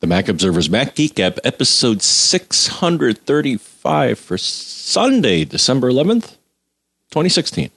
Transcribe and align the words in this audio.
The 0.00 0.06
Mac 0.06 0.28
Observer's 0.28 0.70
Mac 0.70 0.94
Geek 0.94 1.14
Gab, 1.14 1.38
episode 1.44 2.02
635 2.02 4.18
for 4.18 4.38
Sunday, 4.38 5.44
December 5.44 5.90
11th, 5.90 6.36
2016. 7.10 7.70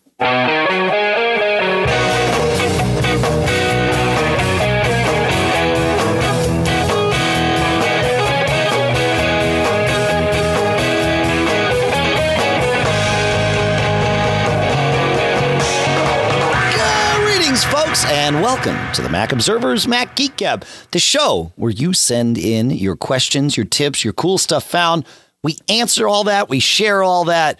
And 18.29 18.43
welcome 18.43 18.77
to 18.93 19.01
the 19.01 19.09
Mac 19.09 19.31
Observer's 19.31 19.87
Mac 19.87 20.15
Geek 20.15 20.37
Gab, 20.37 20.63
the 20.91 20.99
show 20.99 21.51
where 21.55 21.71
you 21.71 21.93
send 21.93 22.37
in 22.37 22.69
your 22.69 22.95
questions, 22.95 23.57
your 23.57 23.65
tips, 23.65 24.03
your 24.03 24.13
cool 24.13 24.37
stuff 24.37 24.63
found. 24.63 25.03
We 25.41 25.57
answer 25.67 26.07
all 26.07 26.25
that, 26.25 26.47
we 26.47 26.59
share 26.59 27.01
all 27.01 27.25
that. 27.25 27.59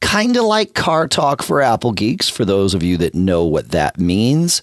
Kind 0.00 0.36
of 0.36 0.44
like 0.44 0.74
car 0.74 1.08
talk 1.08 1.42
for 1.42 1.60
Apple 1.60 1.90
Geeks, 1.90 2.28
for 2.28 2.44
those 2.44 2.74
of 2.74 2.84
you 2.84 2.96
that 2.98 3.16
know 3.16 3.44
what 3.44 3.72
that 3.72 3.98
means. 3.98 4.62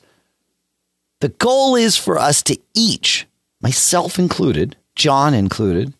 The 1.19 1.27
goal 1.27 1.75
is 1.75 1.97
for 1.97 2.17
us 2.17 2.41
to 2.43 2.57
each, 2.73 3.27
myself 3.59 4.17
included, 4.17 4.77
John 4.95 5.33
included, 5.33 5.91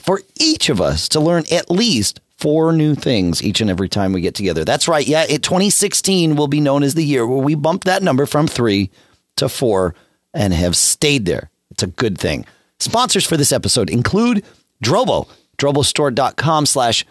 for 0.00 0.22
each 0.40 0.70
of 0.70 0.80
us 0.80 1.10
to 1.10 1.20
learn 1.20 1.44
at 1.52 1.70
least 1.70 2.22
four 2.38 2.72
new 2.72 2.94
things 2.94 3.42
each 3.42 3.60
and 3.60 3.70
every 3.70 3.88
time 3.88 4.12
we 4.12 4.20
get 4.20 4.34
together. 4.34 4.64
That's 4.64 4.88
right. 4.88 5.06
Yeah, 5.06 5.24
it, 5.28 5.42
2016 5.42 6.36
will 6.36 6.48
be 6.48 6.60
known 6.60 6.82
as 6.82 6.94
the 6.94 7.04
year 7.04 7.26
where 7.26 7.38
we 7.38 7.54
bumped 7.54 7.84
that 7.86 8.02
number 8.02 8.26
from 8.26 8.46
three 8.46 8.90
to 9.36 9.48
four 9.48 9.94
and 10.34 10.52
have 10.52 10.76
stayed 10.76 11.24
there. 11.24 11.50
It's 11.70 11.82
a 11.82 11.88
good 11.88 12.18
thing. 12.18 12.44
Sponsors 12.78 13.26
for 13.26 13.36
this 13.36 13.52
episode 13.52 13.88
include 13.88 14.44
Drobo, 14.84 15.28
drobostore.com 15.56 16.66
slash, 16.66 17.06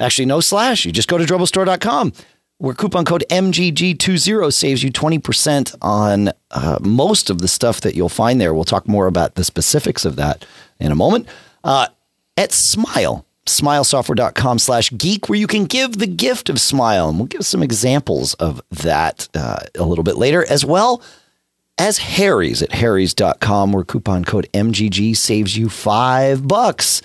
actually 0.00 0.26
no 0.26 0.40
slash, 0.40 0.84
you 0.84 0.92
just 0.92 1.08
go 1.08 1.18
to 1.18 1.24
drobostore.com 1.24 2.12
where 2.58 2.74
coupon 2.74 3.04
code 3.04 3.24
MGG20 3.30 4.52
saves 4.52 4.82
you 4.82 4.90
20% 4.90 5.74
on 5.82 6.32
uh, 6.50 6.78
most 6.80 7.28
of 7.28 7.40
the 7.40 7.48
stuff 7.48 7.82
that 7.82 7.94
you'll 7.94 8.08
find 8.08 8.40
there. 8.40 8.54
We'll 8.54 8.64
talk 8.64 8.88
more 8.88 9.06
about 9.06 9.34
the 9.34 9.44
specifics 9.44 10.04
of 10.04 10.16
that 10.16 10.44
in 10.80 10.90
a 10.90 10.94
moment. 10.94 11.28
Uh, 11.62 11.88
at 12.36 12.52
Smile, 12.52 13.26
smilesoftware.com 13.46 14.58
slash 14.58 14.92
geek, 14.96 15.28
where 15.28 15.38
you 15.38 15.46
can 15.46 15.64
give 15.64 15.98
the 15.98 16.06
gift 16.06 16.48
of 16.48 16.60
Smile. 16.60 17.08
And 17.08 17.18
we'll 17.18 17.26
give 17.26 17.46
some 17.46 17.62
examples 17.62 18.34
of 18.34 18.62
that 18.70 19.28
uh, 19.34 19.60
a 19.74 19.84
little 19.84 20.04
bit 20.04 20.16
later, 20.16 20.44
as 20.48 20.64
well 20.64 21.02
as 21.78 21.98
Harry's 21.98 22.62
at 22.62 22.72
harrys.com, 22.72 23.72
where 23.72 23.84
coupon 23.84 24.24
code 24.24 24.48
MGG 24.52 25.16
saves 25.16 25.56
you 25.56 25.68
five 25.68 26.46
bucks 26.46 27.02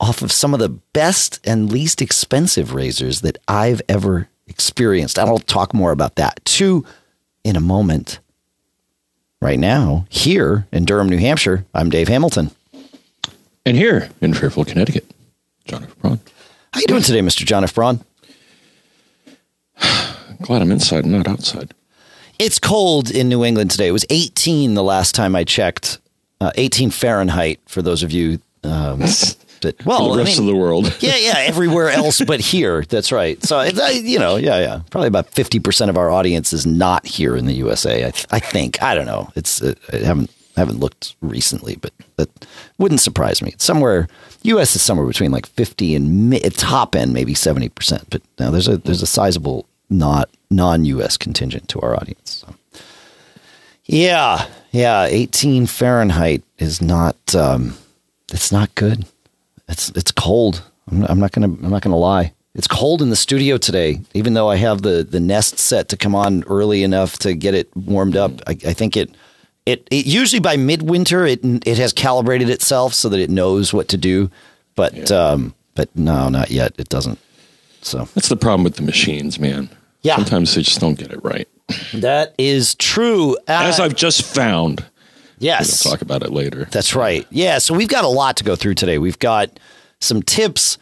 off 0.00 0.22
of 0.22 0.32
some 0.32 0.54
of 0.54 0.60
the 0.60 0.68
best 0.68 1.38
and 1.46 1.70
least 1.70 2.00
expensive 2.00 2.74
razors 2.74 3.20
that 3.20 3.36
I've 3.46 3.82
ever 3.88 4.28
experienced. 4.46 5.18
I'll 5.18 5.38
talk 5.38 5.74
more 5.74 5.92
about 5.92 6.16
that 6.16 6.44
too 6.44 6.84
in 7.44 7.56
a 7.56 7.60
moment. 7.60 8.18
Right 9.42 9.58
now, 9.58 10.04
here 10.10 10.66
in 10.70 10.84
Durham, 10.84 11.08
New 11.08 11.16
Hampshire, 11.16 11.64
I'm 11.72 11.88
Dave 11.88 12.08
Hamilton. 12.08 12.50
And 13.64 13.76
here 13.76 14.10
in 14.20 14.34
Fairfield, 14.34 14.66
Connecticut, 14.66 15.06
John 15.70 15.84
F. 15.84 15.96
Braun. 15.98 16.18
How 16.72 16.80
you 16.80 16.86
doing 16.88 17.02
today, 17.02 17.20
Mr. 17.20 17.44
John 17.44 17.62
F. 17.62 17.74
Braun? 17.74 18.00
Glad 20.42 20.62
I'm 20.62 20.72
inside 20.72 21.04
and 21.04 21.12
not 21.12 21.28
outside. 21.28 21.72
It's 22.40 22.58
cold 22.58 23.10
in 23.10 23.28
New 23.28 23.44
England 23.44 23.70
today. 23.70 23.86
It 23.86 23.92
was 23.92 24.04
18 24.10 24.74
the 24.74 24.82
last 24.82 25.14
time 25.14 25.36
I 25.36 25.44
checked. 25.44 25.98
Uh, 26.40 26.50
18 26.56 26.90
Fahrenheit 26.90 27.60
for 27.66 27.82
those 27.82 28.02
of 28.02 28.10
you 28.10 28.40
um, 28.64 28.98
that 29.60 29.76
well, 29.84 30.08
For 30.08 30.16
the 30.16 30.22
I 30.22 30.24
rest 30.24 30.38
mean- 30.40 30.48
of 30.48 30.54
the 30.54 30.58
world. 30.60 30.96
yeah, 31.00 31.16
yeah, 31.16 31.34
everywhere 31.38 31.90
else 31.90 32.20
but 32.20 32.40
here. 32.40 32.82
That's 32.88 33.12
right. 33.12 33.40
So, 33.44 33.62
you 33.62 34.18
know, 34.18 34.36
yeah, 34.36 34.58
yeah. 34.58 34.80
Probably 34.90 35.08
about 35.08 35.30
50% 35.30 35.88
of 35.88 35.96
our 35.96 36.10
audience 36.10 36.52
is 36.52 36.66
not 36.66 37.06
here 37.06 37.36
in 37.36 37.46
the 37.46 37.52
USA. 37.54 38.06
I, 38.06 38.12
I 38.32 38.40
think. 38.40 38.82
I 38.82 38.94
don't 38.96 39.06
know. 39.06 39.30
It's 39.36 39.62
uh, 39.62 39.74
I 39.92 39.98
haven't 39.98 40.30
haven't 40.60 40.80
looked 40.80 41.16
recently, 41.20 41.76
but 41.76 41.92
that 42.16 42.46
wouldn't 42.78 43.00
surprise 43.00 43.42
me. 43.42 43.50
It's 43.50 43.64
somewhere 43.64 44.08
US 44.42 44.74
is 44.74 44.82
somewhere 44.82 45.06
between 45.06 45.32
like 45.32 45.46
50 45.46 45.94
and 45.94 46.56
top 46.56 46.94
end 46.94 47.12
maybe 47.12 47.34
70%. 47.34 48.04
But 48.10 48.22
now 48.38 48.50
there's 48.50 48.68
a 48.68 48.78
there's 48.78 49.02
a 49.02 49.06
sizable 49.06 49.66
not 49.88 50.30
non-US 50.50 51.16
contingent 51.16 51.68
to 51.68 51.80
our 51.80 51.94
audience. 51.94 52.44
So. 52.46 52.54
Yeah, 53.84 54.46
yeah, 54.70 55.04
18 55.04 55.66
Fahrenheit 55.66 56.42
is 56.58 56.80
not 56.80 57.34
um 57.34 57.76
it's 58.32 58.52
not 58.52 58.74
good. 58.74 59.04
It's 59.68 59.90
it's 59.90 60.12
cold. 60.12 60.62
I'm, 60.90 61.04
I'm 61.04 61.20
not 61.20 61.32
gonna 61.32 61.48
I'm 61.48 61.70
not 61.70 61.82
gonna 61.82 61.96
lie. 61.96 62.32
It's 62.54 62.66
cold 62.66 63.00
in 63.00 63.10
the 63.10 63.16
studio 63.16 63.58
today, 63.58 64.00
even 64.12 64.34
though 64.34 64.48
I 64.48 64.56
have 64.56 64.82
the 64.82 65.02
the 65.08 65.20
Nest 65.20 65.58
set 65.58 65.88
to 65.90 65.96
come 65.96 66.14
on 66.14 66.44
early 66.44 66.82
enough 66.82 67.18
to 67.20 67.34
get 67.34 67.54
it 67.54 67.74
warmed 67.76 68.16
up. 68.16 68.32
I, 68.46 68.52
I 68.52 68.72
think 68.72 68.96
it 68.96 69.10
it 69.66 69.86
it 69.90 70.06
usually 70.06 70.40
by 70.40 70.56
midwinter 70.56 71.26
it 71.26 71.40
it 71.44 71.78
has 71.78 71.92
calibrated 71.92 72.48
itself 72.50 72.94
so 72.94 73.08
that 73.08 73.20
it 73.20 73.30
knows 73.30 73.72
what 73.72 73.88
to 73.88 73.96
do, 73.96 74.30
but 74.74 75.10
um 75.10 75.54
but 75.74 75.88
no, 75.96 76.28
not 76.28 76.50
yet. 76.50 76.72
It 76.78 76.88
doesn't. 76.88 77.18
So 77.82 78.06
That's 78.14 78.28
the 78.28 78.36
problem 78.36 78.64
with 78.64 78.76
the 78.76 78.82
machines, 78.82 79.38
man. 79.38 79.70
Yeah. 80.02 80.16
Sometimes 80.16 80.54
they 80.54 80.62
just 80.62 80.80
don't 80.80 80.98
get 80.98 81.12
it 81.12 81.20
right. 81.24 81.48
that 81.94 82.34
is 82.38 82.74
true. 82.74 83.36
Uh, 83.48 83.64
As 83.68 83.80
I've 83.80 83.94
just 83.94 84.22
found. 84.22 84.84
yes, 85.38 85.84
We'll 85.84 85.92
talk 85.92 86.02
about 86.02 86.22
it 86.22 86.30
later. 86.30 86.66
That's 86.70 86.94
right. 86.94 87.26
Yeah. 87.30 87.58
So 87.58 87.74
we've 87.74 87.88
got 87.88 88.04
a 88.04 88.08
lot 88.08 88.36
to 88.38 88.44
go 88.44 88.56
through 88.56 88.74
today. 88.74 88.98
We've 88.98 89.18
got 89.18 89.58
some 90.00 90.22
tips. 90.22 90.76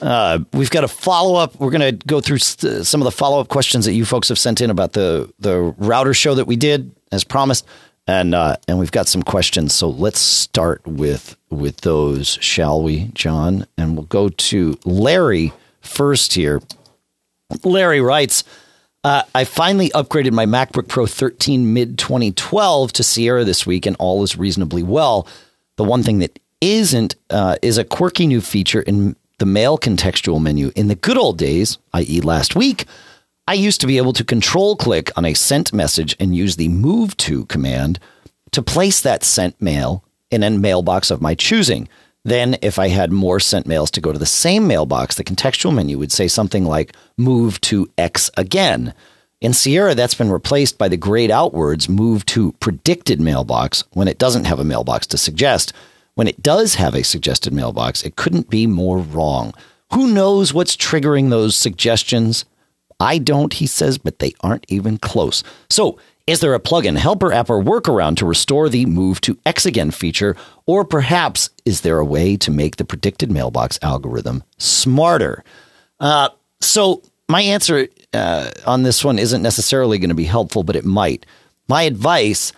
Uh, 0.00 0.40
we've 0.54 0.70
got 0.70 0.82
a 0.82 0.88
follow 0.88 1.34
up. 1.36 1.54
We're 1.60 1.70
going 1.70 1.98
to 1.98 2.06
go 2.06 2.20
through 2.20 2.38
st- 2.38 2.86
some 2.86 3.00
of 3.00 3.04
the 3.04 3.10
follow 3.12 3.40
up 3.40 3.48
questions 3.48 3.84
that 3.84 3.92
you 3.92 4.04
folks 4.04 4.28
have 4.30 4.38
sent 4.38 4.60
in 4.60 4.70
about 4.70 4.94
the 4.94 5.30
the 5.38 5.60
router 5.78 6.14
show 6.14 6.34
that 6.34 6.46
we 6.46 6.56
did 6.56 6.90
as 7.12 7.22
promised, 7.22 7.66
and 8.10 8.34
uh, 8.34 8.56
and 8.66 8.78
we've 8.80 8.90
got 8.90 9.06
some 9.06 9.22
questions. 9.22 9.72
So 9.72 9.88
let's 9.88 10.18
start 10.18 10.84
with 10.84 11.36
with 11.48 11.82
those, 11.82 12.38
shall 12.40 12.82
we, 12.82 13.10
John? 13.14 13.66
And 13.78 13.96
we'll 13.96 14.06
go 14.06 14.28
to 14.28 14.78
Larry 14.84 15.52
first 15.80 16.34
here. 16.34 16.60
Larry 17.64 18.00
writes. 18.00 18.44
Uh, 19.02 19.22
I 19.34 19.44
finally 19.44 19.88
upgraded 19.90 20.32
my 20.32 20.44
MacBook 20.44 20.86
Pro 20.86 21.06
13 21.06 21.72
mid 21.72 21.96
2012 21.98 22.92
to 22.92 23.02
Sierra 23.02 23.44
this 23.44 23.64
week, 23.64 23.86
and 23.86 23.96
all 23.98 24.22
is 24.22 24.36
reasonably 24.36 24.82
well. 24.82 25.26
The 25.76 25.84
one 25.84 26.02
thing 26.02 26.18
that 26.18 26.38
isn't 26.60 27.14
uh, 27.30 27.56
is 27.62 27.78
a 27.78 27.84
quirky 27.84 28.26
new 28.26 28.42
feature 28.42 28.82
in 28.82 29.16
the 29.38 29.46
mail 29.46 29.78
contextual 29.78 30.38
menu. 30.38 30.70
In 30.76 30.88
the 30.88 30.96
good 30.96 31.16
old 31.16 31.38
days, 31.38 31.78
i.e., 31.94 32.20
last 32.20 32.54
week, 32.54 32.84
I 33.46 33.54
used 33.54 33.80
to 33.80 33.86
be 33.86 33.96
able 33.96 34.12
to 34.12 34.24
control 34.24 34.76
click 34.76 35.10
on 35.16 35.24
a 35.24 35.34
sent 35.34 35.72
message 35.72 36.14
and 36.20 36.36
use 36.36 36.56
the 36.56 36.68
move 36.68 37.16
to 37.18 37.46
command 37.46 37.98
to 38.52 38.62
place 38.62 39.00
that 39.00 39.24
sent 39.24 39.60
mail 39.60 40.04
in 40.30 40.42
a 40.42 40.50
mailbox 40.50 41.10
of 41.10 41.20
my 41.20 41.34
choosing. 41.34 41.88
Then, 42.24 42.58
if 42.60 42.78
I 42.78 42.88
had 42.88 43.12
more 43.12 43.40
sent 43.40 43.66
mails 43.66 43.90
to 43.92 44.00
go 44.00 44.12
to 44.12 44.18
the 44.18 44.26
same 44.26 44.66
mailbox, 44.66 45.16
the 45.16 45.24
contextual 45.24 45.74
menu 45.74 45.98
would 45.98 46.12
say 46.12 46.28
something 46.28 46.64
like 46.64 46.94
move 47.16 47.60
to 47.62 47.90
X 47.96 48.30
again. 48.36 48.94
In 49.40 49.54
Sierra, 49.54 49.94
that's 49.94 50.14
been 50.14 50.30
replaced 50.30 50.76
by 50.76 50.88
the 50.88 50.98
grayed 50.98 51.30
outwards 51.30 51.88
move 51.88 52.26
to 52.26 52.52
predicted 52.60 53.20
mailbox 53.20 53.84
when 53.92 54.06
it 54.06 54.18
doesn't 54.18 54.44
have 54.44 54.58
a 54.58 54.64
mailbox 54.64 55.06
to 55.08 55.18
suggest. 55.18 55.72
When 56.14 56.28
it 56.28 56.42
does 56.42 56.74
have 56.74 56.94
a 56.94 57.02
suggested 57.02 57.54
mailbox, 57.54 58.02
it 58.02 58.16
couldn't 58.16 58.50
be 58.50 58.66
more 58.66 58.98
wrong. 58.98 59.54
Who 59.94 60.12
knows 60.12 60.52
what's 60.52 60.76
triggering 60.76 61.30
those 61.30 61.56
suggestions? 61.56 62.44
I 63.00 63.18
don't, 63.18 63.54
he 63.54 63.66
says, 63.66 63.98
but 63.98 64.18
they 64.18 64.34
aren't 64.40 64.66
even 64.68 64.98
close. 64.98 65.42
So, 65.68 65.98
is 66.26 66.40
there 66.40 66.54
a 66.54 66.60
plugin, 66.60 66.96
helper 66.96 67.32
app, 67.32 67.50
or 67.50 67.60
workaround 67.60 68.16
to 68.18 68.26
restore 68.26 68.68
the 68.68 68.86
move 68.86 69.20
to 69.22 69.38
X 69.46 69.66
again 69.66 69.90
feature? 69.90 70.36
Or 70.66 70.84
perhaps 70.84 71.50
is 71.64 71.80
there 71.80 71.98
a 71.98 72.04
way 72.04 72.36
to 72.36 72.50
make 72.50 72.76
the 72.76 72.84
predicted 72.84 73.32
mailbox 73.32 73.78
algorithm 73.82 74.44
smarter? 74.58 75.42
Uh, 75.98 76.28
so, 76.60 77.02
my 77.28 77.42
answer 77.42 77.88
uh, 78.12 78.50
on 78.66 78.82
this 78.82 79.04
one 79.04 79.18
isn't 79.18 79.42
necessarily 79.42 79.98
going 79.98 80.10
to 80.10 80.14
be 80.14 80.24
helpful, 80.24 80.62
but 80.62 80.76
it 80.76 80.84
might. 80.84 81.26
My 81.68 81.82
advice 81.82 82.52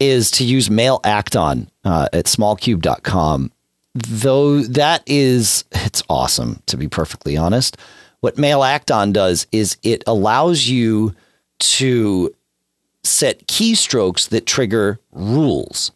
is 0.00 0.30
to 0.32 0.44
use 0.44 0.68
Mail 0.70 1.00
Act-On 1.04 1.68
uh, 1.84 2.08
at 2.12 2.24
smallcubed.com. 2.24 3.52
Though 3.94 4.60
that 4.60 5.02
is, 5.06 5.64
it's 5.72 6.02
awesome 6.08 6.62
to 6.66 6.76
be 6.76 6.88
perfectly 6.88 7.36
honest. 7.36 7.76
What 8.24 8.38
Mail 8.38 8.64
Act-On 8.64 9.12
does 9.12 9.46
is 9.52 9.76
it 9.82 10.02
allows 10.06 10.66
you 10.66 11.14
to 11.58 12.34
set 13.02 13.46
keystrokes 13.46 14.30
that 14.30 14.46
trigger 14.46 14.98
rules. 15.12 15.92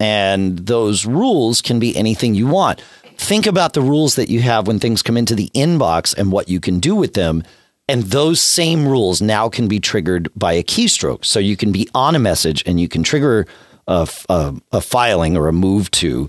And 0.00 0.60
those 0.60 1.04
rules 1.04 1.60
can 1.60 1.78
be 1.78 1.94
anything 1.94 2.34
you 2.34 2.46
want. 2.46 2.80
Think 3.18 3.46
about 3.46 3.74
the 3.74 3.82
rules 3.82 4.14
that 4.14 4.30
you 4.30 4.40
have 4.40 4.66
when 4.66 4.78
things 4.78 5.02
come 5.02 5.18
into 5.18 5.34
the 5.34 5.50
inbox 5.50 6.16
and 6.16 6.32
what 6.32 6.48
you 6.48 6.60
can 6.60 6.80
do 6.80 6.94
with 6.94 7.12
them. 7.12 7.42
And 7.90 8.04
those 8.04 8.40
same 8.40 8.88
rules 8.88 9.20
now 9.20 9.50
can 9.50 9.68
be 9.68 9.78
triggered 9.78 10.30
by 10.34 10.54
a 10.54 10.62
keystroke. 10.62 11.26
So 11.26 11.38
you 11.38 11.58
can 11.58 11.72
be 11.72 11.90
on 11.94 12.14
a 12.14 12.18
message 12.18 12.62
and 12.64 12.80
you 12.80 12.88
can 12.88 13.02
trigger 13.02 13.46
a, 13.86 14.08
a, 14.30 14.54
a 14.72 14.80
filing 14.80 15.36
or 15.36 15.46
a 15.46 15.52
move 15.52 15.90
to 15.90 16.26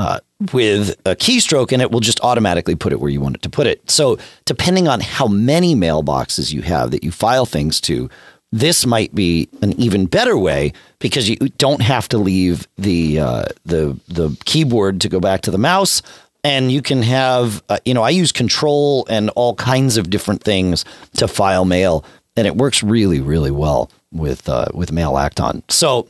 uh, 0.00 0.18
with 0.52 0.98
a 1.04 1.14
keystroke, 1.14 1.72
and 1.72 1.82
it 1.82 1.90
will 1.90 2.00
just 2.00 2.20
automatically 2.22 2.74
put 2.74 2.90
it 2.92 3.00
where 3.00 3.10
you 3.10 3.20
want 3.20 3.36
it 3.36 3.42
to 3.42 3.50
put 3.50 3.66
it. 3.66 3.90
So, 3.90 4.18
depending 4.46 4.88
on 4.88 5.00
how 5.00 5.26
many 5.28 5.74
mailboxes 5.74 6.54
you 6.54 6.62
have 6.62 6.90
that 6.92 7.04
you 7.04 7.12
file 7.12 7.44
things 7.44 7.82
to, 7.82 8.08
this 8.50 8.86
might 8.86 9.14
be 9.14 9.50
an 9.60 9.78
even 9.78 10.06
better 10.06 10.38
way 10.38 10.72
because 11.00 11.28
you 11.28 11.36
don't 11.36 11.82
have 11.82 12.08
to 12.08 12.18
leave 12.18 12.66
the 12.78 13.20
uh, 13.20 13.44
the 13.66 14.00
the 14.08 14.34
keyboard 14.46 15.02
to 15.02 15.10
go 15.10 15.20
back 15.20 15.42
to 15.42 15.50
the 15.50 15.58
mouse, 15.58 16.00
and 16.42 16.72
you 16.72 16.80
can 16.80 17.02
have 17.02 17.62
uh, 17.68 17.76
you 17.84 17.92
know 17.92 18.02
I 18.02 18.10
use 18.10 18.32
Control 18.32 19.06
and 19.10 19.28
all 19.30 19.54
kinds 19.54 19.98
of 19.98 20.08
different 20.08 20.42
things 20.42 20.86
to 21.16 21.28
file 21.28 21.66
mail, 21.66 22.06
and 22.36 22.46
it 22.46 22.56
works 22.56 22.82
really 22.82 23.20
really 23.20 23.50
well 23.50 23.90
with 24.10 24.48
uh, 24.48 24.68
with 24.72 24.92
Mail 24.92 25.18
Act-On. 25.18 25.62
So 25.68 26.08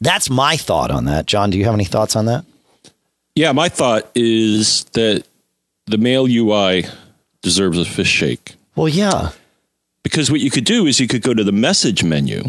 that's 0.00 0.30
my 0.30 0.56
thought 0.56 0.90
on 0.90 1.04
that. 1.04 1.26
John, 1.26 1.50
do 1.50 1.58
you 1.58 1.66
have 1.66 1.74
any 1.74 1.84
thoughts 1.84 2.16
on 2.16 2.24
that? 2.24 2.46
Yeah, 3.36 3.52
my 3.52 3.68
thought 3.68 4.10
is 4.14 4.84
that 4.94 5.24
the 5.86 5.98
Mail 5.98 6.26
UI 6.26 6.86
deserves 7.42 7.78
a 7.78 7.84
fish 7.84 8.08
shake. 8.08 8.56
Well, 8.74 8.88
yeah. 8.88 9.30
Because 10.02 10.30
what 10.30 10.40
you 10.40 10.50
could 10.50 10.64
do 10.64 10.86
is 10.86 10.98
you 11.00 11.06
could 11.06 11.22
go 11.22 11.34
to 11.34 11.44
the 11.44 11.52
message 11.52 12.02
menu. 12.02 12.44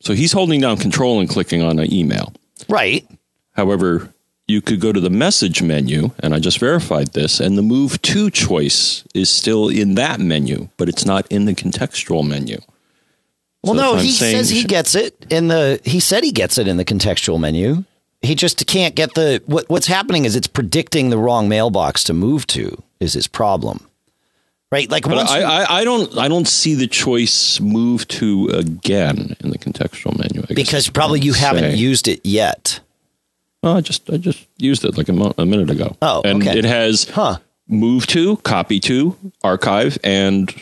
So 0.00 0.14
he's 0.14 0.32
holding 0.32 0.60
down 0.60 0.78
control 0.78 1.20
and 1.20 1.28
clicking 1.28 1.62
on 1.62 1.78
an 1.78 1.92
email. 1.92 2.32
Right. 2.68 3.06
However, 3.52 4.12
you 4.46 4.62
could 4.62 4.80
go 4.80 4.92
to 4.92 5.00
the 5.00 5.10
message 5.10 5.60
menu, 5.60 6.12
and 6.20 6.34
I 6.34 6.38
just 6.38 6.58
verified 6.58 7.08
this, 7.12 7.38
and 7.40 7.58
the 7.58 7.62
move 7.62 8.00
to 8.02 8.30
choice 8.30 9.04
is 9.14 9.28
still 9.28 9.68
in 9.68 9.94
that 9.96 10.20
menu, 10.20 10.68
but 10.78 10.88
it's 10.88 11.04
not 11.04 11.26
in 11.30 11.44
the 11.44 11.54
contextual 11.54 12.26
menu. 12.26 12.58
Well, 13.62 13.74
So 13.74 13.80
no, 13.80 13.96
he 13.96 14.12
says 14.12 14.48
he 14.48 14.60
should- 14.60 14.68
gets 14.70 14.94
it 14.94 15.26
in 15.28 15.48
the. 15.48 15.80
He 15.84 16.00
said 16.00 16.22
he 16.24 16.32
gets 16.32 16.56
it 16.58 16.66
in 16.68 16.76
the 16.78 16.84
contextual 16.84 17.38
menu. 17.40 17.84
He 18.22 18.34
just 18.34 18.66
can't 18.66 18.94
get 18.94 19.14
the. 19.14 19.42
What, 19.46 19.68
what's 19.68 19.86
happening 19.86 20.24
is 20.24 20.34
it's 20.34 20.46
predicting 20.48 21.10
the 21.10 21.18
wrong 21.18 21.48
mailbox 21.48 22.02
to 22.04 22.12
move 22.14 22.46
to. 22.48 22.82
Is 23.00 23.12
his 23.12 23.28
problem, 23.28 23.86
right? 24.72 24.90
Like 24.90 25.04
But 25.04 25.18
I, 25.30 25.38
you- 25.38 25.44
I, 25.46 25.80
I 25.80 25.84
don't 25.84 26.18
I 26.18 26.26
don't 26.26 26.48
see 26.48 26.74
the 26.74 26.88
choice 26.88 27.60
move 27.60 28.08
to 28.08 28.48
again 28.48 29.36
in 29.38 29.50
the 29.50 29.58
contextual 29.58 30.18
menu. 30.18 30.44
Because 30.52 30.88
probably 30.90 31.20
you 31.20 31.32
haven't 31.32 31.76
used 31.76 32.08
it 32.08 32.20
yet. 32.24 32.80
Oh, 33.62 33.76
I 33.76 33.80
just 33.82 34.10
I 34.10 34.16
just 34.16 34.46
used 34.58 34.84
it 34.84 34.96
like 34.98 35.08
a, 35.08 35.12
mo- 35.12 35.34
a 35.38 35.46
minute 35.46 35.70
ago. 35.70 35.96
Oh, 36.02 36.22
and 36.24 36.42
okay. 36.42 36.58
it 36.58 36.64
has 36.64 37.08
Huh. 37.08 37.38
move 37.68 38.06
to, 38.08 38.36
copy 38.38 38.80
to, 38.80 39.16
archive, 39.44 39.96
and 40.02 40.52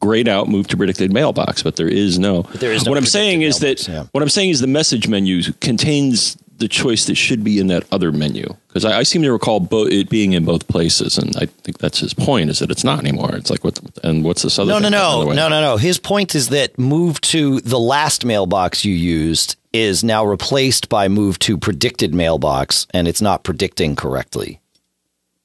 grayed 0.00 0.28
out, 0.28 0.48
move 0.48 0.66
to 0.68 0.76
predicted 0.76 1.12
mailbox. 1.14 1.62
But 1.62 1.76
there 1.76 1.88
is 1.88 2.18
no. 2.18 2.42
there 2.56 2.72
is 2.72 2.84
no 2.84 2.90
what 2.90 2.98
I'm 2.98 3.06
saying 3.06 3.40
is 3.40 3.60
that 3.60 3.88
yeah. 3.88 4.04
what 4.12 4.22
I'm 4.22 4.28
saying 4.28 4.50
is 4.50 4.60
the 4.60 4.66
message 4.66 5.08
menu 5.08 5.42
contains 5.62 6.36
the 6.58 6.68
choice 6.68 7.04
that 7.06 7.16
should 7.16 7.44
be 7.44 7.58
in 7.58 7.66
that 7.66 7.84
other 7.92 8.10
menu 8.12 8.46
because 8.68 8.84
I, 8.84 8.98
I 8.98 9.02
seem 9.02 9.22
to 9.22 9.32
recall 9.32 9.60
bo- 9.60 9.86
it 9.86 10.08
being 10.08 10.32
in 10.32 10.44
both 10.44 10.66
places, 10.68 11.18
and 11.18 11.36
I 11.36 11.46
think 11.46 11.78
that's 11.78 11.98
his 11.98 12.14
point 12.14 12.48
is 12.50 12.60
that 12.60 12.70
it's 12.70 12.84
not 12.84 12.98
anymore. 12.98 13.34
It's 13.34 13.50
like 13.50 13.62
what 13.64 13.78
and 14.02 14.24
what's 14.24 14.42
this 14.42 14.58
other? 14.58 14.70
No, 14.72 14.78
no, 14.78 14.88
no, 14.88 15.24
no, 15.32 15.48
no, 15.48 15.60
no. 15.60 15.76
His 15.76 15.98
point 15.98 16.34
is 16.34 16.48
that 16.48 16.78
move 16.78 17.20
to 17.22 17.60
the 17.60 17.78
last 17.78 18.24
mailbox 18.24 18.84
you 18.84 18.94
used 18.94 19.56
is 19.72 20.02
now 20.02 20.24
replaced 20.24 20.88
by 20.88 21.08
move 21.08 21.38
to 21.40 21.58
predicted 21.58 22.14
mailbox, 22.14 22.86
and 22.94 23.06
it's 23.06 23.20
not 23.20 23.44
predicting 23.44 23.94
correctly. 23.96 24.60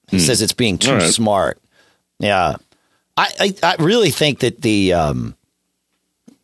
He 0.10 0.19
says 0.19 0.42
it's 0.42 0.54
being 0.54 0.78
too 0.78 0.92
Hmm. 0.92 0.98
Right. 1.00 1.13
smart. 1.13 1.62
Yeah, 2.19 2.56
I, 3.18 3.28
I, 3.40 3.56
I 3.63 3.75
really 3.84 4.12
think 4.12 4.40
that 4.40 4.62
the 4.62 4.94
um, 4.94 5.36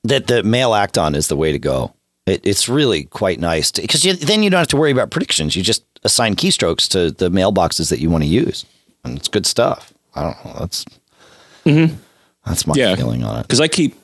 that 0.04 0.28
the 0.28 0.42
Mail 0.44 0.74
Act-On 0.74 1.16
is 1.16 1.28
the 1.28 1.36
way 1.36 1.52
to 1.52 1.60
go. 1.60 1.94
It, 2.28 2.42
it's 2.46 2.68
really 2.70 3.06
quite 3.06 3.40
nice 3.40 3.72
because 3.72 4.04
you, 4.06 4.14
then 4.14 4.44
you 4.44 4.50
don't 4.50 4.60
have 4.60 4.68
to 4.70 4.78
worry 4.78 4.92
about 4.92 5.10
predictions. 5.12 5.56
You 5.56 5.64
just 5.64 5.84
assign 6.04 6.36
keystrokes 6.36 6.88
to 6.90 7.10
the 7.12 7.30
mailboxes 7.30 7.90
that 7.90 8.00
you 8.00 8.10
want 8.10 8.24
to 8.24 8.30
use, 8.30 8.66
and 9.04 9.18
it's 9.18 9.28
good 9.30 9.46
stuff. 9.46 9.94
I 10.14 10.24
don't 10.24 10.46
know. 10.46 10.56
That's 10.60 10.86
that's 11.64 12.66
my 12.68 12.74
Mm-hmm. 12.74 12.80
Yeah. 12.80 12.96
feeling 12.96 13.24
on 13.24 13.40
it. 13.40 13.44
because 13.44 13.62
I 13.62 13.68
keep 13.68 13.96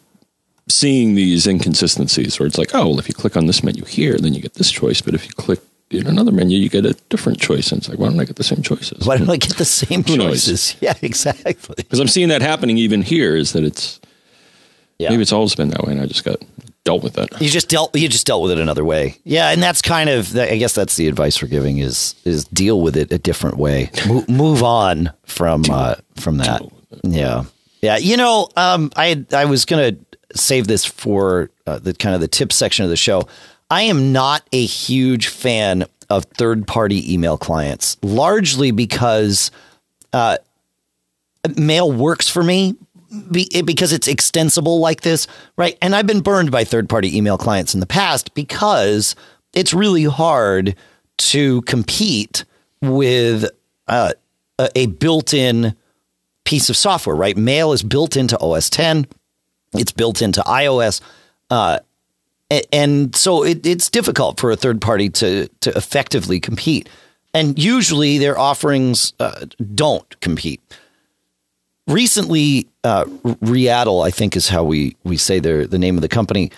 seeing 0.70 1.16
these 1.16 1.46
inconsistencies 1.48 2.40
where 2.40 2.48
it's 2.48 2.58
like, 2.58 2.74
oh, 2.74 2.88
well, 2.90 3.00
if 3.00 3.08
you 3.08 3.14
click 3.14 3.36
on 3.38 3.46
this 3.48 3.64
menu 3.64 3.84
here, 3.86 4.18
then 4.18 4.34
you 4.34 4.42
get 4.42 4.54
this 4.56 4.72
choice, 4.72 5.02
but 5.02 5.14
if 5.14 5.26
you 5.26 5.32
click 5.34 5.60
in 5.92 6.08
another 6.08 6.32
menu, 6.32 6.58
you 6.58 6.70
get 6.70 6.86
a 6.86 6.94
different 7.10 7.40
choice, 7.40 7.72
and 7.72 7.80
it's 7.80 7.90
like, 7.90 8.00
why 8.00 8.08
don't 8.10 8.20
I 8.20 8.26
get 8.26 8.38
the 8.38 8.44
same 8.44 8.62
choices? 8.62 9.06
Why 9.06 9.18
don't 9.18 9.30
I 9.30 9.38
get 9.38 9.58
the 9.58 9.66
same 9.66 10.04
choices? 10.04 10.76
Yeah, 10.82 10.94
exactly. 11.02 11.54
Because 11.78 12.00
I'm 12.00 12.08
seeing 12.08 12.30
that 12.30 12.42
happening 12.42 12.78
even 12.78 13.02
here. 13.02 13.36
Is 13.36 13.52
that 13.54 13.64
it's 13.64 14.00
Yeah. 14.98 15.10
maybe 15.10 15.22
it's 15.22 15.34
always 15.34 15.54
been 15.56 15.70
that 15.70 15.84
way, 15.84 15.92
and 15.92 16.02
I 16.02 16.06
just 16.06 16.24
got 16.24 16.38
dealt 16.84 17.04
with 17.04 17.18
it. 17.18 17.30
You 17.42 17.50
just 17.50 17.70
dealt 17.70 17.96
you 17.96 18.08
just 18.10 18.28
dealt 18.28 18.44
with 18.44 18.52
it 18.52 18.60
another 18.60 18.84
way. 18.84 19.18
Yeah, 19.24 19.50
and 19.52 19.62
that's 19.62 19.82
kind 19.82 20.10
of 20.10 20.36
I 20.38 20.58
guess 20.58 20.74
that's 20.74 20.96
the 20.96 21.08
advice 21.08 21.42
we're 21.42 21.48
giving 21.48 21.78
is 21.80 22.16
is 22.26 22.46
deal 22.46 22.82
with 22.82 22.98
it 22.98 23.12
a 23.12 23.18
different 23.18 23.58
way. 23.58 23.90
Mo- 24.08 24.26
move 24.30 24.64
on 24.64 25.12
from 25.26 25.64
uh, 25.70 25.96
from 26.16 26.38
that. 26.38 26.62
Yeah. 27.04 27.46
Yeah, 27.82 27.98
you 27.98 28.16
know, 28.16 28.48
um, 28.56 28.92
I 28.96 29.26
I 29.34 29.44
was 29.44 29.66
going 29.66 29.96
to 29.96 30.40
save 30.40 30.68
this 30.68 30.86
for 30.86 31.50
uh, 31.68 31.80
the 31.80 31.94
kind 31.94 32.16
of 32.16 32.22
the 32.22 32.30
tip 32.30 32.54
section 32.54 32.86
of 32.86 32.90
the 32.90 32.96
show. 32.96 33.28
I 33.70 33.84
am 33.84 34.14
not 34.14 34.48
a 34.54 34.66
huge 34.66 35.28
fan 35.28 35.86
of 36.10 36.24
third-party 36.26 37.14
email 37.14 37.38
clients, 37.38 37.98
largely 38.02 38.72
because 38.72 39.52
uh, 40.14 40.38
mail 41.58 41.92
works 41.92 42.30
for 42.30 42.42
me 42.42 42.76
be, 43.32 43.62
because 43.64 43.94
it's 43.94 44.08
extensible 44.08 44.80
like 44.80 45.02
this, 45.02 45.28
right? 45.58 45.78
And 45.82 45.96
I've 45.96 46.08
been 46.08 46.22
burned 46.22 46.52
by 46.52 46.64
third 46.64 46.90
party 46.90 47.16
email 47.16 47.38
clients 47.38 47.74
in 47.74 47.80
the 47.80 47.86
past 47.86 48.34
because 48.34 49.16
it's 49.54 49.74
really 49.74 50.06
hard 50.06 50.76
to 51.18 51.62
compete 51.64 52.46
with 52.82 53.50
uh, 53.88 54.14
a, 54.76 54.88
built 54.88 55.34
in 55.34 55.76
piece 56.44 56.70
of 56.70 56.78
software, 56.78 57.16
right? 57.16 57.38
Mail 57.38 57.72
is 57.72 57.84
built 57.84 58.18
into 58.18 58.38
OS 58.40 58.70
10, 58.70 59.08
it's 59.74 59.92
built 59.92 60.22
into 60.22 60.42
iOS. 60.42 61.02
Uh, 61.50 61.80
and 62.72 63.16
so 63.16 63.44
it, 63.44 63.66
it's 63.66 63.90
difficult 63.90 64.40
for 64.40 64.52
a 64.52 64.56
third 64.56 64.80
party 64.82 65.10
to 65.10 65.48
to 65.62 65.76
effectively 65.76 66.40
compete. 66.40 66.88
And 67.34 67.58
usually 67.58 68.20
their 68.20 68.38
offerings 68.38 69.14
uh, 69.20 69.48
don't 69.74 70.20
compete 70.20 70.62
recently 71.88 72.68
uh, 72.84 73.06
I 74.02 74.12
think 74.12 74.36
is 74.36 74.50
how 74.50 74.64
we 74.64 74.96
we 75.04 75.18
say 75.18 75.40
their 75.40 75.68
the 75.68 75.80
name 75.80 75.96
of 75.96 76.02
the 76.02 76.10
company, 76.10 76.52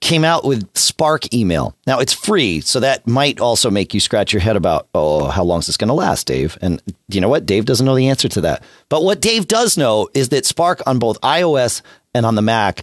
came 0.00 0.24
out 0.24 0.44
with 0.44 0.68
Spark 0.76 1.32
email. 1.34 1.74
Now 1.86 1.98
it's 1.98 2.12
free, 2.12 2.60
so 2.60 2.80
that 2.80 3.06
might 3.06 3.40
also 3.40 3.70
make 3.70 3.94
you 3.94 4.00
scratch 4.00 4.32
your 4.32 4.40
head 4.40 4.56
about 4.56 4.88
oh 4.94 5.28
how 5.28 5.44
long 5.44 5.60
is 5.60 5.66
this 5.66 5.76
going 5.76 5.88
to 5.88 5.94
last, 5.94 6.26
Dave? 6.26 6.56
And 6.60 6.82
you 7.08 7.20
know 7.20 7.28
what? 7.28 7.46
Dave 7.46 7.64
doesn't 7.64 7.84
know 7.84 7.96
the 7.96 8.08
answer 8.08 8.28
to 8.28 8.40
that. 8.42 8.62
But 8.88 9.02
what 9.02 9.20
Dave 9.20 9.48
does 9.48 9.76
know 9.76 10.08
is 10.14 10.28
that 10.30 10.46
Spark 10.46 10.82
on 10.86 10.98
both 10.98 11.20
iOS 11.20 11.82
and 12.14 12.24
on 12.24 12.34
the 12.34 12.42
Mac 12.42 12.82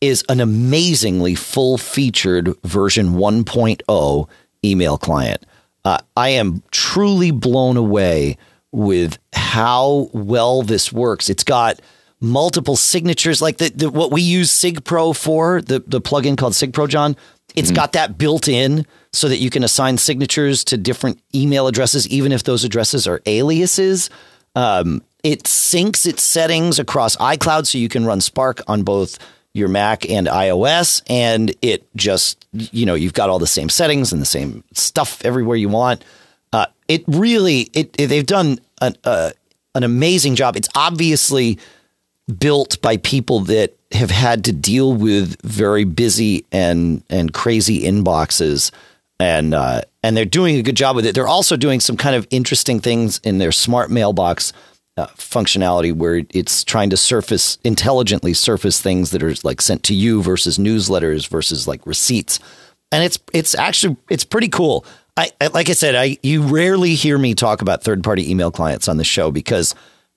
is 0.00 0.24
an 0.28 0.40
amazingly 0.40 1.34
full 1.34 1.78
featured 1.78 2.54
version 2.62 3.14
1.0 3.14 4.28
email 4.64 4.98
client. 4.98 5.44
Uh, 5.84 5.98
I 6.16 6.30
am 6.30 6.62
truly 6.70 7.30
blown 7.30 7.76
away 7.76 8.36
with 8.74 9.18
how 9.32 10.10
well 10.12 10.62
this 10.62 10.92
works. 10.92 11.30
It's 11.30 11.44
got 11.44 11.80
multiple 12.20 12.76
signatures, 12.76 13.40
like 13.40 13.58
the, 13.58 13.70
the 13.70 13.88
what 13.88 14.10
we 14.10 14.20
use 14.20 14.50
SigPro 14.50 15.16
for, 15.16 15.62
the, 15.62 15.82
the 15.86 16.00
plugin 16.00 16.36
called 16.36 16.54
SigPro, 16.54 16.88
John. 16.88 17.16
It's 17.54 17.70
got 17.70 17.92
that 17.92 18.18
built 18.18 18.48
in 18.48 18.84
so 19.12 19.28
that 19.28 19.36
you 19.36 19.48
can 19.48 19.62
assign 19.62 19.96
signatures 19.96 20.64
to 20.64 20.76
different 20.76 21.22
email 21.32 21.68
addresses, 21.68 22.08
even 22.08 22.32
if 22.32 22.42
those 22.42 22.64
addresses 22.64 23.06
are 23.06 23.22
aliases. 23.26 24.10
Um, 24.56 25.02
it 25.22 25.44
syncs 25.44 26.04
its 26.04 26.24
settings 26.24 26.80
across 26.80 27.14
iCloud 27.16 27.66
so 27.66 27.78
you 27.78 27.88
can 27.88 28.04
run 28.04 28.20
Spark 28.20 28.60
on 28.66 28.82
both 28.82 29.18
your 29.52 29.68
Mac 29.68 30.10
and 30.10 30.26
iOS. 30.26 31.00
And 31.08 31.54
it 31.62 31.86
just, 31.94 32.44
you 32.52 32.86
know, 32.86 32.94
you've 32.94 33.12
got 33.12 33.30
all 33.30 33.38
the 33.38 33.46
same 33.46 33.68
settings 33.68 34.12
and 34.12 34.20
the 34.20 34.26
same 34.26 34.64
stuff 34.72 35.24
everywhere 35.24 35.56
you 35.56 35.68
want. 35.68 36.04
It 36.88 37.04
really, 37.06 37.62
it, 37.72 37.94
it- 37.98 38.06
they've 38.08 38.26
done 38.26 38.58
an, 38.80 38.96
uh, 39.04 39.30
an 39.74 39.82
amazing 39.84 40.34
job. 40.36 40.56
It's 40.56 40.68
obviously 40.74 41.58
built 42.38 42.80
by 42.80 42.96
people 42.98 43.40
that 43.40 43.74
have 43.92 44.10
had 44.10 44.44
to 44.44 44.52
deal 44.52 44.92
with 44.92 45.40
very 45.42 45.84
busy 45.84 46.44
and 46.50 47.02
and 47.10 47.32
crazy 47.32 47.82
inboxes 47.82 48.70
and 49.20 49.54
uh, 49.54 49.82
and 50.02 50.16
they're 50.16 50.24
doing 50.24 50.56
a 50.56 50.62
good 50.62 50.74
job 50.76 50.96
with 50.96 51.06
it. 51.06 51.14
They're 51.14 51.28
also 51.28 51.56
doing 51.56 51.80
some 51.80 51.96
kind 51.96 52.16
of 52.16 52.26
interesting 52.30 52.80
things 52.80 53.20
in 53.24 53.38
their 53.38 53.52
smart 53.52 53.90
mailbox 53.90 54.52
uh, 54.96 55.06
functionality 55.16 55.92
where 55.94 56.22
it's 56.30 56.64
trying 56.64 56.90
to 56.90 56.96
surface 56.96 57.58
intelligently 57.62 58.32
surface 58.32 58.80
things 58.80 59.10
that 59.10 59.22
are 59.22 59.34
like 59.44 59.60
sent 59.60 59.82
to 59.84 59.94
you 59.94 60.22
versus 60.22 60.58
newsletters 60.58 61.28
versus 61.28 61.68
like 61.68 61.86
receipts. 61.86 62.40
And 62.90 63.04
it's 63.04 63.18
it's 63.32 63.54
actually 63.54 63.96
it's 64.08 64.24
pretty 64.24 64.48
cool. 64.48 64.84
I 65.16 65.30
I- 65.40 65.46
like 65.48 65.68
I 65.70 65.72
said, 65.74 65.94
I 65.94 66.18
you 66.22 66.42
rarely 66.42 66.94
hear 66.94 67.18
me 67.18 67.34
talk 67.34 67.62
about 67.62 67.82
third 67.82 68.02
party 68.02 68.30
email 68.30 68.50
clients 68.50 68.88
on 68.88 68.96
the 68.96 69.04
show 69.04 69.30
because 69.30 69.74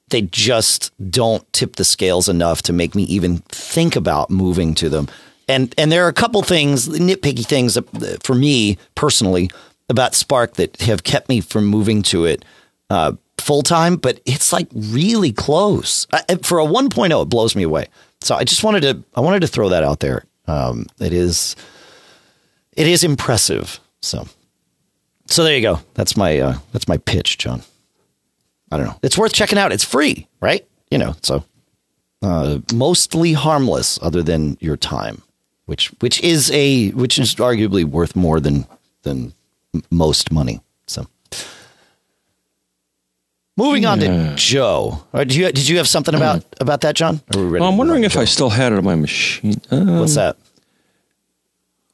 they 0.10 0.22
just 0.22 0.92
don't 1.12 1.51
tip 1.54 1.75
the 1.75 1.84
scales 1.84 2.30
enough 2.30 2.62
to 2.63 2.74
make 2.74 2.96
me 2.96 3.04
even 3.04 3.39
think 3.50 3.96
about 3.96 4.30
moving 4.30 4.74
to 4.75 4.89
them. 4.89 5.08
and 5.50 5.74
and 5.77 5.92
there 5.92 6.06
are 6.06 6.10
a 6.10 6.13
couple 6.13 6.42
things, 6.44 6.88
nitpicky 6.88 7.46
things 7.46 7.77
for 8.24 8.36
me 8.36 8.77
personally 8.96 9.50
about 9.89 10.16
Spark 10.16 10.54
that 10.56 10.75
have 10.82 11.04
kept 11.04 11.30
me 11.30 11.39
from 11.42 11.66
moving 11.66 12.01
to 12.04 12.25
it 12.25 12.44
uh, 12.89 13.13
full 13.38 13.62
time. 13.63 13.96
But 13.98 14.20
it's 14.25 14.51
like 14.51 14.68
really 14.74 15.32
close 15.32 16.08
uh, 16.12 16.22
for 16.44 16.60
a 16.60 16.66
1.0. 16.66 17.22
It 17.22 17.30
blows 17.30 17.56
me 17.56 17.63
away. 17.63 17.88
So 18.22 18.36
I 18.36 18.44
just 18.44 18.63
wanted 18.63 18.82
to 18.82 19.04
I 19.16 19.22
wanted 19.22 19.42
to 19.42 19.48
throw 19.48 19.70
that 19.70 19.84
out 19.84 20.00
there. 20.00 20.25
Um, 20.48 20.88
it 21.00 21.13
is 21.13 21.56
it 22.75 22.88
is 22.88 23.04
impressive. 23.04 23.80
So 24.01 24.27
so 25.27 25.43
there 25.43 25.55
you 25.55 25.62
go. 25.62 25.79
That's 25.93 26.17
my 26.17 26.39
uh, 26.39 26.57
that's 26.72 26.88
my 26.88 26.98
pitch, 26.98 27.38
John. 27.38 27.62
I 28.72 28.77
don't 28.77 28.88
know. 28.88 29.00
It's 29.01 29.17
worth 29.17 29.34
checking 29.34 29.57
out. 29.57 29.72
It's 29.72 29.84
free, 29.84 30.27
right? 30.41 30.67
You 30.91 30.98
know, 30.98 31.15
so 31.22 31.43
uh, 32.22 32.60
mostly 32.74 33.34
harmless, 33.34 34.00
other 34.01 34.24
than 34.24 34.57
your 34.60 34.77
time, 34.77 35.22
which 35.65 35.88
which 36.00 36.22
is 36.22 36.51
a 36.51 36.89
which 36.91 37.19
is 37.19 37.36
arguably 37.36 37.86
worth 37.86 38.15
more 38.15 38.39
than 38.39 38.65
than 39.03 39.34
most 39.91 40.31
money. 40.31 40.62
So. 40.88 41.07
Moving 43.57 43.88
on 43.88 44.00
to 44.00 44.36
Joe. 44.36 45.03
Uh, 45.12 45.19
did 45.24 45.34
you 45.34 45.46
did 45.51 45.67
you 45.67 45.77
have 45.77 45.88
something 45.88 46.13
about 46.13 46.46
about 46.62 46.81
that, 46.81 46.96
John? 46.96 47.22
Well, 47.34 47.63
I'm 47.63 47.77
wondering 47.77 48.03
if 48.03 48.13
Joe? 48.13 48.22
I 48.22 48.25
still 48.25 48.50
had 48.50 48.72
it 48.72 48.77
on 48.77 48.84
my 48.84 48.93
machine. 48.93 49.60
Um, 49.72 50.00
What's 50.00 50.13
that? 50.13 50.38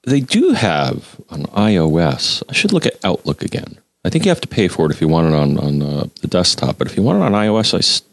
They 0.05 0.19
do 0.19 0.51
have 0.51 1.19
on 1.29 1.43
iOS. 1.45 2.43
I 2.50 2.53
should 2.53 2.74
look 2.74 2.86
at 2.86 3.03
Outlook 3.03 3.41
again. 3.41 3.77
I 4.05 4.10
think 4.10 4.25
you 4.25 4.29
have 4.29 4.41
to 4.41 4.48
pay 4.50 4.67
for 4.67 4.86
it 4.86 4.91
if 4.91 5.00
you 5.00 5.07
want 5.07 5.27
it 5.27 5.33
on 5.33 5.57
on 5.57 5.81
uh, 5.81 6.05
the 6.22 6.27
desktop. 6.27 6.77
But 6.77 6.88
if 6.88 6.98
you 6.98 7.03
want 7.03 7.19
it 7.19 7.25
on 7.25 7.31
iOS, 7.31 7.74
I, 7.74 7.79
st- 7.79 8.10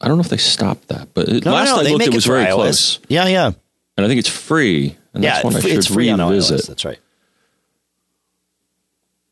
I 0.00 0.06
don't 0.06 0.18
know 0.18 0.22
if 0.22 0.28
they 0.28 0.36
stopped 0.36 0.88
that. 0.88 1.08
But 1.14 1.28
no, 1.28 1.52
last 1.52 1.70
no, 1.70 1.80
I 1.80 1.82
looked, 1.82 2.06
it 2.06 2.14
was 2.14 2.26
very 2.26 2.44
iOS. 2.44 2.54
close. 2.54 2.98
Yeah, 3.08 3.26
yeah. 3.26 3.46
And 3.96 4.06
I 4.06 4.08
think 4.08 4.20
it's 4.20 4.28
free. 4.28 4.96
And 5.14 5.24
yeah, 5.24 5.34
that's 5.34 5.44
one 5.44 5.56
I 5.56 5.60
should 5.60 5.72
it's 5.72 5.88
free 5.88 6.12
revisit. 6.12 6.20
on 6.20 6.32
iOS. 6.32 6.66
That's 6.68 6.84
right. 6.84 6.98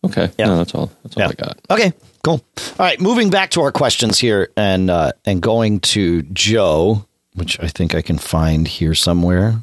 Okay. 0.05 0.31
Yeah, 0.39 0.47
no, 0.47 0.57
that's 0.59 0.75
all. 0.75 0.91
That's 1.03 1.17
all 1.17 1.23
yeah. 1.23 1.29
I 1.29 1.33
got. 1.33 1.59
Okay. 1.71 1.93
Cool. 2.25 2.45
All 2.59 2.75
right. 2.79 3.01
Moving 3.01 3.31
back 3.31 3.51
to 3.51 3.61
our 3.61 3.71
questions 3.71 4.19
here, 4.19 4.51
and 4.57 4.91
uh, 4.91 5.13
and 5.25 5.41
going 5.41 5.79
to 5.81 6.23
Joe, 6.23 7.07
which 7.35 7.61
I 7.61 7.69
think 7.69 7.95
I 7.95 8.03
can 8.03 8.19
find 8.19 8.67
here 8.67 8.95
somewhere. 8.95 9.63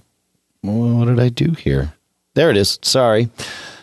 What 0.64 1.06
did 1.06 1.20
I 1.20 1.30
do 1.30 1.52
here? 1.52 1.94
There 2.36 2.50
it 2.50 2.58
is. 2.58 2.80
Sorry. 2.82 3.30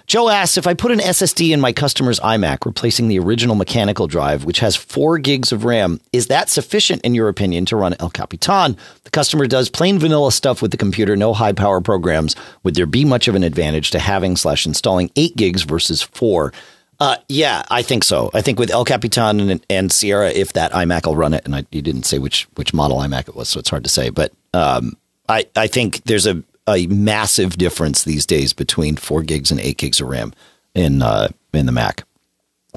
Joe 0.07 0.29
asks 0.29 0.57
if 0.57 0.67
I 0.67 0.75
put 0.75 0.91
an 0.91 0.99
SSD 0.99 1.51
in 1.51 1.61
my 1.61 1.73
customer's 1.73 2.19
iMac, 2.19 2.67
replacing 2.67 3.07
the 3.07 3.21
original 3.21 3.55
mechanical 3.55 4.09
drive, 4.09 4.45
which 4.45 4.59
has 4.59 4.75
four 4.75 5.19
gigs 5.19 5.53
of 5.53 5.65
RAM, 5.65 6.01
is 6.13 6.27
that 6.27 6.49
sufficient 6.49 7.03
in 7.03 7.15
your 7.15 7.29
opinion 7.29 7.65
to 7.67 7.77
run 7.77 7.95
El 8.01 8.11
Capitan? 8.11 8.77
The 9.05 9.11
customer 9.11 9.47
does 9.47 9.69
plain 9.69 10.01
vanilla 10.01 10.33
stuff 10.33 10.63
with 10.63 10.73
the 10.73 10.77
computer, 10.77 11.15
no 11.15 11.33
high 11.33 11.53
power 11.53 11.81
programs. 11.81 12.35
Would 12.65 12.75
there 12.75 12.87
be 12.87 13.05
much 13.05 13.29
of 13.29 13.37
an 13.37 13.45
advantage 13.45 13.93
to 13.93 14.01
having 14.01 14.35
slash 14.35 14.67
installing 14.67 15.13
eight 15.15 15.37
gigs 15.37 15.63
versus 15.63 16.03
four? 16.03 16.53
Uh, 16.99 17.17
yeah, 17.29 17.63
I 17.71 17.83
think 17.83 18.03
so. 18.03 18.31
I 18.35 18.43
think 18.43 18.59
with 18.59 18.73
El 18.73 18.85
Capitan 18.85 19.39
and, 19.49 19.65
and 19.71 19.93
Sierra, 19.93 20.31
if 20.31 20.55
that 20.55 20.73
iMac 20.73 21.07
will 21.07 21.15
run 21.15 21.35
it, 21.35 21.45
and 21.45 21.55
I, 21.55 21.67
you 21.71 21.83
didn't 21.83 22.03
say 22.03 22.19
which 22.19 22.49
which 22.57 22.75
model 22.75 22.99
iMac 22.99 23.29
it 23.29 23.37
was, 23.37 23.49
so 23.49 23.61
it's 23.61 23.71
hard 23.71 23.85
to 23.85 23.91
say. 23.91 24.11
But 24.11 24.33
um, 24.55 24.97
I 25.29 25.47
I 25.55 25.69
think 25.69 26.03
there's 26.05 26.27
a 26.27 26.43
a 26.69 26.87
massive 26.87 27.57
difference 27.57 28.05
these 28.05 28.27
days 28.27 28.53
between 28.53 28.97
four 28.97 29.23
gigs 29.23 29.51
and 29.51 29.61
eight 29.61 29.79
gigs 29.79 30.01
of 30.01 30.09
RAM 30.09 30.33
in 30.75 31.03
uh, 31.03 31.29
in 31.53 31.67
the 31.67 31.73
Mac, 31.73 32.05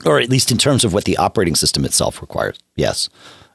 or 0.06 0.20
at 0.20 0.30
least 0.30 0.52
in 0.52 0.58
terms 0.58 0.84
of 0.84 0.94
what 0.94 1.06
the 1.06 1.18
operating 1.18 1.56
system 1.56 1.86
itself 1.86 2.22
requires. 2.22 2.58
Yes, 2.76 3.10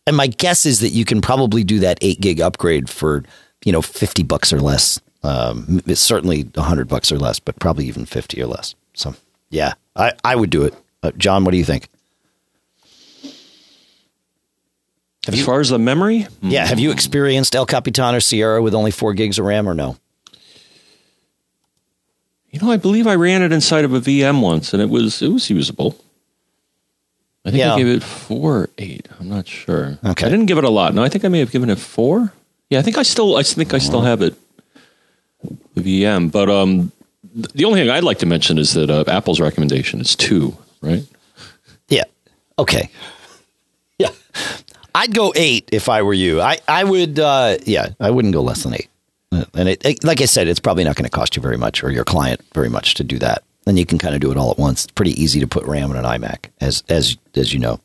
and 0.07 0.17
my 0.17 0.27
guess 0.27 0.67
is 0.67 0.81
that 0.81 0.91
you 0.91 1.05
can 1.05 1.21
probably 1.21 1.65
do 1.65 1.79
that 1.81 1.99
eight 2.01 2.21
gig 2.21 2.41
upgrade 2.41 2.89
for 2.89 3.25
you 3.65 3.73
know 3.73 3.83
fifty 3.83 4.23
bucks 4.23 4.53
or 4.53 4.61
less. 4.61 5.01
Um, 5.23 5.83
it's 5.87 6.01
certainly 6.01 6.49
hundred 6.57 6.89
bucks 6.89 7.11
or 7.11 7.19
less, 7.19 7.41
but 7.41 7.59
probably 7.59 7.87
even 7.87 8.07
fifty 8.07 8.41
or 8.43 8.47
less. 8.47 8.75
So 8.95 9.15
yeah, 9.51 9.75
I 9.97 10.13
I 10.25 10.37
would 10.37 10.51
do 10.51 10.65
it. 10.65 10.75
Uh, 11.03 11.13
John, 11.17 11.45
what 11.45 11.53
do 11.53 11.59
you 11.59 11.65
think? 11.65 11.89
Have 15.27 15.35
as 15.35 15.41
you, 15.41 15.45
far 15.45 15.61
as 15.61 15.69
the 15.69 15.79
memory, 15.79 16.27
yeah, 16.41 16.65
have 16.65 16.79
you 16.79 16.91
experienced 16.91 17.55
El 17.55 17.67
Capitan 17.67 18.15
or 18.15 18.21
Sierra 18.21 18.63
with 18.63 18.75
only 18.75 18.91
four 18.91 19.13
gigs 19.13 19.39
of 19.39 19.45
RAM 19.45 19.69
or 19.69 19.75
no? 19.75 19.97
You 22.51 22.61
know, 22.61 22.71
I 22.71 22.77
believe 22.77 23.07
I 23.07 23.15
ran 23.15 23.43
it 23.43 23.53
inside 23.53 23.85
of 23.85 23.93
a 23.93 24.01
VM 24.01 24.41
once, 24.41 24.73
and 24.73 24.83
it 24.83 24.89
was 24.89 25.21
it 25.23 25.29
was 25.29 25.51
usable. 25.51 25.97
I 27.45 27.51
think 27.51 27.61
yeah. 27.61 27.75
I 27.75 27.79
gave 27.79 27.87
it 27.87 28.03
four 28.03 28.71
eight. 28.79 29.09
I'm 29.19 29.29
not 29.29 29.47
sure. 29.47 29.99
Okay. 30.05 30.27
I 30.27 30.29
didn't 30.29 30.47
give 30.47 30.59
it 30.59 30.65
a 30.65 30.71
lot. 30.71 30.95
No, 30.95 31.03
I 31.03 31.09
think 31.09 31.25
I 31.25 31.29
may 31.29 31.39
have 31.41 31.51
given 31.51 31.71
it 31.71 31.79
four. 31.79 32.33
Yeah, 32.71 32.79
I 32.79 32.83
think 32.83 32.99
I 32.99 33.03
still 33.03 33.37
I 33.37 33.43
think 33.43 33.75
I 33.75 33.79
still 33.79 34.03
have 34.03 34.23
it. 34.23 34.35
The 35.75 36.03
VM, 36.03 36.33
but 36.33 36.51
um, 36.51 36.91
the 37.33 37.65
only 37.65 37.81
thing 37.81 37.91
I'd 37.91 38.03
like 38.03 38.19
to 38.19 38.27
mention 38.27 38.59
is 38.59 38.73
that 38.73 38.91
uh, 38.91 39.05
Apple's 39.07 39.41
recommendation 39.41 40.01
is 40.01 40.17
two, 40.17 40.57
right? 40.81 41.05
Yeah. 41.89 42.05
Okay. 42.59 42.91
Yeah. 43.99 44.11
I'd 44.95 45.15
go 45.15 45.33
eight 45.37 45.69
if 45.71 45.89
I 45.89 46.03
were 46.03 46.15
you. 46.15 46.41
I 46.41 46.59
I 46.67 46.83
would. 46.83 47.19
Uh, 47.19 47.59
yeah, 47.65 47.91
I 48.01 48.11
wouldn't 48.11 48.35
go 48.35 48.43
less 48.43 48.65
than 48.65 48.75
eight. 48.75 48.89
And 49.31 49.69
it, 49.69 49.85
it, 49.85 50.05
like 50.05 50.21
I 50.21 50.25
said, 50.25 50.49
it's 50.49 50.61
probably 50.61 50.85
not 50.85 50.97
going 50.97 51.05
to 51.05 51.11
cost 51.11 51.37
you 51.37 51.43
very 51.43 51.59
much 51.59 51.85
or 51.85 51.91
your 51.91 52.05
client 52.05 52.41
very 52.55 52.71
much 52.71 52.95
to 52.95 53.05
do 53.05 53.19
that. 53.19 53.43
Then 53.65 53.77
you 53.77 53.85
can 53.85 53.99
kind 53.99 54.15
of 54.15 54.21
do 54.21 54.31
it 54.31 54.39
all 54.39 54.51
at 54.51 54.59
once. 54.59 54.85
It's 54.85 54.93
pretty 54.93 55.21
easy 55.23 55.41
to 55.41 55.47
put 55.47 55.65
RAM 55.65 55.91
in 55.91 55.97
an 55.97 56.05
iMac, 56.05 56.47
as 56.61 56.83
as 56.89 57.19
as 57.35 57.53
you 57.53 57.59
know. 57.59 57.81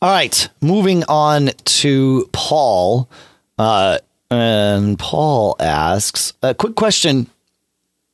All 0.00 0.10
right, 0.10 0.48
moving 0.60 1.02
on 1.08 1.50
to 1.64 2.28
Paul. 2.32 3.10
Uh, 3.58 3.98
and 4.30 4.96
Paul 4.98 5.56
asks 5.58 6.34
a 6.42 6.54
quick 6.54 6.76
question. 6.76 7.28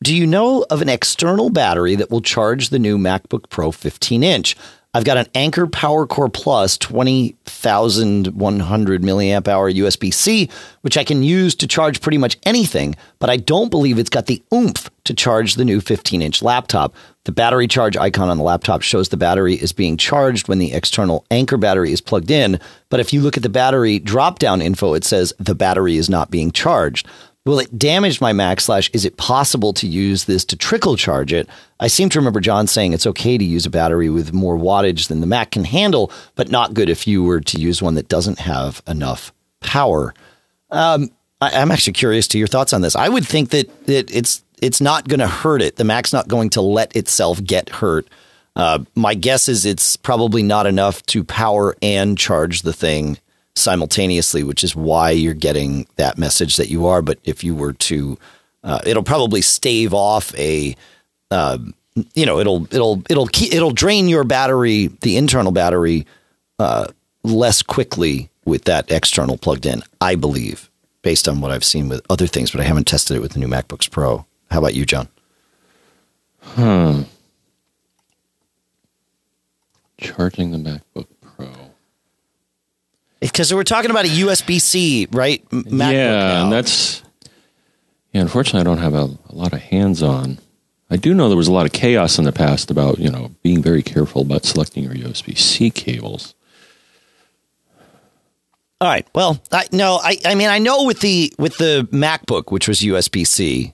Do 0.03 0.15
you 0.15 0.27
know 0.27 0.65
of 0.71 0.81
an 0.81 0.89
external 0.89 1.51
battery 1.51 1.95
that 1.97 2.11
will 2.11 2.21
charge 2.21 2.69
the 2.71 2.79
new 2.79 2.97
MacBook 2.97 3.51
Pro 3.51 3.71
15 3.71 4.23
inch? 4.23 4.57
I've 4.97 5.05
got 5.05 5.17
an 5.17 5.27
Anker 5.35 5.67
PowerCore 5.67 6.33
Plus 6.33 6.79
20,100 6.79 9.03
milliamp 9.03 9.49
hour 9.49 9.73
USB 9.73 10.15
C, 10.15 10.49
which 10.83 10.97
I 10.97 11.03
can 11.03 11.25
use 11.25 11.57
to 11.57 11.67
charge 11.67 12.01
pretty 12.01 12.19
much 12.19 12.39
anything, 12.45 12.95
but 13.19 13.29
I 13.29 13.37
don't 13.37 13.71
believe 13.71 13.99
it's 13.99 14.09
got 14.09 14.27
the 14.27 14.41
oomph 14.55 14.89
to 15.03 15.13
charge 15.13 15.57
the 15.57 15.65
new 15.65 15.81
15 15.81 16.23
inch 16.23 16.43
laptop. 16.43 16.95
The 17.25 17.33
battery 17.33 17.67
charge 17.67 17.97
icon 17.97 18.29
on 18.29 18.39
the 18.39 18.45
laptop 18.45 18.83
shows 18.83 19.09
the 19.09 19.17
battery 19.17 19.55
is 19.55 19.73
being 19.73 19.97
charged 19.97 20.47
when 20.47 20.59
the 20.59 20.73
external 20.73 21.27
Anker 21.29 21.57
battery 21.57 21.91
is 21.91 22.01
plugged 22.01 22.31
in, 22.31 22.61
but 22.89 23.01
if 23.01 23.13
you 23.13 23.21
look 23.21 23.37
at 23.37 23.43
the 23.43 23.49
battery 23.49 23.99
drop 23.99 24.39
down 24.39 24.63
info, 24.63 24.95
it 24.95 25.03
says 25.03 25.35
the 25.41 25.57
battery 25.57 25.97
is 25.97 26.09
not 26.09 26.31
being 26.31 26.53
charged. 26.53 27.09
Will 27.47 27.59
it 27.59 27.79
damage 27.79 28.23
my 28.23 28.33
Mac 28.33 28.59
slash 28.59 28.89
is 28.95 29.05
it 29.05 29.19
possible 29.19 29.75
to 29.75 29.87
use 29.87 30.25
this 30.25 30.47
to 30.47 30.57
trickle 30.57 30.97
charge 30.97 31.31
it? 31.31 31.47
I 31.79 31.89
seem 31.89 32.09
to 32.09 32.19
remember 32.19 32.41
John 32.41 32.67
saying 32.67 32.95
it's 32.95 33.07
okay 33.07 33.37
to 33.37 33.45
use 33.45 33.67
a 33.67 33.71
battery 33.71 34.09
with 34.09 34.33
more 34.33 34.57
wattage 34.57 35.09
than 35.09 35.21
the 35.21 35.27
Mac 35.27 35.51
can 35.51 35.65
handle, 35.65 36.11
but 36.37 36.51
not 36.51 36.73
good 36.73 36.89
if 36.89 37.07
you 37.07 37.23
were 37.23 37.41
to 37.41 37.61
use 37.61 37.83
one 37.83 37.97
that 37.97 38.09
doesn't 38.09 38.39
have 38.39 38.83
enough 38.87 39.31
power. 39.61 40.15
Um, 40.71 41.11
I, 41.43 41.51
am 41.61 41.71
actually 41.71 41.93
curious 41.93 42.27
to 42.29 42.39
your 42.39 42.47
thoughts 42.47 42.73
on 42.73 42.81
this. 42.81 42.97
I 42.97 43.11
would 43.11 43.27
think 43.27 43.51
that, 43.51 43.71
it's 43.87 44.43
it's 44.63 44.81
not 44.81 45.09
going 45.09 45.21
to 45.21 45.29
hurt 45.29 45.61
it. 45.61 45.77
The 45.77 45.85
Mac's 45.85 46.15
not 46.15 46.29
going 46.29 46.49
to 46.51 46.63
let 46.63 46.97
itself 46.97 47.45
get 47.45 47.69
hurt. 47.69 48.09
Uh, 48.57 48.85
my 48.95 49.13
guess 49.13 49.51
is 49.51 49.67
it's 49.67 49.97
probably 49.97 50.43
not 50.43 50.67
enough 50.67 51.05
to 51.07 51.23
power 51.23 51.77
and 51.83 52.17
charge 52.17 52.63
the 52.63 52.73
thing 52.73 53.19
simultaneously, 53.57 54.43
which 54.43 54.65
is 54.65 54.75
why 54.75 55.11
you're 55.11 55.35
getting 55.35 55.87
that 55.97 56.19
message 56.19 56.57
that 56.57 56.69
you 56.69 56.87
are. 56.87 57.03
But 57.03 57.19
if 57.25 57.45
you 57.45 57.55
were 57.55 57.73
to, 57.73 58.19
uh, 58.63 58.81
it'll 58.87 59.03
probably 59.03 59.43
stave 59.43 59.95
off 59.95 60.35
a, 60.37 60.77
uh, 61.31 61.59
you 62.15 62.27
know, 62.27 62.39
it'll 62.39 62.65
it'll 62.75 63.03
it'll 63.09 63.29
it'll 63.43 63.71
drain 63.71 64.09
your 64.09 64.25
battery, 64.25 64.89
the 65.03 65.17
internal 65.17 65.53
battery, 65.53 66.07
uh, 66.59 66.89
less 67.23 67.63
quickly 67.63 68.31
with 68.45 68.65
that 68.65 68.91
external 68.91 69.39
plugged 69.39 69.67
in. 69.67 69.83
I 70.01 70.17
believe, 70.17 70.71
based 71.03 71.29
on 71.29 71.41
what 71.41 71.51
I've 71.51 71.65
seen 71.65 71.89
with 71.89 72.05
other 72.11 72.27
things, 72.27 72.51
but 72.51 72.61
I 72.61 72.65
haven't 72.65 72.87
tested 72.87 73.17
it 73.17 73.21
with 73.21 73.33
the 73.33 73.39
new 73.39 73.49
MacBooks 73.49 73.91
Pro. 73.91 74.27
How 74.51 74.59
about 74.59 74.75
you, 74.75 74.85
John? 74.85 75.09
Hmm. 76.41 77.03
Charging 79.97 80.51
the 80.51 80.59
MacBook 80.59 81.07
because 83.31 83.53
we're 83.53 83.65
talking 83.65 83.91
about 83.91 84.05
a 84.05 84.09
USB 84.09 84.61
C, 84.61 85.09
right? 85.11 85.45
MacBook 85.51 85.93
yeah, 85.93 86.11
now. 86.11 86.43
and 86.45 86.53
that's 86.53 87.03
yeah. 88.13 88.21
Unfortunately, 88.23 88.61
I 88.61 88.65
don't 88.65 88.79
have 88.79 88.95
a, 88.95 89.17
a 89.29 89.35
lot 89.35 89.53
of 89.53 89.61
hands 89.61 90.03
on. 90.03 90.39
I 90.91 90.97
do 90.97 91.15
know 91.15 91.29
there 91.29 91.37
was 91.37 91.49
a 91.49 91.53
lot 91.53 91.67
of 91.67 91.73
chaos 91.73 92.19
in 92.19 92.25
the 92.25 92.33
past 92.33 92.71
about 92.71 92.99
you 92.99 93.11
know 93.11 93.31
being 93.43 93.63
very 93.63 93.83
careful 93.83 94.23
about 94.23 94.45
selecting 94.45 94.85
your 94.85 94.95
USB 94.95 95.37
C 95.37 95.71
cables. 95.71 96.35
All 98.81 98.89
right. 98.89 99.07
Well, 99.15 99.41
I 99.51 99.67
no, 99.73 99.99
I 100.03 100.19
I 100.25 100.35
mean 100.35 100.49
I 100.49 100.59
know 100.59 100.85
with 100.85 101.01
the 101.01 101.33
with 101.39 101.57
the 101.57 101.89
MacBook, 101.91 102.53
which 102.53 102.69
was 102.69 102.81
USB 102.81 103.27
C, 103.27 103.73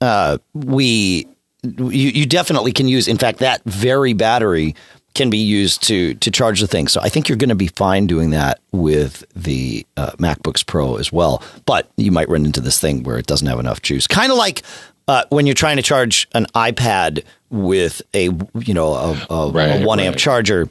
uh, 0.00 0.38
we 0.54 1.26
you, 1.62 2.10
you 2.10 2.26
definitely 2.26 2.72
can 2.72 2.88
use. 2.88 3.08
In 3.08 3.18
fact, 3.18 3.38
that 3.40 3.62
very 3.64 4.12
battery 4.12 4.74
can 5.16 5.30
be 5.30 5.38
used 5.38 5.82
to 5.84 6.14
to 6.14 6.30
charge 6.30 6.60
the 6.60 6.66
thing. 6.68 6.86
So 6.86 7.00
I 7.00 7.08
think 7.08 7.28
you're 7.28 7.38
going 7.38 7.48
to 7.48 7.56
be 7.56 7.68
fine 7.68 8.06
doing 8.06 8.30
that 8.30 8.60
with 8.70 9.24
the 9.34 9.84
uh, 9.96 10.12
MacBooks 10.12 10.64
Pro 10.64 10.96
as 10.96 11.10
well. 11.10 11.42
But 11.64 11.90
you 11.96 12.12
might 12.12 12.28
run 12.28 12.44
into 12.44 12.60
this 12.60 12.78
thing 12.78 13.02
where 13.02 13.18
it 13.18 13.26
doesn't 13.26 13.48
have 13.48 13.58
enough 13.58 13.82
juice. 13.82 14.06
Kind 14.06 14.30
of 14.30 14.38
like 14.38 14.62
uh, 15.08 15.24
when 15.30 15.46
you're 15.46 15.54
trying 15.54 15.76
to 15.76 15.82
charge 15.82 16.28
an 16.34 16.46
iPad 16.54 17.24
with 17.50 18.02
a 18.14 18.24
you 18.54 18.74
know 18.74 18.92
a, 18.94 19.26
a, 19.30 19.50
right, 19.50 19.82
a 19.82 19.84
one 19.84 19.98
right. 19.98 20.06
amp 20.06 20.16
charger. 20.16 20.68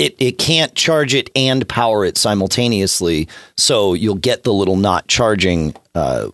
It, 0.00 0.16
it 0.18 0.38
can't 0.38 0.74
charge 0.74 1.14
it 1.14 1.30
and 1.36 1.68
power 1.68 2.04
it 2.04 2.18
simultaneously, 2.18 3.28
so 3.56 3.94
you'll 3.94 4.16
get 4.16 4.42
the 4.42 4.52
little 4.52 4.74
not 4.74 5.06
charging 5.06 5.76
uh, 5.94 6.30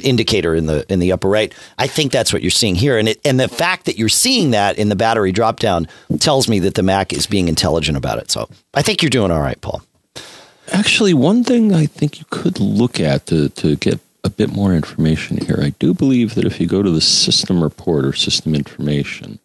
indicator 0.00 0.54
in 0.54 0.66
the 0.66 0.84
in 0.92 0.98
the 0.98 1.12
upper 1.12 1.28
right. 1.28 1.52
I 1.78 1.86
think 1.86 2.12
that's 2.12 2.32
what 2.32 2.42
you're 2.42 2.50
seeing 2.50 2.74
here, 2.74 2.98
and 2.98 3.08
it 3.08 3.20
and 3.24 3.38
the 3.38 3.48
fact 3.48 3.86
that 3.86 3.98
you're 3.98 4.08
seeing 4.08 4.52
that 4.52 4.78
in 4.78 4.88
the 4.88 4.96
battery 4.96 5.32
drop 5.32 5.60
down 5.60 5.88
tells 6.18 6.48
me 6.48 6.58
that 6.60 6.74
the 6.74 6.82
Mac 6.82 7.12
is 7.12 7.26
being 7.26 7.48
intelligent 7.48 7.96
about 7.96 8.18
it. 8.18 8.30
So 8.30 8.48
I 8.74 8.82
think 8.82 9.02
you're 9.02 9.10
doing 9.10 9.30
all 9.30 9.40
right, 9.40 9.60
Paul. 9.60 9.82
Actually, 10.72 11.14
one 11.14 11.44
thing 11.44 11.74
I 11.74 11.86
think 11.86 12.18
you 12.18 12.24
could 12.30 12.60
look 12.60 13.00
at 13.00 13.26
to 13.26 13.48
to 13.50 13.76
get 13.76 14.00
a 14.24 14.30
bit 14.30 14.52
more 14.52 14.74
information 14.74 15.36
here. 15.38 15.58
I 15.60 15.70
do 15.78 15.92
believe 15.92 16.34
that 16.34 16.44
if 16.44 16.60
you 16.60 16.66
go 16.66 16.82
to 16.82 16.90
the 16.90 17.00
system 17.00 17.62
report 17.62 18.04
or 18.04 18.12
system 18.12 18.54
information, 18.54 19.38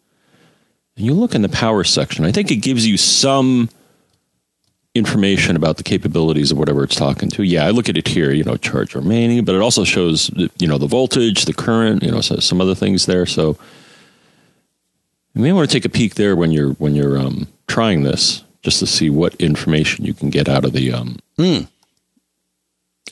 and 0.96 1.06
you 1.06 1.14
look 1.14 1.34
in 1.34 1.42
the 1.42 1.48
power 1.48 1.84
section, 1.84 2.24
I 2.24 2.32
think 2.32 2.50
it 2.50 2.56
gives 2.56 2.86
you 2.86 2.96
some 2.96 3.68
information 4.94 5.54
about 5.54 5.76
the 5.76 5.82
capabilities 5.82 6.50
of 6.50 6.58
whatever 6.58 6.82
it's 6.82 6.96
talking 6.96 7.28
to. 7.30 7.42
Yeah, 7.42 7.66
I 7.66 7.70
look 7.70 7.88
at 7.88 7.96
it 7.96 8.08
here, 8.08 8.32
you 8.32 8.42
know, 8.42 8.56
charge 8.56 8.94
remaining, 8.94 9.44
but 9.44 9.54
it 9.54 9.60
also 9.60 9.84
shows, 9.84 10.30
you 10.58 10.66
know, 10.66 10.78
the 10.78 10.86
voltage, 10.86 11.44
the 11.44 11.52
current, 11.52 12.02
you 12.02 12.10
know, 12.10 12.20
so 12.20 12.36
some 12.36 12.60
other 12.60 12.74
things 12.74 13.06
there. 13.06 13.26
So 13.26 13.56
you 15.34 15.42
may 15.42 15.52
want 15.52 15.68
to 15.68 15.72
take 15.72 15.84
a 15.84 15.88
peek 15.88 16.14
there 16.14 16.34
when 16.34 16.50
you're 16.50 16.72
when 16.74 16.94
you're 16.94 17.18
um, 17.18 17.46
trying 17.68 18.02
this, 18.02 18.42
just 18.62 18.80
to 18.80 18.86
see 18.86 19.08
what 19.10 19.34
information 19.36 20.04
you 20.04 20.14
can 20.14 20.30
get 20.30 20.48
out 20.48 20.64
of 20.64 20.72
the 20.72 20.92
um, 20.92 21.18
mm. 21.38 21.68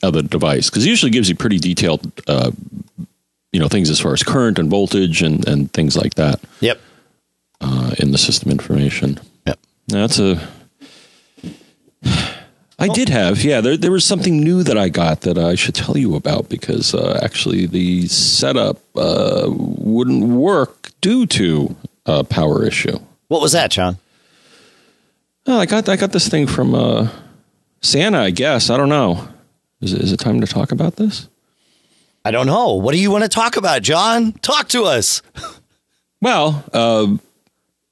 of 0.02 0.14
the 0.14 0.22
device, 0.22 0.70
because 0.70 0.84
it 0.84 0.88
usually 0.88 1.12
gives 1.12 1.28
you 1.28 1.36
pretty 1.36 1.58
detailed, 1.58 2.10
uh, 2.26 2.50
you 3.52 3.60
know, 3.60 3.68
things 3.68 3.90
as 3.90 4.00
far 4.00 4.12
as 4.12 4.22
current 4.22 4.58
and 4.58 4.70
voltage 4.70 5.22
and 5.22 5.46
and 5.46 5.72
things 5.72 5.96
like 5.96 6.14
that. 6.14 6.40
Yep. 6.60 6.80
Uh, 7.60 7.94
in 7.98 8.12
the 8.12 8.18
system 8.18 8.50
information. 8.50 9.18
Yep. 9.46 9.58
That's 9.88 10.18
a 10.18 10.46
I 12.78 12.88
did 12.88 13.08
have, 13.08 13.42
yeah. 13.42 13.62
There, 13.62 13.76
there 13.76 13.90
was 13.90 14.04
something 14.04 14.40
new 14.40 14.62
that 14.62 14.76
I 14.76 14.90
got 14.90 15.22
that 15.22 15.38
I 15.38 15.54
should 15.54 15.74
tell 15.74 15.96
you 15.96 16.14
about 16.14 16.50
because 16.50 16.94
uh, 16.94 17.18
actually 17.22 17.64
the 17.64 18.06
setup 18.06 18.78
uh, 18.94 19.46
wouldn't 19.48 20.24
work 20.24 20.90
due 21.00 21.26
to 21.26 21.74
a 22.04 22.22
power 22.22 22.64
issue. 22.64 22.98
What 23.28 23.40
was 23.40 23.52
that, 23.52 23.70
John? 23.70 23.96
Oh, 25.46 25.58
I 25.58 25.64
got 25.64 25.88
I 25.88 25.96
got 25.96 26.12
this 26.12 26.28
thing 26.28 26.46
from 26.46 26.74
uh, 26.74 27.08
Santa, 27.80 28.18
I 28.18 28.30
guess. 28.30 28.68
I 28.68 28.76
don't 28.76 28.88
know. 28.88 29.26
Is 29.80 29.92
it, 29.92 30.02
is 30.02 30.12
it 30.12 30.18
time 30.18 30.40
to 30.40 30.46
talk 30.46 30.72
about 30.72 30.96
this? 30.96 31.28
I 32.24 32.30
don't 32.30 32.46
know. 32.46 32.74
What 32.74 32.92
do 32.92 33.00
you 33.00 33.10
want 33.10 33.22
to 33.24 33.28
talk 33.28 33.56
about, 33.56 33.82
John? 33.82 34.32
Talk 34.32 34.68
to 34.70 34.84
us. 34.84 35.22
well, 36.20 36.64
uh, 36.72 37.16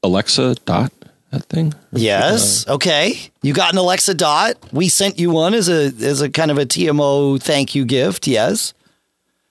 Alexa 0.03 0.57
Dot 0.67 0.93
that 1.35 1.45
thing? 1.45 1.75
Yes. 1.93 2.67
Uh, 2.67 2.75
okay. 2.75 3.19
You 3.43 3.53
got 3.53 3.73
an 3.73 3.79
Alexa 3.79 4.15
Dot. 4.15 4.57
We 4.73 4.89
sent 4.89 5.19
you 5.19 5.31
one 5.31 5.55
as 5.55 5.69
a 5.69 5.87
as 6.05 6.21
a 6.21 6.31
kind 6.31 6.51
of 6.51 6.59
a 6.59 6.67
TMO 6.67 7.41
thank 7.43 7.75
you 7.75 7.85
gift. 7.85 8.27
Yes. 8.27 8.75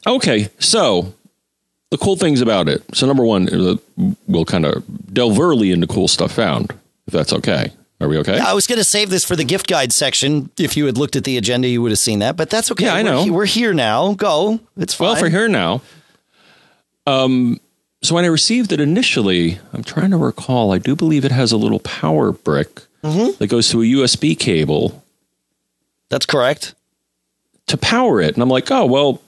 Okay. 0.08 0.50
So 0.60 1.14
the 1.92 1.98
cool 1.98 2.16
things 2.16 2.42
about 2.42 2.68
it. 2.68 2.84
So 2.96 3.06
number 3.06 3.24
one, 3.24 3.50
uh, 3.50 3.76
we'll 4.28 4.46
kind 4.46 4.66
of 4.66 4.84
delve 5.14 5.40
early 5.40 5.72
into 5.72 5.88
cool 5.88 6.08
stuff 6.08 6.32
found. 6.32 6.72
If 7.08 7.14
that's 7.14 7.34
okay. 7.34 7.72
Are 8.02 8.08
we 8.08 8.18
okay? 8.18 8.40
I 8.40 8.54
was 8.54 8.68
going 8.68 8.80
to 8.80 8.84
save 8.84 9.10
this 9.10 9.24
for 9.24 9.36
the 9.36 9.46
gift 9.46 9.68
guide 9.68 9.94
section. 9.94 10.50
If 10.58 10.76
you 10.76 10.86
had 10.88 10.98
looked 10.98 11.16
at 11.16 11.24
the 11.24 11.38
agenda, 11.38 11.68
you 11.70 11.82
would 11.82 11.92
have 11.92 12.00
seen 12.00 12.20
that. 12.20 12.36
But 12.36 12.50
that's 12.50 12.72
okay. 12.72 12.86
Yeah, 12.86 12.96
I 12.96 13.02
know. 13.02 13.26
We're, 13.26 13.32
we're 13.32 13.46
here 13.46 13.74
now. 13.74 14.14
Go. 14.14 14.60
It's 14.76 14.94
fine. 14.94 15.08
Well, 15.08 15.16
for 15.16 15.30
here 15.30 15.48
now. 15.48 15.82
Um, 17.06 17.60
so 18.04 18.16
when 18.16 18.26
I 18.26 18.28
received 18.28 18.74
it 18.74 18.82
initially, 18.82 19.60
I'm 19.72 19.84
trying 19.84 20.12
to 20.12 20.18
recall. 20.18 20.74
I 20.74 20.78
do 20.78 20.96
believe 20.96 21.24
it 21.24 21.32
has 21.32 21.54
a 21.54 21.58
little 21.58 21.80
power 21.80 22.34
brick 22.34 22.82
mm-hmm. 23.02 23.38
that 23.38 23.48
goes 23.48 23.70
to 23.70 23.82
a 23.82 23.86
USB 23.86 24.38
cable. 24.38 25.04
That's 26.10 26.26
correct. 26.26 26.76
To 27.68 27.78
power 27.78 28.20
it, 28.20 28.34
and 28.34 28.44
I'm 28.44 28.50
like, 28.50 28.70
oh 28.72 28.86
well, 28.86 29.22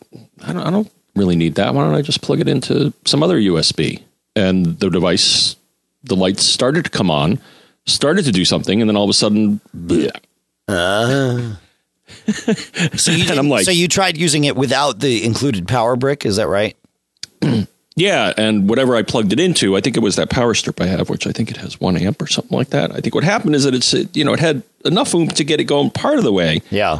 I 0.43 0.51
don't, 0.51 0.67
I 0.67 0.69
don't 0.69 0.91
really 1.15 1.38
need 1.38 1.55
that. 1.55 1.73
Why 1.73 1.85
don't 1.85 1.95
I 1.95 2.01
just 2.01 2.21
plug 2.21 2.41
it 2.41 2.49
into 2.49 2.93
some 3.05 3.23
other 3.23 3.39
USB? 3.39 4.03
And 4.35 4.77
the 4.79 4.89
device, 4.89 5.55
the 6.03 6.17
lights 6.17 6.43
started 6.43 6.83
to 6.83 6.91
come 6.91 7.09
on, 7.09 7.39
started 7.85 8.25
to 8.25 8.33
do 8.33 8.43
something, 8.43 8.81
and 8.81 8.89
then 8.89 8.97
all 8.97 9.05
of 9.05 9.09
a 9.09 9.13
sudden, 9.13 9.61
uh. 10.67 11.55
so 12.97 13.11
you 13.11 13.29
and 13.29 13.39
I'm 13.39 13.49
like, 13.49 13.65
so 13.65 13.71
you 13.71 13.88
tried 13.88 14.17
using 14.17 14.43
it 14.43 14.57
without 14.57 14.99
the 14.99 15.23
included 15.23 15.67
power 15.67 15.95
brick? 15.95 16.25
Is 16.25 16.35
that 16.35 16.47
right? 16.47 16.75
Yeah, 17.97 18.34
and 18.38 18.69
whatever 18.69 18.95
I 18.95 19.03
plugged 19.03 19.31
it 19.31 19.39
into, 19.39 19.77
I 19.77 19.81
think 19.81 19.95
it 19.95 20.01
was 20.01 20.17
that 20.17 20.29
power 20.29 20.53
strip 20.53 20.81
I 20.81 20.86
have, 20.86 21.10
which 21.10 21.25
I 21.25 21.31
think 21.31 21.49
it 21.49 21.58
has 21.58 21.79
one 21.79 21.95
amp 21.95 22.21
or 22.21 22.27
something 22.27 22.58
like 22.58 22.69
that. 22.69 22.91
I 22.91 22.99
think 22.99 23.15
what 23.15 23.23
happened 23.23 23.55
is 23.55 23.63
that 23.63 23.73
it's 23.73 23.93
you 24.15 24.25
know 24.25 24.34
it 24.34 24.39
had 24.39 24.63
enough 24.84 25.13
oomph 25.15 25.34
to 25.36 25.45
get 25.45 25.62
it 25.62 25.63
going 25.63 25.91
part 25.91 26.17
of 26.17 26.25
the 26.25 26.34
way. 26.34 26.62
Yeah. 26.69 26.99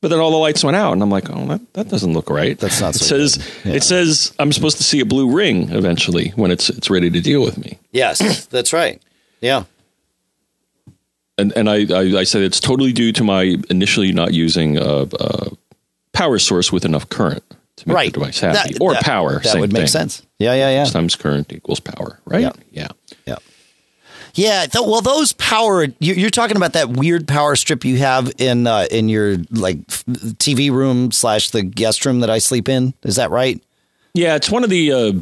But 0.00 0.08
then 0.08 0.20
all 0.20 0.30
the 0.30 0.36
lights 0.36 0.62
went 0.62 0.76
out, 0.76 0.92
and 0.92 1.02
I'm 1.02 1.10
like, 1.10 1.30
oh, 1.30 1.46
that, 1.46 1.72
that 1.72 1.88
doesn't 1.88 2.12
look 2.12 2.30
right. 2.30 2.56
That's 2.58 2.80
not. 2.80 2.94
So 2.94 3.16
it 3.16 3.28
says 3.28 3.52
yeah. 3.64 3.72
it 3.72 3.82
says 3.82 4.32
I'm 4.38 4.52
supposed 4.52 4.76
to 4.76 4.84
see 4.84 5.00
a 5.00 5.04
blue 5.04 5.34
ring 5.34 5.70
eventually 5.70 6.28
when 6.36 6.52
it's 6.52 6.70
it's 6.70 6.90
ready 6.90 7.10
to 7.10 7.20
deal 7.20 7.42
with 7.42 7.58
me. 7.58 7.78
Yes, 7.90 8.46
that's 8.50 8.72
right. 8.72 9.02
Yeah. 9.40 9.64
And 11.38 11.52
and 11.56 11.68
I, 11.68 11.86
I, 11.92 12.20
I 12.20 12.24
said 12.24 12.42
it's 12.42 12.60
totally 12.60 12.92
due 12.92 13.10
to 13.12 13.24
my 13.24 13.56
initially 13.68 14.12
not 14.12 14.32
using 14.32 14.78
a, 14.78 15.08
a 15.18 15.50
power 16.12 16.38
source 16.38 16.70
with 16.70 16.84
enough 16.84 17.08
current 17.08 17.42
to 17.76 17.88
make 17.88 17.94
right. 17.94 18.12
the 18.12 18.20
device 18.20 18.40
happy, 18.40 18.72
that, 18.72 18.80
or 18.80 18.94
that, 18.94 19.04
power. 19.04 19.40
That 19.40 19.58
would 19.58 19.72
make 19.72 19.82
thing. 19.82 19.88
sense. 19.88 20.26
Yeah, 20.38 20.54
yeah, 20.54 20.70
yeah. 20.70 20.84
Times 20.84 21.16
current 21.16 21.52
equals 21.52 21.80
power, 21.80 22.20
right? 22.24 22.42
Yeah, 22.42 22.52
yeah, 22.70 22.88
yeah. 23.26 23.36
Yeah, 24.34 24.66
th- 24.66 24.84
well, 24.86 25.00
those 25.00 25.32
power 25.32 25.86
you're 25.98 26.28
talking 26.28 26.58
about 26.58 26.74
that 26.74 26.90
weird 26.90 27.26
power 27.26 27.56
strip 27.56 27.86
you 27.86 27.96
have 27.96 28.30
in 28.38 28.66
uh, 28.66 28.86
in 28.90 29.08
your 29.08 29.38
like 29.50 29.78
TV 29.86 30.70
room 30.70 31.10
slash 31.10 31.50
the 31.50 31.62
guest 31.62 32.04
room 32.04 32.20
that 32.20 32.28
I 32.28 32.38
sleep 32.38 32.68
in. 32.68 32.92
Is 33.02 33.16
that 33.16 33.30
right? 33.30 33.62
Yeah, 34.16 34.34
it's 34.34 34.50
one 34.50 34.64
of 34.64 34.70
the 34.70 34.92
uh, 34.92 35.12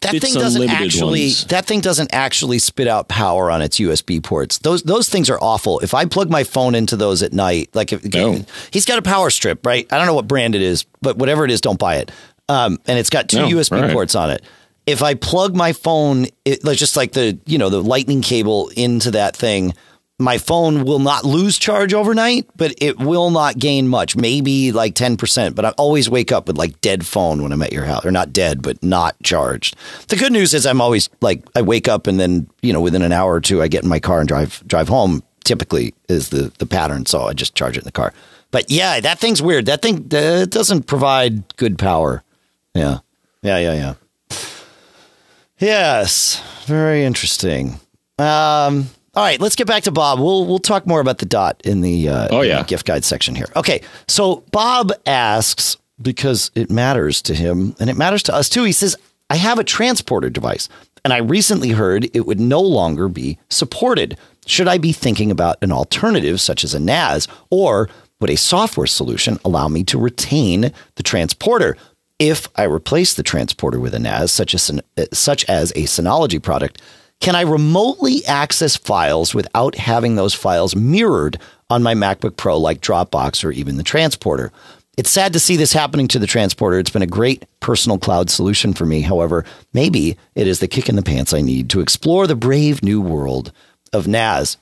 that 0.00 0.12
thing 0.20 0.34
doesn't 0.34 0.70
actually 0.70 1.22
ones. 1.22 1.44
that 1.46 1.66
thing 1.66 1.80
doesn't 1.80 2.14
actually 2.14 2.60
spit 2.60 2.86
out 2.86 3.08
power 3.08 3.50
on 3.50 3.62
its 3.62 3.80
USB 3.80 4.22
ports. 4.22 4.58
Those 4.58 4.84
those 4.84 5.08
things 5.08 5.28
are 5.28 5.38
awful. 5.40 5.80
If 5.80 5.92
I 5.92 6.04
plug 6.04 6.30
my 6.30 6.44
phone 6.44 6.74
into 6.74 6.96
those 6.96 7.22
at 7.24 7.32
night, 7.32 7.70
like 7.74 7.92
if 7.92 8.04
no. 8.14 8.44
he's 8.70 8.86
got 8.86 8.98
a 8.98 9.02
power 9.02 9.30
strip, 9.30 9.66
right? 9.66 9.92
I 9.92 9.98
don't 9.98 10.06
know 10.06 10.14
what 10.14 10.28
brand 10.28 10.54
it 10.54 10.62
is, 10.62 10.84
but 11.02 11.18
whatever 11.18 11.44
it 11.44 11.50
is, 11.50 11.60
don't 11.60 11.78
buy 11.78 11.96
it. 11.96 12.12
Um, 12.48 12.78
and 12.86 12.96
it's 12.98 13.10
got 13.10 13.28
two 13.28 13.38
no, 13.38 13.48
USB 13.48 13.82
right. 13.82 13.92
ports 13.92 14.14
on 14.14 14.30
it 14.30 14.44
if 14.86 15.02
I 15.02 15.14
plug 15.14 15.56
my 15.56 15.72
phone, 15.72 16.26
it, 16.44 16.64
like 16.64 16.78
just 16.78 16.96
like 16.96 17.12
the 17.12 17.38
you 17.46 17.58
know 17.58 17.70
the 17.70 17.82
lightning 17.82 18.22
cable 18.22 18.70
into 18.76 19.10
that 19.12 19.36
thing, 19.36 19.74
my 20.18 20.38
phone 20.38 20.84
will 20.84 21.00
not 21.00 21.24
lose 21.24 21.58
charge 21.58 21.92
overnight, 21.92 22.46
but 22.56 22.72
it 22.80 22.98
will 22.98 23.30
not 23.30 23.58
gain 23.58 23.88
much, 23.88 24.14
maybe 24.14 24.70
like 24.70 24.94
ten 24.94 25.16
percent. 25.16 25.56
But 25.56 25.64
I 25.64 25.70
always 25.70 26.08
wake 26.08 26.30
up 26.30 26.46
with 26.46 26.56
like 26.56 26.80
dead 26.80 27.04
phone 27.04 27.42
when 27.42 27.52
I'm 27.52 27.62
at 27.62 27.72
your 27.72 27.84
house, 27.84 28.04
or 28.04 28.12
not 28.12 28.32
dead, 28.32 28.62
but 28.62 28.80
not 28.82 29.16
charged. 29.22 29.76
The 30.08 30.16
good 30.16 30.32
news 30.32 30.54
is 30.54 30.66
I'm 30.66 30.80
always 30.80 31.08
like 31.20 31.42
I 31.56 31.62
wake 31.62 31.88
up 31.88 32.06
and 32.06 32.20
then 32.20 32.48
you 32.62 32.72
know 32.72 32.80
within 32.80 33.02
an 33.02 33.12
hour 33.12 33.32
or 33.34 33.40
two 33.40 33.60
I 33.60 33.68
get 33.68 33.82
in 33.82 33.88
my 33.88 34.00
car 34.00 34.20
and 34.20 34.28
drive 34.28 34.62
drive 34.66 34.88
home. 34.88 35.22
Typically 35.44 35.92
is 36.08 36.30
the 36.30 36.50
the 36.58 36.64
pattern, 36.64 37.04
so 37.04 37.24
I 37.24 37.34
just 37.34 37.54
charge 37.54 37.76
it 37.76 37.80
in 37.80 37.84
the 37.84 37.92
car. 37.92 38.14
But 38.50 38.70
yeah, 38.70 39.00
that 39.00 39.18
thing's 39.18 39.42
weird. 39.42 39.66
That 39.66 39.82
thing 39.82 40.08
uh, 40.14 40.46
doesn't 40.46 40.84
provide 40.84 41.54
good 41.56 41.76
power. 41.76 42.22
Yeah, 42.72 43.00
yeah, 43.42 43.58
yeah, 43.58 43.74
yeah. 44.30 44.38
Yes, 45.58 46.40
very 46.64 47.04
interesting. 47.04 47.78
Um, 48.18 48.88
all 49.16 49.22
right, 49.22 49.40
let's 49.40 49.56
get 49.56 49.66
back 49.66 49.84
to 49.84 49.92
Bob. 49.92 50.18
We'll 50.18 50.46
we'll 50.46 50.58
talk 50.58 50.86
more 50.86 51.00
about 51.00 51.18
the 51.18 51.26
dot 51.26 51.60
in 51.64 51.80
the 51.80 52.08
uh, 52.08 52.28
oh 52.30 52.40
yeah 52.42 52.62
gift 52.64 52.86
guide 52.86 53.04
section 53.04 53.34
here. 53.34 53.46
Okay, 53.54 53.82
so 54.08 54.44
Bob 54.50 54.92
asks 55.06 55.76
because 56.02 56.50
it 56.54 56.70
matters 56.70 57.22
to 57.22 57.34
him 57.34 57.76
and 57.78 57.88
it 57.88 57.96
matters 57.96 58.22
to 58.24 58.34
us 58.34 58.48
too. 58.48 58.64
He 58.64 58.72
says, 58.72 58.96
"I 59.30 59.36
have 59.36 59.58
a 59.58 59.64
transporter 59.64 60.30
device, 60.30 60.68
and 61.04 61.12
I 61.12 61.18
recently 61.18 61.70
heard 61.70 62.10
it 62.12 62.26
would 62.26 62.40
no 62.40 62.60
longer 62.60 63.08
be 63.08 63.38
supported. 63.50 64.18
Should 64.46 64.68
I 64.68 64.78
be 64.78 64.92
thinking 64.92 65.30
about 65.30 65.62
an 65.62 65.70
alternative 65.70 66.40
such 66.40 66.64
as 66.64 66.74
a 66.74 66.80
NAS, 66.80 67.28
or 67.50 67.88
would 68.20 68.30
a 68.30 68.36
software 68.36 68.86
solution 68.86 69.38
allow 69.44 69.68
me 69.68 69.84
to 69.84 69.98
retain 69.98 70.72
the 70.96 71.02
transporter?" 71.02 71.76
if 72.20 72.46
I 72.54 72.62
replace 72.62 73.14
the 73.14 73.24
transporter 73.24 73.80
with 73.80 73.92
a 73.92 73.98
NAS, 73.98 74.30
such 74.30 74.54
as, 74.54 74.70
such 75.12 75.44
as 75.46 75.72
a 75.72 75.82
Synology 75.82 76.40
product, 76.40 76.80
can 77.20 77.34
I 77.34 77.42
remotely 77.42 78.24
access 78.26 78.76
files 78.76 79.34
without 79.34 79.74
having 79.76 80.14
those 80.14 80.34
files 80.34 80.76
mirrored 80.76 81.38
on 81.70 81.82
my 81.82 81.94
MacBook 81.94 82.36
Pro 82.36 82.58
like 82.58 82.80
Dropbox 82.80 83.44
or 83.44 83.50
even 83.50 83.76
the 83.76 83.82
transporter? 83.82 84.52
It's 84.96 85.10
sad 85.10 85.32
to 85.32 85.40
see 85.40 85.56
this 85.56 85.72
happening 85.72 86.06
to 86.08 86.18
the 86.18 86.26
transporter. 86.26 86.78
It's 86.78 86.90
been 86.90 87.02
a 87.02 87.06
great 87.06 87.44
personal 87.60 87.98
cloud 87.98 88.30
solution 88.30 88.74
for 88.74 88.86
me. 88.86 89.00
However, 89.00 89.44
maybe 89.72 90.16
it 90.34 90.46
is 90.46 90.60
the 90.60 90.68
kick 90.68 90.88
in 90.88 90.96
the 90.96 91.02
pants 91.02 91.32
I 91.32 91.40
need 91.40 91.70
to 91.70 91.80
explore 91.80 92.26
the 92.26 92.36
brave 92.36 92.82
new 92.82 93.00
world 93.00 93.52
of 93.92 94.06
NAS. 94.06 94.56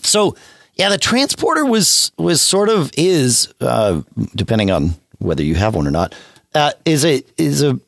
So 0.00 0.36
yeah, 0.74 0.88
the 0.88 0.98
transporter 0.98 1.66
was 1.66 2.12
was 2.16 2.40
sort 2.40 2.68
of 2.68 2.90
is 2.96 3.52
uh, 3.60 4.02
depending 4.34 4.70
on 4.70 4.94
whether 5.18 5.42
you 5.42 5.54
have 5.54 5.74
one 5.74 5.86
or 5.86 5.90
not 5.90 6.14
uh, 6.54 6.72
is 6.84 7.04
a 7.04 7.22
is 7.36 7.62
a 7.62 7.78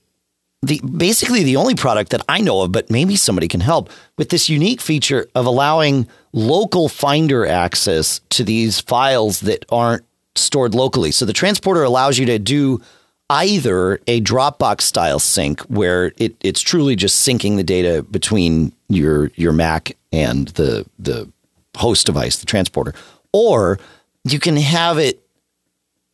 the 0.66 0.80
basically 0.80 1.42
the 1.42 1.56
only 1.56 1.74
product 1.74 2.10
that 2.10 2.22
I 2.28 2.40
know 2.40 2.62
of, 2.62 2.72
but 2.72 2.90
maybe 2.90 3.16
somebody 3.16 3.48
can 3.48 3.60
help 3.60 3.90
with 4.18 4.30
this 4.30 4.48
unique 4.48 4.80
feature 4.80 5.26
of 5.34 5.46
allowing 5.46 6.08
local 6.32 6.88
Finder 6.88 7.46
access 7.46 8.20
to 8.30 8.44
these 8.44 8.80
files 8.80 9.40
that 9.40 9.64
aren't 9.70 10.04
stored 10.34 10.74
locally. 10.74 11.10
So 11.10 11.24
the 11.24 11.32
transporter 11.32 11.82
allows 11.82 12.18
you 12.18 12.26
to 12.26 12.38
do 12.38 12.80
either 13.30 14.00
a 14.06 14.20
Dropbox 14.20 14.82
style 14.82 15.18
sync 15.18 15.60
where 15.62 16.12
it, 16.18 16.36
it's 16.40 16.60
truly 16.60 16.96
just 16.96 17.26
syncing 17.26 17.56
the 17.56 17.64
data 17.64 18.02
between 18.10 18.72
your 18.88 19.30
your 19.36 19.52
Mac 19.52 19.96
and 20.12 20.48
the 20.48 20.86
the 20.98 21.28
host 21.76 22.06
device, 22.06 22.38
the 22.38 22.46
transporter, 22.46 22.94
or 23.32 23.78
you 24.24 24.38
can 24.38 24.56
have 24.56 24.98
it 24.98 25.23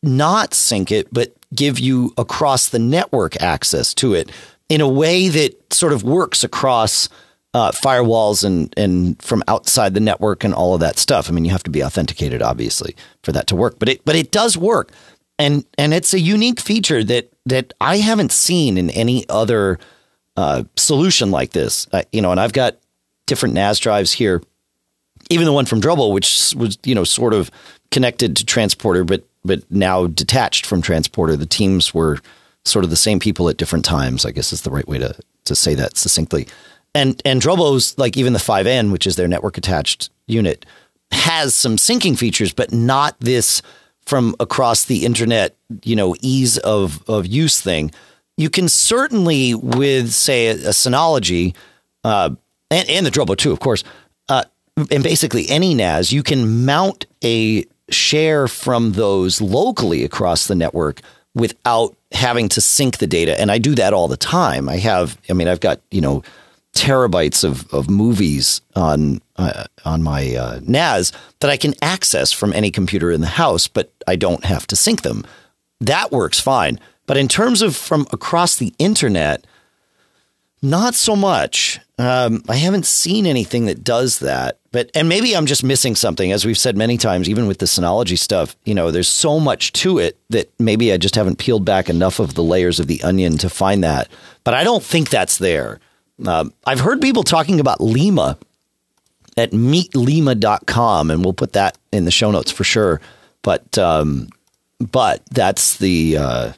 not 0.03 0.53
sync 0.53 0.91
it, 0.91 1.07
but 1.13 1.33
give 1.53 1.79
you 1.79 2.13
across 2.17 2.69
the 2.69 2.79
network 2.79 3.41
access 3.41 3.93
to 3.95 4.13
it 4.13 4.31
in 4.69 4.81
a 4.81 4.87
way 4.87 5.27
that 5.27 5.73
sort 5.73 5.93
of 5.93 6.03
works 6.03 6.43
across 6.43 7.09
uh, 7.53 7.71
firewalls 7.71 8.45
and 8.45 8.73
and 8.77 9.21
from 9.21 9.43
outside 9.47 9.93
the 9.93 9.99
network 9.99 10.43
and 10.43 10.53
all 10.53 10.73
of 10.73 10.79
that 10.79 10.97
stuff. 10.97 11.29
I 11.29 11.33
mean, 11.33 11.43
you 11.43 11.51
have 11.51 11.63
to 11.63 11.69
be 11.69 11.83
authenticated, 11.83 12.41
obviously, 12.41 12.95
for 13.23 13.31
that 13.33 13.47
to 13.47 13.55
work, 13.55 13.77
but 13.79 13.89
it 13.89 14.05
but 14.05 14.15
it 14.15 14.31
does 14.31 14.57
work, 14.57 14.91
and 15.37 15.65
and 15.77 15.93
it's 15.93 16.13
a 16.13 16.19
unique 16.19 16.61
feature 16.61 17.03
that 17.03 17.31
that 17.45 17.73
I 17.81 17.97
haven't 17.97 18.31
seen 18.31 18.77
in 18.77 18.89
any 18.91 19.25
other 19.27 19.79
uh, 20.37 20.63
solution 20.77 21.31
like 21.31 21.51
this. 21.51 21.87
Uh, 21.91 22.03
you 22.13 22.21
know, 22.21 22.31
and 22.31 22.39
I've 22.39 22.53
got 22.53 22.77
different 23.25 23.55
NAS 23.55 23.79
drives 23.79 24.13
here, 24.13 24.41
even 25.29 25.45
the 25.45 25.53
one 25.53 25.65
from 25.65 25.81
Drobo, 25.81 26.13
which 26.13 26.53
was 26.55 26.77
you 26.85 26.95
know 26.95 27.03
sort 27.03 27.33
of 27.33 27.51
connected 27.91 28.37
to 28.37 28.45
Transporter, 28.45 29.03
but 29.03 29.25
but 29.43 29.69
now 29.71 30.07
detached 30.07 30.65
from 30.65 30.81
Transporter. 30.81 31.35
The 31.35 31.45
teams 31.45 31.93
were 31.93 32.19
sort 32.65 32.85
of 32.85 32.91
the 32.91 32.95
same 32.95 33.19
people 33.19 33.49
at 33.49 33.57
different 33.57 33.85
times. 33.85 34.25
I 34.25 34.31
guess 34.31 34.53
is 34.53 34.61
the 34.61 34.71
right 34.71 34.87
way 34.87 34.97
to 34.99 35.15
to 35.45 35.55
say 35.55 35.75
that 35.75 35.97
succinctly. 35.97 36.47
And 36.93 37.21
and 37.25 37.41
Drobo's 37.41 37.97
like 37.97 38.17
even 38.17 38.33
the 38.33 38.39
5N, 38.39 38.91
which 38.91 39.07
is 39.07 39.15
their 39.15 39.27
network 39.27 39.57
attached 39.57 40.09
unit, 40.27 40.65
has 41.11 41.55
some 41.55 41.77
syncing 41.77 42.17
features, 42.17 42.53
but 42.53 42.71
not 42.71 43.15
this 43.19 43.61
from 44.05 44.35
across 44.39 44.85
the 44.85 45.05
internet, 45.05 45.55
you 45.83 45.95
know, 45.95 46.15
ease 46.21 46.57
of 46.59 47.07
of 47.09 47.25
use 47.25 47.61
thing. 47.61 47.91
You 48.37 48.49
can 48.49 48.67
certainly 48.67 49.53
with 49.53 50.11
say 50.11 50.47
a, 50.47 50.53
a 50.53 50.71
Synology, 50.71 51.55
uh, 52.03 52.31
and, 52.69 52.89
and 52.89 53.05
the 53.05 53.11
Drobo 53.11 53.37
too, 53.37 53.51
of 53.51 53.59
course, 53.59 53.83
uh, 54.29 54.43
and 54.89 55.03
basically 55.03 55.49
any 55.49 55.73
NAS, 55.73 56.11
you 56.11 56.23
can 56.23 56.65
mount 56.65 57.05
a 57.23 57.65
share 57.93 58.47
from 58.47 58.93
those 58.93 59.41
locally 59.41 60.03
across 60.03 60.47
the 60.47 60.55
network 60.55 61.01
without 61.33 61.95
having 62.11 62.49
to 62.49 62.61
sync 62.61 62.97
the 62.97 63.07
data. 63.07 63.39
And 63.39 63.51
I 63.51 63.57
do 63.57 63.75
that 63.75 63.93
all 63.93 64.07
the 64.07 64.17
time. 64.17 64.67
I 64.67 64.77
have, 64.77 65.17
I 65.29 65.33
mean, 65.33 65.47
I've 65.47 65.59
got, 65.59 65.79
you 65.91 66.01
know, 66.01 66.23
terabytes 66.73 67.43
of, 67.43 67.71
of 67.73 67.89
movies 67.89 68.61
on 68.75 69.21
uh, 69.37 69.65
on 69.83 70.03
my 70.03 70.35
uh, 70.35 70.59
NAS 70.65 71.11
that 71.39 71.49
I 71.49 71.57
can 71.57 71.73
access 71.81 72.31
from 72.31 72.53
any 72.53 72.71
computer 72.71 73.11
in 73.11 73.21
the 73.21 73.27
house, 73.27 73.67
but 73.67 73.91
I 74.07 74.15
don't 74.15 74.45
have 74.45 74.67
to 74.67 74.75
sync 74.75 75.01
them. 75.01 75.25
That 75.79 76.11
works 76.11 76.39
fine. 76.39 76.79
But 77.07 77.17
in 77.17 77.27
terms 77.27 77.61
of 77.61 77.75
from 77.75 78.07
across 78.11 78.55
the 78.55 78.73
internet, 78.77 79.45
not 80.61 80.93
so 80.93 81.15
much. 81.15 81.79
Um, 81.97 82.43
I 82.47 82.55
haven't 82.55 82.85
seen 82.85 83.25
anything 83.25 83.65
that 83.65 83.83
does 83.83 84.19
that. 84.19 84.59
But 84.71 84.89
and 84.95 85.09
maybe 85.09 85.35
I'm 85.35 85.45
just 85.45 85.63
missing 85.63 85.95
something, 85.95 86.31
as 86.31 86.45
we've 86.45 86.57
said 86.57 86.77
many 86.77 86.97
times, 86.97 87.27
even 87.27 87.45
with 87.45 87.57
the 87.57 87.65
Synology 87.65 88.17
stuff. 88.17 88.55
You 88.63 88.73
know, 88.73 88.89
there's 88.89 89.09
so 89.09 89.39
much 89.39 89.73
to 89.73 89.99
it 89.99 90.17
that 90.29 90.49
maybe 90.59 90.93
I 90.93 90.97
just 90.97 91.15
haven't 91.15 91.39
peeled 91.39 91.65
back 91.65 91.89
enough 91.89 92.19
of 92.19 92.35
the 92.35 92.43
layers 92.43 92.79
of 92.79 92.87
the 92.87 93.03
onion 93.03 93.37
to 93.39 93.49
find 93.49 93.83
that. 93.83 94.09
But 94.45 94.53
I 94.53 94.63
don't 94.63 94.83
think 94.83 95.09
that's 95.09 95.37
there. 95.37 95.79
Um, 96.25 96.53
I've 96.65 96.79
heard 96.79 97.01
people 97.01 97.23
talking 97.23 97.59
about 97.59 97.81
Lima 97.81 98.37
at 99.35 99.51
meetlima.com, 99.51 101.11
and 101.11 101.23
we'll 101.23 101.33
put 101.33 101.53
that 101.53 101.77
in 101.91 102.05
the 102.05 102.11
show 102.11 102.31
notes 102.31 102.51
for 102.51 102.63
sure. 102.63 103.01
But 103.41 103.77
um, 103.77 104.29
but 104.79 105.21
that's 105.31 105.77
the 105.77 106.17
uh, 106.17 106.53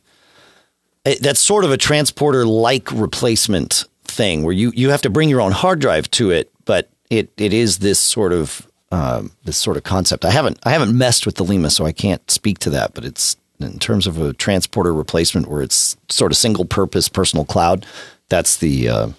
that's 1.03 1.39
sort 1.39 1.65
of 1.65 1.71
a 1.71 1.77
transporter 1.77 2.45
like 2.45 2.91
replacement 2.91 3.85
thing 4.03 4.43
where 4.43 4.53
you 4.53 4.71
you 4.75 4.89
have 4.89 5.01
to 5.01 5.09
bring 5.09 5.29
your 5.29 5.41
own 5.41 5.51
hard 5.51 5.79
drive 5.79 6.11
to 6.11 6.29
it, 6.29 6.51
but 6.65 6.89
it 7.17 7.31
it 7.37 7.53
is 7.53 7.79
this 7.79 7.99
sort 7.99 8.33
of 8.33 8.67
um, 8.91 9.31
this 9.43 9.57
sort 9.57 9.77
of 9.77 9.83
concept. 9.83 10.25
I 10.25 10.31
haven't 10.31 10.59
I 10.63 10.71
haven't 10.71 10.97
messed 10.97 11.25
with 11.25 11.35
the 11.35 11.43
Lima, 11.43 11.69
so 11.69 11.85
I 11.85 11.91
can't 11.91 12.29
speak 12.29 12.59
to 12.59 12.69
that. 12.71 12.93
But 12.93 13.05
it's 13.05 13.37
in 13.59 13.79
terms 13.79 14.07
of 14.07 14.19
a 14.19 14.33
transporter 14.33 14.93
replacement 14.93 15.47
where 15.47 15.61
it's 15.61 15.97
sort 16.09 16.31
of 16.31 16.37
single 16.37 16.65
purpose 16.65 17.09
personal 17.09 17.45
cloud. 17.45 17.85
That's 18.29 18.57
the 18.57 18.89
uh, 18.89 19.09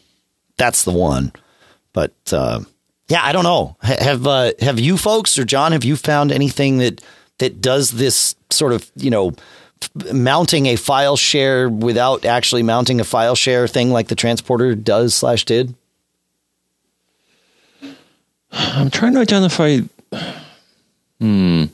that's 0.56 0.84
the 0.84 0.92
one. 0.92 1.32
But 1.92 2.14
uh, 2.32 2.60
yeah, 3.08 3.20
I 3.22 3.32
don't 3.32 3.44
know. 3.44 3.76
Have 3.82 4.26
uh, 4.26 4.52
have 4.60 4.78
you 4.78 4.96
folks 4.96 5.38
or 5.38 5.44
John? 5.44 5.72
Have 5.72 5.84
you 5.84 5.96
found 5.96 6.32
anything 6.32 6.78
that 6.78 7.02
that 7.38 7.60
does 7.60 7.90
this 7.90 8.36
sort 8.50 8.72
of 8.72 8.90
you 8.96 9.10
know 9.10 9.32
mounting 10.12 10.66
a 10.66 10.76
file 10.76 11.16
share 11.16 11.68
without 11.68 12.24
actually 12.24 12.62
mounting 12.62 13.00
a 13.00 13.04
file 13.04 13.34
share 13.34 13.66
thing 13.68 13.90
like 13.90 14.08
the 14.08 14.14
transporter 14.14 14.74
does 14.74 15.14
slash 15.14 15.44
did? 15.44 15.74
I'm 18.54 18.90
trying 18.90 19.14
to 19.14 19.20
identify. 19.20 19.78
Hmm. 21.20 21.64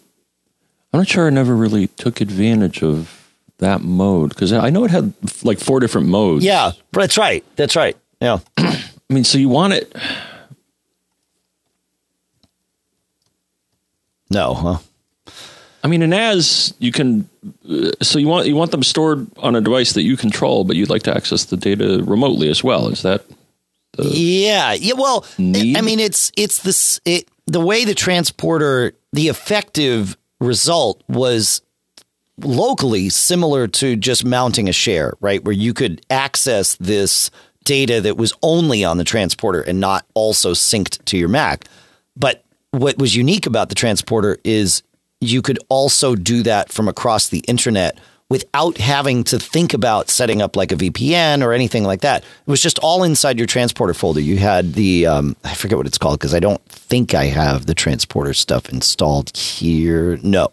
I'm 0.92 0.98
not 1.00 1.08
sure 1.08 1.26
I 1.26 1.30
never 1.30 1.54
really 1.54 1.86
took 1.86 2.20
advantage 2.20 2.82
of 2.82 3.28
that 3.58 3.82
mode 3.82 4.30
because 4.30 4.52
I 4.52 4.70
know 4.70 4.84
it 4.84 4.90
had 4.90 5.12
like 5.44 5.60
four 5.60 5.80
different 5.80 6.08
modes. 6.08 6.44
Yeah, 6.44 6.72
that's 6.92 7.16
right. 7.16 7.44
That's 7.56 7.76
right. 7.76 7.96
Yeah. 8.20 8.38
I 8.58 8.82
mean, 9.08 9.24
so 9.24 9.38
you 9.38 9.48
want 9.48 9.74
it. 9.74 9.94
No, 14.30 14.54
huh? 14.54 14.78
I 15.82 15.88
mean, 15.88 16.02
and 16.02 16.14
as 16.14 16.74
you 16.78 16.92
can, 16.92 17.28
uh, 17.68 17.90
so 18.02 18.18
you 18.18 18.28
want 18.28 18.46
you 18.46 18.54
want 18.54 18.70
them 18.70 18.82
stored 18.82 19.26
on 19.38 19.56
a 19.56 19.60
device 19.60 19.94
that 19.94 20.02
you 20.02 20.16
control, 20.16 20.64
but 20.64 20.76
you'd 20.76 20.90
like 20.90 21.02
to 21.04 21.14
access 21.14 21.44
the 21.44 21.56
data 21.56 22.02
remotely 22.04 22.48
as 22.48 22.62
well. 22.62 22.88
Is 22.88 23.02
that? 23.02 23.24
Yeah. 24.04 24.72
Yeah. 24.72 24.94
Well, 24.96 25.26
need? 25.38 25.76
I 25.76 25.80
mean, 25.80 26.00
it's 26.00 26.32
it's 26.36 26.62
this 26.62 27.00
it 27.04 27.28
the 27.46 27.60
way 27.60 27.84
the 27.84 27.94
transporter 27.94 28.92
the 29.12 29.28
effective 29.28 30.16
result 30.40 31.02
was 31.08 31.62
locally 32.38 33.08
similar 33.08 33.68
to 33.68 33.96
just 33.96 34.24
mounting 34.24 34.68
a 34.68 34.72
share, 34.72 35.14
right? 35.20 35.44
Where 35.44 35.52
you 35.52 35.74
could 35.74 36.04
access 36.10 36.76
this 36.76 37.30
data 37.64 38.00
that 38.00 38.16
was 38.16 38.32
only 38.42 38.84
on 38.84 38.96
the 38.98 39.04
transporter 39.04 39.60
and 39.60 39.80
not 39.80 40.06
also 40.14 40.52
synced 40.52 41.04
to 41.04 41.18
your 41.18 41.28
Mac. 41.28 41.66
But 42.16 42.44
what 42.70 42.98
was 42.98 43.14
unique 43.14 43.46
about 43.46 43.68
the 43.68 43.74
transporter 43.74 44.38
is 44.44 44.82
you 45.20 45.42
could 45.42 45.58
also 45.68 46.14
do 46.14 46.42
that 46.42 46.72
from 46.72 46.88
across 46.88 47.28
the 47.28 47.40
internet 47.40 47.98
without 48.30 48.78
having 48.78 49.24
to 49.24 49.38
think 49.38 49.74
about 49.74 50.08
setting 50.08 50.40
up 50.40 50.56
like 50.56 50.72
a 50.72 50.76
VPN 50.76 51.44
or 51.44 51.52
anything 51.52 51.84
like 51.84 52.00
that. 52.00 52.22
It 52.22 52.50
was 52.50 52.62
just 52.62 52.78
all 52.78 53.02
inside 53.02 53.36
your 53.36 53.46
transporter 53.46 53.92
folder. 53.92 54.20
You 54.20 54.38
had 54.38 54.72
the 54.74 55.06
um, 55.06 55.36
I 55.44 55.54
forget 55.54 55.76
what 55.76 55.86
it's 55.86 55.98
called 55.98 56.18
because 56.18 56.34
I 56.34 56.40
don't 56.40 56.64
think 56.66 57.12
I 57.12 57.24
have 57.24 57.66
the 57.66 57.74
transporter 57.74 58.32
stuff 58.32 58.70
installed 58.70 59.36
here. 59.36 60.18
No. 60.22 60.48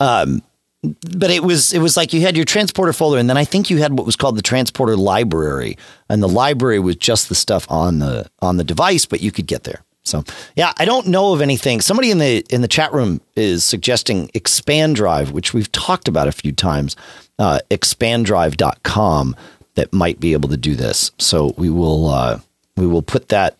Um, 0.00 0.42
but 0.82 1.30
it 1.30 1.44
was 1.44 1.72
it 1.72 1.78
was 1.78 1.96
like 1.96 2.12
you 2.12 2.20
had 2.20 2.36
your 2.36 2.44
transporter 2.44 2.92
folder 2.92 3.18
and 3.18 3.30
then 3.30 3.36
I 3.36 3.44
think 3.44 3.70
you 3.70 3.78
had 3.78 3.96
what 3.96 4.04
was 4.04 4.16
called 4.16 4.36
the 4.36 4.42
transporter 4.42 4.96
library 4.96 5.78
and 6.08 6.20
the 6.20 6.28
library 6.28 6.80
was 6.80 6.96
just 6.96 7.28
the 7.28 7.36
stuff 7.36 7.70
on 7.70 8.00
the 8.00 8.28
on 8.40 8.56
the 8.56 8.64
device 8.64 9.06
but 9.06 9.22
you 9.22 9.30
could 9.30 9.46
get 9.46 9.62
there. 9.62 9.84
So 10.04 10.24
yeah, 10.56 10.72
I 10.78 10.84
don't 10.84 11.06
know 11.06 11.32
of 11.32 11.40
anything. 11.40 11.80
Somebody 11.80 12.10
in 12.10 12.18
the 12.18 12.44
in 12.50 12.62
the 12.62 12.68
chat 12.68 12.92
room 12.92 13.20
is 13.36 13.64
suggesting 13.64 14.30
Expand 14.34 14.96
Drive, 14.96 15.30
which 15.30 15.54
we've 15.54 15.70
talked 15.72 16.08
about 16.08 16.28
a 16.28 16.32
few 16.32 16.52
times. 16.52 16.96
Uh, 17.38 17.60
expanddrive.com 17.70 19.36
that 19.74 19.92
might 19.92 20.20
be 20.20 20.32
able 20.32 20.48
to 20.48 20.56
do 20.56 20.74
this. 20.74 21.10
So 21.18 21.54
we 21.56 21.70
will 21.70 22.08
uh, 22.08 22.40
we 22.76 22.86
will 22.86 23.02
put 23.02 23.28
that 23.28 23.56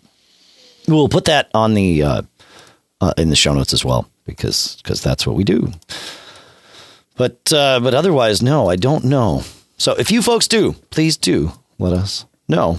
we 0.86 0.94
will 0.94 1.08
put 1.08 1.26
that 1.26 1.50
on 1.54 1.74
the 1.74 2.02
uh, 2.02 2.22
uh, 3.00 3.14
in 3.16 3.30
the 3.30 3.36
show 3.36 3.54
notes 3.54 3.72
as 3.72 3.84
well 3.84 4.08
because 4.26 4.76
because 4.82 5.02
that's 5.02 5.26
what 5.26 5.36
we 5.36 5.44
do. 5.44 5.72
But 7.16 7.52
uh, 7.52 7.80
but 7.80 7.94
otherwise, 7.94 8.42
no, 8.42 8.68
I 8.68 8.76
don't 8.76 9.04
know. 9.04 9.42
So 9.76 9.94
if 9.94 10.10
you 10.10 10.22
folks 10.22 10.48
do, 10.48 10.74
please 10.90 11.16
do 11.16 11.52
let 11.78 11.92
us 11.92 12.24
know. 12.48 12.78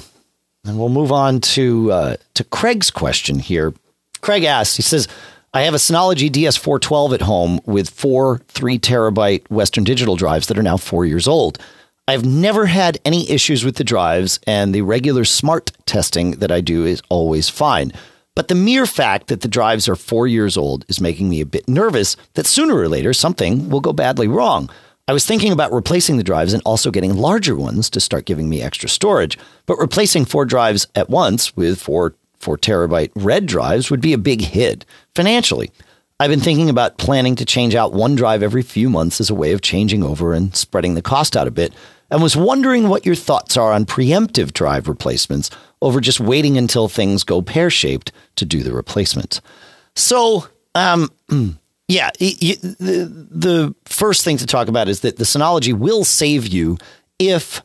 And 0.66 0.80
we'll 0.80 0.90
move 0.90 1.12
on 1.12 1.42
to 1.42 1.92
uh, 1.92 2.16
to 2.36 2.44
Craig's 2.46 2.90
question 2.90 3.40
here. 3.40 3.74
Craig 4.22 4.46
asks, 4.46 4.78
he 4.78 4.82
says, 4.82 5.08
I 5.54 5.64
have 5.64 5.74
a 5.74 5.78
Synology 5.78 6.30
DS412 6.30 7.14
at 7.14 7.22
home 7.22 7.60
with 7.66 7.90
four 7.90 8.40
three 8.48 8.80
terabyte 8.80 9.50
Western 9.52 9.84
Digital 9.84 10.16
drives 10.16 10.48
that 10.48 10.58
are 10.58 10.64
now 10.64 10.78
four 10.78 11.06
years 11.06 11.28
old. 11.28 11.60
I've 12.08 12.26
never 12.26 12.66
had 12.66 12.98
any 13.06 13.30
issues 13.30 13.64
with 13.64 13.76
the 13.76 13.84
drives, 13.84 14.40
and 14.46 14.74
the 14.74 14.82
regular 14.82 15.24
smart 15.24 15.72
testing 15.86 16.32
that 16.32 16.52
I 16.52 16.60
do 16.60 16.86
is 16.86 17.02
always 17.10 17.48
fine. 17.50 17.94
But 18.36 18.48
the 18.48 18.56
mere 18.56 18.86
fact 18.86 19.28
that 19.28 19.42
the 19.42 19.48
drives 19.48 19.88
are 19.88 19.96
four 19.96 20.28
years 20.28 20.58
old 20.58 20.86
is 20.90 21.00
making 21.00 21.30
me 21.30 21.40
a 21.40 21.46
bit 21.46 21.70
nervous 21.70 22.18
that 22.34 22.48
sooner 22.48 22.76
or 22.76 22.90
later 22.90 23.14
something 23.14 23.70
will 23.70 23.80
go 23.80 23.94
badly 23.94 24.28
wrong. 24.28 24.70
I 25.06 25.14
was 25.14 25.26
thinking 25.26 25.52
about 25.52 25.74
replacing 25.74 26.16
the 26.16 26.24
drives 26.24 26.54
and 26.54 26.62
also 26.66 26.90
getting 26.90 27.18
larger 27.18 27.58
ones 27.58 27.90
to 27.90 28.00
start 28.00 28.26
giving 28.26 28.50
me 28.50 28.62
extra 28.62 28.88
storage, 28.88 29.38
but 29.66 29.78
replacing 29.78 30.24
four 30.24 30.46
drives 30.46 30.88
at 30.96 31.10
once 31.10 31.56
with 31.56 31.82
four 31.82 32.16
four 32.40 32.58
terabyte 32.58 33.12
red 33.16 33.46
drives 33.46 33.90
would 33.90 34.02
be 34.02 34.14
a 34.14 34.18
big 34.18 34.42
hit 34.42 34.86
financially. 35.16 35.72
I've 36.20 36.30
been 36.30 36.40
thinking 36.40 36.70
about 36.70 36.98
planning 36.98 37.36
to 37.36 37.46
change 37.46 37.74
out 37.74 37.94
one 37.94 38.16
drive 38.16 38.44
every 38.44 38.62
few 38.62 38.90
months 38.90 39.20
as 39.20 39.30
a 39.30 39.36
way 39.36 39.52
of 39.52 39.62
changing 39.62 40.04
over 40.04 40.34
and 40.34 40.56
spreading 40.56 40.94
the 40.94 41.02
cost 41.02 41.36
out 41.36 41.48
a 41.48 41.52
bit, 41.52 41.74
and 42.10 42.22
was 42.22 42.38
wondering 42.38 42.88
what 42.88 43.06
your 43.06 43.16
thoughts 43.16 43.58
are 43.58 43.74
on 43.74 43.86
preemptive 43.86 44.54
drive 44.54 44.88
replacements 44.88 45.50
over 45.82 46.00
just 46.00 46.20
waiting 46.20 46.58
until 46.58 46.88
things 46.88 47.24
go 47.24 47.42
pear 47.42 47.70
shaped 47.70 48.12
to 48.36 48.46
do 48.46 48.62
the 48.62 48.74
replacement. 48.74 49.42
So, 49.96 50.48
um, 50.76 51.10
yeah, 51.88 52.12
the, 52.18 53.28
the 53.30 53.76
first 53.86 54.24
thing 54.24 54.38
to 54.38 54.46
talk 54.46 54.68
about 54.68 54.88
is 54.88 55.02
that 55.02 55.18
the 55.18 55.26
Synology 55.26 55.74
will 55.74 56.06
save 56.06 56.48
you 56.48 56.78
if 57.20 57.62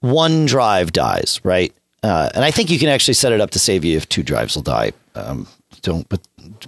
one 0.00 0.46
drive 0.46 0.92
dies, 0.92 1.40
right? 1.42 1.72
Uh, 2.02 2.28
and 2.34 2.44
I 2.44 2.50
think 2.50 2.70
you 2.70 2.78
can 2.78 2.88
actually 2.88 3.14
set 3.14 3.32
it 3.32 3.40
up 3.40 3.50
to 3.52 3.58
save 3.58 3.84
you 3.84 3.96
if 3.96 4.08
two 4.08 4.22
drives 4.22 4.54
will 4.54 4.62
die. 4.62 4.92
Um, 5.14 5.46
don't, 5.82 6.08
but, 6.08 6.20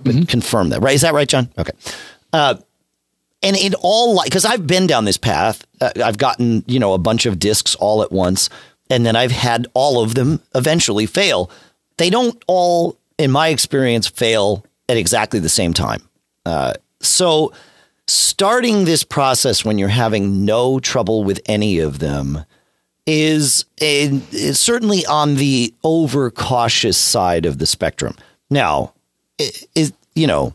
but 0.02 0.14
mm-hmm. 0.14 0.22
confirm 0.24 0.70
that, 0.70 0.80
right? 0.80 0.94
Is 0.94 1.02
that 1.02 1.14
right, 1.14 1.28
John? 1.28 1.50
Okay. 1.58 1.72
Uh, 2.32 2.56
and 3.42 3.56
in 3.56 3.74
all, 3.80 4.22
because 4.24 4.44
I've 4.44 4.66
been 4.66 4.86
down 4.86 5.04
this 5.04 5.18
path, 5.18 5.66
uh, 5.80 5.90
I've 6.02 6.18
gotten 6.18 6.64
you 6.66 6.78
know 6.78 6.94
a 6.94 6.98
bunch 6.98 7.26
of 7.26 7.38
discs 7.38 7.74
all 7.74 8.02
at 8.02 8.10
once, 8.10 8.48
and 8.88 9.04
then 9.04 9.16
I've 9.16 9.32
had 9.32 9.66
all 9.74 10.02
of 10.02 10.14
them 10.14 10.40
eventually 10.54 11.06
fail. 11.06 11.50
They 11.98 12.10
don't 12.10 12.42
all, 12.46 12.96
in 13.18 13.30
my 13.30 13.48
experience, 13.48 14.06
fail 14.08 14.64
at 14.88 14.96
exactly 14.96 15.40
the 15.40 15.48
same 15.48 15.74
time. 15.74 16.00
Uh, 16.46 16.74
so, 17.04 17.52
starting 18.06 18.84
this 18.84 19.04
process 19.04 19.64
when 19.64 19.78
you're 19.78 19.88
having 19.88 20.44
no 20.44 20.78
trouble 20.78 21.24
with 21.24 21.40
any 21.46 21.78
of 21.78 21.98
them 21.98 22.44
is, 23.06 23.64
a, 23.80 24.20
is 24.32 24.58
certainly 24.58 25.04
on 25.06 25.36
the 25.36 25.74
overcautious 25.84 26.96
side 26.96 27.46
of 27.46 27.58
the 27.58 27.66
spectrum. 27.66 28.14
Now, 28.50 28.94
is 29.74 29.92
you 30.14 30.26
know, 30.26 30.54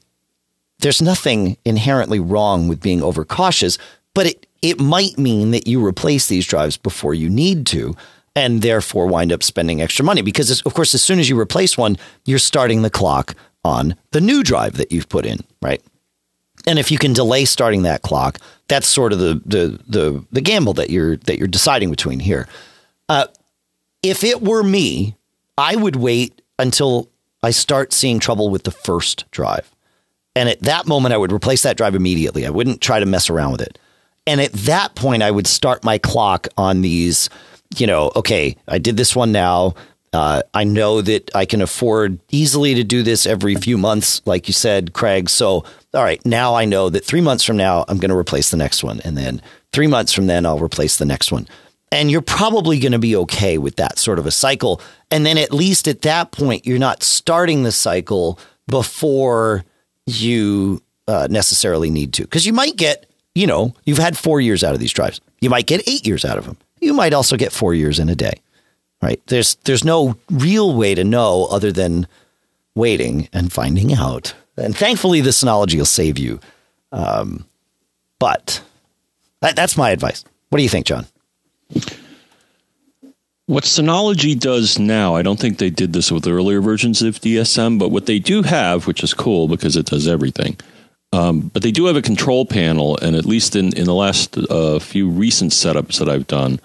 there's 0.80 1.02
nothing 1.02 1.58
inherently 1.66 2.20
wrong 2.20 2.68
with 2.68 2.82
being 2.82 3.04
overcautious, 3.04 3.78
but 4.14 4.26
it 4.26 4.46
it 4.62 4.80
might 4.80 5.18
mean 5.18 5.52
that 5.52 5.68
you 5.68 5.86
replace 5.86 6.28
these 6.28 6.46
drives 6.46 6.76
before 6.76 7.14
you 7.14 7.30
need 7.30 7.66
to 7.68 7.96
and 8.36 8.62
therefore 8.62 9.08
wind 9.08 9.32
up 9.32 9.42
spending 9.42 9.82
extra 9.82 10.04
money 10.04 10.22
because 10.22 10.62
of 10.62 10.74
course 10.74 10.94
as 10.94 11.02
soon 11.02 11.20
as 11.20 11.30
you 11.30 11.40
replace 11.40 11.78
one, 11.78 11.98
you're 12.26 12.40
starting 12.40 12.82
the 12.82 12.90
clock 12.90 13.36
on 13.64 13.96
the 14.12 14.22
new 14.22 14.44
drive 14.44 14.74
that 14.78 14.92
you've 14.92 15.10
put 15.10 15.26
in, 15.26 15.40
right? 15.62 15.82
And 16.69 16.77
if 16.77 16.91
you 16.91 16.99
can 16.99 17.13
delay 17.13 17.45
starting 17.45 17.82
that 17.82 18.03
clock, 18.03 18.38
that's 18.67 18.88
sort 18.88 19.12
of 19.12 19.17
the 19.17 19.41
the 19.43 19.79
the, 19.88 20.25
the 20.32 20.39
gamble 20.39 20.73
that 20.73 20.91
you're 20.91 21.17
that 21.17 21.39
you're 21.39 21.47
deciding 21.47 21.89
between 21.89 22.19
here. 22.19 22.47
Uh, 23.10 23.25
if 24.03 24.23
it 24.23 24.43
were 24.43 24.62
me, 24.62 25.15
I 25.58 25.75
would 25.75 25.95
wait 25.95 26.43
until 26.60 27.10
I 27.41 27.49
start 27.49 27.91
seeing 27.91 28.19
trouble 28.19 28.49
with 28.49 28.65
the 28.65 28.71
first 28.71 29.25
drive. 29.32 29.73
And 30.36 30.47
at 30.47 30.62
that 30.62 30.86
moment, 30.86 31.12
I 31.12 31.17
would 31.17 31.32
replace 31.32 31.63
that 31.63 31.75
drive 31.75 31.95
immediately. 31.95 32.45
I 32.45 32.51
wouldn't 32.51 32.82
try 32.82 32.99
to 32.99 33.05
mess 33.08 33.32
around 33.32 33.53
with 33.53 33.62
it. 33.62 33.79
And 34.27 34.39
at 34.39 34.53
that 34.53 34.93
point, 34.93 35.23
I 35.23 35.32
would 35.32 35.47
start 35.47 35.84
my 35.84 35.97
clock 35.97 36.47
on 36.55 36.82
these, 36.82 37.32
you 37.77 37.88
know, 37.88 38.12
okay, 38.15 38.55
I 38.67 38.77
did 38.77 38.95
this 38.95 39.15
one 39.15 39.32
now. 39.32 39.73
Uh, 40.12 40.41
I 40.54 40.63
know 40.63 41.02
that 41.02 41.30
I 41.36 41.45
can 41.45 41.62
afford 41.62 42.19
easily 42.32 42.74
to 42.76 42.84
do 42.84 43.04
this 43.04 43.26
every 43.26 43.56
few 43.56 43.78
months, 43.78 44.22
like 44.26 44.48
you 44.48 44.54
said, 44.54 44.93
Craig. 44.93 45.30
So, 45.30 45.63
all 45.93 46.04
right, 46.04 46.24
now 46.26 46.56
I 46.56 46.65
know 46.65 46.89
that 46.89 47.06
three 47.06 47.22
months 47.22 47.43
from 47.43 47.58
now, 47.58 47.86
I'm 47.88 47.98
going 47.98 48.10
to 48.10 48.17
replace 48.17 48.50
the 48.50 48.58
next 48.58 48.84
one. 48.84 49.02
And 49.02 49.17
then 49.17 49.41
three 49.72 49.88
months 49.88 50.13
from 50.13 50.28
then, 50.28 50.45
I'll 50.45 50.60
replace 50.60 50.98
the 50.98 51.06
next 51.06 51.32
one. 51.32 51.48
And 51.91 52.12
you're 52.12 52.22
probably 52.22 52.80
going 52.80 52.91
to 52.91 53.00
be 53.00 53.15
okay 53.15 53.58
with 53.58 53.76
that 53.78 53.98
sort 53.98 54.19
of 54.19 54.26
a 54.26 54.32
cycle. 54.32 54.82
And 55.10 55.26
then 55.26 55.38
at 55.38 55.52
least 55.52 55.88
at 55.88 56.04
that 56.04 56.32
point, 56.32 56.65
you're 56.65 56.80
not 56.80 57.04
starting 57.04 57.63
the 57.63 57.72
cycle 57.72 58.39
before 58.67 59.63
you 60.06 60.82
uh, 61.08 61.28
necessarily 61.30 61.89
need 61.89 62.13
to. 62.13 62.24
Because 62.24 62.45
you 62.45 62.54
might 62.54 62.78
get, 62.78 63.10
you 63.34 63.48
know, 63.48 63.74
you've 63.86 63.98
had 63.98 64.17
four 64.17 64.39
years 64.39 64.63
out 64.63 64.74
of 64.74 64.80
these 64.80 64.93
drives. 64.93 65.19
You 65.41 65.50
might 65.50 65.65
get 65.65 65.88
eight 65.88 66.06
years 66.06 66.26
out 66.26 66.38
of 66.38 66.45
them. 66.45 66.58
You 66.80 66.93
might 66.93 67.13
also 67.13 67.36
get 67.36 67.52
four 67.52 67.74
years 67.74 68.00
in 68.00 68.10
a 68.10 68.15
day, 68.15 68.41
right? 69.02 69.22
There's 69.28 69.56
there's 69.64 69.84
no 69.84 70.18
real 70.30 70.76
way 70.76 70.96
to 70.96 71.04
know 71.04 71.46
other 71.46 71.72
than 71.72 72.08
waiting 72.76 73.30
and 73.34 73.52
finding 73.52 73.94
out. 73.94 74.34
And 74.58 74.76
thankfully, 74.76 75.22
this 75.22 75.44
Synology 75.44 75.78
will 75.78 75.86
save 75.86 76.18
you. 76.18 76.40
Um, 76.92 77.46
but 78.20 78.62
that, 79.42 79.56
that's 79.56 79.78
my 79.78 79.92
advice. 79.92 80.24
What 80.50 80.58
do 80.58 80.64
you 80.64 80.70
think, 80.70 80.86
John? 80.86 81.06
What 83.46 83.64
Synology 83.64 84.40
does 84.40 84.78
now, 84.78 85.16
I 85.16 85.24
don't 85.24 85.40
think 85.40 85.58
they 85.58 85.72
did 85.72 85.94
this 85.94 86.12
with 86.12 86.28
earlier 86.28 86.62
versions 86.62 87.02
of 87.02 87.16
DSM, 87.16 87.80
but 87.80 87.90
what 87.90 88.06
they 88.06 88.20
do 88.20 88.44
have, 88.44 88.86
which 88.86 89.04
is 89.04 89.14
cool 89.14 89.48
because 89.48 89.76
it 89.76 89.88
does 89.88 90.08
everything, 90.08 90.58
um, 91.14 91.50
but 91.52 91.64
they 91.64 91.72
do 91.72 91.86
have 91.86 91.96
a 91.96 92.02
control 92.02 92.46
panel, 92.46 92.98
and 93.02 93.16
at 93.16 93.26
least 93.26 93.56
in, 93.56 93.76
in 93.76 93.86
the 93.86 93.94
last 93.96 94.38
uh, 94.38 94.78
few 94.78 95.10
recent 95.10 95.52
setups 95.52 95.98
that 95.98 96.08
I've 96.08 96.28
done, 96.28 96.60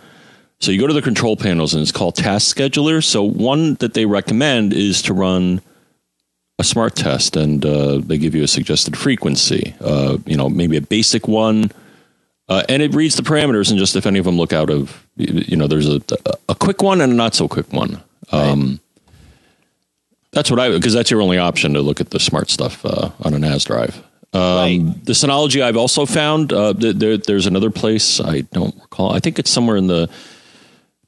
so 0.60 0.70
you 0.70 0.80
go 0.80 0.86
to 0.86 0.94
the 0.94 1.02
control 1.02 1.36
panels 1.36 1.74
and 1.74 1.82
it's 1.82 1.92
called 1.92 2.16
Task 2.16 2.56
Scheduler. 2.56 3.02
So 3.02 3.22
one 3.22 3.74
that 3.76 3.94
they 3.94 4.06
recommend 4.06 4.72
is 4.72 5.02
to 5.02 5.14
run 5.14 5.60
a 6.58 6.64
smart 6.64 6.94
test, 6.94 7.36
and 7.36 7.66
uh, 7.66 7.98
they 7.98 8.16
give 8.16 8.34
you 8.34 8.44
a 8.44 8.48
suggested 8.48 8.96
frequency. 8.96 9.74
Uh, 9.80 10.18
you 10.24 10.36
know, 10.36 10.48
maybe 10.48 10.76
a 10.76 10.80
basic 10.80 11.26
one 11.26 11.70
uh, 12.48 12.62
and 12.68 12.82
it 12.82 12.94
reads 12.94 13.16
the 13.16 13.22
parameters 13.22 13.70
and 13.70 13.78
just 13.78 13.96
if 13.96 14.06
any 14.06 14.18
of 14.18 14.24
them 14.24 14.36
look 14.36 14.52
out 14.52 14.70
of, 14.70 15.06
you 15.16 15.56
know, 15.56 15.66
there's 15.66 15.88
a, 15.88 16.00
a 16.48 16.54
quick 16.54 16.82
one 16.82 17.00
and 17.00 17.12
a 17.12 17.16
not 17.16 17.34
so 17.34 17.48
quick 17.48 17.72
one. 17.72 18.02
Um, 18.32 18.70
right. 18.70 18.78
That's 20.32 20.50
what 20.50 20.60
I, 20.60 20.70
because 20.70 20.92
that's 20.92 21.10
your 21.10 21.22
only 21.22 21.38
option 21.38 21.74
to 21.74 21.80
look 21.80 22.00
at 22.00 22.10
the 22.10 22.20
smart 22.20 22.50
stuff 22.50 22.84
uh, 22.84 23.10
on 23.20 23.34
a 23.34 23.38
NAS 23.38 23.64
drive. 23.64 23.96
Um, 24.34 24.42
right. 24.42 25.04
The 25.04 25.12
Synology 25.12 25.62
I've 25.62 25.76
also 25.76 26.04
found, 26.04 26.52
uh, 26.52 26.74
there, 26.74 27.16
there's 27.16 27.46
another 27.46 27.70
place, 27.70 28.20
I 28.20 28.40
don't 28.40 28.74
recall, 28.74 29.14
I 29.14 29.20
think 29.20 29.38
it's 29.38 29.50
somewhere 29.50 29.76
in 29.76 29.86
the 29.86 30.10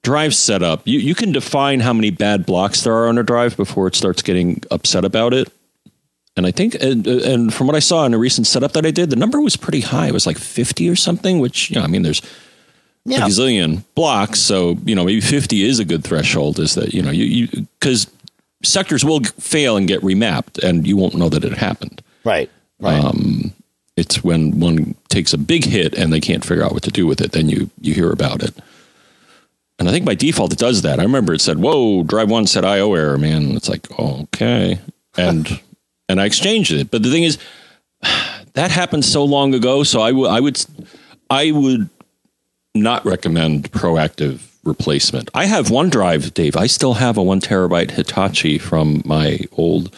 drive 0.06 0.36
setup. 0.36 0.86
You, 0.86 1.00
you 1.00 1.16
can 1.16 1.32
define 1.32 1.80
how 1.80 1.92
many 1.92 2.10
bad 2.10 2.46
blocks 2.46 2.82
there 2.82 2.94
are 2.94 3.08
on 3.08 3.18
a 3.18 3.24
drive 3.24 3.56
before 3.56 3.88
it 3.88 3.96
starts 3.96 4.22
getting 4.22 4.62
upset 4.70 5.04
about 5.04 5.34
it. 5.34 5.52
And 6.36 6.46
I 6.46 6.52
think, 6.52 6.76
and, 6.76 7.04
and, 7.08 7.52
from 7.52 7.66
what 7.66 7.74
I 7.74 7.80
saw 7.80 8.06
in 8.06 8.14
a 8.14 8.18
recent 8.18 8.46
setup 8.46 8.70
that 8.74 8.86
I 8.86 8.92
did, 8.92 9.10
the 9.10 9.16
number 9.16 9.40
was 9.40 9.56
pretty 9.56 9.80
high. 9.80 10.06
It 10.06 10.12
was 10.12 10.24
like 10.24 10.38
50 10.38 10.88
or 10.88 10.94
something, 10.94 11.40
which, 11.40 11.70
you 11.70 11.76
know, 11.76 11.82
I 11.82 11.88
mean, 11.88 12.02
there's 12.02 12.22
yeah. 13.04 13.24
a 13.24 13.28
gazillion 13.28 13.82
blocks. 13.96 14.38
So, 14.38 14.76
you 14.84 14.94
know, 14.94 15.04
maybe 15.04 15.20
50 15.20 15.64
is 15.64 15.80
a 15.80 15.84
good 15.84 16.04
threshold 16.04 16.60
is 16.60 16.76
that, 16.76 16.94
you 16.94 17.02
know, 17.02 17.10
you, 17.10 17.24
you, 17.24 17.66
cause 17.80 18.06
sectors 18.62 19.04
will 19.04 19.24
fail 19.40 19.76
and 19.76 19.88
get 19.88 20.02
remapped 20.02 20.62
and 20.62 20.86
you 20.86 20.96
won't 20.96 21.16
know 21.16 21.28
that 21.30 21.44
it 21.44 21.54
happened. 21.54 22.00
Right. 22.22 22.48
Right. 22.78 23.02
Um, 23.02 23.52
it's 23.96 24.22
when 24.22 24.60
one 24.60 24.94
takes 25.08 25.32
a 25.32 25.38
big 25.38 25.64
hit 25.64 25.94
and 25.94 26.12
they 26.12 26.20
can't 26.20 26.44
figure 26.44 26.62
out 26.62 26.72
what 26.72 26.84
to 26.84 26.92
do 26.92 27.08
with 27.08 27.20
it, 27.20 27.32
then 27.32 27.48
you, 27.48 27.70
you 27.80 27.92
hear 27.92 28.12
about 28.12 28.44
it. 28.44 28.54
And 29.78 29.88
I 29.88 29.92
think 29.92 30.06
by 30.06 30.14
default 30.14 30.52
it 30.52 30.58
does 30.58 30.82
that. 30.82 31.00
I 31.00 31.02
remember 31.02 31.34
it 31.34 31.40
said, 31.40 31.58
"Whoa, 31.58 32.02
drive 32.02 32.30
one 32.30 32.46
said 32.46 32.64
IO 32.64 32.94
error." 32.94 33.18
Man, 33.18 33.52
it's 33.52 33.68
like 33.68 33.90
okay, 33.98 34.78
and 35.16 35.60
and 36.08 36.20
I 36.20 36.24
exchanged 36.24 36.72
it. 36.72 36.90
But 36.90 37.02
the 37.02 37.10
thing 37.10 37.24
is, 37.24 37.38
that 38.54 38.70
happened 38.70 39.04
so 39.04 39.24
long 39.24 39.54
ago. 39.54 39.82
So 39.82 40.00
I, 40.00 40.10
w- 40.10 40.28
I 40.28 40.40
would, 40.40 40.64
I 41.28 41.50
would 41.50 41.50
I 41.50 41.50
would 41.52 41.90
not 42.74 43.04
recommend 43.04 43.70
proactive 43.72 44.40
replacement. 44.64 45.30
I 45.34 45.46
have 45.46 45.66
OneDrive, 45.66 46.34
Dave. 46.34 46.56
I 46.56 46.66
still 46.66 46.94
have 46.94 47.16
a 47.16 47.22
one 47.22 47.40
terabyte 47.40 47.92
Hitachi 47.92 48.58
from 48.58 49.02
my 49.04 49.40
old 49.52 49.94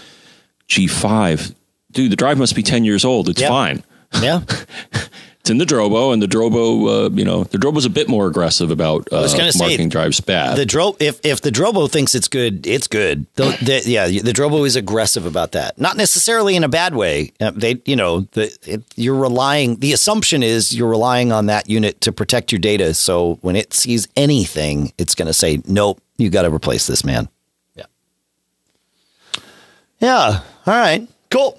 G5. 0.69 1.55
Dude, 1.91 2.12
the 2.12 2.17
drive 2.17 2.38
must 2.38 2.55
be 2.55 2.62
10 2.62 2.85
years 2.85 3.05
old. 3.05 3.29
It's 3.29 3.41
yep. 3.41 3.49
fine. 3.49 3.83
Yeah. 4.21 4.43
It's 5.48 5.50
in 5.50 5.56
the 5.56 5.64
Drobo, 5.64 6.12
and 6.12 6.20
the 6.20 6.26
Drobo, 6.26 7.06
uh, 7.06 7.11
you 7.14 7.24
know, 7.24 7.44
the 7.44 7.56
Drobo's 7.56 7.87
a 7.87 7.90
bit 7.90 8.06
more 8.06 8.26
aggressive 8.26 8.70
about 8.70 9.08
uh, 9.11 9.26
marking 9.34 9.50
say, 9.52 9.87
drives 9.87 10.20
bad. 10.20 10.58
The 10.58 10.66
Dro- 10.66 10.94
if 11.00 11.24
if 11.24 11.40
the 11.40 11.48
Drobo 11.48 11.90
thinks 11.90 12.14
it's 12.14 12.28
good, 12.28 12.66
it's 12.66 12.87
good. 12.87 13.24
The, 13.37 13.56
the, 13.62 13.82
yeah, 13.87 14.08
the 14.08 14.32
Drobo 14.32 14.66
is 14.66 14.76
aggressive 14.76 15.24
about 15.24 15.52
that. 15.52 15.80
Not 15.80 15.96
necessarily 15.96 16.54
in 16.54 16.64
a 16.64 16.68
bad 16.68 16.94
way. 16.94 17.32
Uh, 17.40 17.52
they, 17.52 17.80
you 17.87 17.96
know, 17.96 18.28
the, 18.32 18.54
it, 18.66 18.82
you're 18.94 19.14
relying. 19.14 19.76
The 19.76 19.94
assumption 19.94 20.42
is 20.42 20.76
you're 20.76 20.90
relying 20.90 21.32
on 21.32 21.46
that 21.46 21.66
unit 21.66 22.02
to 22.02 22.12
protect 22.12 22.52
your 22.52 22.58
data. 22.58 22.92
So 22.92 23.38
when 23.40 23.56
it 23.56 23.72
sees 23.72 24.06
anything, 24.16 24.92
it's 24.98 25.14
going 25.14 25.28
to 25.28 25.34
say, 25.34 25.62
"Nope, 25.66 25.98
you 26.18 26.28
got 26.28 26.42
to 26.42 26.50
replace 26.54 26.87
this, 26.87 27.06
man." 27.06 27.26
Yeah. 27.74 27.87
Yeah. 29.98 30.40
All 30.66 30.74
right. 30.74 31.08
Cool. 31.30 31.58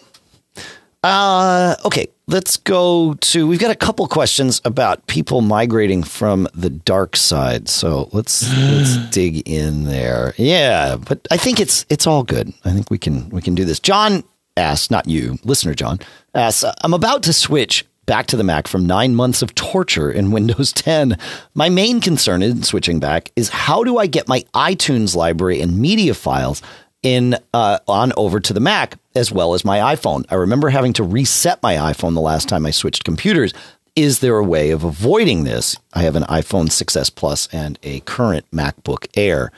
Uh, 1.01 1.75
okay 1.85 2.05
let's 2.29 2.57
go 2.57 3.15
to. 3.15 3.47
We've 3.47 3.59
got 3.59 3.71
a 3.71 3.75
couple 3.75 4.07
questions 4.07 4.61
about 4.63 5.05
people 5.07 5.41
migrating 5.41 6.03
from 6.03 6.47
the 6.53 6.69
dark 6.69 7.15
side. 7.15 7.67
So 7.67 8.09
let's 8.13 8.47
let's 8.57 8.97
dig 9.11 9.47
in 9.49 9.85
there. 9.85 10.33
Yeah, 10.37 10.95
but 10.95 11.27
I 11.31 11.37
think 11.37 11.59
it's 11.59 11.85
it's 11.89 12.07
all 12.07 12.23
good. 12.23 12.53
I 12.63 12.71
think 12.71 12.89
we 12.89 12.97
can 12.97 13.29
we 13.29 13.41
can 13.41 13.55
do 13.55 13.65
this. 13.65 13.79
John 13.79 14.23
asks, 14.55 14.91
not 14.91 15.07
you, 15.07 15.37
listener 15.43 15.73
John 15.73 15.99
asks. 16.33 16.63
I'm 16.81 16.93
about 16.93 17.23
to 17.23 17.33
switch 17.33 17.85
back 18.05 18.27
to 18.27 18.37
the 18.37 18.43
Mac 18.43 18.67
from 18.67 18.85
nine 18.85 19.15
months 19.15 19.41
of 19.41 19.53
torture 19.55 20.11
in 20.11 20.31
Windows 20.39 20.71
10. 20.73 21.17
My 21.53 21.69
main 21.69 22.01
concern 22.01 22.41
in 22.41 22.63
switching 22.63 22.99
back 22.99 23.31
is 23.35 23.49
how 23.49 23.83
do 23.83 23.97
I 23.97 24.07
get 24.07 24.27
my 24.27 24.43
iTunes 24.53 25.15
library 25.15 25.61
and 25.61 25.77
media 25.77 26.13
files 26.13 26.61
in 27.01 27.35
uh, 27.53 27.79
on 27.87 28.11
over 28.17 28.39
to 28.39 28.53
the 28.53 28.59
Mac 28.59 28.97
as 29.19 29.33
well 29.33 29.53
as 29.53 29.65
my 29.65 29.79
iPhone. 29.79 30.23
I 30.29 30.35
remember 30.35 30.69
having 30.69 30.93
to 30.93 31.03
reset 31.03 31.61
my 31.61 31.75
iPhone 31.75 32.13
the 32.13 32.21
last 32.21 32.47
time 32.47 32.65
I 32.65 32.71
switched 32.71 33.03
computers. 33.03 33.53
Is 33.97 34.19
there 34.19 34.37
a 34.37 34.43
way 34.43 34.71
of 34.71 34.85
avoiding 34.85 35.43
this? 35.43 35.75
I 35.93 36.03
have 36.03 36.15
an 36.15 36.23
iPhone 36.23 36.67
6s 36.69 37.13
Plus 37.13 37.49
and 37.51 37.77
a 37.83 37.99
current 38.01 38.49
MacBook 38.51 39.07
Air. 39.17 39.51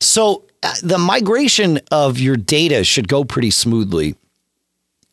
So 0.00 0.46
uh, 0.62 0.72
the 0.82 0.96
migration 0.96 1.78
of 1.90 2.18
your 2.18 2.36
data 2.36 2.84
should 2.84 3.06
go 3.06 3.22
pretty 3.22 3.50
smoothly 3.50 4.16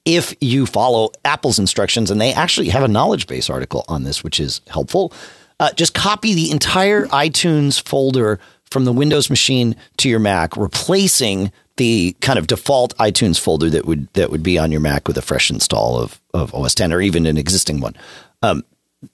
if 0.06 0.34
you 0.40 0.66
follow 0.66 1.12
Apple's 1.26 1.60
instructions, 1.60 2.10
and 2.10 2.22
they 2.22 2.32
actually 2.32 2.70
have 2.70 2.84
a 2.84 2.88
knowledge 2.88 3.28
base 3.28 3.50
article 3.50 3.84
on 3.90 4.04
this, 4.04 4.24
which 4.24 4.40
is 4.40 4.62
helpful. 4.68 5.12
Uh, 5.60 5.74
just 5.74 5.94
copy 5.94 6.34
the 6.34 6.52
entire 6.52 7.06
iTunes 7.08 7.82
folder 7.82 8.40
from 8.72 8.86
the 8.86 8.94
Windows 8.94 9.30
machine 9.30 9.76
to 9.98 10.08
your 10.08 10.20
Mac, 10.20 10.56
replacing 10.56 11.52
the 11.80 12.13
kind 12.20 12.38
of 12.38 12.46
default 12.46 12.96
iTunes 12.98 13.39
folder 13.39 13.70
that 13.70 13.86
would 13.86 14.13
that 14.13 14.30
would 14.30 14.44
be 14.44 14.60
on 14.60 14.70
your 14.70 14.82
Mac 14.82 15.08
with 15.08 15.18
a 15.18 15.22
fresh 15.22 15.50
install 15.50 15.98
of 15.98 16.22
of 16.34 16.54
OS 16.54 16.80
X 16.80 16.92
or 16.92 17.00
even 17.00 17.26
an 17.26 17.38
existing 17.38 17.80
one. 17.80 17.96
Um, 18.44 18.63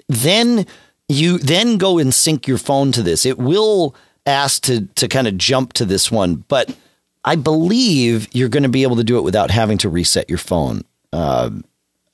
then 0.10 0.66
you 1.08 1.38
then 1.38 1.78
go 1.78 2.00
and 2.00 2.14
sync 2.14 2.48
your 2.48 2.58
phone 2.58 2.92
to 2.94 3.04
this. 3.04 3.24
It 3.24 3.38
will 3.38 3.96
ask 4.26 4.64
to 4.64 4.88
to 4.96 5.08
kind 5.08 5.28
of 5.28 5.38
jump 5.38 5.74
to 5.74 5.86
this 5.86 6.12
one, 6.12 6.44
but 6.48 6.76
I 7.24 7.36
believe 7.36 8.28
you're 8.34 8.50
going 8.50 8.64
to 8.64 8.70
be 8.70 8.82
able 8.82 8.96
to 8.96 9.04
do 9.04 9.20
it 9.20 9.24
without 9.24 9.52
having 9.52 9.78
to 9.80 9.90
reset 9.90 10.28
your 10.28 10.40
phone. 10.40 10.84
Uh, 11.14 11.52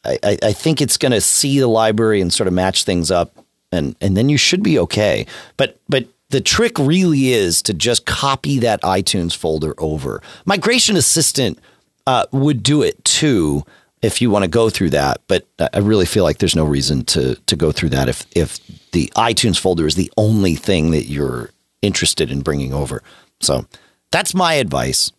I, 0.04 0.38
I 0.44 0.52
think 0.52 0.82
it's 0.82 0.98
going 0.98 1.14
to 1.14 1.22
see 1.22 1.60
the 1.60 1.68
library 1.68 2.20
and 2.20 2.34
sort 2.34 2.48
of 2.48 2.54
match 2.54 2.84
things 2.84 3.10
up, 3.10 3.34
and 3.72 3.96
and 4.02 4.18
then 4.18 4.28
you 4.28 4.38
should 4.38 4.64
be 4.64 4.78
okay. 4.80 5.26
But 5.56 5.80
but 5.88 6.08
the 6.32 6.41
trick 6.41 6.78
really 6.80 7.32
is 7.32 7.62
to 7.63 7.74
just 7.74 8.06
copy 8.06 8.60
that 8.60 8.82
iTunes 8.82 9.36
folder 9.36 9.76
over. 9.78 10.22
Migration 10.46 10.96
Assistant 10.96 11.60
uh, 12.08 12.26
would 12.32 12.63
do 12.63 12.82
it 12.82 13.04
too 13.06 13.63
if 14.02 14.22
you 14.22 14.32
want 14.32 14.44
to 14.44 14.50
go 14.50 14.70
through 14.70 14.89
that, 14.89 15.22
but 15.28 15.46
I 15.74 15.80
really 15.80 16.08
feel 16.08 16.24
like 16.24 16.39
there's 16.39 16.56
no 16.56 16.65
reason 16.65 17.06
to 17.06 17.36
to 17.36 17.56
go 17.56 17.72
through 17.72 17.89
that 17.89 18.10
if 18.10 18.26
if 18.36 18.60
the 18.91 19.12
iTunes 19.15 19.60
folder 19.60 19.86
is 19.86 19.96
the 19.96 20.12
only 20.17 20.56
thing 20.56 20.91
that 20.91 21.06
you're 21.06 21.52
interested 21.82 22.32
in 22.32 22.41
bringing 22.41 22.74
over. 22.74 23.04
So 23.41 23.65
that's 24.12 24.34
my 24.34 24.56
advice. 24.56 25.12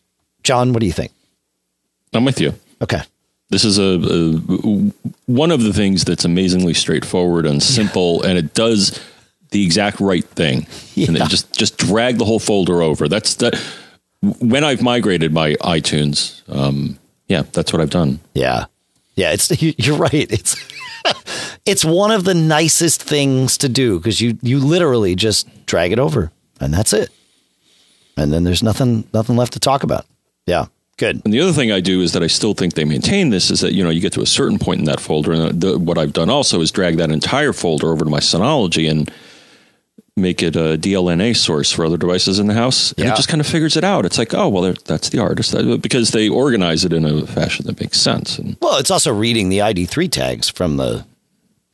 John, 0.42 0.72
what 0.72 0.80
do 0.80 0.86
you 0.86 0.92
think? 0.92 1.12
I'm 2.12 2.24
with 2.24 2.40
you. 2.40 2.54
Okay. 2.82 3.02
This 3.50 3.64
is 3.64 3.78
a, 3.78 4.00
a 4.00 4.92
one 5.26 5.50
of 5.50 5.62
the 5.62 5.72
things 5.72 6.04
that's 6.04 6.24
amazingly 6.24 6.74
straightforward 6.74 7.46
and 7.46 7.62
simple, 7.62 8.20
yeah. 8.22 8.30
and 8.30 8.38
it 8.38 8.54
does 8.54 8.98
the 9.52 9.64
exact 9.64 10.00
right 10.00 10.24
thing, 10.24 10.66
yeah. 10.94 11.06
and 11.06 11.16
then 11.16 11.28
just 11.28 11.56
just 11.56 11.78
drag 11.78 12.18
the 12.18 12.24
whole 12.24 12.40
folder 12.40 12.82
over. 12.82 13.08
That's 13.08 13.36
the 13.36 13.58
when 14.20 14.64
I've 14.64 14.82
migrated 14.82 15.32
my 15.32 15.54
iTunes. 15.54 16.42
Um, 16.48 16.98
yeah, 17.28 17.42
that's 17.52 17.72
what 17.72 17.80
I've 17.80 17.90
done. 17.90 18.20
Yeah, 18.34 18.66
yeah. 19.14 19.32
It's 19.32 19.62
you're 19.62 19.96
right. 19.96 20.30
It's 20.30 20.56
it's 21.66 21.84
one 21.84 22.10
of 22.10 22.24
the 22.24 22.34
nicest 22.34 23.02
things 23.02 23.56
to 23.58 23.68
do 23.68 23.98
because 23.98 24.20
you 24.20 24.38
you 24.42 24.58
literally 24.58 25.14
just 25.14 25.48
drag 25.66 25.92
it 25.92 25.98
over 25.98 26.32
and 26.60 26.74
that's 26.74 26.92
it, 26.92 27.10
and 28.16 28.32
then 28.32 28.44
there's 28.44 28.62
nothing 28.62 29.04
nothing 29.12 29.36
left 29.36 29.52
to 29.54 29.60
talk 29.60 29.82
about. 29.82 30.06
Yeah. 30.46 30.66
Good. 30.98 31.22
And 31.24 31.32
the 31.32 31.40
other 31.40 31.52
thing 31.52 31.72
I 31.72 31.80
do 31.80 32.00
is 32.02 32.12
that 32.12 32.22
I 32.22 32.26
still 32.26 32.54
think 32.54 32.74
they 32.74 32.84
maintain 32.84 33.30
this 33.30 33.50
is 33.50 33.60
that 33.60 33.72
you 33.72 33.82
know 33.82 33.90
you 33.90 34.00
get 34.00 34.12
to 34.12 34.20
a 34.20 34.26
certain 34.26 34.58
point 34.58 34.80
in 34.80 34.84
that 34.84 35.00
folder, 35.00 35.32
and 35.32 35.60
the, 35.60 35.78
what 35.78 35.98
I've 35.98 36.12
done 36.12 36.28
also 36.28 36.60
is 36.60 36.70
drag 36.70 36.98
that 36.98 37.10
entire 37.10 37.52
folder 37.52 37.90
over 37.90 38.04
to 38.04 38.10
my 38.10 38.20
Synology, 38.20 38.90
and 38.90 39.10
make 40.16 40.42
it 40.42 40.56
a 40.56 40.76
DLNA 40.76 41.36
source 41.36 41.72
for 41.72 41.84
other 41.84 41.96
devices 41.96 42.38
in 42.38 42.46
the 42.46 42.54
house. 42.54 42.92
And 42.92 43.06
yeah. 43.06 43.12
it 43.12 43.16
just 43.16 43.28
kind 43.28 43.40
of 43.40 43.46
figures 43.46 43.76
it 43.76 43.84
out. 43.84 44.04
It's 44.04 44.18
like, 44.18 44.34
oh, 44.34 44.48
well, 44.48 44.74
that's 44.84 45.08
the 45.08 45.18
artist 45.18 45.54
because 45.80 46.10
they 46.10 46.28
organize 46.28 46.84
it 46.84 46.92
in 46.92 47.04
a 47.04 47.26
fashion 47.26 47.66
that 47.66 47.80
makes 47.80 48.00
sense. 48.00 48.38
And 48.38 48.56
well, 48.60 48.78
it's 48.78 48.90
also 48.90 49.12
reading 49.12 49.48
the 49.48 49.58
ID3 49.58 50.10
tags 50.10 50.48
from 50.48 50.76
the 50.76 51.06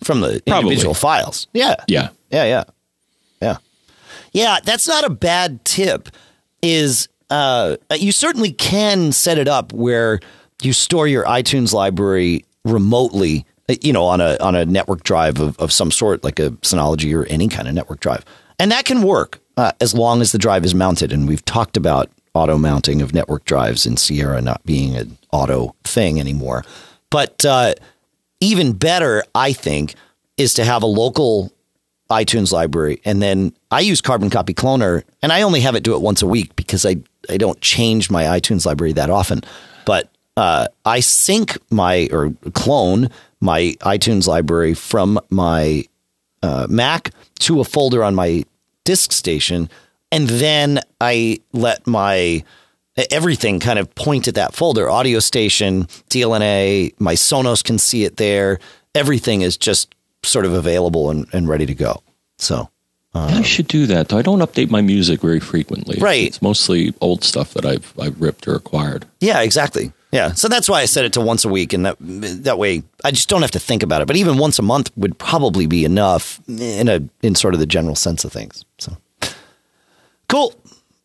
from 0.04 0.20
the 0.20 0.40
Probably. 0.46 0.70
individual 0.70 0.94
files. 0.94 1.48
Yeah. 1.52 1.74
Yeah. 1.88 2.10
Yeah. 2.30 2.44
Yeah. 2.44 2.64
Yeah. 3.42 3.56
Yeah. 4.32 4.58
That's 4.62 4.86
not 4.86 5.04
a 5.04 5.10
bad 5.10 5.64
tip. 5.64 6.08
Is 6.62 7.08
uh, 7.30 7.76
you 7.94 8.12
certainly 8.12 8.52
can 8.52 9.12
set 9.12 9.38
it 9.38 9.48
up 9.48 9.72
where 9.72 10.20
you 10.62 10.72
store 10.72 11.06
your 11.06 11.24
iTunes 11.24 11.72
library 11.72 12.44
remotely 12.64 13.46
you 13.68 13.92
know, 13.92 14.04
on 14.04 14.20
a 14.20 14.36
on 14.40 14.54
a 14.54 14.64
network 14.64 15.02
drive 15.04 15.40
of, 15.40 15.58
of 15.58 15.72
some 15.72 15.90
sort, 15.90 16.24
like 16.24 16.38
a 16.38 16.50
Synology 16.62 17.14
or 17.14 17.26
any 17.26 17.48
kind 17.48 17.68
of 17.68 17.74
network 17.74 18.00
drive, 18.00 18.24
and 18.58 18.70
that 18.72 18.84
can 18.84 19.02
work 19.02 19.40
uh, 19.56 19.72
as 19.80 19.94
long 19.94 20.20
as 20.20 20.32
the 20.32 20.38
drive 20.38 20.64
is 20.64 20.74
mounted. 20.74 21.12
And 21.12 21.28
we've 21.28 21.44
talked 21.44 21.76
about 21.76 22.10
auto 22.34 22.56
mounting 22.56 23.02
of 23.02 23.12
network 23.12 23.44
drives 23.44 23.86
in 23.86 23.96
Sierra 23.96 24.40
not 24.40 24.64
being 24.64 24.96
an 24.96 25.18
auto 25.32 25.74
thing 25.84 26.20
anymore. 26.20 26.64
But 27.10 27.44
uh, 27.44 27.74
even 28.40 28.72
better, 28.72 29.24
I 29.34 29.52
think, 29.52 29.94
is 30.36 30.54
to 30.54 30.64
have 30.64 30.82
a 30.82 30.86
local 30.86 31.52
iTunes 32.10 32.52
library, 32.52 33.00
and 33.04 33.20
then 33.20 33.52
I 33.70 33.80
use 33.80 34.00
Carbon 34.00 34.30
Copy 34.30 34.54
Cloner, 34.54 35.02
and 35.20 35.30
I 35.30 35.42
only 35.42 35.60
have 35.60 35.74
it 35.74 35.82
do 35.82 35.94
it 35.94 36.00
once 36.00 36.22
a 36.22 36.26
week 36.26 36.56
because 36.56 36.86
I 36.86 36.96
I 37.28 37.36
don't 37.36 37.60
change 37.60 38.10
my 38.10 38.24
iTunes 38.24 38.64
library 38.64 38.94
that 38.94 39.10
often, 39.10 39.42
but 39.84 40.08
uh, 40.38 40.68
I 40.86 41.00
sync 41.00 41.58
my 41.70 42.08
or 42.12 42.32
clone 42.54 43.10
my 43.40 43.74
iTunes 43.80 44.26
library 44.26 44.74
from 44.74 45.18
my 45.30 45.84
uh, 46.42 46.66
Mac 46.68 47.10
to 47.40 47.60
a 47.60 47.64
folder 47.64 48.02
on 48.02 48.14
my 48.14 48.44
DiskStation, 48.84 49.68
and 50.10 50.28
then 50.28 50.80
I 51.00 51.38
let 51.52 51.86
my 51.86 52.44
everything 53.10 53.60
kind 53.60 53.78
of 53.78 53.94
point 53.94 54.28
at 54.28 54.34
that 54.34 54.54
folder. 54.54 54.90
Audio 54.90 55.18
station, 55.20 55.84
DLNA, 56.10 56.98
my 56.98 57.14
Sonos 57.14 57.62
can 57.62 57.78
see 57.78 58.04
it 58.04 58.16
there. 58.16 58.58
Everything 58.94 59.42
is 59.42 59.56
just 59.56 59.94
sort 60.24 60.44
of 60.44 60.52
available 60.52 61.10
and, 61.10 61.26
and 61.32 61.48
ready 61.48 61.66
to 61.66 61.74
go. 61.74 62.02
So. 62.38 62.70
Uh, 63.14 63.38
I 63.38 63.42
should 63.42 63.68
do 63.68 63.86
that. 63.86 64.08
Though 64.10 64.18
I 64.18 64.22
don't 64.22 64.40
update 64.40 64.70
my 64.70 64.82
music 64.82 65.22
very 65.22 65.40
frequently. 65.40 65.98
Right. 65.98 66.26
It's 66.26 66.42
mostly 66.42 66.92
old 67.00 67.24
stuff 67.24 67.54
that 67.54 67.64
I've 67.64 67.94
I've 67.98 68.20
ripped 68.20 68.46
or 68.46 68.54
acquired. 68.54 69.06
Yeah, 69.20 69.40
exactly. 69.40 69.92
Yeah, 70.10 70.32
so 70.32 70.48
that's 70.48 70.68
why 70.68 70.80
I 70.80 70.86
set 70.86 71.04
it 71.04 71.12
to 71.14 71.20
once 71.20 71.44
a 71.44 71.50
week, 71.50 71.74
and 71.74 71.84
that 71.84 71.96
that 72.00 72.58
way 72.58 72.82
I 73.04 73.10
just 73.10 73.28
don't 73.28 73.42
have 73.42 73.50
to 73.50 73.58
think 73.58 73.82
about 73.82 74.00
it. 74.00 74.06
But 74.06 74.16
even 74.16 74.38
once 74.38 74.58
a 74.58 74.62
month 74.62 74.90
would 74.96 75.18
probably 75.18 75.66
be 75.66 75.84
enough 75.84 76.40
in 76.48 76.88
a 76.88 77.02
in 77.22 77.34
sort 77.34 77.52
of 77.52 77.60
the 77.60 77.66
general 77.66 77.94
sense 77.94 78.24
of 78.24 78.32
things. 78.32 78.64
So 78.78 78.96
cool. 80.28 80.54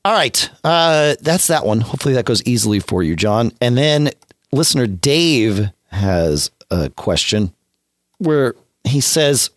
All 0.05 0.13
right, 0.13 0.49
uh, 0.63 1.15
that's 1.21 1.47
that 1.47 1.65
one. 1.65 1.81
Hopefully 1.81 2.13
that 2.15 2.25
goes 2.25 2.43
easily 2.43 2.79
for 2.79 3.03
you, 3.03 3.15
John. 3.15 3.51
And 3.59 3.77
then 3.77 4.11
listener 4.51 4.87
Dave 4.87 5.69
has 5.91 6.51
a 6.71 6.89
question 6.89 7.53
where 8.19 8.55
he 8.85 9.01
says, 9.01 9.49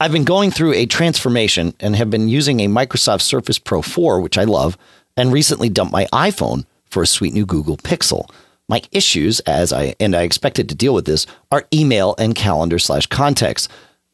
"I've 0.00 0.12
been 0.12 0.24
going 0.24 0.50
through 0.50 0.74
a 0.74 0.84
transformation 0.84 1.74
and 1.80 1.96
have 1.96 2.10
been 2.10 2.28
using 2.28 2.60
a 2.60 2.68
Microsoft 2.68 3.22
Surface 3.22 3.58
Pro 3.58 3.80
4, 3.80 4.20
which 4.20 4.36
I 4.36 4.44
love, 4.44 4.76
and 5.16 5.32
recently 5.32 5.70
dumped 5.70 5.92
my 5.92 6.06
iPhone." 6.12 6.66
For 6.92 7.02
a 7.02 7.06
sweet 7.06 7.34
new 7.34 7.46
Google 7.46 7.76
Pixel. 7.78 8.28
My 8.68 8.82
issues, 8.92 9.40
as 9.40 9.72
I 9.72 9.94
and 9.98 10.14
I 10.14 10.22
expected 10.22 10.68
to 10.68 10.74
deal 10.74 10.94
with 10.94 11.06
this, 11.06 11.26
are 11.50 11.66
email 11.74 12.14
and 12.18 12.34
calendar 12.34 12.78
slash 12.78 13.06
contacts. 13.06 13.68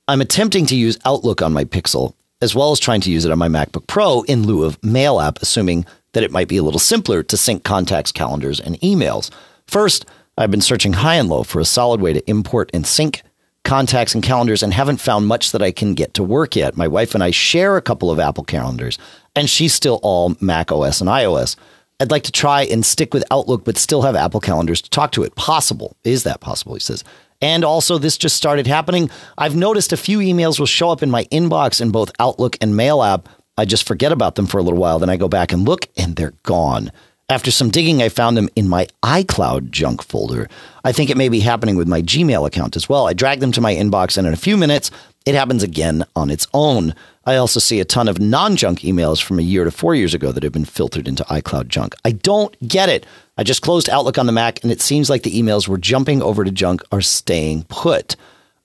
I'm 0.07 0.21
attempting 0.21 0.65
to 0.67 0.77
use 0.77 0.99
Outlook 1.05 1.43
on 1.43 1.53
my 1.53 1.65
Pixel, 1.65 2.15
as 2.41 2.55
well 2.55 2.73
as 2.73 2.81
trying 2.81 3.03
to 3.03 3.11
use 3.11 3.25
it 3.25 3.33
on 3.33 3.39
my 3.39 3.49
MacBook 3.49 3.87
Pro 3.87 4.23
in 4.23 4.47
lieu 4.47 4.65
of 4.65 4.83
Mail 4.83 5.21
app, 5.21 5.43
assuming 5.43 5.85
that 6.13 6.23
it 6.23 6.31
might 6.33 6.49
be 6.49 6.57
a 6.57 6.63
little 6.63 6.81
simpler 6.81 7.23
to 7.23 7.37
sync 7.37 7.65
contacts, 7.65 8.13
calendars, 8.13 8.61
and 8.61 8.81
emails. 8.81 9.31
First, 9.67 10.07
I've 10.39 10.51
been 10.51 10.61
searching 10.61 10.95
high 10.95 11.17
and 11.17 11.29
low 11.29 11.43
for 11.43 11.61
a 11.61 11.65
solid 11.65 12.01
way 12.01 12.13
to 12.13 12.31
import 12.31 12.71
and 12.73 12.87
sync 12.87 13.23
contacts 13.65 14.15
and 14.15 14.25
calendars 14.25 14.63
and 14.63 14.73
haven't 14.73 15.01
found 15.01 15.27
much 15.27 15.53
that 15.53 15.63
I 15.63 15.73
can 15.73 15.93
get 15.95 16.15
to 16.15 16.23
work 16.23 16.57
yet. 16.57 16.77
My 16.77 16.89
wife 16.89 17.15
and 17.15 17.23
I 17.23 17.33
share 17.33 17.77
a 17.77 17.83
couple 17.83 18.11
of 18.11 18.19
Apple 18.19 18.45
calendars, 18.45 18.99
and 19.37 19.51
she's 19.51 19.75
still 19.75 20.01
all 20.03 20.37
Mac 20.41 20.73
OS 20.73 21.01
and 21.03 21.11
iOS. 21.11 21.55
I'd 22.01 22.13
like 22.13 22.23
to 22.25 22.33
try 22.33 22.63
and 22.63 22.87
stick 22.87 23.13
with 23.13 23.25
Outlook, 23.33 23.65
but 23.65 23.77
still 23.77 24.03
have 24.03 24.15
Apple 24.15 24.39
calendars 24.39 24.81
to 24.83 24.91
talk 24.91 25.11
to 25.13 25.25
it. 25.25 25.35
Possible. 25.35 25.97
Is 26.05 26.23
that 26.23 26.41
possible? 26.41 26.75
He 26.75 26.81
says. 26.81 27.03
And 27.41 27.65
also, 27.65 27.99
this 27.99 28.17
just 28.17 28.37
started 28.37 28.69
happening. 28.69 29.11
I've 29.37 29.57
noticed 29.57 29.93
a 29.93 29.97
few 29.97 30.19
emails 30.19 30.61
will 30.61 30.67
show 30.67 30.91
up 30.91 31.03
in 31.03 31.11
my 31.11 31.25
inbox 31.25 31.81
in 31.81 31.91
both 31.91 32.13
Outlook 32.21 32.57
and 32.61 32.77
Mail 32.77 33.03
app. 33.03 33.29
I 33.57 33.65
just 33.65 33.85
forget 33.85 34.13
about 34.13 34.37
them 34.37 34.47
for 34.47 34.59
a 34.59 34.63
little 34.63 34.79
while. 34.79 35.01
Then 35.01 35.11
I 35.11 35.17
go 35.17 35.29
back 35.29 35.53
and 35.53 35.65
look, 35.65 35.89
and 35.97 36.15
they're 36.15 36.35
gone. 36.45 36.93
After 37.29 37.51
some 37.51 37.71
digging, 37.71 38.01
I 38.01 38.09
found 38.09 38.37
them 38.37 38.49
in 38.55 38.69
my 38.69 38.87
iCloud 39.03 39.71
junk 39.71 40.03
folder. 40.03 40.49
I 40.89 40.93
think 40.93 41.11
it 41.11 41.19
may 41.19 41.29
be 41.29 41.41
happening 41.41 41.77
with 41.77 41.87
my 41.87 42.01
Gmail 42.01 42.47
account 42.47 42.75
as 42.75 42.89
well. 42.89 43.07
I 43.07 43.13
drag 43.13 43.41
them 43.41 43.53
to 43.53 43.61
my 43.61 43.75
inbox, 43.75 44.17
and 44.17 44.27
in 44.27 44.33
a 44.33 44.39
few 44.39 44.57
minutes, 44.57 44.91
it 45.27 45.35
happens 45.35 45.63
again 45.63 46.07
on 46.17 46.31
its 46.31 46.47
own. 46.55 46.95
I 47.27 47.37
also 47.37 47.61
see 47.61 47.79
a 47.79 47.85
ton 47.85 48.09
of 48.09 48.19
non 48.19 48.57
junk 48.57 48.79
emails 48.81 49.23
from 49.23 49.39
a 49.39 49.43
year 49.43 49.65
to 49.65 49.71
four 49.71 49.95
years 49.95 50.15
ago 50.15 50.33
that 50.33 50.43
have 50.43 50.55
been 50.55 50.65
filtered 50.65 51.07
into 51.07 51.25
iCloud 51.25 51.69
junk. 51.69 51.95
I 52.07 52.13
don't 52.13 52.57
get 52.67 52.89
it. 52.89 53.05
I 53.37 53.43
just 53.43 53.61
closed 53.61 53.91
Outlook 53.91 54.17
on 54.17 54.25
the 54.25 54.33
Mac, 54.33 54.63
and 54.63 54.73
it 54.73 54.81
seems 54.81 55.11
like 55.11 55.25
the 55.25 55.39
emails 55.39 55.69
were 55.69 55.77
jumping 55.77 56.23
over 56.23 56.43
to 56.43 56.51
junk 56.51 56.81
are 56.91 57.03
staying 57.03 57.65
put. 57.65 58.17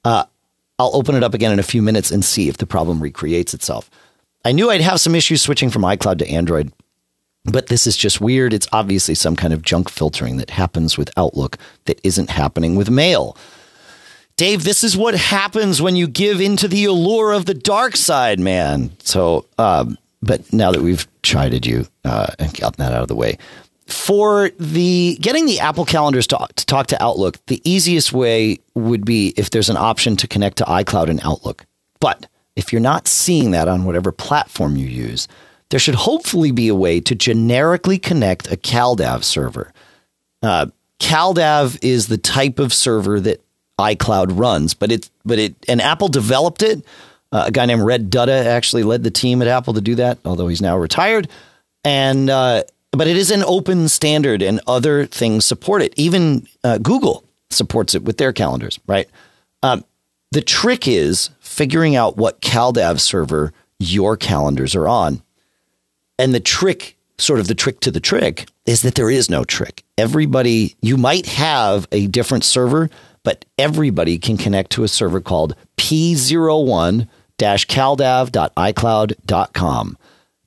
Uh, 0.06 0.24
I'll 0.80 0.96
open 0.96 1.16
it 1.16 1.24
up 1.24 1.34
again 1.34 1.52
in 1.52 1.60
a 1.60 1.64
few 1.64 1.82
minutes 1.82 2.10
and 2.10 2.24
see 2.24 2.48
if 2.48 2.56
the 2.56 2.66
problem 2.66 3.04
recreates 3.04 3.54
itself. 3.54 3.90
I 4.46 4.54
knew 4.54 4.70
I'd 4.70 4.80
have 4.80 5.02
some 5.02 5.14
issues 5.14 5.42
switching 5.42 5.70
from 5.70 5.82
iCloud 5.82 6.20
to 6.20 6.30
Android, 6.30 6.72
but 7.46 7.68
this 7.68 7.86
is 7.86 7.98
just 7.98 8.22
weird. 8.22 8.54
It's 8.54 8.68
obviously 8.72 9.16
some 9.16 9.36
kind 9.36 9.54
of 9.54 9.62
junk 9.62 9.90
filtering 9.90 10.38
that 10.38 10.50
happens 10.50 10.98
with 10.98 11.12
Outlook 11.18 11.58
that 11.86 12.00
isn't 12.04 12.30
happening 12.30 12.76
with 12.76 12.90
Mail. 12.90 13.38
Dave, 14.36 14.64
this 14.64 14.84
is 14.84 14.98
what 14.98 15.14
happens 15.14 15.82
when 15.82 15.96
you 15.96 16.08
give 16.08 16.42
into 16.42 16.68
the 16.68 16.86
allure 16.86 17.34
of 17.34 17.46
the 17.46 17.54
dark 17.54 17.96
side, 17.96 18.40
man. 18.40 18.92
So, 19.00 19.46
um, 19.58 19.98
but 20.22 20.52
now 20.52 20.72
that 20.72 20.82
we've 20.82 21.08
chided 21.22 21.66
you 21.66 21.86
uh, 22.04 22.28
and 22.40 22.58
gotten 22.58 22.84
that 22.84 22.94
out 22.94 23.04
of 23.04 23.10
the 23.10 23.16
way, 23.16 23.38
for 23.86 24.50
the 24.58 25.18
getting 25.22 25.46
the 25.46 25.60
Apple 25.60 25.86
calendars 25.86 26.26
to, 26.28 26.48
to 26.56 26.66
talk 26.66 26.88
to 26.88 27.04
Outlook, 27.04 27.46
the 27.48 27.62
easiest 27.70 28.14
way 28.14 28.58
would 28.74 29.06
be 29.06 29.34
if 29.38 29.50
there's 29.50 29.70
an 29.70 29.78
option 29.78 30.16
to 30.18 30.28
connect 30.28 30.58
to 30.58 30.64
iCloud 30.64 31.10
and 31.10 31.20
Outlook. 31.24 31.66
But 32.00 32.28
if 32.56 32.72
you're 32.72 32.82
not 32.82 33.08
seeing 33.08 33.52
that 33.52 33.68
on 33.68 33.84
whatever 33.84 34.12
platform 34.12 34.78
you 34.78 34.88
use, 34.88 35.28
there 35.74 35.80
should 35.80 35.96
hopefully 35.96 36.52
be 36.52 36.68
a 36.68 36.76
way 36.76 37.00
to 37.00 37.16
generically 37.16 37.98
connect 37.98 38.46
a 38.52 38.56
CalDAV 38.56 39.24
server. 39.24 39.74
Uh, 40.44 40.68
CalDAV 41.00 41.80
is 41.82 42.06
the 42.06 42.18
type 42.20 42.60
of 42.60 42.72
server 42.72 43.20
that 43.20 43.44
iCloud 43.80 44.38
runs, 44.38 44.76
but 44.76 44.92
it 44.92 45.10
but 45.26 45.40
it 45.40 45.56
and 45.68 45.82
Apple 45.82 46.10
developed 46.10 46.62
it. 46.62 46.86
Uh, 47.32 47.46
a 47.48 47.52
guy 47.52 47.66
named 47.66 47.82
Red 47.82 48.12
Dutta 48.12 48.46
actually 48.46 48.84
led 48.84 49.02
the 49.02 49.10
team 49.10 49.42
at 49.42 49.48
Apple 49.48 49.74
to 49.74 49.82
do 49.82 49.96
that, 49.96 50.20
although 50.26 50.48
he's 50.48 50.62
now 50.62 50.78
retired. 50.78 51.28
And 51.84 52.30
uh, 52.30 52.66
but 52.92 53.08
it 53.08 53.18
is 53.18 53.32
an 53.32 53.42
open 53.44 53.90
standard, 53.90 54.44
and 54.44 54.62
other 54.68 55.08
things 55.08 55.44
support 55.44 55.82
it. 55.82 55.96
Even 55.98 56.48
uh, 56.64 56.78
Google 56.78 57.24
supports 57.50 57.96
it 57.96 58.04
with 58.04 58.20
their 58.20 58.32
calendars, 58.32 58.80
right? 58.86 59.10
Um, 59.64 59.84
the 60.32 60.42
trick 60.44 60.88
is 60.88 61.32
figuring 61.40 61.96
out 61.96 62.16
what 62.16 62.42
CalDAV 62.42 63.00
server 63.00 63.54
your 63.80 64.16
calendars 64.16 64.76
are 64.76 64.88
on. 64.88 65.24
And 66.18 66.34
the 66.34 66.40
trick, 66.40 66.98
sort 67.18 67.40
of 67.40 67.48
the 67.48 67.56
trick 67.56 67.80
to 67.82 67.92
the 67.92 68.00
trick, 68.00 68.48
is 68.66 68.82
that 68.84 68.96
there 68.96 69.10
is 69.10 69.30
no 69.30 69.44
trick. 69.44 69.84
Everybody, 69.98 70.76
you 70.82 70.98
might 70.98 71.26
have 71.26 71.88
a 71.92 72.08
different 72.08 72.44
server, 72.44 72.90
but 73.24 73.46
everybody 73.58 74.18
can 74.18 74.38
connect 74.38 74.72
to 74.72 74.84
a 74.84 74.88
server 74.88 75.22
called 75.22 75.56
p01 75.78 77.08
caldav.icloud.com. 77.40 79.98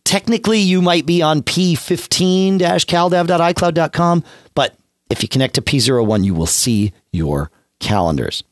Technically, 0.04 0.60
you 0.60 0.80
might 0.80 1.04
be 1.04 1.20
on 1.20 1.42
p15 1.42 2.58
caldav.icloud.com, 2.58 4.24
but 4.54 4.76
if 5.10 5.22
you 5.22 5.28
connect 5.28 5.56
to 5.56 5.62
p01, 5.62 6.24
you 6.24 6.32
will 6.32 6.46
see 6.46 6.92
your 7.12 7.50
calendars. 7.80 8.44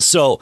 So 0.00 0.40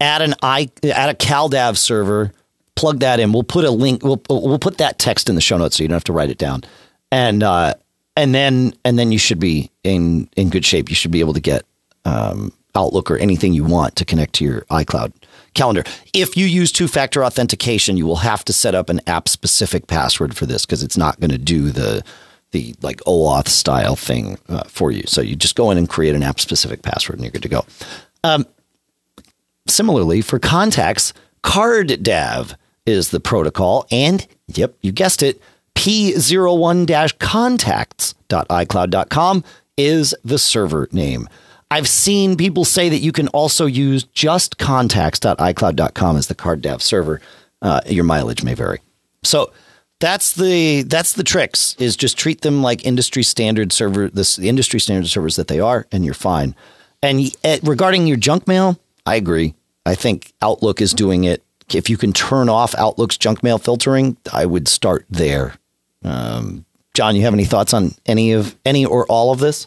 add 0.00 0.22
an 0.22 0.34
i 0.42 0.70
add 0.84 1.10
a 1.10 1.14
caldav 1.14 1.76
server 1.76 2.32
plug 2.76 3.00
that 3.00 3.20
in. 3.20 3.32
We'll 3.32 3.42
put 3.42 3.64
a 3.64 3.70
link. 3.70 4.02
We'll 4.02 4.22
we'll 4.28 4.58
put 4.58 4.78
that 4.78 4.98
text 4.98 5.28
in 5.28 5.34
the 5.34 5.40
show 5.40 5.58
notes 5.58 5.76
so 5.76 5.82
you 5.82 5.88
don't 5.88 5.96
have 5.96 6.04
to 6.04 6.12
write 6.12 6.30
it 6.30 6.38
down. 6.38 6.64
And 7.10 7.42
uh, 7.42 7.74
and 8.16 8.34
then 8.34 8.74
and 8.84 8.98
then 8.98 9.12
you 9.12 9.18
should 9.18 9.40
be 9.40 9.70
in 9.82 10.28
in 10.36 10.50
good 10.50 10.64
shape. 10.64 10.88
You 10.88 10.96
should 10.96 11.10
be 11.10 11.20
able 11.20 11.34
to 11.34 11.40
get 11.40 11.64
um, 12.04 12.52
Outlook 12.74 13.10
or 13.10 13.16
anything 13.18 13.52
you 13.52 13.64
want 13.64 13.96
to 13.96 14.04
connect 14.04 14.34
to 14.34 14.44
your 14.44 14.62
iCloud 14.62 15.12
calendar. 15.54 15.84
If 16.12 16.36
you 16.36 16.46
use 16.46 16.72
two 16.72 16.88
factor 16.88 17.24
authentication, 17.24 17.96
you 17.96 18.06
will 18.06 18.16
have 18.16 18.44
to 18.46 18.52
set 18.52 18.74
up 18.74 18.88
an 18.88 19.00
app 19.06 19.28
specific 19.28 19.86
password 19.86 20.36
for 20.36 20.46
this 20.46 20.66
because 20.66 20.82
it's 20.82 20.96
not 20.96 21.20
going 21.20 21.30
to 21.30 21.38
do 21.38 21.70
the 21.70 22.02
the 22.50 22.74
like 22.82 22.98
OAuth 23.00 23.48
style 23.48 23.96
thing 23.96 24.38
uh, 24.48 24.64
for 24.64 24.90
you. 24.90 25.02
So 25.06 25.20
you 25.20 25.36
just 25.36 25.56
go 25.56 25.70
in 25.70 25.78
and 25.78 25.88
create 25.88 26.14
an 26.14 26.22
app 26.22 26.40
specific 26.40 26.82
password 26.82 27.18
and 27.18 27.24
you're 27.24 27.32
good 27.32 27.42
to 27.42 27.48
go. 27.48 27.64
Um, 28.22 28.46
similarly, 29.66 30.20
for 30.20 30.38
contacts, 30.38 31.12
CardDAV 31.42 32.54
is 32.86 33.10
the 33.10 33.20
protocol. 33.20 33.86
And 33.90 34.26
yep, 34.48 34.74
you 34.80 34.92
guessed 34.92 35.22
it, 35.22 35.40
p01 35.74 37.18
contacts.icloud.com 37.18 39.44
is 39.76 40.14
the 40.24 40.38
server 40.38 40.88
name. 40.92 41.28
I've 41.70 41.88
seen 41.88 42.36
people 42.36 42.64
say 42.64 42.88
that 42.88 42.98
you 42.98 43.12
can 43.12 43.28
also 43.28 43.66
use 43.66 44.04
just 44.04 44.58
contacts.icloud.com 44.58 46.16
as 46.16 46.28
the 46.28 46.34
CardDAV 46.34 46.80
server. 46.80 47.20
Uh, 47.60 47.80
your 47.86 48.04
mileage 48.04 48.44
may 48.44 48.54
vary. 48.54 48.80
So 49.22 49.52
that's 50.00 50.34
the 50.34 50.82
that's 50.82 51.14
the 51.14 51.24
tricks 51.24 51.74
is 51.78 51.96
just 51.96 52.18
treat 52.18 52.42
them 52.42 52.62
like 52.62 52.84
industry 52.84 53.22
standard 53.22 53.72
server 53.72 54.08
this 54.08 54.36
the 54.36 54.48
industry 54.48 54.78
standard 54.78 55.08
servers 55.08 55.36
that 55.36 55.48
they 55.48 55.60
are 55.60 55.86
and 55.90 56.04
you're 56.04 56.14
fine. 56.14 56.54
And 57.02 57.34
uh, 57.44 57.58
regarding 57.62 58.06
your 58.06 58.16
junk 58.16 58.46
mail, 58.46 58.78
I 59.06 59.16
agree. 59.16 59.54
I 59.86 59.94
think 59.94 60.32
Outlook 60.42 60.80
is 60.80 60.92
doing 60.92 61.24
it 61.24 61.42
if 61.72 61.88
you 61.88 61.96
can 61.96 62.12
turn 62.12 62.48
off 62.48 62.74
Outlook's 62.74 63.16
junk 63.16 63.42
mail 63.42 63.58
filtering, 63.58 64.16
I 64.32 64.46
would 64.46 64.68
start 64.68 65.06
there. 65.08 65.54
Um, 66.02 66.64
John, 66.92 67.16
you 67.16 67.22
have 67.22 67.34
any 67.34 67.44
thoughts 67.44 67.72
on 67.72 67.94
any 68.06 68.32
of 68.32 68.54
any 68.64 68.84
or 68.84 69.06
all 69.06 69.32
of 69.32 69.40
this? 69.40 69.66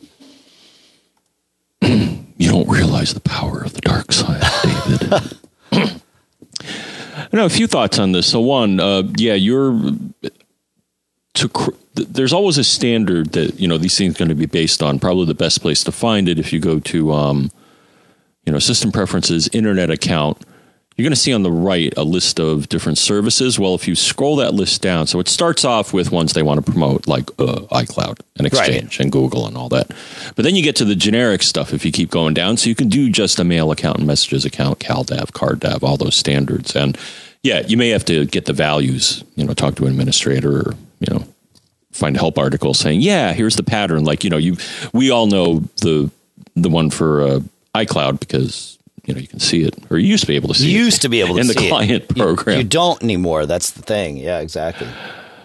you 1.81 2.49
don't 2.49 2.69
realize 2.69 3.13
the 3.13 3.19
power 3.19 3.61
of 3.61 3.73
the 3.73 3.81
dark 3.81 4.11
side, 4.11 4.43
David. 4.99 6.01
I 7.19 7.35
know 7.35 7.45
a 7.45 7.49
few 7.49 7.67
thoughts 7.67 7.99
on 7.99 8.11
this. 8.11 8.27
So 8.27 8.39
one, 8.39 8.79
uh, 8.79 9.03
yeah, 9.17 9.33
you're 9.33 9.91
to. 11.33 11.49
Cr- 11.49 11.71
there's 11.95 12.31
always 12.31 12.59
a 12.59 12.63
standard 12.63 13.31
that 13.31 13.59
you 13.59 13.67
know 13.67 13.77
these 13.79 13.97
things 13.97 14.17
going 14.17 14.29
to 14.29 14.35
be 14.35 14.45
based 14.45 14.83
on. 14.83 14.99
Probably 14.99 15.25
the 15.25 15.33
best 15.33 15.61
place 15.61 15.83
to 15.85 15.91
find 15.91 16.29
it 16.29 16.37
if 16.37 16.53
you 16.53 16.59
go 16.59 16.79
to, 16.79 17.11
um, 17.11 17.51
you 18.45 18.53
know, 18.53 18.59
system 18.59 18.91
preferences, 18.91 19.49
internet 19.51 19.89
account 19.89 20.43
you're 20.97 21.03
going 21.03 21.11
to 21.11 21.15
see 21.15 21.31
on 21.31 21.43
the 21.43 21.51
right 21.51 21.93
a 21.95 22.03
list 22.03 22.39
of 22.39 22.69
different 22.69 22.97
services. 22.97 23.59
Well, 23.59 23.75
if 23.75 23.87
you 23.87 23.93
scroll 23.93 24.35
that 24.37 24.55
list 24.55 24.81
down, 24.81 25.05
so 25.05 25.19
it 25.19 25.27
starts 25.27 25.63
off 25.63 25.93
with 25.93 26.11
ones 26.11 26.33
they 26.33 26.41
want 26.41 26.65
to 26.65 26.71
promote, 26.71 27.07
like 27.07 27.29
uh, 27.39 27.61
iCloud 27.71 28.19
and 28.35 28.47
Exchange 28.47 28.83
right. 28.83 28.99
and 28.99 29.11
Google 29.11 29.45
and 29.45 29.55
all 29.55 29.69
that. 29.69 29.89
But 30.35 30.43
then 30.43 30.55
you 30.55 30.63
get 30.63 30.75
to 30.77 30.85
the 30.85 30.95
generic 30.95 31.43
stuff 31.43 31.71
if 31.71 31.85
you 31.85 31.91
keep 31.91 32.09
going 32.09 32.33
down. 32.33 32.57
So 32.57 32.67
you 32.67 32.73
can 32.73 32.89
do 32.89 33.11
just 33.11 33.37
a 33.37 33.43
mail 33.43 33.71
account 33.71 33.99
and 33.99 34.07
messages 34.07 34.43
account, 34.43 34.79
CalDAV, 34.79 35.31
CardDAV, 35.33 35.83
all 35.83 35.97
those 35.97 36.15
standards. 36.15 36.75
And 36.75 36.97
yeah, 37.43 37.61
you 37.67 37.77
may 37.77 37.89
have 37.89 38.05
to 38.05 38.25
get 38.25 38.45
the 38.45 38.53
values, 38.53 39.23
you 39.35 39.45
know, 39.45 39.53
talk 39.53 39.75
to 39.75 39.85
an 39.85 39.91
administrator 39.91 40.61
or, 40.61 40.75
you 40.99 41.13
know, 41.13 41.27
find 41.91 42.15
a 42.15 42.19
help 42.19 42.39
article 42.39 42.73
saying, 42.73 43.01
yeah, 43.01 43.33
here's 43.33 43.55
the 43.55 43.63
pattern. 43.63 44.03
Like, 44.03 44.23
you 44.23 44.31
know, 44.31 44.37
you, 44.37 44.57
we 44.93 45.11
all 45.11 45.27
know 45.27 45.59
the, 45.81 46.09
the 46.55 46.69
one 46.69 46.89
for 46.89 47.21
uh, 47.21 47.39
iCloud 47.75 48.19
because 48.19 48.76
you 49.07 49.13
know 49.13 49.19
you 49.19 49.27
can 49.27 49.39
see 49.39 49.63
it, 49.63 49.73
or 49.89 49.97
you 49.97 50.07
used 50.07 50.23
to 50.23 50.27
be 50.27 50.35
able 50.35 50.49
to 50.49 50.53
see. 50.53 50.69
You 50.69 50.83
used 50.83 51.01
to 51.01 51.09
be 51.09 51.21
able 51.21 51.35
to 51.35 51.41
in 51.41 51.47
the 51.47 51.55
client 51.55 52.03
it. 52.03 52.15
program. 52.15 52.57
You, 52.57 52.63
you, 52.63 52.69
don't 52.69 53.01
anymore. 53.01 53.45
That's 53.45 53.71
the 53.71 53.81
thing. 53.81 54.17
Yeah, 54.17 54.39
exactly. 54.39 54.87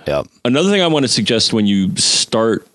Yep. 0.06 0.26
Another 0.44 0.68
thing 0.70 0.82
I 0.82 0.88
want 0.88 1.04
to 1.04 1.08
suggest 1.08 1.52
when 1.52 1.66
you 1.66 1.96
start 1.96 2.66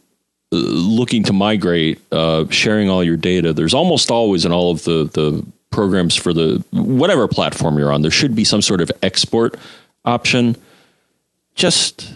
uh, 0.53 0.55
looking 0.55 1.23
to 1.23 1.33
migrate, 1.33 1.99
uh, 2.13 2.45
sharing 2.49 2.89
all 2.89 3.03
your 3.03 3.17
data, 3.17 3.51
there's 3.51 3.73
almost 3.73 4.09
always 4.09 4.45
in 4.45 4.53
all 4.53 4.71
of 4.71 4.85
the 4.85 5.09
the 5.13 5.45
programs 5.71 6.15
for 6.15 6.33
the 6.33 6.63
whatever 6.71 7.27
platform 7.27 7.77
you're 7.77 7.91
on, 7.91 8.01
there 8.01 8.09
should 8.09 8.33
be 8.33 8.43
some 8.43 8.61
sort 8.61 8.81
of 8.81 8.89
export 9.03 9.57
option. 10.05 10.55
Just 11.55 12.13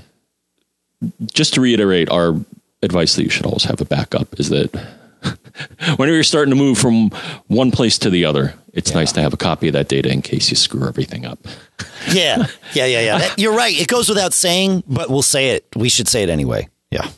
just 1.33 1.55
to 1.55 1.61
reiterate, 1.61 2.09
our 2.09 2.35
advice 2.83 3.15
that 3.15 3.23
you 3.23 3.29
should 3.29 3.45
always 3.45 3.63
have 3.65 3.81
a 3.81 3.85
backup 3.85 4.39
is 4.39 4.49
that 4.49 4.73
whenever 5.97 6.13
you're 6.13 6.23
starting 6.23 6.51
to 6.51 6.55
move 6.55 6.77
from 6.77 7.09
one 7.47 7.71
place 7.71 7.97
to 7.99 8.09
the 8.09 8.25
other, 8.25 8.53
it's 8.73 8.91
yeah. 8.91 8.97
nice 8.97 9.11
to 9.13 9.21
have 9.21 9.33
a 9.33 9.37
copy 9.37 9.67
of 9.67 9.73
that 9.73 9.87
data 9.87 10.11
in 10.11 10.21
case 10.21 10.49
you 10.49 10.55
screw 10.55 10.87
everything 10.87 11.25
up. 11.25 11.39
yeah, 12.11 12.47
yeah, 12.73 12.85
yeah, 12.85 13.01
yeah. 13.01 13.17
That, 13.19 13.39
you're 13.39 13.55
right. 13.55 13.77
It 13.77 13.87
goes 13.87 14.09
without 14.09 14.33
saying, 14.33 14.83
but 14.87 15.09
we'll 15.09 15.21
say 15.21 15.49
it. 15.49 15.65
We 15.75 15.89
should 15.89 16.07
say 16.07 16.23
it 16.23 16.29
anyway. 16.29 16.69
Yeah, 16.89 17.09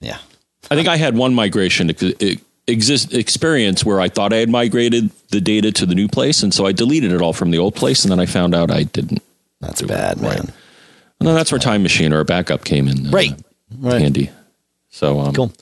yeah. 0.00 0.18
I 0.70 0.74
think 0.74 0.88
I 0.88 0.96
had 0.96 1.16
one 1.16 1.34
migration 1.34 1.90
exist 2.66 3.14
experience 3.14 3.84
where 3.84 4.00
I 4.00 4.08
thought 4.08 4.32
I 4.32 4.36
had 4.36 4.48
migrated 4.48 5.10
the 5.30 5.40
data 5.40 5.72
to 5.72 5.86
the 5.86 5.94
new 5.94 6.08
place, 6.08 6.42
and 6.42 6.52
so 6.52 6.66
I 6.66 6.72
deleted 6.72 7.12
it 7.12 7.22
all 7.22 7.32
from 7.32 7.50
the 7.50 7.58
old 7.58 7.74
place, 7.74 8.04
and 8.04 8.10
then 8.10 8.20
I 8.20 8.26
found 8.26 8.54
out 8.54 8.70
I 8.70 8.84
didn't. 8.84 9.22
That's 9.60 9.82
bad, 9.82 10.20
man. 10.20 10.52
And 11.18 11.26
then 11.26 11.34
that's 11.34 11.50
where 11.50 11.58
Time 11.58 11.82
Machine 11.82 12.12
or 12.12 12.20
a 12.20 12.24
backup 12.24 12.64
came 12.64 12.88
in. 12.88 13.06
Uh, 13.06 13.10
right. 13.10 13.42
right. 13.78 14.02
Handy. 14.02 14.30
So 14.90 15.20
um, 15.20 15.34
cool. 15.34 15.52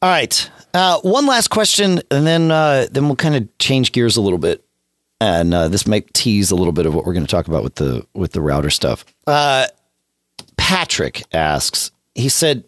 All 0.00 0.10
right. 0.10 0.50
Uh, 0.74 0.98
one 1.00 1.26
last 1.26 1.48
question, 1.48 2.00
and 2.10 2.26
then 2.26 2.50
uh, 2.50 2.86
then 2.90 3.06
we'll 3.06 3.16
kind 3.16 3.34
of 3.34 3.58
change 3.58 3.92
gears 3.92 4.16
a 4.16 4.20
little 4.22 4.38
bit, 4.38 4.64
and 5.20 5.52
uh, 5.52 5.68
this 5.68 5.86
might 5.86 6.12
tease 6.14 6.50
a 6.50 6.56
little 6.56 6.72
bit 6.72 6.86
of 6.86 6.94
what 6.94 7.04
we're 7.04 7.12
going 7.12 7.26
to 7.26 7.30
talk 7.30 7.46
about 7.46 7.62
with 7.62 7.74
the 7.74 8.06
with 8.14 8.32
the 8.32 8.40
router 8.40 8.70
stuff. 8.70 9.04
Uh, 9.26 9.66
Patrick 10.56 11.22
asks. 11.34 11.90
He 12.14 12.28
said, 12.28 12.64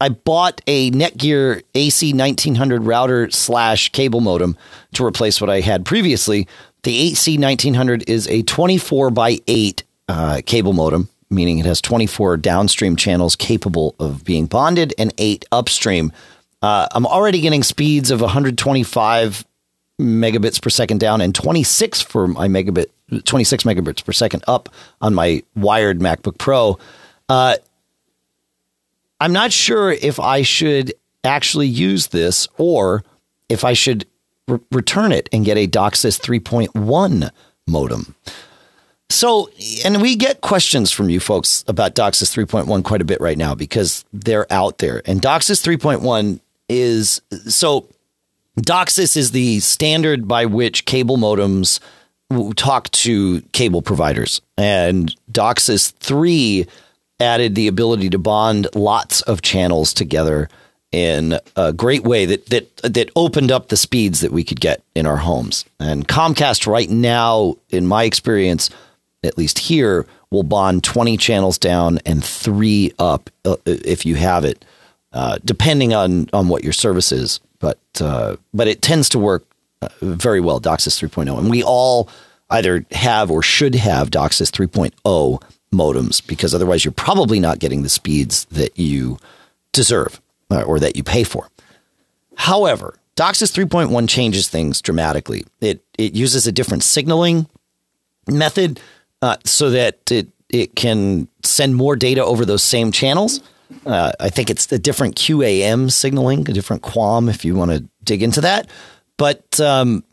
I 0.00 0.10
bought 0.10 0.60
a 0.66 0.90
Netgear 0.90 1.62
AC 1.74 2.12
1900 2.12 2.82
router 2.82 3.30
slash 3.30 3.90
cable 3.90 4.20
modem 4.20 4.56
to 4.94 5.04
replace 5.04 5.40
what 5.40 5.48
I 5.48 5.60
had 5.60 5.84
previously. 5.84 6.46
The 6.82 6.98
AC 6.98 7.38
1900 7.38 8.08
is 8.08 8.28
a 8.28 8.42
24 8.42 9.10
by 9.10 9.38
8 9.46 9.84
uh, 10.08 10.40
cable 10.44 10.72
modem, 10.72 11.08
meaning 11.30 11.58
it 11.58 11.66
has 11.66 11.80
24 11.80 12.36
downstream 12.36 12.96
channels 12.96 13.36
capable 13.36 13.94
of 13.98 14.24
being 14.24 14.46
bonded 14.46 14.92
and 14.98 15.14
8 15.18 15.44
upstream. 15.50 16.12
Uh, 16.66 16.88
I'm 16.90 17.06
already 17.06 17.40
getting 17.40 17.62
speeds 17.62 18.10
of 18.10 18.20
125 18.20 19.46
megabits 20.00 20.60
per 20.60 20.68
second 20.68 20.98
down 20.98 21.20
and 21.20 21.32
26 21.32 22.02
for 22.02 22.26
my 22.26 22.48
megabit 22.48 22.86
26 23.22 23.62
megabits 23.62 24.04
per 24.04 24.10
second 24.10 24.42
up 24.48 24.68
on 25.00 25.14
my 25.14 25.44
wired 25.54 26.00
MacBook 26.00 26.38
Pro. 26.38 26.76
Uh, 27.28 27.54
I'm 29.20 29.32
not 29.32 29.52
sure 29.52 29.92
if 29.92 30.18
I 30.18 30.42
should 30.42 30.92
actually 31.22 31.68
use 31.68 32.08
this 32.08 32.48
or 32.58 33.04
if 33.48 33.62
I 33.62 33.72
should 33.72 34.04
re- 34.48 34.58
return 34.72 35.12
it 35.12 35.28
and 35.32 35.44
get 35.44 35.56
a 35.56 35.68
DOCSIS 35.68 36.20
3.1 36.20 37.30
modem. 37.68 38.16
So, 39.08 39.50
and 39.84 40.02
we 40.02 40.16
get 40.16 40.40
questions 40.40 40.90
from 40.90 41.10
you 41.10 41.20
folks 41.20 41.64
about 41.68 41.94
DOCSIS 41.94 42.34
3.1 42.44 42.82
quite 42.82 43.02
a 43.02 43.04
bit 43.04 43.20
right 43.20 43.38
now 43.38 43.54
because 43.54 44.04
they're 44.12 44.52
out 44.52 44.78
there. 44.78 45.00
And 45.06 45.22
DOCSIS 45.22 45.62
3.1 45.64 46.40
is 46.68 47.20
so 47.46 47.88
DOCSIS 48.60 49.16
is 49.16 49.32
the 49.32 49.60
standard 49.60 50.26
by 50.26 50.46
which 50.46 50.84
cable 50.86 51.16
modems 51.16 51.80
talk 52.56 52.90
to 52.90 53.40
cable 53.52 53.82
providers. 53.82 54.40
And 54.56 55.14
DOCSIS 55.30 55.92
3 55.92 56.66
added 57.20 57.54
the 57.54 57.68
ability 57.68 58.10
to 58.10 58.18
bond 58.18 58.68
lots 58.74 59.20
of 59.22 59.42
channels 59.42 59.94
together 59.94 60.48
in 60.92 61.38
a 61.56 61.72
great 61.72 62.04
way 62.04 62.24
that 62.26 62.46
that 62.46 62.76
that 62.78 63.10
opened 63.16 63.50
up 63.50 63.68
the 63.68 63.76
speeds 63.76 64.20
that 64.20 64.32
we 64.32 64.44
could 64.44 64.60
get 64.60 64.82
in 64.94 65.04
our 65.04 65.16
homes. 65.16 65.64
And 65.80 66.06
Comcast 66.06 66.66
right 66.66 66.88
now 66.88 67.56
in 67.70 67.86
my 67.86 68.04
experience 68.04 68.70
at 69.22 69.36
least 69.36 69.58
here 69.58 70.06
will 70.30 70.42
bond 70.42 70.84
20 70.84 71.16
channels 71.16 71.58
down 71.58 71.98
and 72.06 72.24
3 72.24 72.92
up 72.98 73.30
uh, 73.44 73.56
if 73.64 74.06
you 74.06 74.14
have 74.14 74.44
it 74.44 74.64
uh, 75.16 75.38
depending 75.44 75.94
on 75.94 76.28
on 76.32 76.48
what 76.48 76.62
your 76.62 76.72
service 76.72 77.10
is 77.10 77.40
but 77.58 77.78
uh, 78.00 78.36
but 78.54 78.68
it 78.68 78.82
tends 78.82 79.08
to 79.08 79.18
work 79.18 79.44
uh, 79.82 79.88
very 80.00 80.40
well 80.40 80.60
DOCSIS 80.60 81.00
3.0 81.08 81.38
and 81.38 81.50
we 81.50 81.62
all 81.62 82.08
either 82.50 82.84
have 82.92 83.30
or 83.30 83.42
should 83.42 83.74
have 83.74 84.10
DOCSIS 84.10 84.50
3.0 84.50 85.42
modems 85.72 86.26
because 86.26 86.54
otherwise 86.54 86.84
you're 86.84 86.92
probably 86.92 87.40
not 87.40 87.58
getting 87.58 87.82
the 87.82 87.88
speeds 87.88 88.44
that 88.46 88.78
you 88.78 89.18
deserve 89.72 90.20
uh, 90.50 90.62
or 90.62 90.78
that 90.78 90.96
you 90.96 91.02
pay 91.02 91.24
for. 91.24 91.48
However, 92.36 92.98
DOCSIS 93.16 93.66
3.1 93.66 94.08
changes 94.08 94.48
things 94.48 94.82
dramatically. 94.82 95.44
It 95.60 95.82
it 95.98 96.14
uses 96.14 96.46
a 96.46 96.52
different 96.52 96.82
signaling 96.82 97.46
method 98.28 98.80
uh, 99.22 99.36
so 99.44 99.70
that 99.70 100.10
it 100.12 100.28
it 100.48 100.76
can 100.76 101.28
send 101.42 101.76
more 101.76 101.96
data 101.96 102.24
over 102.24 102.44
those 102.44 102.62
same 102.62 102.92
channels. 102.92 103.40
Uh, 103.84 104.12
I 104.20 104.28
think 104.30 104.50
it's 104.50 104.70
a 104.72 104.78
different 104.78 105.16
QAM 105.16 105.90
signaling, 105.90 106.40
a 106.48 106.52
different 106.52 106.82
QAM 106.82 107.28
if 107.28 107.44
you 107.44 107.54
want 107.54 107.70
to 107.72 107.84
dig 108.04 108.22
into 108.22 108.40
that. 108.42 108.70
But 109.16 109.60
um, 109.60 110.04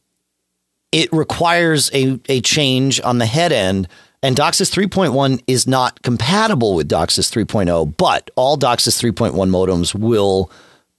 it 0.92 1.12
requires 1.12 1.92
a, 1.94 2.20
a 2.30 2.42
change 2.42 3.02
on 3.02 3.18
the 3.18 3.26
head 3.26 3.52
end 3.52 3.88
and 4.24 4.38
DOCSIS 4.38 4.74
3.1 4.74 5.44
is 5.48 5.68
not 5.68 6.02
compatible 6.02 6.76
with 6.76 6.88
DOCSIS 6.88 7.30
3.0, 7.30 7.98
but 7.98 8.32
all 8.38 8.58
DOCSIS 8.58 9.14
3.1 9.14 9.34
modems 9.50 9.94
will, 9.94 10.50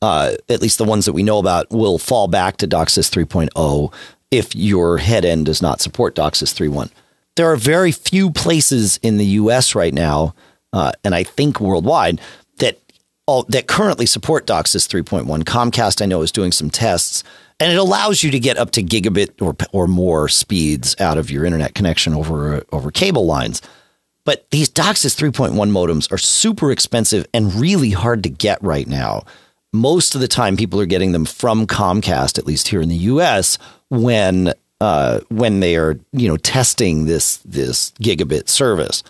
uh, 0.03 0.35
at 0.51 0.61
least 0.61 0.77
the 0.77 0.85
ones 0.85 1.07
that 1.07 1.15
we 1.15 1.23
know 1.23 1.39
about, 1.39 1.71
will 1.71 1.97
fall 1.99 2.29
back 2.29 2.59
to 2.59 2.69
DOCSIS 2.69 3.09
3.0 3.09 3.93
if 4.31 4.55
your 4.55 4.99
head 4.99 5.25
end 5.25 5.47
does 5.47 5.63
not 5.63 5.81
support 5.81 6.15
DOCSIS 6.15 6.53
3.1. 6.53 6.91
There 7.37 7.51
are 7.51 7.57
very 7.57 7.93
few 7.93 8.31
places 8.31 9.01
in 9.03 9.17
the 9.17 9.25
US 9.25 9.75
right 9.75 9.95
now, 9.95 10.35
uh, 10.75 10.93
and 11.03 11.15
I 11.15 11.23
think 11.23 11.61
worldwide, 11.61 12.21
that 12.59 12.79
all, 13.27 13.45
that 13.45 13.67
currently 13.67 14.07
support 14.07 14.47
DOCSIS 14.47 14.87
3.1. 14.87 15.45
Comcast, 15.45 16.03
I 16.03 16.07
know, 16.07 16.23
is 16.23 16.33
doing 16.33 16.53
some 16.53 16.71
tests 16.71 17.25
and 17.61 17.73
it 17.73 17.79
allows 17.79 18.23
you 18.23 18.31
to 18.31 18.39
get 18.39 18.59
up 18.59 18.71
to 18.73 18.83
gigabit 18.83 19.41
or 19.41 19.57
or 19.73 19.87
more 19.87 20.29
speeds 20.29 20.97
out 21.01 21.19
of 21.19 21.31
your 21.31 21.45
internet 21.45 21.75
connection 21.75 22.15
over 22.15 22.65
over 22.73 22.91
cable 22.91 23.27
lines. 23.27 23.63
But 24.25 24.51
these 24.51 24.71
DOCSIS 24.71 25.15
3.1 25.17 25.53
modems 25.71 26.11
are 26.11 26.19
super 26.19 26.73
expensive 26.73 27.27
and 27.35 27.55
really 27.55 27.91
hard 27.91 28.23
to 28.23 28.31
get 28.31 28.63
right 28.63 28.87
now. 28.87 29.25
Most 29.75 30.15
of 30.15 30.23
the 30.23 30.29
time, 30.29 30.57
people 30.57 30.81
are 30.81 30.87
getting 30.87 31.13
them 31.13 31.27
from 31.27 31.67
Comcast, 31.67 32.39
at 32.39 32.47
least 32.47 32.69
here 32.69 32.81
in 32.81 32.89
the 32.89 32.97
U.S. 32.97 33.59
when 33.91 34.55
uh, 34.81 35.21
when 35.29 35.61
they 35.61 35.77
are 35.77 35.99
you 36.13 36.29
know 36.29 36.37
testing 36.37 37.07
this 37.07 37.39
this 37.39 37.93
gigabit 37.93 38.49
service. 38.49 39.03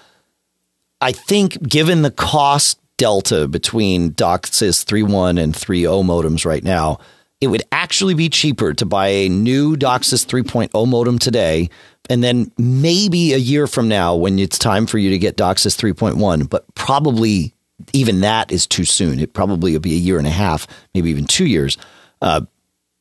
I 1.01 1.13
think, 1.13 1.63
given 1.69 2.03
the 2.03 2.11
cost 2.11 2.79
delta 2.97 3.49
between 3.49 4.13
DOCSIS 4.13 4.85
3.1 4.85 5.43
and 5.43 5.55
3.0 5.55 6.05
modems 6.05 6.45
right 6.45 6.65
now, 6.65 6.99
it 7.41 7.49
would 7.49 7.63
actually 7.73 8.15
be 8.15 8.29
cheaper 8.29 8.73
to 8.75 8.87
buy 8.87 9.09
a 9.09 9.29
new 9.29 9.77
DOCSIS 9.77 10.25
3.0 10.27 10.89
modem 10.89 11.19
today 11.19 11.69
and 12.11 12.23
then 12.23 12.51
maybe 12.59 13.33
a 13.33 13.39
year 13.39 13.67
from 13.67 13.89
now 13.89 14.15
when 14.15 14.39
it's 14.39 14.59
time 14.59 14.87
for 14.87 14.99
you 14.99 15.11
to 15.11 15.19
get 15.19 15.37
DOCSIS 15.37 15.77
3.1, 15.77 16.49
but 16.49 16.73
probably 16.75 17.55
even 17.93 18.21
that 18.21 18.53
is 18.53 18.67
too 18.67 18.85
soon. 18.85 19.19
It 19.19 19.33
probably 19.33 19.73
will 19.73 19.81
be 19.81 19.95
a 19.95 19.99
year 19.99 20.19
and 20.19 20.27
a 20.27 20.31
half, 20.31 20.67
maybe 20.95 21.11
even 21.11 21.27
two 21.27 21.47
years. 21.47 21.77
Uh, 22.21 22.43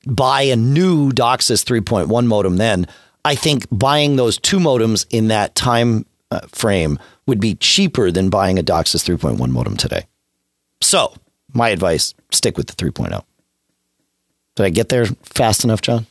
buy 0.07 0.43
a 0.43 0.55
new 0.55 1.11
DOCSIS 1.11 1.63
3.1 1.63 2.25
modem 2.25 2.57
then. 2.57 2.87
I 3.25 3.35
think 3.35 3.67
buying 3.71 4.15
those 4.15 4.37
two 4.37 4.59
modems 4.59 5.05
in 5.09 5.29
that 5.29 5.55
time 5.55 6.05
uh, 6.33 6.41
frame 6.47 6.99
would 7.25 7.39
be 7.39 7.55
cheaper 7.55 8.11
than 8.11 8.29
buying 8.29 8.59
a 8.59 8.63
DOCSIS 8.63 9.03
3.1 9.17 9.49
modem 9.49 9.77
today. 9.77 10.05
So, 10.81 11.13
my 11.53 11.69
advice 11.69 12.13
stick 12.31 12.57
with 12.57 12.67
the 12.67 12.73
3.0. 12.73 13.23
Did 14.55 14.65
I 14.65 14.69
get 14.69 14.89
there 14.89 15.05
fast 15.05 15.63
enough, 15.63 15.81
John? 15.81 16.05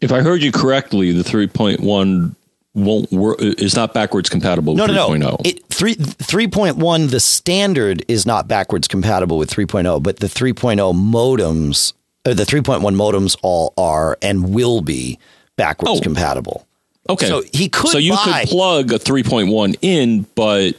If 0.00 0.12
I 0.12 0.20
heard 0.20 0.42
you 0.42 0.52
correctly, 0.52 1.12
the 1.12 1.22
3.1 1.22 2.34
won't 2.74 3.10
work 3.10 3.40
is 3.40 3.74
not 3.74 3.94
backwards 3.94 4.28
compatible 4.28 4.74
with 4.74 4.86
no, 4.86 5.08
3.0. 5.08 5.18
No, 5.18 5.30
no. 5.30 5.38
It, 5.44 5.66
3 5.68 5.94
3.1 5.94 7.10
the 7.10 7.20
standard 7.20 8.04
is 8.06 8.26
not 8.26 8.46
backwards 8.46 8.86
compatible 8.86 9.38
with 9.38 9.50
3.0, 9.50 10.02
but 10.02 10.18
the 10.18 10.26
3.0 10.26 10.94
modems 10.94 11.94
or 12.26 12.34
the 12.34 12.44
3.1 12.44 12.82
modems 12.94 13.36
all 13.42 13.72
are 13.78 14.18
and 14.20 14.54
will 14.54 14.82
be 14.82 15.18
backwards 15.56 16.00
oh. 16.00 16.02
compatible. 16.02 16.66
Okay. 17.08 17.26
So 17.26 17.42
he 17.52 17.68
could 17.68 17.90
So 17.90 17.98
you 17.98 18.12
buy, 18.12 18.40
could 18.42 18.48
plug 18.50 18.92
a 18.92 18.98
3.1 18.98 19.76
in, 19.82 20.26
but 20.34 20.74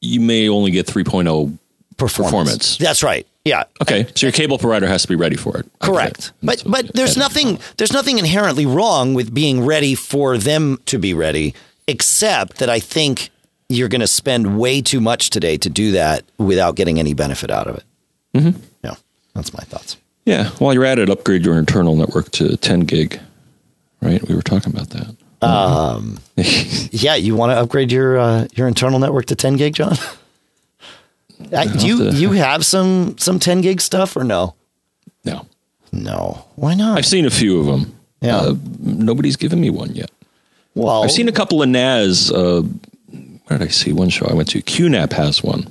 you 0.00 0.20
may 0.20 0.48
only 0.48 0.70
get 0.70 0.86
3.0 0.86 1.58
performance. 1.96 2.30
performance. 2.30 2.76
That's 2.78 3.02
right. 3.02 3.26
Yeah. 3.44 3.64
Okay. 3.82 4.06
So 4.14 4.26
your 4.26 4.32
cable 4.32 4.58
provider 4.58 4.86
has 4.86 5.02
to 5.02 5.08
be 5.08 5.14
ready 5.16 5.36
for 5.36 5.56
it. 5.58 5.66
Correct. 5.80 6.32
But 6.42 6.62
but 6.66 6.92
there's 6.94 7.16
nothing 7.16 7.58
there's 7.78 7.92
nothing 7.92 8.18
inherently 8.18 8.66
wrong 8.66 9.14
with 9.14 9.32
being 9.32 9.64
ready 9.64 9.94
for 9.94 10.36
them 10.36 10.78
to 10.86 10.98
be 10.98 11.14
ready, 11.14 11.54
except 11.86 12.58
that 12.58 12.68
I 12.68 12.78
think 12.78 13.30
you're 13.70 13.88
going 13.88 14.00
to 14.00 14.06
spend 14.06 14.58
way 14.58 14.80
too 14.82 15.00
much 15.00 15.30
today 15.30 15.56
to 15.58 15.70
do 15.70 15.92
that 15.92 16.24
without 16.38 16.74
getting 16.74 16.98
any 16.98 17.14
benefit 17.14 17.50
out 17.50 17.66
of 17.66 17.76
it. 17.76 17.84
Mm-hmm. 18.34 18.60
Yeah, 18.84 18.94
that's 19.34 19.52
my 19.54 19.62
thoughts. 19.64 19.96
Yeah. 20.24 20.50
While 20.58 20.74
you're 20.74 20.84
at 20.84 20.98
it, 20.98 21.08
upgrade 21.08 21.44
your 21.44 21.58
internal 21.58 21.96
network 21.96 22.30
to 22.32 22.56
10 22.58 22.80
gig. 22.80 23.18
Right. 24.02 24.26
We 24.28 24.34
were 24.34 24.42
talking 24.42 24.72
about 24.72 24.90
that. 24.90 25.16
Um, 25.40 26.18
yeah, 26.36 27.14
you 27.14 27.36
want 27.36 27.52
to 27.52 27.58
upgrade 27.58 27.92
your 27.92 28.18
uh, 28.18 28.48
your 28.54 28.68
internal 28.68 28.98
network 28.98 29.26
to 29.26 29.36
10 29.36 29.56
gig, 29.56 29.74
John? 29.74 29.94
Do 31.50 31.86
you 31.86 32.10
to, 32.10 32.16
you 32.16 32.32
have 32.32 32.64
some 32.66 33.16
some 33.18 33.38
10 33.38 33.60
gig 33.60 33.80
stuff 33.80 34.16
or 34.16 34.24
no? 34.24 34.54
No. 35.24 35.46
No. 35.92 36.44
Why 36.56 36.74
not? 36.74 36.98
I've 36.98 37.06
seen 37.06 37.24
a 37.24 37.30
few 37.30 37.60
of 37.60 37.66
them. 37.66 37.94
Yeah. 38.20 38.36
Uh, 38.36 38.54
nobody's 38.80 39.36
given 39.36 39.60
me 39.60 39.70
one 39.70 39.94
yet. 39.94 40.10
Well, 40.74 41.02
I've 41.02 41.12
seen 41.12 41.28
a 41.28 41.32
couple 41.32 41.62
of 41.62 41.68
NAS. 41.68 42.30
Uh, 42.30 42.62
where 43.46 43.58
did 43.58 43.68
I 43.68 43.70
see 43.70 43.92
one 43.92 44.10
show 44.10 44.26
I 44.26 44.34
went 44.34 44.48
to? 44.50 44.62
QNAP 44.62 45.12
has 45.12 45.42
one. 45.42 45.68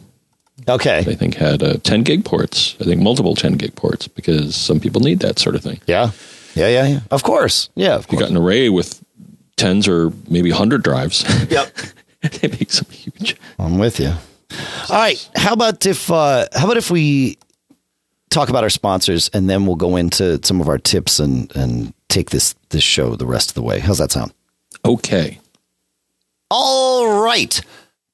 Okay. 0.67 0.99
I 0.99 1.15
think 1.15 1.35
had 1.35 1.63
uh, 1.63 1.77
10 1.83 2.03
gig 2.03 2.25
ports. 2.25 2.75
I 2.81 2.83
think 2.83 3.01
multiple 3.01 3.35
10 3.35 3.53
gig 3.53 3.75
ports 3.75 4.07
because 4.07 4.55
some 4.55 4.79
people 4.79 5.01
need 5.01 5.19
that 5.19 5.39
sort 5.39 5.55
of 5.55 5.63
thing. 5.63 5.79
Yeah. 5.85 6.11
Yeah, 6.55 6.67
yeah, 6.67 6.87
yeah. 6.87 6.99
Of 7.11 7.23
course. 7.23 7.69
Yeah, 7.75 7.95
of 7.95 8.07
course. 8.07 8.19
You 8.19 8.25
got 8.25 8.31
an 8.31 8.37
array 8.37 8.69
with 8.69 9.01
tens 9.57 9.87
or 9.87 10.11
maybe 10.29 10.51
100 10.51 10.83
drives. 10.83 11.25
Yep. 11.49 11.75
they 12.21 12.47
make 12.47 12.71
some 12.71 12.89
huge. 12.89 13.35
I'm 13.59 13.77
with 13.77 13.99
you. 13.99 14.13
All 14.89 14.95
right. 14.95 15.29
How 15.35 15.53
about 15.53 15.85
if 15.85 16.09
uh, 16.09 16.47
how 16.53 16.65
about 16.65 16.77
if 16.77 16.89
we 16.89 17.37
talk 18.29 18.49
about 18.49 18.63
our 18.63 18.69
sponsors 18.69 19.29
and 19.33 19.49
then 19.49 19.65
we'll 19.65 19.75
go 19.75 19.95
into 19.95 20.39
some 20.43 20.61
of 20.61 20.69
our 20.69 20.77
tips 20.77 21.19
and 21.19 21.53
and 21.55 21.93
take 22.09 22.29
this 22.29 22.55
this 22.69 22.83
show 22.83 23.15
the 23.15 23.25
rest 23.25 23.49
of 23.49 23.55
the 23.55 23.61
way. 23.61 23.79
How's 23.79 23.97
that 23.97 24.11
sound? 24.11 24.33
Okay. 24.85 25.39
All 26.49 27.21
right. 27.21 27.59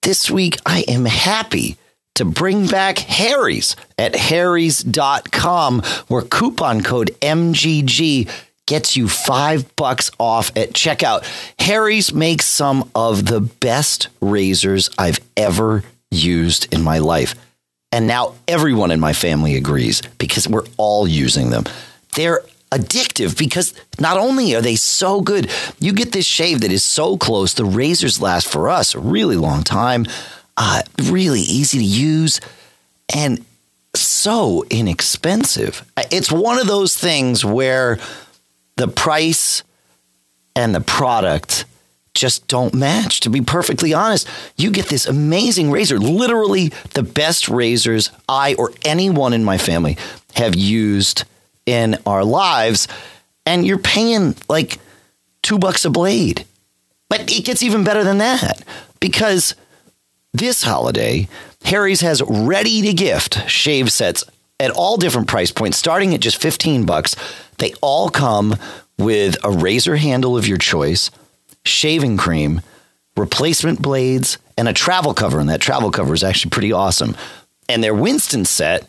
This 0.01 0.29
week 0.31 0.57
I 0.65 0.81
am 0.87 1.05
happy 1.05 1.77
to 2.15 2.25
bring 2.25 2.67
back 2.67 2.99
Harry's 2.99 3.75
at 3.97 4.15
harrys.com 4.15 5.81
where 6.07 6.21
coupon 6.21 6.81
code 6.83 7.15
MGG 7.21 8.29
gets 8.65 8.95
you 8.95 9.07
five 9.07 9.75
bucks 9.75 10.09
off 10.19 10.55
at 10.55 10.73
checkout. 10.73 11.25
Harry's 11.59 12.13
makes 12.13 12.45
some 12.45 12.89
of 12.95 13.25
the 13.25 13.41
best 13.41 14.07
razors 14.21 14.89
I've 14.97 15.19
ever 15.35 15.83
used 16.11 16.73
in 16.73 16.81
my 16.81 16.99
life. 16.99 17.35
And 17.91 18.07
now 18.07 18.35
everyone 18.47 18.91
in 18.91 18.99
my 18.99 19.13
family 19.13 19.55
agrees 19.55 20.01
because 20.17 20.47
we're 20.47 20.65
all 20.77 21.07
using 21.07 21.49
them. 21.49 21.65
They're 22.15 22.41
addictive 22.71 23.37
because 23.37 23.73
not 23.99 24.17
only 24.17 24.55
are 24.55 24.61
they 24.61 24.75
so 24.75 25.21
good, 25.21 25.49
you 25.79 25.93
get 25.93 26.11
this 26.11 26.25
shave 26.25 26.61
that 26.61 26.71
is 26.71 26.83
so 26.83 27.17
close. 27.17 27.53
The 27.53 27.65
razors 27.65 28.21
last 28.21 28.47
for 28.47 28.69
us 28.69 28.95
a 28.95 28.99
really 28.99 29.35
long 29.35 29.63
time, 29.63 30.05
uh, 30.57 30.81
really 31.03 31.41
easy 31.41 31.77
to 31.79 31.83
use, 31.83 32.41
and 33.13 33.45
so 33.95 34.65
inexpensive. 34.71 35.85
It's 36.09 36.31
one 36.31 36.57
of 36.57 36.65
those 36.65 36.97
things 36.97 37.45
where 37.45 37.99
the 38.75 38.87
price 38.87 39.63
and 40.55 40.73
the 40.73 40.81
product 40.81 41.65
just 42.13 42.47
don't 42.47 42.73
match. 42.73 43.21
To 43.21 43.29
be 43.29 43.41
perfectly 43.41 43.93
honest, 43.93 44.27
you 44.55 44.71
get 44.71 44.87
this 44.87 45.05
amazing 45.05 45.71
razor, 45.71 45.99
literally 45.99 46.69
the 46.93 47.03
best 47.03 47.49
razors 47.49 48.11
I 48.29 48.53
or 48.55 48.71
anyone 48.85 49.33
in 49.33 49.43
my 49.43 49.57
family 49.57 49.97
have 50.35 50.55
used 50.55 51.23
in 51.65 51.97
our 52.05 52.23
lives. 52.23 52.87
And 53.45 53.65
you're 53.65 53.77
paying 53.77 54.35
like 54.47 54.79
two 55.41 55.57
bucks 55.57 55.85
a 55.85 55.89
blade. 55.89 56.45
But 57.09 57.31
it 57.31 57.45
gets 57.45 57.63
even 57.63 57.83
better 57.83 58.03
than 58.03 58.19
that 58.19 58.63
because 58.99 59.55
this 60.33 60.63
holiday, 60.63 61.27
Harry's 61.63 62.01
has 62.01 62.21
ready 62.23 62.81
to 62.81 62.93
gift 62.93 63.47
shave 63.49 63.91
sets 63.91 64.23
at 64.63 64.71
all 64.71 64.95
different 64.95 65.27
price 65.27 65.51
points, 65.51 65.77
starting 65.77 66.13
at 66.13 66.21
just 66.21 66.41
15 66.41 66.85
bucks. 66.85 67.15
They 67.57 67.73
all 67.81 68.09
come 68.09 68.55
with 68.97 69.35
a 69.43 69.51
razor 69.51 69.97
handle 69.97 70.37
of 70.37 70.47
your 70.47 70.57
choice 70.57 71.11
shaving 71.65 72.17
cream, 72.17 72.61
replacement 73.15 73.81
blades, 73.81 74.37
and 74.57 74.67
a 74.67 74.73
travel 74.73 75.13
cover. 75.13 75.39
And 75.39 75.49
that 75.49 75.61
travel 75.61 75.91
cover 75.91 76.13
is 76.13 76.23
actually 76.23 76.51
pretty 76.51 76.71
awesome. 76.71 77.15
And 77.69 77.83
their 77.83 77.93
Winston 77.93 78.45
set 78.45 78.87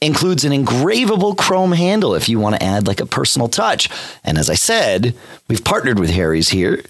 includes 0.00 0.44
an 0.44 0.52
engravable 0.52 1.36
chrome 1.36 1.72
handle 1.72 2.14
if 2.14 2.28
you 2.28 2.38
want 2.38 2.56
to 2.56 2.62
add 2.62 2.86
like 2.86 3.00
a 3.00 3.06
personal 3.06 3.48
touch. 3.48 3.88
And 4.24 4.38
as 4.38 4.50
I 4.50 4.54
said, 4.54 5.14
we've 5.48 5.64
partnered 5.64 5.98
with 5.98 6.10
Harry's 6.10 6.50
here. 6.50 6.82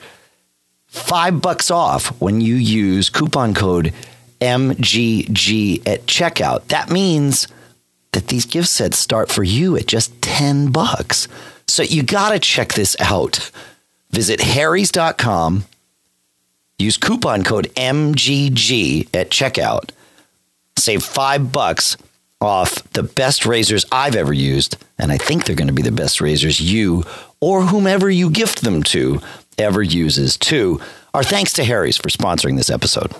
Five 0.87 1.41
bucks 1.41 1.71
off 1.71 2.21
when 2.21 2.41
you 2.41 2.55
use 2.55 3.11
coupon 3.11 3.55
code 3.55 3.93
MGG 4.41 5.87
at 5.87 6.07
checkout. 6.07 6.69
That 6.69 6.91
means 6.91 7.49
that 8.15 8.29
these 8.29 8.47
gift 8.47 8.69
sets 8.69 8.99
start 8.99 9.31
for 9.31 9.45
you 9.45 9.77
at 9.77 9.87
just 9.87 10.21
10 10.23 10.73
bucks. 10.73 11.29
So 11.69 11.83
you 11.83 12.03
got 12.03 12.31
to 12.31 12.39
check 12.39 12.73
this 12.73 12.97
out. 12.99 13.51
Visit 14.11 14.41
harrys.com, 14.41 15.65
use 16.79 16.97
coupon 16.97 17.43
code 17.43 17.67
MGG 17.75 19.09
at 19.13 19.31
checkout, 19.31 19.91
save 20.79 21.03
five 21.03 21.53
bucks 21.53 21.97
off 22.41 22.83
the 22.91 23.03
best 23.03 23.45
razors 23.45 23.85
I've 23.91 24.15
ever 24.15 24.33
used, 24.33 24.77
and 24.99 25.11
I 25.11 25.17
think 25.17 25.45
they're 25.45 25.57
going 25.57 25.69
to 25.69 25.75
be 25.75 25.83
the 25.83 25.91
best 25.91 26.21
razors 26.21 26.61
you 26.61 27.03
or 27.41 27.63
whomever 27.63 28.09
you 28.09 28.31
gift 28.31 28.63
them 28.63 28.83
to 28.85 29.21
ever 29.59 29.83
uses 29.83 30.37
too. 30.37 30.81
Our 31.13 31.25
thanks 31.25 31.53
to 31.55 31.65
Harry's 31.65 31.97
for 31.97 32.09
sponsoring 32.09 32.57
this 32.57 32.71
episode. 32.71 33.13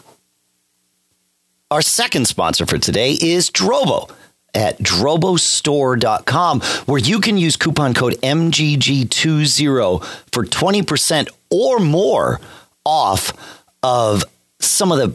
Our 1.71 1.83
second 1.83 2.27
sponsor 2.29 2.67
for 2.67 2.79
today 2.79 3.17
is 3.21 3.51
Drobo 3.51 4.11
at 4.55 4.79
drobostore.com 4.79 6.61
where 6.87 6.99
you 6.99 7.21
can 7.21 7.37
use 7.37 7.57
coupon 7.57 7.95
code 7.95 8.15
MGG20 8.23 10.05
for 10.33 10.45
20% 10.45 11.29
or 11.51 11.81
more 11.81 12.41
off 12.85 13.33
of 13.83 14.25
some 14.61 14.93
of 14.93 14.99
the 14.99 15.15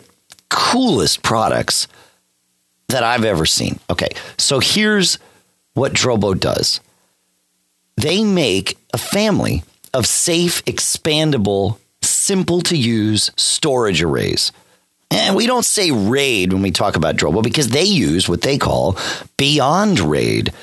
coolest 0.49 1.23
products 1.23 1.87
that 2.89 3.03
I've 3.03 3.23
ever 3.23 3.45
seen. 3.45 3.79
Okay, 3.89 4.09
so 4.37 4.59
here's 4.59 5.19
what 5.73 5.93
Drobo 5.93 6.37
does 6.37 6.81
they 7.97 8.23
make 8.23 8.77
a 8.93 8.97
family 8.97 9.63
of 9.93 10.05
safe, 10.05 10.63
expandable, 10.65 11.77
simple 12.01 12.61
to 12.61 12.77
use 12.77 13.31
storage 13.35 14.01
arrays. 14.01 14.51
And 15.11 15.35
we 15.35 15.47
don't 15.47 15.65
say 15.65 15.91
RAID 15.91 16.53
when 16.53 16.61
we 16.61 16.71
talk 16.71 16.95
about 16.95 17.15
Drobo 17.15 17.43
because 17.43 17.69
they 17.69 17.83
use 17.83 18.29
what 18.29 18.41
they 18.41 18.57
call 18.57 18.97
Beyond 19.37 19.99
RAID. 19.99 20.53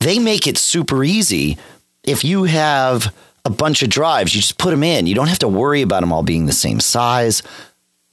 They 0.00 0.18
make 0.18 0.46
it 0.46 0.56
super 0.56 1.04
easy. 1.04 1.58
If 2.04 2.24
you 2.24 2.44
have 2.44 3.14
a 3.44 3.50
bunch 3.50 3.82
of 3.82 3.90
drives, 3.90 4.34
you 4.34 4.40
just 4.40 4.58
put 4.58 4.70
them 4.70 4.82
in. 4.82 5.06
You 5.06 5.14
don't 5.14 5.28
have 5.28 5.40
to 5.40 5.48
worry 5.48 5.82
about 5.82 6.00
them 6.00 6.12
all 6.12 6.22
being 6.22 6.46
the 6.46 6.52
same 6.52 6.80
size. 6.80 7.42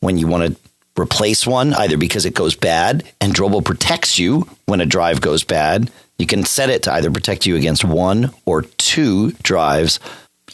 When 0.02 0.18
you 0.18 0.28
want 0.28 0.54
to 0.54 0.60
replace 1.02 1.48
one, 1.48 1.74
either 1.74 1.98
because 1.98 2.26
it 2.26 2.34
goes 2.34 2.56
bad 2.56 3.04
and 3.22 3.34
Drobo 3.34 3.64
protects 3.64 4.20
you 4.20 4.50
when 4.66 4.82
a 4.82 4.86
drive 4.86 5.22
goes 5.22 5.44
bad, 5.44 5.90
you 6.18 6.26
can 6.26 6.44
set 6.44 6.70
it 6.70 6.84
to 6.84 6.94
either 6.94 7.12
protect 7.12 7.46
you 7.46 7.56
against 7.56 7.84
one 7.84 8.32
or 8.46 8.64
two 8.64 9.32
drives. 9.44 10.00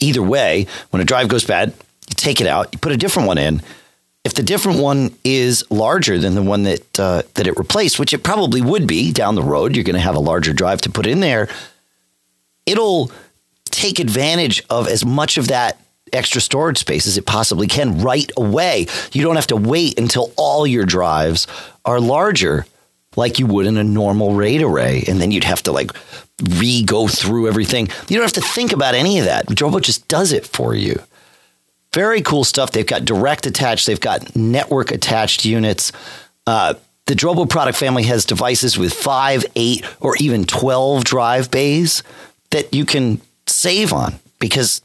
Either 0.00 0.22
way, 0.22 0.66
when 0.90 1.02
a 1.02 1.04
drive 1.04 1.28
goes 1.28 1.44
bad, 1.44 1.70
you 2.08 2.14
take 2.14 2.40
it 2.40 2.46
out, 2.46 2.68
you 2.72 2.78
put 2.78 2.92
a 2.92 2.96
different 2.96 3.26
one 3.28 3.38
in 3.38 3.62
if 4.24 4.34
the 4.34 4.42
different 4.42 4.78
one 4.78 5.14
is 5.24 5.64
larger 5.70 6.18
than 6.18 6.34
the 6.34 6.42
one 6.42 6.62
that 6.62 7.00
uh, 7.00 7.22
that 7.34 7.46
it 7.46 7.56
replaced, 7.56 7.98
which 7.98 8.12
it 8.12 8.22
probably 8.22 8.60
would 8.60 8.86
be 8.86 9.12
down 9.12 9.34
the 9.34 9.42
road, 9.42 9.74
you're 9.74 9.84
going 9.84 9.94
to 9.94 10.00
have 10.00 10.14
a 10.14 10.20
larger 10.20 10.52
drive 10.52 10.80
to 10.82 10.90
put 10.90 11.06
in 11.06 11.20
there. 11.20 11.48
It'll 12.66 13.10
take 13.64 13.98
advantage 13.98 14.62
of 14.70 14.86
as 14.86 15.04
much 15.04 15.38
of 15.38 15.48
that 15.48 15.80
extra 16.12 16.40
storage 16.40 16.78
space 16.78 17.06
as 17.06 17.16
it 17.16 17.26
possibly 17.26 17.66
can 17.66 18.00
right 18.00 18.30
away. 18.36 18.86
You 19.12 19.22
don't 19.22 19.36
have 19.36 19.46
to 19.48 19.56
wait 19.56 19.98
until 19.98 20.32
all 20.36 20.66
your 20.66 20.84
drives 20.84 21.46
are 21.84 22.00
larger 22.00 22.66
like 23.16 23.38
you 23.38 23.46
would 23.46 23.66
in 23.66 23.76
a 23.76 23.84
normal 23.84 24.34
RAID 24.34 24.62
array. 24.62 25.04
And 25.08 25.20
then 25.20 25.30
you'd 25.30 25.44
have 25.44 25.62
to 25.64 25.72
like 25.72 25.90
re 26.60 26.82
go 26.82 27.08
through 27.08 27.48
everything. 27.48 27.88
You 28.08 28.16
don't 28.16 28.24
have 28.24 28.32
to 28.34 28.40
think 28.40 28.72
about 28.72 28.94
any 28.94 29.18
of 29.18 29.24
that. 29.24 29.46
Drobo 29.46 29.80
just 29.80 30.06
does 30.08 30.32
it 30.32 30.46
for 30.46 30.74
you. 30.74 31.00
Very 31.94 32.22
cool 32.22 32.44
stuff. 32.44 32.72
They've 32.72 32.86
got 32.86 33.04
direct 33.04 33.46
attached, 33.46 33.86
they've 33.86 34.00
got 34.00 34.34
network 34.34 34.90
attached 34.90 35.44
units. 35.44 35.92
Uh, 36.46 36.74
the 37.06 37.14
Drobo 37.14 37.48
product 37.48 37.76
family 37.76 38.04
has 38.04 38.24
devices 38.24 38.78
with 38.78 38.94
five, 38.94 39.44
eight, 39.56 39.84
or 40.00 40.16
even 40.16 40.44
12 40.44 41.04
drive 41.04 41.50
bays 41.50 42.02
that 42.50 42.72
you 42.72 42.84
can 42.84 43.20
save 43.46 43.92
on 43.92 44.14
because 44.38 44.80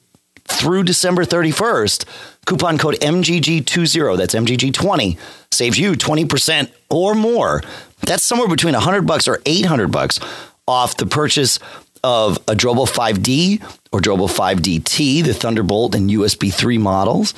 through 0.46 0.84
December 0.84 1.24
31st, 1.24 2.06
coupon 2.46 2.78
code 2.78 2.96
MGG20, 2.96 4.18
that's 4.18 4.34
MGG20, 4.34 5.18
saves 5.52 5.78
you 5.78 5.94
20% 5.94 6.72
or 6.90 7.14
more. 7.14 7.62
That's 8.02 8.24
somewhere 8.24 8.48
between 8.48 8.74
100 8.74 9.04
bucks 9.06 9.28
or 9.28 9.42
800 9.46 9.92
bucks 9.92 10.20
off 10.68 10.98
the 10.98 11.06
purchase 11.06 11.60
of 12.08 12.38
a 12.48 12.54
Drobo 12.54 12.88
5D 12.90 13.62
or 13.92 14.00
Drobo 14.00 14.30
5DT, 14.30 15.26
the 15.26 15.34
Thunderbolt 15.34 15.94
and 15.94 16.10
USB 16.10 16.54
3 16.54 16.78
models, 16.78 17.34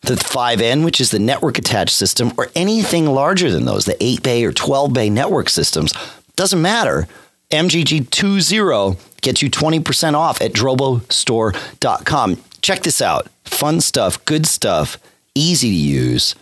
the 0.00 0.14
5N, 0.14 0.84
which 0.84 1.00
is 1.00 1.12
the 1.12 1.20
network 1.20 1.58
attached 1.58 1.94
system, 1.94 2.32
or 2.36 2.48
anything 2.56 3.06
larger 3.06 3.52
than 3.52 3.66
those, 3.66 3.84
the 3.84 3.96
8 4.02 4.24
bay 4.24 4.44
or 4.44 4.50
12 4.52 4.92
bay 4.92 5.08
network 5.10 5.48
systems. 5.48 5.92
Doesn't 6.34 6.60
matter. 6.60 7.06
MGG20 7.52 9.20
gets 9.20 9.42
you 9.42 9.50
20% 9.50 10.14
off 10.14 10.40
at 10.40 10.52
drobostore.com. 10.54 12.42
Check 12.62 12.82
this 12.82 13.00
out. 13.00 13.28
Fun 13.44 13.80
stuff, 13.80 14.24
good 14.24 14.44
stuff, 14.44 14.98
easy 15.36 15.68
to 15.68 15.76
use. 15.76 16.34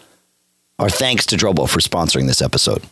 Our 0.79 0.89
thanks 0.89 1.27
to 1.27 1.37
Drobo 1.37 1.69
for 1.69 1.81
sponsoring 1.81 2.29
this 2.29 2.41
episode. 2.41 2.83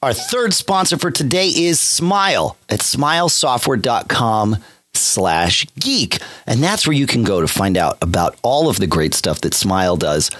Our 0.00 0.12
third 0.12 0.54
sponsor 0.54 0.96
for 0.96 1.10
today 1.10 1.48
is 1.48 1.80
Smile 1.80 2.56
at 2.68 2.78
smilesoftware.com 2.78 4.58
slash 4.94 5.66
geek. 5.80 6.18
And 6.46 6.62
that's 6.62 6.86
where 6.86 6.94
you 6.94 7.08
can 7.08 7.24
go 7.24 7.40
to 7.40 7.48
find 7.48 7.76
out 7.76 7.98
about 8.00 8.36
all 8.42 8.68
of 8.68 8.76
the 8.76 8.86
great 8.86 9.12
stuff 9.12 9.40
that 9.40 9.54
Smile 9.54 9.96
does, 9.96 10.30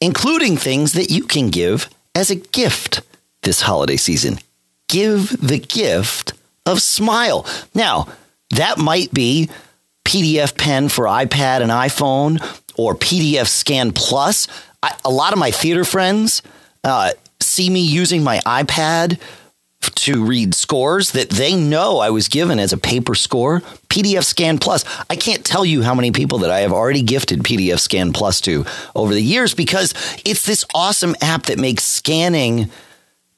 including 0.00 0.56
things 0.56 0.94
that 0.94 1.10
you 1.12 1.24
can 1.24 1.50
give 1.50 1.88
as 2.16 2.30
a 2.30 2.34
gift 2.34 3.02
this 3.42 3.60
holiday 3.60 3.96
season. 3.96 4.40
Give 4.88 5.28
the 5.40 5.60
gift 5.60 6.32
of 6.66 6.82
Smile. 6.82 7.46
Now, 7.72 8.08
that 8.50 8.78
might 8.78 9.14
be 9.14 9.48
PDFpen 10.04 10.90
for 10.90 11.04
iPad 11.04 11.60
and 11.60 11.70
iPhone 11.70 12.40
or 12.76 12.96
PDF 12.96 13.46
Scan 13.46 13.92
Plus. 13.92 14.48
I, 14.82 14.96
a 15.04 15.10
lot 15.10 15.32
of 15.32 15.38
my 15.38 15.52
theater 15.52 15.84
friends, 15.84 16.42
uh, 16.82 17.12
see 17.40 17.70
me 17.70 17.80
using 17.80 18.22
my 18.22 18.38
iPad 18.40 19.18
to 19.80 20.24
read 20.24 20.54
scores 20.54 21.12
that 21.12 21.30
they 21.30 21.54
know 21.54 21.98
I 21.98 22.10
was 22.10 22.28
given 22.28 22.58
as 22.58 22.72
a 22.72 22.78
paper 22.78 23.14
score. 23.14 23.60
PDF 23.88 24.24
Scan 24.24 24.58
Plus. 24.58 24.84
I 25.10 25.16
can't 25.16 25.44
tell 25.44 25.64
you 25.64 25.82
how 25.82 25.94
many 25.94 26.10
people 26.10 26.38
that 26.38 26.50
I 26.50 26.60
have 26.60 26.72
already 26.72 27.02
gifted 27.02 27.40
PDF 27.40 27.80
Scan 27.80 28.12
Plus 28.12 28.40
to 28.42 28.64
over 28.94 29.14
the 29.14 29.22
years 29.22 29.54
because 29.54 29.94
it's 30.24 30.46
this 30.46 30.64
awesome 30.74 31.14
app 31.20 31.44
that 31.44 31.58
makes 31.58 31.84
scanning 31.84 32.70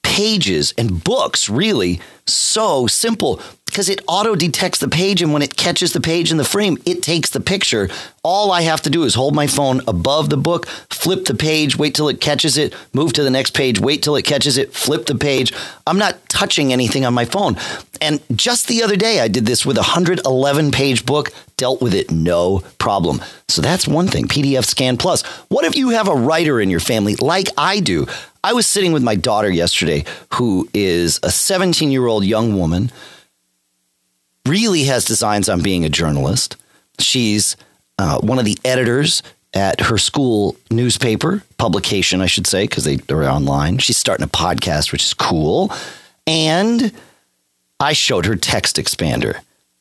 pages 0.02 0.72
and 0.78 1.02
books 1.02 1.48
really 1.48 2.00
so 2.26 2.86
simple 2.86 3.40
because 3.76 3.90
it 3.90 4.00
auto 4.08 4.34
detects 4.34 4.78
the 4.78 4.88
page 4.88 5.20
and 5.20 5.34
when 5.34 5.42
it 5.42 5.54
catches 5.54 5.92
the 5.92 6.00
page 6.00 6.30
in 6.30 6.38
the 6.38 6.44
frame, 6.46 6.78
it 6.86 7.02
takes 7.02 7.28
the 7.28 7.40
picture. 7.40 7.90
All 8.22 8.50
I 8.50 8.62
have 8.62 8.80
to 8.80 8.90
do 8.90 9.04
is 9.04 9.14
hold 9.14 9.34
my 9.34 9.46
phone 9.46 9.82
above 9.86 10.30
the 10.30 10.38
book, 10.38 10.64
flip 10.88 11.26
the 11.26 11.34
page, 11.34 11.76
wait 11.76 11.94
till 11.94 12.08
it 12.08 12.18
catches 12.18 12.56
it, 12.56 12.74
move 12.94 13.12
to 13.12 13.22
the 13.22 13.28
next 13.28 13.50
page, 13.52 13.78
wait 13.78 14.02
till 14.02 14.16
it 14.16 14.22
catches 14.22 14.56
it, 14.56 14.72
flip 14.72 15.04
the 15.04 15.14
page. 15.14 15.52
I'm 15.86 15.98
not 15.98 16.26
touching 16.30 16.72
anything 16.72 17.04
on 17.04 17.12
my 17.12 17.26
phone. 17.26 17.58
And 18.00 18.22
just 18.34 18.66
the 18.66 18.82
other 18.82 18.96
day, 18.96 19.20
I 19.20 19.28
did 19.28 19.44
this 19.44 19.66
with 19.66 19.76
a 19.76 19.80
111 19.80 20.70
page 20.70 21.04
book, 21.04 21.30
dealt 21.58 21.82
with 21.82 21.92
it 21.92 22.10
no 22.10 22.62
problem. 22.78 23.20
So 23.48 23.60
that's 23.60 23.86
one 23.86 24.08
thing 24.08 24.26
PDF 24.26 24.64
Scan 24.64 24.96
Plus. 24.96 25.20
What 25.48 25.66
if 25.66 25.76
you 25.76 25.90
have 25.90 26.08
a 26.08 26.14
writer 26.14 26.62
in 26.62 26.70
your 26.70 26.80
family 26.80 27.14
like 27.16 27.48
I 27.58 27.80
do? 27.80 28.06
I 28.42 28.54
was 28.54 28.66
sitting 28.66 28.92
with 28.92 29.02
my 29.02 29.16
daughter 29.16 29.50
yesterday, 29.50 30.06
who 30.32 30.66
is 30.72 31.20
a 31.22 31.30
17 31.30 31.90
year 31.90 32.06
old 32.06 32.24
young 32.24 32.56
woman 32.56 32.90
really 34.46 34.84
has 34.84 35.04
designs 35.04 35.48
on 35.48 35.62
being 35.62 35.84
a 35.84 35.88
journalist. 35.88 36.56
She's 36.98 37.56
uh, 37.98 38.20
one 38.20 38.38
of 38.38 38.44
the 38.44 38.58
editors 38.64 39.22
at 39.54 39.80
her 39.80 39.98
school 39.98 40.56
newspaper 40.70 41.42
publication, 41.58 42.20
I 42.20 42.26
should 42.26 42.46
say, 42.46 42.64
because 42.64 42.84
they 42.84 42.98
are 43.10 43.24
online. 43.24 43.78
She's 43.78 43.96
starting 43.96 44.24
a 44.24 44.28
podcast, 44.28 44.92
which 44.92 45.04
is 45.04 45.14
cool. 45.14 45.72
And 46.26 46.92
I 47.80 47.92
showed 47.92 48.26
her 48.26 48.34
TextExpander, 48.34 49.38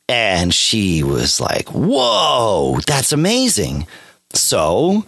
and 0.08 0.54
she 0.54 1.02
was 1.02 1.40
like, 1.40 1.68
Whoa, 1.70 2.78
that's 2.86 3.12
amazing. 3.12 3.86
So 4.32 5.04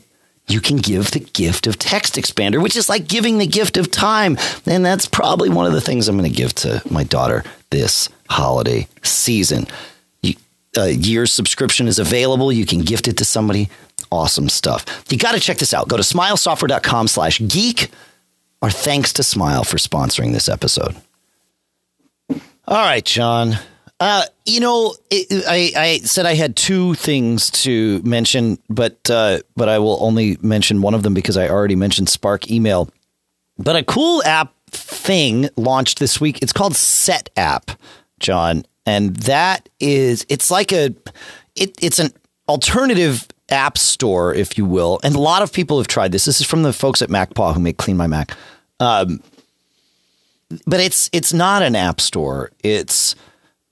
you 0.49 0.61
can 0.61 0.77
give 0.79 1.11
the 1.11 1.21
gift 1.21 1.67
of 1.67 1.79
TextExpander, 1.79 2.63
which 2.63 2.77
is 2.77 2.89
like 2.89 3.07
giving 3.07 3.39
the 3.39 3.47
gift 3.47 3.77
of 3.77 3.91
time. 3.91 4.39
And 4.67 4.85
that's 4.85 5.07
probably 5.07 5.49
one 5.49 5.67
of 5.67 5.73
the 5.73 5.81
things 5.81 6.09
I'm 6.09 6.19
going 6.19 6.31
to 6.31 6.37
give 6.37 6.55
to 6.57 6.83
my 6.91 7.05
daughter 7.05 7.45
this 7.71 8.09
holiday 8.29 8.89
season. 9.03 9.67
a 10.77 10.91
year's 10.91 11.33
subscription 11.33 11.89
is 11.89 11.99
available. 11.99 12.53
You 12.53 12.67
can 12.67 12.81
gift 12.81 13.09
it 13.09 13.17
to 13.19 13.25
somebody. 13.25 13.69
Awesome 14.11 14.49
stuff. 14.49 15.05
You 15.11 15.19
got 15.19 15.33
to 15.33 15.41
check 15.41 15.59
this 15.59 15.75
out. 15.75 15.89
Go 15.89 15.97
to 15.97 16.03
smilesoftware.com 16.03 17.09
slash 17.09 17.41
geek. 17.47 17.91
Our 18.63 18.71
thanks 18.71 19.13
to 19.15 19.23
Smile 19.23 19.65
for 19.65 19.77
sponsoring 19.77 20.33
this 20.33 20.49
episode. 20.49 20.97
All 22.31 22.85
right, 22.85 23.05
John. 23.05 23.59
Uh, 24.01 24.23
you 24.47 24.61
know, 24.61 24.95
it, 25.11 25.45
I, 25.49 25.73
I 25.77 25.99
said 25.99 26.25
I 26.25 26.35
had 26.35 26.55
two 26.55 26.95
things 26.95 27.51
to 27.63 28.01
mention, 28.03 28.59
but 28.71 29.11
uh, 29.11 29.41
but 29.57 29.69
I 29.69 29.81
will 29.81 29.99
only 30.01 30.39
mention 30.41 30.83
one 30.83 30.95
of 30.95 31.03
them 31.03 31.15
because 31.15 31.37
I 31.37 31.49
already 31.49 31.75
mentioned 31.75 32.09
Spark 32.09 32.51
Email. 32.51 32.89
But 33.59 33.75
a 33.75 33.83
cool 33.83 34.23
app 34.25 34.55
thing 34.71 35.49
launched 35.57 35.99
this 35.99 36.21
week. 36.21 36.43
It's 36.43 36.53
called 36.53 36.75
Setapp, 36.75 37.77
John, 38.21 38.65
and 38.87 39.17
that 39.17 39.69
is 39.81 40.25
it's 40.29 40.49
like 40.49 40.73
a 40.73 40.95
it, 41.57 41.77
it's 41.83 41.99
an 41.99 42.13
alternative 42.49 43.27
app 43.51 43.79
store, 43.79 44.33
if 44.33 44.57
you 44.57 44.65
will. 44.65 45.01
And 45.03 45.17
a 45.17 45.21
lot 45.21 45.43
of 45.43 45.53
people 45.53 45.79
have 45.79 45.89
tried 45.89 46.13
this. 46.13 46.25
This 46.25 46.41
is 46.41 46.47
from 46.47 46.63
the 46.63 46.73
folks 46.73 47.03
at 47.03 47.09
MacPaw 47.09 47.55
who 47.55 47.61
make 47.61 47.79
CleanMyMac. 47.79 48.33
Um, 48.79 49.21
but 50.67 50.81
it's 50.81 51.11
it's 51.13 51.33
not 51.33 51.63
an 51.63 51.75
app 51.75 52.01
store. 52.01 52.53
It's 52.63 53.15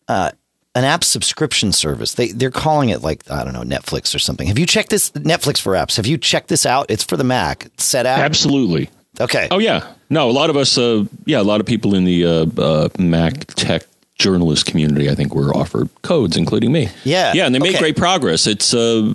uh, 0.09 0.31
an 0.75 0.85
app 0.85 1.03
subscription 1.05 1.73
service. 1.73 2.15
They 2.15 2.29
they're 2.29 2.51
calling 2.51 2.91
it 2.91 3.03
like 3.03 3.29
I 3.31 3.45
don't 3.45 3.55
know 3.55 3.63
Netflix 3.63 4.15
or 4.15 4.19
something. 4.19 4.47
Have 4.49 4.59
you 4.59 4.67
checked 4.67 4.91
this 4.91 5.11
Netflix 5.13 5.61
for 5.61 5.73
apps? 5.73 5.97
Have 5.97 6.07
you 6.07 6.19
checked 6.19 6.49
this 6.49 6.67
out? 6.67 6.91
It's 6.91 7.03
for 7.03 7.17
the 7.17 7.25
Mac. 7.25 7.71
Setapp. 7.79 8.19
Absolutely. 8.19 8.91
Okay. 9.21 9.49
Oh 9.51 9.59
yeah. 9.59 9.93
No, 10.11 10.31
a 10.31 10.33
lot 10.33 10.51
of 10.51 10.57
us. 10.57 10.77
Uh, 10.77 11.05
yeah, 11.25 11.41
a 11.41 11.43
lot 11.43 11.61
of 11.61 11.67
people 11.67 11.95
in 11.95 12.05
the 12.05 12.25
uh, 12.25 12.47
uh, 12.59 12.89
Mac 12.99 13.47
tech 13.55 13.85
journalist 14.19 14.67
community, 14.67 15.11
I 15.11 15.15
think, 15.15 15.35
were 15.35 15.55
offered 15.55 15.89
codes, 16.03 16.37
including 16.37 16.73
me. 16.73 16.89
Yeah. 17.05 17.33
Yeah, 17.35 17.47
and 17.47 17.55
they 17.55 17.61
okay. 17.61 17.73
made 17.73 17.79
great 17.79 17.97
progress. 17.97 18.47
It's 18.47 18.75
uh, 18.75 19.15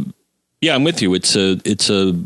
yeah, 0.61 0.75
I'm 0.75 0.83
with 0.83 1.01
you. 1.01 1.13
It's 1.13 1.35
a 1.35 1.59
it's 1.63 1.89
a 1.89 2.19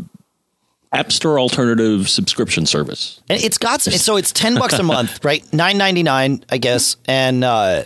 App 0.93 1.11
Store 1.11 1.39
alternative 1.39 2.09
subscription 2.09 2.65
service. 2.65 3.21
And 3.27 3.41
it's 3.43 3.57
got 3.57 3.81
so 3.81 4.15
it's 4.15 4.31
ten 4.31 4.55
bucks 4.55 4.75
a 4.75 4.83
month, 4.83 5.23
right? 5.25 5.43
Nine 5.53 5.77
ninety 5.77 6.03
nine, 6.03 6.43
I 6.49 6.57
guess, 6.57 6.95
and 7.05 7.43
uh, 7.43 7.83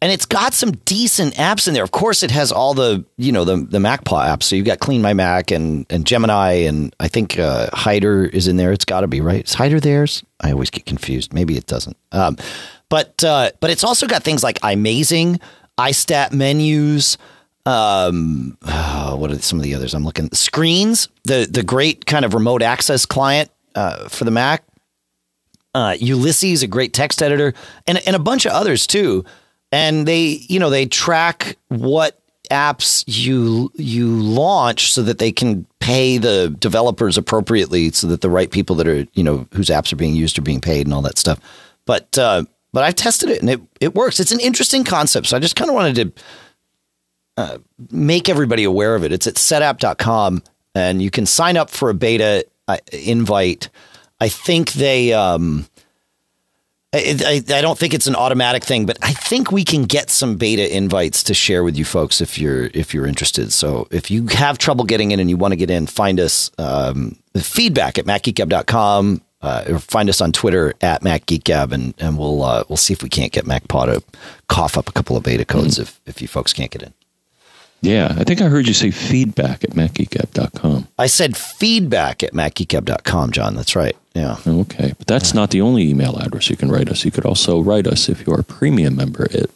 and 0.00 0.12
it's 0.12 0.26
got 0.26 0.54
some 0.54 0.72
decent 0.84 1.34
apps 1.34 1.66
in 1.66 1.74
there. 1.74 1.82
Of 1.82 1.90
course, 1.90 2.22
it 2.22 2.30
has 2.30 2.52
all 2.52 2.74
the 2.74 3.04
you 3.16 3.32
know 3.32 3.44
the 3.44 3.56
the 3.56 3.78
MacPaw 3.78 4.26
apps. 4.26 4.44
So 4.44 4.56
you've 4.56 4.66
got 4.66 4.78
CleanMyMac 4.78 5.54
and 5.54 5.86
and 5.90 6.06
Gemini, 6.06 6.52
and 6.52 6.94
I 7.00 7.08
think 7.08 7.38
uh, 7.38 7.68
Hider 7.72 8.24
is 8.26 8.46
in 8.46 8.56
there. 8.56 8.72
It's 8.72 8.84
got 8.84 9.00
to 9.00 9.08
be 9.08 9.20
right. 9.20 9.44
Is 9.44 9.54
Hider 9.54 9.80
theirs? 9.80 10.22
I 10.40 10.52
always 10.52 10.70
get 10.70 10.86
confused. 10.86 11.32
Maybe 11.32 11.56
it 11.56 11.66
doesn't. 11.66 11.96
Um, 12.12 12.36
but 12.88 13.22
uh, 13.24 13.50
but 13.60 13.70
it's 13.70 13.84
also 13.84 14.06
got 14.06 14.22
things 14.22 14.44
like 14.44 14.60
iMazing, 14.60 15.40
iStat 15.78 16.32
menus. 16.32 17.18
Um, 17.66 18.56
oh, 18.62 19.16
what 19.16 19.30
are 19.30 19.38
some 19.40 19.58
of 19.58 19.64
the 19.64 19.74
others? 19.74 19.94
I'm 19.94 20.04
looking 20.04 20.30
screens. 20.32 21.08
The 21.24 21.48
the 21.50 21.64
great 21.64 22.06
kind 22.06 22.24
of 22.24 22.34
remote 22.34 22.62
access 22.62 23.04
client 23.04 23.50
uh, 23.74 24.08
for 24.08 24.24
the 24.24 24.30
Mac. 24.30 24.64
Uh, 25.74 25.96
Ulysses, 25.98 26.62
a 26.62 26.66
great 26.66 26.92
text 26.92 27.20
editor, 27.20 27.52
and 27.86 27.98
and 28.06 28.14
a 28.14 28.20
bunch 28.20 28.46
of 28.46 28.52
others 28.52 28.86
too 28.86 29.24
and 29.72 30.06
they 30.06 30.44
you 30.48 30.58
know 30.58 30.70
they 30.70 30.86
track 30.86 31.56
what 31.68 32.20
apps 32.50 33.04
you 33.06 33.70
you 33.76 34.08
launch 34.08 34.92
so 34.92 35.02
that 35.02 35.18
they 35.18 35.30
can 35.30 35.66
pay 35.80 36.18
the 36.18 36.54
developers 36.58 37.18
appropriately 37.18 37.90
so 37.90 38.06
that 38.06 38.20
the 38.20 38.30
right 38.30 38.50
people 38.50 38.76
that 38.76 38.88
are 38.88 39.06
you 39.14 39.22
know 39.22 39.46
whose 39.52 39.68
apps 39.68 39.92
are 39.92 39.96
being 39.96 40.14
used 40.14 40.38
are 40.38 40.42
being 40.42 40.60
paid 40.60 40.86
and 40.86 40.94
all 40.94 41.02
that 41.02 41.18
stuff. 41.18 41.38
But 41.84 42.16
uh, 42.18 42.44
but 42.72 42.84
I've 42.84 42.94
tested 42.94 43.30
it 43.30 43.40
and 43.40 43.50
it 43.50 43.60
it 43.80 43.94
works. 43.94 44.20
It's 44.20 44.32
an 44.32 44.40
interesting 44.40 44.84
concept. 44.84 45.26
So 45.26 45.36
I 45.36 45.40
just 45.40 45.56
kind 45.56 45.70
of 45.70 45.74
wanted 45.74 45.94
to 45.96 46.22
uh, 47.36 47.58
make 47.90 48.28
everybody 48.28 48.64
aware 48.64 48.94
of 48.94 49.04
it. 49.04 49.12
It's 49.12 49.26
at 49.26 49.34
setapp.com 49.34 50.42
and 50.74 51.00
you 51.00 51.10
can 51.10 51.26
sign 51.26 51.56
up 51.56 51.70
for 51.70 51.90
a 51.90 51.94
beta 51.94 52.46
uh, 52.66 52.78
invite. 52.92 53.68
I 54.20 54.28
think 54.28 54.72
they 54.72 55.12
um, 55.12 55.66
I, 56.94 57.42
I, 57.50 57.60
don't 57.60 57.78
think 57.78 57.92
it's 57.92 58.06
an 58.06 58.16
automatic 58.16 58.64
thing, 58.64 58.86
but 58.86 58.96
I 59.02 59.12
think 59.12 59.52
we 59.52 59.62
can 59.62 59.84
get 59.84 60.08
some 60.08 60.36
beta 60.36 60.74
invites 60.74 61.22
to 61.24 61.34
share 61.34 61.62
with 61.62 61.76
you 61.76 61.84
folks 61.84 62.22
if 62.22 62.38
you're 62.38 62.70
if 62.72 62.94
you're 62.94 63.06
interested. 63.06 63.52
So 63.52 63.88
if 63.90 64.10
you 64.10 64.26
have 64.28 64.56
trouble 64.56 64.86
getting 64.86 65.10
in 65.10 65.20
and 65.20 65.28
you 65.28 65.36
want 65.36 65.52
to 65.52 65.56
get 65.56 65.68
in, 65.68 65.86
find 65.86 66.18
us 66.18 66.50
um, 66.56 67.18
feedback 67.36 67.98
at 67.98 68.06
macgeekgab.com 68.06 69.20
uh, 69.42 69.64
or 69.68 69.78
find 69.80 70.08
us 70.08 70.22
on 70.22 70.32
Twitter 70.32 70.72
at 70.80 71.02
macgeekgab 71.02 71.72
and 71.72 71.92
and 71.98 72.18
we'll 72.18 72.42
uh, 72.42 72.64
we'll 72.70 72.78
see 72.78 72.94
if 72.94 73.02
we 73.02 73.10
can't 73.10 73.32
get 73.32 73.44
MacPaw 73.44 73.84
to 73.86 74.02
cough 74.48 74.78
up 74.78 74.88
a 74.88 74.92
couple 74.92 75.14
of 75.14 75.22
beta 75.22 75.44
codes 75.44 75.74
mm-hmm. 75.74 75.82
if 75.82 76.00
if 76.06 76.22
you 76.22 76.28
folks 76.28 76.54
can't 76.54 76.70
get 76.70 76.82
in. 76.82 76.94
Yeah, 77.80 78.14
I 78.18 78.24
think 78.24 78.40
I 78.40 78.48
heard 78.48 78.66
you 78.66 78.74
say 78.74 78.90
feedback 78.90 79.62
at 79.62 79.70
macgeekgab.com. 79.70 80.88
I 80.98 81.06
said 81.06 81.36
feedback 81.36 82.22
at 82.22 82.32
macgeekgab.com, 82.32 83.30
John. 83.30 83.54
That's 83.54 83.76
right. 83.76 83.96
Yeah. 84.14 84.36
Okay. 84.46 84.94
But 84.98 85.06
that's 85.06 85.32
not 85.32 85.50
the 85.50 85.60
only 85.60 85.88
email 85.88 86.16
address 86.18 86.50
you 86.50 86.56
can 86.56 86.70
write 86.70 86.88
us. 86.88 87.04
You 87.04 87.12
could 87.12 87.24
also 87.24 87.60
write 87.60 87.86
us 87.86 88.08
if 88.08 88.26
you're 88.26 88.40
a 88.40 88.44
premium 88.44 88.96
member. 88.96 89.28
It, 89.30 89.50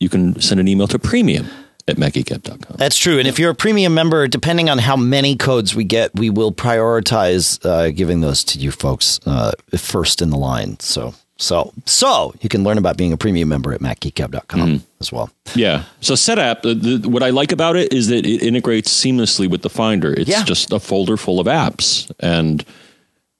you 0.00 0.08
can 0.08 0.40
send 0.40 0.58
an 0.58 0.68
email 0.68 0.86
to 0.88 0.98
premium 0.98 1.46
at 1.88 1.96
macgeekgab.com. 1.96 2.76
That's 2.76 2.96
true. 2.96 3.18
And 3.18 3.28
if 3.28 3.38
you're 3.38 3.50
a 3.50 3.54
premium 3.54 3.94
member, 3.94 4.26
depending 4.26 4.70
on 4.70 4.78
how 4.78 4.96
many 4.96 5.36
codes 5.36 5.74
we 5.74 5.84
get, 5.84 6.14
we 6.14 6.30
will 6.30 6.52
prioritize 6.52 7.64
uh, 7.64 7.90
giving 7.90 8.20
those 8.20 8.42
to 8.44 8.58
you 8.58 8.70
folks 8.70 9.20
uh, 9.26 9.52
first 9.76 10.22
in 10.22 10.30
the 10.30 10.38
line. 10.38 10.80
So 10.80 11.14
so, 11.38 11.72
so 11.84 12.34
you 12.40 12.48
can 12.48 12.64
learn 12.64 12.78
about 12.78 12.96
being 12.96 13.12
a 13.12 13.16
premium 13.16 13.48
member 13.48 13.72
at 13.72 13.80
macgeekgab.com 13.80 14.60
mm-hmm. 14.60 14.84
as 15.00 15.12
well. 15.12 15.30
Yeah. 15.54 15.84
So 16.00 16.14
Setapp, 16.14 16.62
the, 16.62 16.74
the, 16.74 17.08
what 17.08 17.22
I 17.22 17.30
like 17.30 17.52
about 17.52 17.76
it 17.76 17.92
is 17.92 18.08
that 18.08 18.24
it 18.24 18.42
integrates 18.42 18.90
seamlessly 18.90 19.48
with 19.48 19.62
the 19.62 19.70
Finder. 19.70 20.12
It's 20.14 20.30
yeah. 20.30 20.44
just 20.44 20.72
a 20.72 20.80
folder 20.80 21.16
full 21.16 21.38
of 21.38 21.46
apps, 21.46 22.10
and 22.20 22.64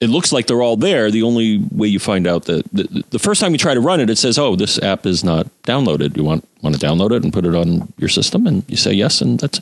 it 0.00 0.10
looks 0.10 0.30
like 0.30 0.46
they're 0.46 0.62
all 0.62 0.76
there. 0.76 1.10
The 1.10 1.22
only 1.22 1.64
way 1.72 1.88
you 1.88 1.98
find 1.98 2.26
out 2.26 2.44
that 2.44 2.70
the, 2.70 3.04
the 3.10 3.18
first 3.18 3.40
time 3.40 3.52
you 3.52 3.58
try 3.58 3.72
to 3.72 3.80
run 3.80 4.00
it, 4.00 4.10
it 4.10 4.18
says, 4.18 4.38
"Oh, 4.38 4.56
this 4.56 4.78
app 4.82 5.06
is 5.06 5.24
not 5.24 5.46
downloaded. 5.62 6.16
You 6.16 6.24
want 6.24 6.46
want 6.62 6.78
to 6.78 6.86
download 6.86 7.12
it 7.12 7.24
and 7.24 7.32
put 7.32 7.46
it 7.46 7.54
on 7.54 7.92
your 7.96 8.10
system?" 8.10 8.46
And 8.46 8.62
you 8.68 8.76
say 8.76 8.92
yes, 8.92 9.22
and 9.22 9.40
that's 9.40 9.60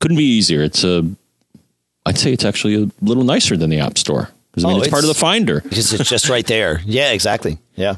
couldn't 0.00 0.18
be 0.18 0.24
easier. 0.24 0.62
It's 0.62 0.84
a, 0.84 1.08
I'd 2.04 2.18
say 2.18 2.32
it's 2.32 2.44
actually 2.44 2.82
a 2.82 2.90
little 3.00 3.24
nicer 3.24 3.56
than 3.56 3.70
the 3.70 3.80
App 3.80 3.96
Store. 3.96 4.30
Because 4.50 4.64
I 4.64 4.68
mean, 4.68 4.76
oh, 4.76 4.78
it's, 4.78 4.86
it's, 4.86 4.92
part 4.92 5.04
of 5.04 5.08
the 5.08 5.14
Finder. 5.14 5.60
Because 5.64 5.92
it's 5.92 6.08
just 6.08 6.28
right 6.28 6.46
there. 6.46 6.80
Yeah, 6.84 7.12
exactly. 7.12 7.58
Yeah. 7.76 7.96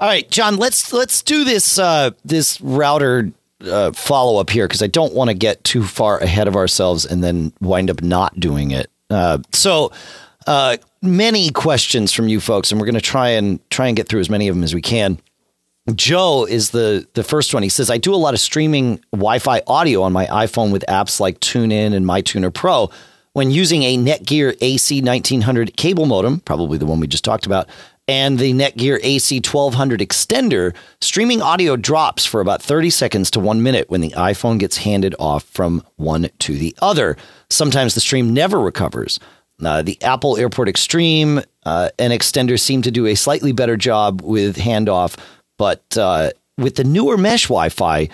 All 0.00 0.08
right, 0.08 0.28
John. 0.30 0.56
Let's 0.56 0.92
let's 0.92 1.22
do 1.22 1.44
this 1.44 1.78
uh, 1.78 2.10
this 2.24 2.60
router 2.60 3.30
uh, 3.62 3.92
follow 3.92 4.40
up 4.40 4.50
here 4.50 4.66
because 4.66 4.82
I 4.82 4.86
don't 4.86 5.14
want 5.14 5.28
to 5.28 5.34
get 5.34 5.62
too 5.64 5.82
far 5.82 6.18
ahead 6.18 6.48
of 6.48 6.56
ourselves 6.56 7.04
and 7.04 7.22
then 7.22 7.52
wind 7.60 7.90
up 7.90 8.02
not 8.02 8.38
doing 8.38 8.70
it. 8.70 8.90
Uh, 9.10 9.38
so 9.52 9.92
uh, 10.46 10.76
many 11.02 11.50
questions 11.50 12.12
from 12.12 12.28
you 12.28 12.40
folks, 12.40 12.70
and 12.70 12.80
we're 12.80 12.86
going 12.86 12.94
to 12.94 13.00
try 13.00 13.30
and 13.30 13.58
try 13.70 13.86
and 13.86 13.96
get 13.96 14.08
through 14.08 14.20
as 14.20 14.30
many 14.30 14.48
of 14.48 14.56
them 14.56 14.64
as 14.64 14.74
we 14.74 14.82
can. 14.82 15.18
Joe 15.94 16.46
is 16.46 16.70
the 16.70 17.06
the 17.12 17.22
first 17.22 17.52
one. 17.52 17.62
He 17.62 17.68
says, 17.68 17.90
"I 17.90 17.98
do 17.98 18.14
a 18.14 18.16
lot 18.16 18.34
of 18.34 18.40
streaming 18.40 19.00
Wi-Fi 19.12 19.62
audio 19.66 20.02
on 20.02 20.12
my 20.12 20.26
iPhone 20.26 20.72
with 20.72 20.84
apps 20.88 21.20
like 21.20 21.40
TuneIn 21.40 21.94
and 21.94 22.06
MyTuner 22.06 22.52
Pro. 22.52 22.90
When 23.34 23.50
using 23.50 23.82
a 23.82 23.98
Netgear 23.98 24.56
AC 24.60 25.02
1900 25.02 25.76
cable 25.76 26.06
modem, 26.06 26.38
probably 26.38 26.78
the 26.78 26.86
one 26.86 27.00
we 27.00 27.08
just 27.08 27.24
talked 27.24 27.46
about, 27.46 27.68
and 28.06 28.38
the 28.38 28.52
Netgear 28.52 29.00
AC 29.02 29.38
1200 29.38 29.98
extender, 29.98 30.72
streaming 31.00 31.42
audio 31.42 31.74
drops 31.74 32.24
for 32.24 32.40
about 32.40 32.62
30 32.62 32.90
seconds 32.90 33.32
to 33.32 33.40
one 33.40 33.60
minute 33.60 33.90
when 33.90 34.02
the 34.02 34.10
iPhone 34.10 34.60
gets 34.60 34.76
handed 34.76 35.16
off 35.18 35.42
from 35.42 35.82
one 35.96 36.30
to 36.38 36.56
the 36.56 36.76
other. 36.80 37.16
Sometimes 37.50 37.94
the 37.94 38.00
stream 38.00 38.32
never 38.32 38.60
recovers. 38.60 39.18
Uh, 39.60 39.82
the 39.82 40.00
Apple 40.00 40.36
Airport 40.36 40.68
Extreme 40.68 41.40
uh, 41.66 41.88
and 41.98 42.12
extender 42.12 42.58
seem 42.58 42.82
to 42.82 42.92
do 42.92 43.06
a 43.06 43.16
slightly 43.16 43.50
better 43.50 43.76
job 43.76 44.22
with 44.22 44.58
handoff, 44.58 45.18
but 45.58 45.82
uh, 45.98 46.30
with 46.56 46.76
the 46.76 46.84
newer 46.84 47.18
mesh 47.18 47.48
Wi 47.48 47.68
Fi, 47.68 48.08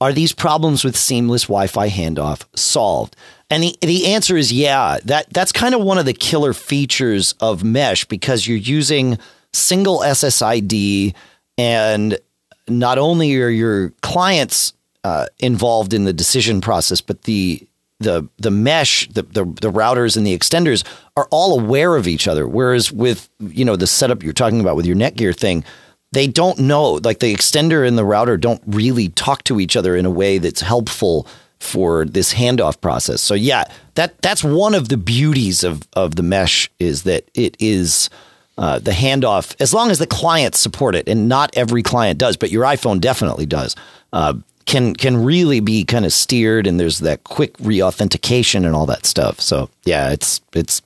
are 0.00 0.12
these 0.14 0.32
problems 0.32 0.84
with 0.84 0.96
seamless 0.96 1.44
Wi 1.44 1.66
Fi 1.66 1.90
handoff 1.90 2.46
solved? 2.56 3.14
And 3.54 3.62
the, 3.62 3.78
the 3.82 4.06
answer 4.06 4.36
is 4.36 4.52
yeah. 4.52 4.98
That 5.04 5.32
that's 5.32 5.52
kind 5.52 5.76
of 5.76 5.80
one 5.80 5.96
of 5.96 6.06
the 6.06 6.12
killer 6.12 6.52
features 6.52 7.36
of 7.38 7.62
mesh 7.62 8.04
because 8.04 8.48
you're 8.48 8.58
using 8.58 9.16
single 9.52 10.00
SSID 10.00 11.14
and 11.56 12.18
not 12.66 12.98
only 12.98 13.40
are 13.40 13.48
your 13.48 13.90
clients 14.02 14.72
uh, 15.04 15.26
involved 15.38 15.94
in 15.94 16.02
the 16.02 16.12
decision 16.12 16.60
process, 16.60 17.00
but 17.00 17.22
the 17.22 17.64
the 18.00 18.28
the 18.38 18.50
mesh, 18.50 19.08
the, 19.10 19.22
the 19.22 19.44
the 19.44 19.70
routers 19.70 20.16
and 20.16 20.26
the 20.26 20.36
extenders 20.36 20.84
are 21.16 21.28
all 21.30 21.56
aware 21.56 21.94
of 21.94 22.08
each 22.08 22.26
other. 22.26 22.48
Whereas 22.48 22.90
with 22.90 23.30
you 23.38 23.64
know 23.64 23.76
the 23.76 23.86
setup 23.86 24.24
you're 24.24 24.32
talking 24.32 24.60
about 24.60 24.74
with 24.74 24.84
your 24.84 24.96
Netgear 24.96 25.32
thing, 25.32 25.62
they 26.10 26.26
don't 26.26 26.58
know. 26.58 26.94
Like 27.04 27.20
the 27.20 27.32
extender 27.32 27.86
and 27.86 27.96
the 27.96 28.04
router 28.04 28.36
don't 28.36 28.62
really 28.66 29.10
talk 29.10 29.44
to 29.44 29.60
each 29.60 29.76
other 29.76 29.94
in 29.94 30.06
a 30.06 30.10
way 30.10 30.38
that's 30.38 30.60
helpful 30.60 31.28
for 31.60 32.04
this 32.04 32.34
handoff 32.34 32.80
process. 32.80 33.20
So 33.20 33.34
yeah, 33.34 33.64
that 33.94 34.20
that's 34.22 34.44
one 34.44 34.74
of 34.74 34.88
the 34.88 34.96
beauties 34.96 35.64
of 35.64 35.86
of 35.94 36.16
the 36.16 36.22
mesh 36.22 36.70
is 36.78 37.04
that 37.04 37.28
it 37.34 37.56
is 37.58 38.10
uh, 38.58 38.78
the 38.78 38.92
handoff 38.92 39.56
as 39.60 39.74
long 39.74 39.90
as 39.90 39.98
the 39.98 40.06
clients 40.06 40.60
support 40.60 40.94
it, 40.94 41.08
and 41.08 41.28
not 41.28 41.50
every 41.56 41.82
client 41.82 42.18
does, 42.18 42.36
but 42.36 42.50
your 42.50 42.64
iPhone 42.64 43.00
definitely 43.00 43.46
does. 43.46 43.74
Uh, 44.12 44.34
can 44.66 44.94
can 44.94 45.22
really 45.22 45.60
be 45.60 45.84
kind 45.84 46.04
of 46.04 46.12
steered 46.12 46.66
and 46.66 46.80
there's 46.80 47.00
that 47.00 47.24
quick 47.24 47.56
reauthentication 47.58 48.64
and 48.64 48.74
all 48.74 48.86
that 48.86 49.06
stuff. 49.06 49.40
So 49.40 49.68
yeah, 49.84 50.10
it's 50.10 50.40
it's 50.54 50.82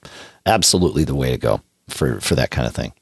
absolutely 0.46 1.04
the 1.04 1.14
way 1.14 1.30
to 1.30 1.38
go 1.38 1.60
for 1.88 2.20
for 2.20 2.34
that 2.34 2.50
kind 2.50 2.66
of 2.66 2.74
thing. 2.74 2.92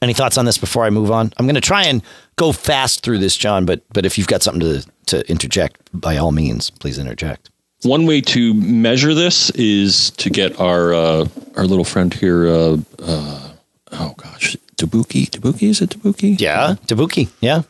Any 0.00 0.14
thoughts 0.14 0.36
on 0.36 0.46
this 0.46 0.58
before 0.58 0.84
I 0.84 0.90
move 0.90 1.12
on? 1.12 1.32
I'm 1.36 1.46
going 1.46 1.54
to 1.54 1.60
try 1.60 1.84
and 1.84 2.02
go 2.34 2.50
fast 2.50 3.04
through 3.04 3.18
this, 3.18 3.36
John, 3.36 3.64
but 3.64 3.82
but 3.92 4.04
if 4.04 4.18
you've 4.18 4.26
got 4.26 4.42
something 4.42 4.60
to 4.60 4.84
to 5.06 5.28
interject, 5.30 5.88
by 5.92 6.16
all 6.16 6.32
means, 6.32 6.70
please 6.70 6.98
interject. 6.98 7.50
One 7.82 8.06
way 8.06 8.20
to 8.20 8.54
measure 8.54 9.12
this 9.12 9.50
is 9.50 10.10
to 10.12 10.30
get 10.30 10.60
our 10.60 10.94
uh, 10.94 11.26
our 11.56 11.66
little 11.66 11.84
friend 11.84 12.14
here. 12.14 12.46
Uh, 12.46 12.76
uh, 13.00 13.52
oh 13.92 14.14
gosh, 14.16 14.56
Tabuki. 14.76 15.28
Tabuki 15.28 15.68
is 15.68 15.80
it 15.80 15.90
Tabuki? 15.90 16.40
Yeah, 16.40 16.76
Tabuki. 16.86 17.28
Yeah. 17.40 17.62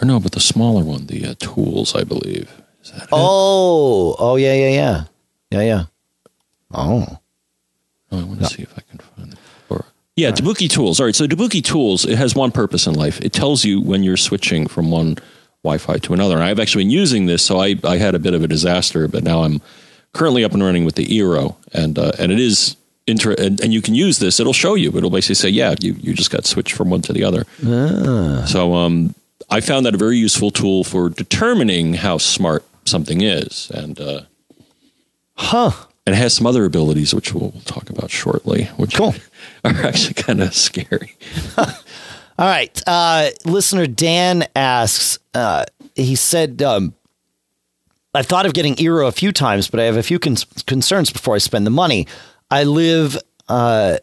Or 0.00 0.06
no, 0.06 0.18
but 0.18 0.32
the 0.32 0.40
smaller 0.40 0.82
one, 0.82 1.06
the 1.06 1.26
uh, 1.26 1.34
tools, 1.38 1.94
I 1.94 2.02
believe. 2.02 2.50
Is 2.82 2.90
that 2.90 3.08
oh, 3.12 4.10
it? 4.10 4.16
oh 4.18 4.36
yeah, 4.36 4.54
yeah, 4.54 4.70
yeah, 4.70 5.04
yeah, 5.50 5.62
yeah. 5.62 5.84
Oh. 6.72 7.18
oh 8.10 8.18
I 8.18 8.24
want 8.24 8.36
to 8.36 8.42
no. 8.42 8.48
see 8.48 8.62
if 8.62 8.76
I 8.76 8.80
can 8.80 8.98
find 8.98 9.32
it. 9.34 9.38
Or, 9.68 9.84
yeah, 10.16 10.28
right. 10.28 10.36
Tabuki 10.36 10.68
Tools. 10.68 10.98
All 10.98 11.06
right, 11.06 11.14
so 11.14 11.26
Tabuki 11.26 11.62
Tools, 11.62 12.04
it 12.04 12.16
has 12.16 12.34
one 12.34 12.50
purpose 12.50 12.86
in 12.86 12.94
life. 12.94 13.20
It 13.20 13.32
tells 13.32 13.64
you 13.64 13.80
when 13.80 14.02
you're 14.02 14.16
switching 14.16 14.66
from 14.66 14.90
one 14.90 15.16
Wi-Fi 15.64 15.98
to 15.98 16.12
another. 16.12 16.34
And 16.34 16.44
I've 16.44 16.58
actually 16.58 16.84
been 16.84 16.90
using 16.90 17.26
this, 17.26 17.42
so 17.42 17.60
I, 17.60 17.76
I 17.84 17.98
had 17.98 18.14
a 18.14 18.18
bit 18.18 18.34
of 18.34 18.42
a 18.42 18.48
disaster, 18.48 19.06
but 19.06 19.22
now 19.22 19.44
I'm 19.44 19.60
currently 20.12 20.44
up 20.44 20.52
and 20.52 20.62
running 20.62 20.84
with 20.84 20.96
the 20.96 21.06
Eero, 21.06 21.56
and 21.72 21.98
uh, 21.98 22.12
and 22.18 22.32
it 22.32 22.40
is 22.40 22.76
inter 23.06 23.34
and, 23.38 23.60
and, 23.60 23.72
you 23.72 23.82
can 23.82 23.94
use 23.94 24.18
this. 24.18 24.38
It'll 24.38 24.52
show 24.52 24.74
you. 24.74 24.96
It'll 24.96 25.10
basically 25.10 25.36
say, 25.36 25.48
yeah, 25.48 25.74
you 25.80 25.94
you 26.00 26.14
just 26.14 26.30
got 26.30 26.46
switched 26.46 26.74
from 26.74 26.90
one 26.90 27.02
to 27.02 27.12
the 27.12 27.24
other. 27.24 27.44
Ah. 27.66 28.44
So 28.46 28.74
um, 28.74 29.14
I 29.50 29.60
found 29.60 29.86
that 29.86 29.94
a 29.94 29.98
very 29.98 30.16
useful 30.16 30.50
tool 30.50 30.84
for 30.84 31.08
determining 31.08 31.94
how 31.94 32.18
smart 32.18 32.64
something 32.84 33.22
is, 33.22 33.70
and 33.74 34.00
uh, 34.00 34.22
huh. 35.34 35.72
And 36.04 36.16
it 36.16 36.18
has 36.18 36.34
some 36.34 36.48
other 36.48 36.64
abilities, 36.64 37.14
which 37.14 37.32
we'll, 37.32 37.50
we'll 37.50 37.62
talk 37.62 37.88
about 37.88 38.10
shortly, 38.10 38.64
which 38.76 38.96
cool. 38.96 39.14
are 39.64 39.86
actually 39.86 40.14
kind 40.14 40.42
of 40.42 40.52
scary. 40.52 41.14
All 42.42 42.48
right. 42.48 42.82
Uh, 42.88 43.30
listener 43.44 43.86
Dan 43.86 44.48
asks, 44.56 45.20
uh, 45.32 45.64
he 45.94 46.16
said, 46.16 46.60
um, 46.60 46.92
I've 48.14 48.26
thought 48.26 48.46
of 48.46 48.52
getting 48.52 48.74
Eero 48.74 49.06
a 49.06 49.12
few 49.12 49.30
times, 49.30 49.70
but 49.70 49.78
I 49.78 49.84
have 49.84 49.96
a 49.96 50.02
few 50.02 50.18
con- 50.18 50.34
concerns 50.66 51.12
before 51.12 51.36
I 51.36 51.38
spend 51.38 51.64
the 51.66 51.70
money. 51.70 52.08
I 52.50 52.64
live 52.64 53.16
uh, 53.48 53.98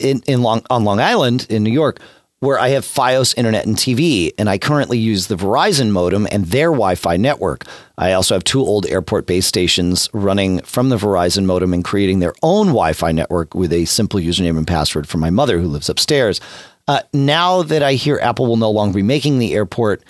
in, 0.00 0.22
in 0.26 0.42
Long, 0.42 0.66
on 0.70 0.82
Long 0.82 0.98
Island 0.98 1.46
in 1.50 1.62
New 1.62 1.70
York, 1.70 2.00
where 2.42 2.58
I 2.58 2.70
have 2.70 2.84
Fios 2.84 3.36
internet 3.36 3.66
and 3.66 3.76
TV, 3.76 4.32
and 4.36 4.50
I 4.50 4.58
currently 4.58 4.98
use 4.98 5.28
the 5.28 5.36
Verizon 5.36 5.90
modem 5.90 6.26
and 6.32 6.46
their 6.46 6.70
Wi 6.72 6.96
Fi 6.96 7.16
network. 7.16 7.64
I 7.96 8.14
also 8.14 8.34
have 8.34 8.42
two 8.42 8.60
old 8.60 8.84
airport 8.86 9.28
base 9.28 9.46
stations 9.46 10.10
running 10.12 10.60
from 10.62 10.88
the 10.88 10.96
Verizon 10.96 11.44
modem 11.44 11.72
and 11.72 11.84
creating 11.84 12.18
their 12.18 12.34
own 12.42 12.66
Wi 12.66 12.94
Fi 12.94 13.12
network 13.12 13.54
with 13.54 13.72
a 13.72 13.84
simple 13.84 14.18
username 14.18 14.56
and 14.56 14.66
password 14.66 15.06
for 15.06 15.18
my 15.18 15.30
mother 15.30 15.60
who 15.60 15.68
lives 15.68 15.88
upstairs. 15.88 16.40
Uh, 16.88 17.02
now 17.12 17.62
that 17.62 17.84
I 17.84 17.92
hear 17.92 18.18
Apple 18.20 18.48
will 18.48 18.56
no 18.56 18.72
longer 18.72 18.96
be 18.96 19.02
making 19.02 19.38
the 19.38 19.54
airport, 19.54 20.02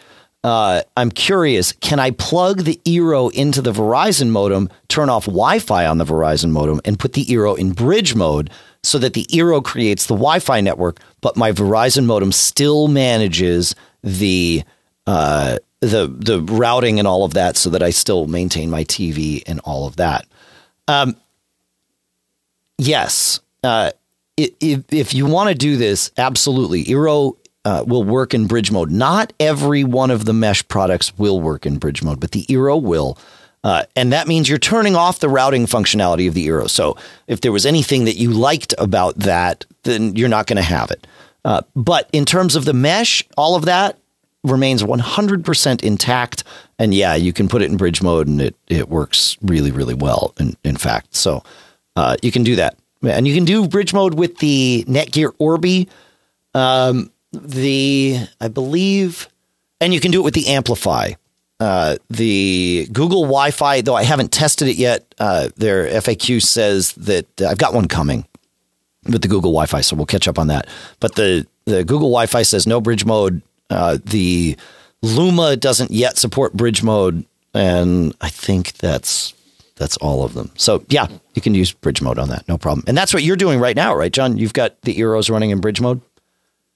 uh, 0.43 0.80
I'm 0.97 1.11
curious 1.11 1.72
can 1.72 2.01
I 2.01 2.12
plug 2.12 2.62
the 2.62 2.80
Eero 2.87 3.30
into 3.30 3.61
the 3.61 3.72
Verizon 3.72 4.30
modem, 4.30 4.70
turn 4.89 5.11
off 5.11 5.26
Wi 5.26 5.59
Fi 5.59 5.85
on 5.85 5.99
the 5.99 6.07
Verizon 6.07 6.51
modem, 6.51 6.80
and 6.87 6.99
put 6.99 7.12
the 7.12 7.26
Eero 7.26 7.59
in 7.59 7.72
bridge 7.72 8.14
mode? 8.14 8.49
so 8.85 8.99
that 8.99 9.14
the 9.14 9.24
Eero 9.26 9.62
creates 9.62 10.07
the 10.07 10.14
Wi-Fi 10.14 10.61
network, 10.61 11.01
but 11.23 11.37
my 11.37 11.53
Verizon 11.53 12.05
modem 12.05 12.33
still 12.33 12.89
manages 12.89 13.75
the 14.03 14.62
uh, 15.07 15.57
the 15.81 16.07
the 16.09 16.43
routing 16.43 16.99
and 16.99 17.09
all 17.09 17.25
of 17.25 17.33
that, 17.35 17.57
so 17.57 17.70
that 17.70 17.83
I 17.83 17.91
still 17.91 18.27
maintain 18.27 18.68
my 18.68 18.85
TV 18.85 19.43
and 19.47 19.61
all 19.61 19.87
of 19.87 19.97
that. 19.97 20.27
Um, 20.87 21.16
yes, 22.77 23.41
uh, 23.64 23.93
if 24.37 24.85
if 24.93 25.14
you 25.14 25.25
want 25.27 25.49
to 25.49 25.55
do 25.55 25.77
this, 25.77 26.11
absolutely, 26.18 26.85
Eero 26.85 27.37
uh, 27.64 27.85
will 27.87 28.05
work 28.05 28.35
in 28.35 28.47
bridge 28.47 28.70
mode. 28.70 28.91
Not 28.91 29.33
every 29.41 29.85
one 29.85 30.11
of 30.11 30.25
the 30.25 30.33
mesh 30.33 30.66
products 30.68 31.16
will 31.16 31.41
work 31.41 31.64
in 31.64 31.79
bridge 31.79 32.03
mode, 32.03 32.20
but 32.20 32.33
the 32.33 32.45
Eero 32.47 32.81
will. 32.81 33.16
Uh, 33.64 33.84
and 33.94 34.12
that 34.12 34.26
means 34.26 34.48
you're 34.48 34.58
turning 34.58 34.96
off 34.96 35.20
the 35.20 35.28
routing 35.28 35.66
functionality 35.66 36.26
of 36.26 36.34
the 36.34 36.46
Eero. 36.48 36.68
So 36.68 36.96
if 37.28 37.40
there 37.40 37.52
was 37.52 37.64
anything 37.64 38.04
that 38.06 38.16
you 38.16 38.30
liked 38.30 38.74
about 38.78 39.16
that, 39.20 39.64
then 39.84 40.16
you're 40.16 40.28
not 40.28 40.46
going 40.46 40.56
to 40.56 40.62
have 40.62 40.90
it. 40.90 41.06
Uh, 41.44 41.62
but 41.74 42.08
in 42.12 42.24
terms 42.24 42.56
of 42.56 42.64
the 42.64 42.72
mesh, 42.72 43.24
all 43.36 43.54
of 43.54 43.64
that 43.64 43.98
remains 44.44 44.82
100% 44.82 45.82
intact. 45.82 46.44
And 46.78 46.92
yeah, 46.92 47.14
you 47.14 47.32
can 47.32 47.48
put 47.48 47.62
it 47.62 47.70
in 47.70 47.76
bridge 47.76 48.02
mode 48.02 48.26
and 48.26 48.40
it, 48.40 48.56
it 48.68 48.88
works 48.88 49.36
really, 49.42 49.70
really 49.70 49.94
well, 49.94 50.34
in, 50.40 50.56
in 50.64 50.76
fact. 50.76 51.14
So 51.14 51.44
uh, 51.94 52.16
you 52.22 52.32
can 52.32 52.42
do 52.42 52.56
that. 52.56 52.76
And 53.02 53.26
you 53.26 53.34
can 53.34 53.44
do 53.44 53.66
bridge 53.66 53.92
mode 53.92 54.14
with 54.14 54.38
the 54.38 54.84
Netgear 54.88 55.32
Orbi. 55.38 55.88
Um, 56.54 57.10
the, 57.32 58.18
I 58.40 58.48
believe, 58.48 59.28
and 59.80 59.94
you 59.94 60.00
can 60.00 60.10
do 60.10 60.20
it 60.20 60.24
with 60.24 60.34
the 60.34 60.44
AmpliFi. 60.44 61.16
Uh, 61.62 61.96
the 62.10 62.88
Google 62.92 63.22
Wi 63.22 63.52
Fi, 63.52 63.82
though 63.82 63.94
I 63.94 64.02
haven't 64.02 64.32
tested 64.32 64.66
it 64.66 64.74
yet, 64.74 65.14
uh, 65.20 65.48
their 65.56 65.86
FAQ 65.86 66.42
says 66.42 66.92
that 66.94 67.40
uh, 67.40 67.46
I've 67.46 67.58
got 67.58 67.72
one 67.72 67.86
coming 67.86 68.26
with 69.04 69.22
the 69.22 69.28
Google 69.28 69.52
Wi 69.52 69.66
Fi, 69.66 69.80
so 69.80 69.94
we'll 69.94 70.06
catch 70.06 70.26
up 70.26 70.40
on 70.40 70.48
that. 70.48 70.66
But 70.98 71.14
the, 71.14 71.46
the 71.66 71.84
Google 71.84 72.08
Wi 72.08 72.26
Fi 72.26 72.42
says 72.42 72.66
no 72.66 72.80
bridge 72.80 73.04
mode. 73.04 73.42
Uh, 73.70 73.98
the 74.04 74.56
Luma 75.02 75.54
doesn't 75.54 75.92
yet 75.92 76.18
support 76.18 76.52
bridge 76.52 76.82
mode, 76.82 77.24
and 77.54 78.12
I 78.20 78.28
think 78.28 78.72
that's 78.78 79.32
that's 79.76 79.96
all 79.98 80.24
of 80.24 80.34
them. 80.34 80.50
So 80.56 80.84
yeah, 80.88 81.06
you 81.34 81.42
can 81.42 81.54
use 81.54 81.70
bridge 81.70 82.02
mode 82.02 82.18
on 82.18 82.28
that, 82.30 82.48
no 82.48 82.58
problem. 82.58 82.82
And 82.88 82.98
that's 82.98 83.14
what 83.14 83.22
you're 83.22 83.36
doing 83.36 83.60
right 83.60 83.76
now, 83.76 83.94
right, 83.94 84.12
John? 84.12 84.36
You've 84.36 84.52
got 84.52 84.80
the 84.82 84.96
Eeros 84.96 85.30
running 85.30 85.50
in 85.50 85.60
bridge 85.60 85.80
mode. 85.80 86.00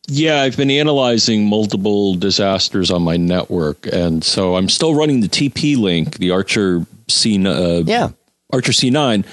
Yeah, 0.09 0.43
I've 0.43 0.57
been 0.57 0.71
analyzing 0.71 1.47
multiple 1.47 2.15
disasters 2.15 2.91
on 2.91 3.03
my 3.03 3.17
network, 3.17 3.87
and 3.93 4.23
so 4.23 4.57
I'm 4.57 4.69
still 4.69 4.95
running 4.95 5.21
the 5.21 5.29
TP 5.29 5.77
link, 5.77 6.19
the 6.19 6.31
Archer 6.31 6.87
C, 7.09 7.45
uh, 7.45 7.83
yeah, 7.85 8.11
Archer 8.53 8.73
C9. 8.73 9.25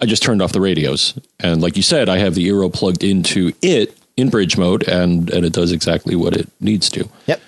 I 0.00 0.06
just 0.06 0.22
turned 0.22 0.40
off 0.40 0.52
the 0.52 0.60
radios, 0.60 1.18
and 1.40 1.60
like 1.60 1.76
you 1.76 1.82
said, 1.82 2.08
I 2.08 2.18
have 2.18 2.34
the 2.34 2.48
Eero 2.48 2.72
plugged 2.72 3.02
into 3.02 3.52
it 3.60 3.98
in 4.16 4.30
bridge 4.30 4.56
mode, 4.56 4.86
and 4.88 5.28
and 5.30 5.44
it 5.44 5.52
does 5.52 5.72
exactly 5.72 6.14
what 6.14 6.34
it 6.34 6.48
needs 6.60 6.88
to. 6.90 7.08
Yep. 7.26 7.40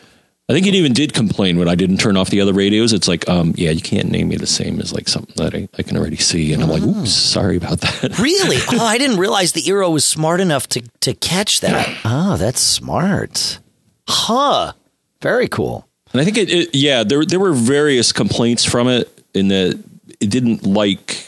I 0.53 0.55
think 0.55 0.67
it 0.67 0.75
even 0.75 0.93
did 0.93 1.15
complain 1.15 1.59
when 1.59 1.67
I 1.67 1.75
didn't 1.75 1.97
turn 1.97 2.15
off 2.15 2.29
the 2.29 2.43
other 2.43 2.53
radios. 2.53 2.93
It's 2.93 3.09
like, 3.09 3.27
um, 3.27 3.55
yeah, 3.57 3.71
you 3.71 3.81
can't 3.81 4.11
name 4.11 4.29
me 4.29 4.37
the 4.37 4.47
same 4.47 4.81
as 4.81 4.93
like 4.93 5.09
something 5.09 5.35
that 5.37 5.55
I, 5.55 5.67
I 5.79 5.83
can 5.83 5.97
already 5.97 6.17
see. 6.17 6.53
And 6.53 6.63
I'm 6.63 6.69
like, 6.69 6.83
oops, 6.83 7.11
sorry 7.11 7.57
about 7.57 7.81
that. 7.81 8.19
Really? 8.23 8.59
oh, 8.73 8.85
I 8.85 8.99
didn't 8.99 9.17
realize 9.17 9.53
the 9.53 9.63
Eero 9.63 9.91
was 9.91 10.05
smart 10.05 10.41
enough 10.41 10.69
to, 10.69 10.83
to 11.01 11.15
catch 11.15 11.61
that. 11.61 12.01
oh, 12.05 12.37
that's 12.37 12.61
smart. 12.61 13.61
Huh. 14.07 14.75
Very 15.23 15.49
cool. 15.49 15.89
And 16.13 16.21
I 16.21 16.25
think 16.25 16.37
it, 16.37 16.51
it 16.51 16.75
yeah, 16.75 17.03
there 17.03 17.25
there 17.25 17.41
were 17.41 17.55
various 17.55 18.13
complaints 18.13 18.65
from 18.65 18.89
it 18.89 19.09
in 19.33 19.49
that 19.49 19.83
it 20.21 20.31
didn't 20.31 20.67
like 20.67 21.27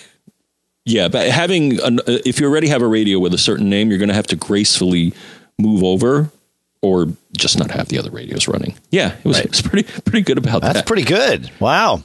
yeah, 0.85 1.09
but 1.09 1.31
having 1.31 1.81
an, 1.81 2.01
if 2.07 2.39
you 2.39 2.47
already 2.47 2.68
have 2.68 2.83
a 2.83 2.87
radio 2.87 3.18
with 3.18 3.33
a 3.33 3.39
certain 3.39 3.70
name, 3.70 3.89
you're 3.89 3.99
going 3.99 4.11
to 4.11 4.14
have 4.14 4.27
to 4.27 4.37
gracefully 4.37 5.14
move 5.59 5.83
over 5.83 6.31
or 6.85 7.09
just 7.37 7.59
not 7.59 7.70
have 7.70 7.89
the 7.89 7.99
other 7.99 8.11
radios 8.11 8.47
running. 8.47 8.74
Yeah, 8.91 9.16
it 9.16 9.24
was, 9.24 9.39
right. 9.39 9.47
it 9.47 9.51
was 9.51 9.62
pretty 9.62 10.01
pretty 10.03 10.22
good 10.22 10.39
about 10.39 10.61
That's 10.61 10.74
that. 10.74 10.74
That's 10.74 10.89
pretty 10.89 11.05
good. 11.05 11.51
Wow. 11.59 12.05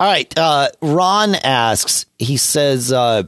All 0.00 0.06
right. 0.06 0.38
Uh, 0.38 0.68
Ron 0.82 1.34
asks. 1.36 2.06
He 2.18 2.36
says, 2.36 2.92
uh, 2.92 3.24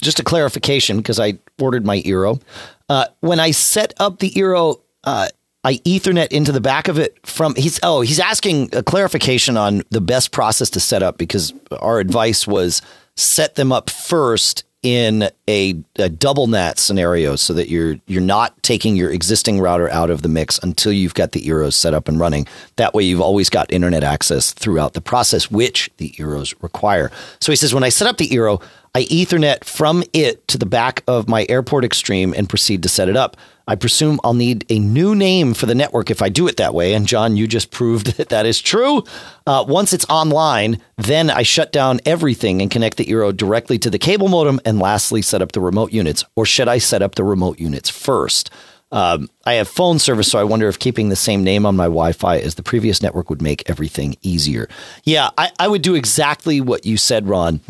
just 0.00 0.20
a 0.20 0.24
clarification 0.24 0.98
because 0.98 1.20
I 1.20 1.38
ordered 1.60 1.86
my 1.86 2.00
Eero. 2.02 2.40
Uh, 2.88 3.06
when 3.20 3.40
I 3.40 3.52
set 3.52 3.94
up 3.98 4.18
the 4.18 4.30
Eero, 4.30 4.80
uh, 5.04 5.28
I 5.64 5.74
Ethernet 5.74 6.28
into 6.28 6.52
the 6.52 6.60
back 6.60 6.88
of 6.88 6.98
it 6.98 7.24
from 7.24 7.54
he's 7.54 7.78
oh 7.82 8.00
he's 8.00 8.18
asking 8.18 8.70
a 8.74 8.82
clarification 8.82 9.56
on 9.56 9.82
the 9.90 10.00
best 10.00 10.32
process 10.32 10.70
to 10.70 10.80
set 10.80 11.02
up 11.02 11.18
because 11.18 11.54
our 11.80 12.00
advice 12.00 12.46
was 12.46 12.82
set 13.16 13.54
them 13.54 13.70
up 13.70 13.88
first 13.88 14.64
in 14.82 15.30
a, 15.48 15.74
a, 15.96 16.08
double 16.08 16.46
NAT 16.46 16.78
scenario 16.78 17.34
so 17.34 17.52
that 17.52 17.68
you're 17.68 17.96
you're 18.06 18.20
not 18.20 18.60
taking 18.62 18.94
your 18.94 19.10
existing 19.10 19.60
router 19.60 19.90
out 19.90 20.08
of 20.08 20.22
the 20.22 20.28
mix 20.28 20.58
until 20.58 20.92
you've 20.92 21.14
got 21.14 21.32
the 21.32 21.42
Eeros 21.42 21.74
set 21.74 21.94
up 21.94 22.08
and 22.08 22.20
running. 22.20 22.46
That 22.76 22.94
way 22.94 23.02
you've 23.02 23.20
always 23.20 23.50
got 23.50 23.72
internet 23.72 24.04
access 24.04 24.52
throughout 24.52 24.94
the 24.94 25.00
process, 25.00 25.50
which 25.50 25.90
the 25.96 26.10
Eeros 26.12 26.54
require. 26.62 27.10
So 27.40 27.50
he 27.50 27.56
says, 27.56 27.74
when 27.74 27.82
I 27.82 27.88
set 27.88 28.06
up 28.06 28.18
the 28.18 28.28
Eero, 28.28 28.62
I 28.94 29.04
Ethernet 29.04 29.64
from 29.64 30.04
it 30.12 30.46
to 30.48 30.58
the 30.58 30.66
back 30.66 31.02
of 31.08 31.28
my 31.28 31.46
Airport 31.48 31.84
Extreme 31.84 32.34
and 32.36 32.48
proceed 32.48 32.82
to 32.82 32.88
set 32.88 33.08
it 33.08 33.16
up. 33.16 33.36
I 33.66 33.74
presume 33.76 34.20
I'll 34.24 34.34
need 34.34 34.66
a 34.68 34.78
new 34.78 35.14
name 35.14 35.54
for 35.54 35.66
the 35.66 35.74
network 35.74 36.10
if 36.10 36.20
I 36.20 36.28
do 36.28 36.48
it 36.48 36.56
that 36.56 36.74
way. 36.74 36.94
And 36.94 37.06
John, 37.06 37.36
you 37.36 37.46
just 37.46 37.70
proved 37.70 38.06
that 38.16 38.28
that 38.30 38.44
is 38.46 38.60
true. 38.60 39.04
Uh, 39.46 39.64
once 39.66 39.92
it's 39.92 40.06
online, 40.08 40.80
then 40.96 41.30
I 41.30 41.42
shut 41.42 41.72
down 41.72 42.00
everything 42.04 42.60
and 42.60 42.70
connect 42.70 42.96
the 42.96 43.06
Eero 43.06 43.34
directly 43.36 43.78
to 43.78 43.90
the 43.90 43.98
cable 43.98 44.28
modem 44.28 44.60
and 44.64 44.78
lastly 44.78 45.22
set 45.22 45.41
up 45.42 45.52
the 45.52 45.60
remote 45.60 45.92
units. 45.92 46.24
Or 46.36 46.46
should 46.46 46.68
I 46.68 46.78
set 46.78 47.02
up 47.02 47.16
the 47.16 47.24
remote 47.24 47.58
units 47.58 47.90
first? 47.90 48.50
Um, 48.92 49.30
I 49.46 49.54
have 49.54 49.68
phone 49.68 49.98
service, 49.98 50.30
so 50.30 50.38
I 50.38 50.44
wonder 50.44 50.68
if 50.68 50.78
keeping 50.78 51.08
the 51.08 51.16
same 51.16 51.42
name 51.42 51.64
on 51.64 51.76
my 51.76 51.84
Wi 51.84 52.12
Fi 52.12 52.38
as 52.38 52.56
the 52.56 52.62
previous 52.62 53.00
network 53.00 53.30
would 53.30 53.40
make 53.40 53.68
everything 53.68 54.16
easier. 54.20 54.68
Yeah, 55.04 55.30
I, 55.38 55.50
I 55.58 55.68
would 55.68 55.80
do 55.80 55.94
exactly 55.94 56.60
what 56.60 56.84
you 56.84 56.98
said, 56.98 57.26
Ron. 57.26 57.60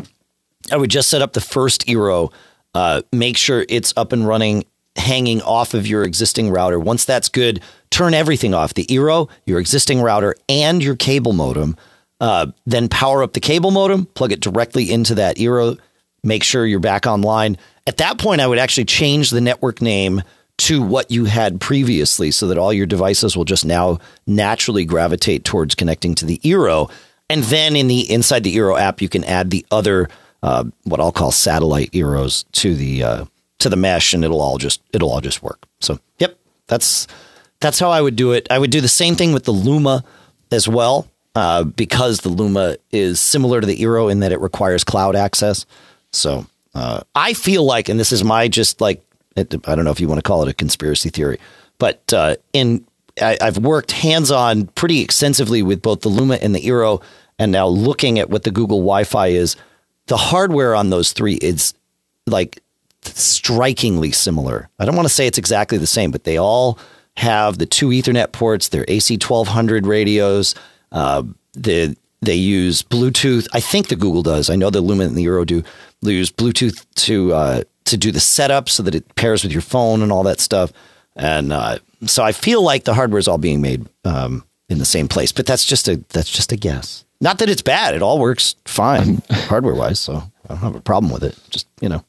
I 0.71 0.75
would 0.75 0.89
just 0.89 1.09
set 1.09 1.21
up 1.21 1.33
the 1.33 1.41
first 1.41 1.87
Eero, 1.87 2.31
uh, 2.73 3.03
make 3.13 3.37
sure 3.37 3.65
it's 3.69 3.93
up 3.95 4.11
and 4.11 4.27
running, 4.27 4.65
hanging 4.97 5.41
off 5.41 5.73
of 5.73 5.87
your 5.87 6.03
existing 6.03 6.49
router. 6.49 6.77
Once 6.77 7.05
that's 7.05 7.29
good, 7.29 7.61
turn 7.89 8.13
everything 8.13 8.53
off 8.53 8.73
the 8.73 8.85
Eero, 8.87 9.29
your 9.45 9.59
existing 9.59 10.01
router, 10.01 10.35
and 10.49 10.83
your 10.83 10.95
cable 10.95 11.33
modem. 11.33 11.77
Uh, 12.19 12.47
then 12.65 12.89
power 12.89 13.23
up 13.23 13.33
the 13.33 13.39
cable 13.39 13.71
modem, 13.71 14.05
plug 14.07 14.31
it 14.31 14.41
directly 14.41 14.91
into 14.91 15.15
that 15.15 15.37
Eero, 15.37 15.77
make 16.23 16.43
sure 16.43 16.65
you're 16.65 16.79
back 16.79 17.05
online. 17.05 17.57
At 17.85 17.97
that 17.97 18.17
point, 18.17 18.41
I 18.41 18.47
would 18.47 18.59
actually 18.59 18.85
change 18.85 19.29
the 19.29 19.41
network 19.41 19.81
name 19.81 20.21
to 20.59 20.81
what 20.81 21.11
you 21.11 21.25
had 21.25 21.59
previously 21.59 22.31
so 22.31 22.47
that 22.47 22.57
all 22.57 22.71
your 22.71 22.85
devices 22.85 23.35
will 23.35 23.45
just 23.45 23.65
now 23.65 23.99
naturally 24.27 24.85
gravitate 24.85 25.43
towards 25.43 25.75
connecting 25.75 26.15
to 26.15 26.25
the 26.25 26.37
Eero. 26.39 26.91
And 27.29 27.43
then 27.43 27.75
in 27.75 27.87
the 27.87 28.09
inside 28.11 28.43
the 28.43 28.55
Eero 28.55 28.79
app, 28.79 29.01
you 29.01 29.09
can 29.09 29.23
add 29.23 29.49
the 29.49 29.65
other 29.71 30.09
uh, 30.43 30.65
what 30.83 30.99
I'll 30.99 31.13
call 31.13 31.31
satellite 31.31 31.91
Eeros 31.91 32.43
to 32.51 32.75
the 32.75 33.03
uh, 33.03 33.25
to 33.59 33.69
the 33.69 33.77
mesh, 33.77 34.13
and 34.13 34.23
it'll 34.25 34.41
all 34.41 34.57
just 34.57 34.81
it'll 34.91 35.09
all 35.09 35.21
just 35.21 35.41
work. 35.41 35.65
So, 35.79 35.99
yep, 36.19 36.37
that's 36.67 37.07
that's 37.61 37.79
how 37.79 37.89
I 37.89 38.01
would 38.01 38.17
do 38.17 38.33
it. 38.33 38.45
I 38.51 38.59
would 38.59 38.69
do 38.69 38.81
the 38.81 38.89
same 38.89 39.15
thing 39.15 39.31
with 39.31 39.45
the 39.45 39.53
Luma 39.53 40.03
as 40.51 40.67
well, 40.67 41.07
uh, 41.33 41.63
because 41.63 42.19
the 42.19 42.29
Luma 42.29 42.75
is 42.91 43.21
similar 43.21 43.61
to 43.61 43.65
the 43.65 43.77
Eero 43.77 44.11
in 44.11 44.19
that 44.19 44.33
it 44.33 44.41
requires 44.41 44.83
cloud 44.83 45.15
access. 45.15 45.65
So, 46.13 46.45
uh, 46.73 47.01
I 47.15 47.33
feel 47.33 47.65
like, 47.65 47.89
and 47.89 47.99
this 47.99 48.11
is 48.11 48.23
my 48.23 48.47
just 48.47 48.81
like 48.81 49.03
I 49.35 49.43
don't 49.43 49.83
know 49.83 49.91
if 49.91 49.99
you 49.99 50.07
want 50.07 50.19
to 50.19 50.27
call 50.27 50.43
it 50.43 50.49
a 50.49 50.53
conspiracy 50.53 51.09
theory, 51.09 51.39
but 51.79 52.13
uh, 52.13 52.35
in 52.53 52.85
I, 53.21 53.37
I've 53.41 53.57
worked 53.57 53.91
hands 53.91 54.31
on 54.31 54.67
pretty 54.67 55.01
extensively 55.01 55.61
with 55.61 55.81
both 55.81 56.01
the 56.01 56.09
Luma 56.09 56.35
and 56.35 56.53
the 56.53 56.61
Eero, 56.61 57.01
and 57.39 57.51
now 57.51 57.67
looking 57.67 58.19
at 58.19 58.29
what 58.29 58.43
the 58.43 58.51
Google 58.51 58.79
Wi-Fi 58.79 59.27
is 59.27 59.55
the 60.07 60.17
hardware 60.17 60.75
on 60.75 60.89
those 60.89 61.13
three 61.13 61.35
is 61.35 61.73
like 62.27 62.61
strikingly 63.01 64.11
similar. 64.11 64.69
I 64.79 64.85
don't 64.85 64.95
want 64.95 65.07
to 65.07 65.13
say 65.13 65.27
it's 65.27 65.37
exactly 65.37 65.77
the 65.77 65.87
same, 65.87 66.11
but 66.11 66.23
they 66.23 66.37
all 66.37 66.79
have 67.17 67.57
the 67.57 67.65
two 67.65 67.89
Ethernet 67.89 68.31
ports. 68.31 68.69
They're 68.69 68.85
AC 68.87 69.17
twelve 69.17 69.47
hundred 69.47 69.85
radios. 69.85 70.55
Uh, 70.91 71.23
the 71.53 71.95
they 72.25 72.35
use 72.35 72.81
Bluetooth. 72.81 73.47
I 73.53 73.59
think 73.59 73.87
the 73.87 73.95
Google 73.95 74.23
does. 74.23 74.49
I 74.49 74.55
know 74.55 74.69
the 74.69 74.81
Luma 74.81 75.03
and 75.05 75.15
the 75.15 75.25
Eero 75.25 75.45
do. 75.45 75.63
They 76.01 76.13
use 76.13 76.31
Bluetooth 76.31 76.85
to 76.95 77.33
uh, 77.33 77.63
to 77.85 77.97
do 77.97 78.11
the 78.11 78.19
setup 78.19 78.69
so 78.69 78.83
that 78.83 78.95
it 78.95 79.15
pairs 79.15 79.43
with 79.43 79.51
your 79.51 79.61
phone 79.61 80.01
and 80.01 80.11
all 80.11 80.23
that 80.23 80.39
stuff. 80.39 80.71
And 81.15 81.53
uh, 81.53 81.79
so 82.05 82.23
I 82.23 82.31
feel 82.31 82.63
like 82.63 82.83
the 82.85 82.93
hardware 82.93 83.19
is 83.19 83.27
all 83.27 83.37
being 83.37 83.61
made 83.61 83.87
um, 84.03 84.45
in 84.69 84.79
the 84.79 84.85
same 84.85 85.07
place. 85.07 85.31
But 85.31 85.45
that's 85.45 85.65
just 85.65 85.87
a 85.87 85.97
that's 86.09 86.29
just 86.29 86.51
a 86.51 86.57
guess. 86.57 87.05
Not 87.21 87.39
that 87.39 87.49
it's 87.49 87.61
bad; 87.61 87.95
it 87.95 88.01
all 88.01 88.19
works 88.19 88.55
fine 88.65 89.21
hardware 89.31 89.75
wise. 89.75 89.99
So 89.99 90.15
I 90.15 90.47
don't 90.47 90.57
have 90.57 90.75
a 90.75 90.81
problem 90.81 91.11
with 91.11 91.23
it. 91.23 91.37
Just 91.49 91.67
you 91.81 91.89
know. 91.89 92.03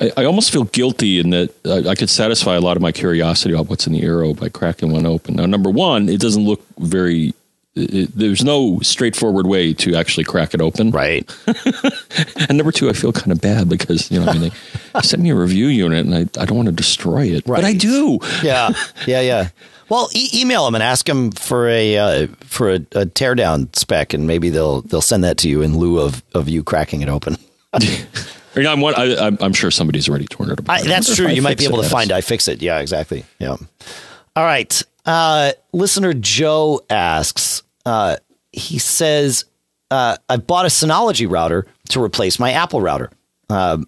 I, 0.00 0.10
I 0.16 0.24
almost 0.24 0.50
feel 0.50 0.64
guilty 0.64 1.18
in 1.18 1.30
that 1.30 1.50
I, 1.66 1.90
I, 1.90 1.94
could 1.94 2.08
satisfy 2.08 2.54
a 2.54 2.60
lot 2.60 2.76
of 2.76 2.82
my 2.82 2.92
curiosity 2.92 3.52
about 3.52 3.68
what's 3.68 3.86
in 3.86 3.92
the 3.92 4.00
Eero 4.00 4.38
by 4.38 4.48
cracking 4.48 4.90
one 4.90 5.04
open. 5.04 5.36
Now, 5.36 5.44
number 5.44 5.68
one, 5.68 6.08
it 6.08 6.20
doesn't 6.20 6.44
look 6.44 6.64
very. 6.78 7.34
It, 7.74 8.10
there's 8.14 8.44
no 8.44 8.80
straightforward 8.80 9.46
way 9.46 9.72
to 9.74 9.94
actually 9.94 10.24
crack 10.24 10.52
it 10.52 10.60
open. 10.60 10.90
Right. 10.90 11.30
and 12.48 12.58
number 12.58 12.72
two, 12.72 12.90
I 12.90 12.92
feel 12.92 13.12
kind 13.12 13.32
of 13.32 13.40
bad 13.40 13.68
because, 13.68 14.10
you 14.10 14.20
know, 14.20 14.26
I 14.26 14.38
mean, 14.38 14.52
they 14.92 15.00
sent 15.02 15.22
me 15.22 15.30
a 15.30 15.34
review 15.34 15.68
unit 15.68 16.04
and 16.04 16.14
I, 16.14 16.20
I 16.40 16.44
don't 16.44 16.56
want 16.56 16.66
to 16.66 16.72
destroy 16.72 17.26
it, 17.26 17.46
right. 17.46 17.56
but 17.56 17.64
I 17.64 17.72
do. 17.72 18.18
Yeah. 18.42 18.70
Yeah. 19.06 19.20
Yeah. 19.20 19.48
Well, 19.88 20.08
e- 20.14 20.30
email 20.34 20.64
them 20.64 20.74
and 20.74 20.82
ask 20.82 21.06
them 21.06 21.32
for 21.32 21.68
a 21.68 21.98
uh, 21.98 22.26
for 22.40 22.70
a, 22.70 22.76
a 22.76 23.04
teardown 23.04 23.74
spec, 23.76 24.14
and 24.14 24.26
maybe 24.26 24.48
they'll 24.48 24.82
they'll 24.82 25.02
send 25.02 25.24
that 25.24 25.36
to 25.38 25.48
you 25.48 25.60
in 25.60 25.76
lieu 25.76 25.98
of 25.98 26.22
of 26.34 26.48
you 26.48 26.62
cracking 26.62 27.02
it 27.02 27.08
open. 27.08 27.36
you 27.80 28.62
know, 28.62 28.72
I'm, 28.72 28.84
I, 28.84 29.36
am 29.44 29.52
sure 29.52 29.70
somebody's 29.70 30.08
already 30.08 30.26
torn 30.26 30.50
it 30.50 30.60
apart. 30.60 30.80
I, 30.80 30.82
that's 30.84 31.14
true. 31.14 31.28
You 31.28 31.42
might 31.42 31.58
be 31.58 31.64
able 31.64 31.82
to 31.82 31.88
find 31.88 32.10
iFixit. 32.10 32.62
Yeah, 32.62 32.78
exactly. 32.78 33.24
Yeah. 33.38 33.56
All 34.36 34.44
right. 34.44 34.82
Uh, 35.04 35.52
listener 35.72 36.14
Joe 36.14 36.80
asks. 36.88 37.61
Uh, 37.84 38.16
he 38.52 38.78
says, 38.78 39.44
uh, 39.90 40.16
"I 40.28 40.36
bought 40.36 40.66
a 40.66 40.68
Synology 40.68 41.30
router 41.30 41.66
to 41.88 42.02
replace 42.02 42.38
my 42.38 42.52
Apple 42.52 42.80
router. 42.80 43.10
Um, 43.50 43.86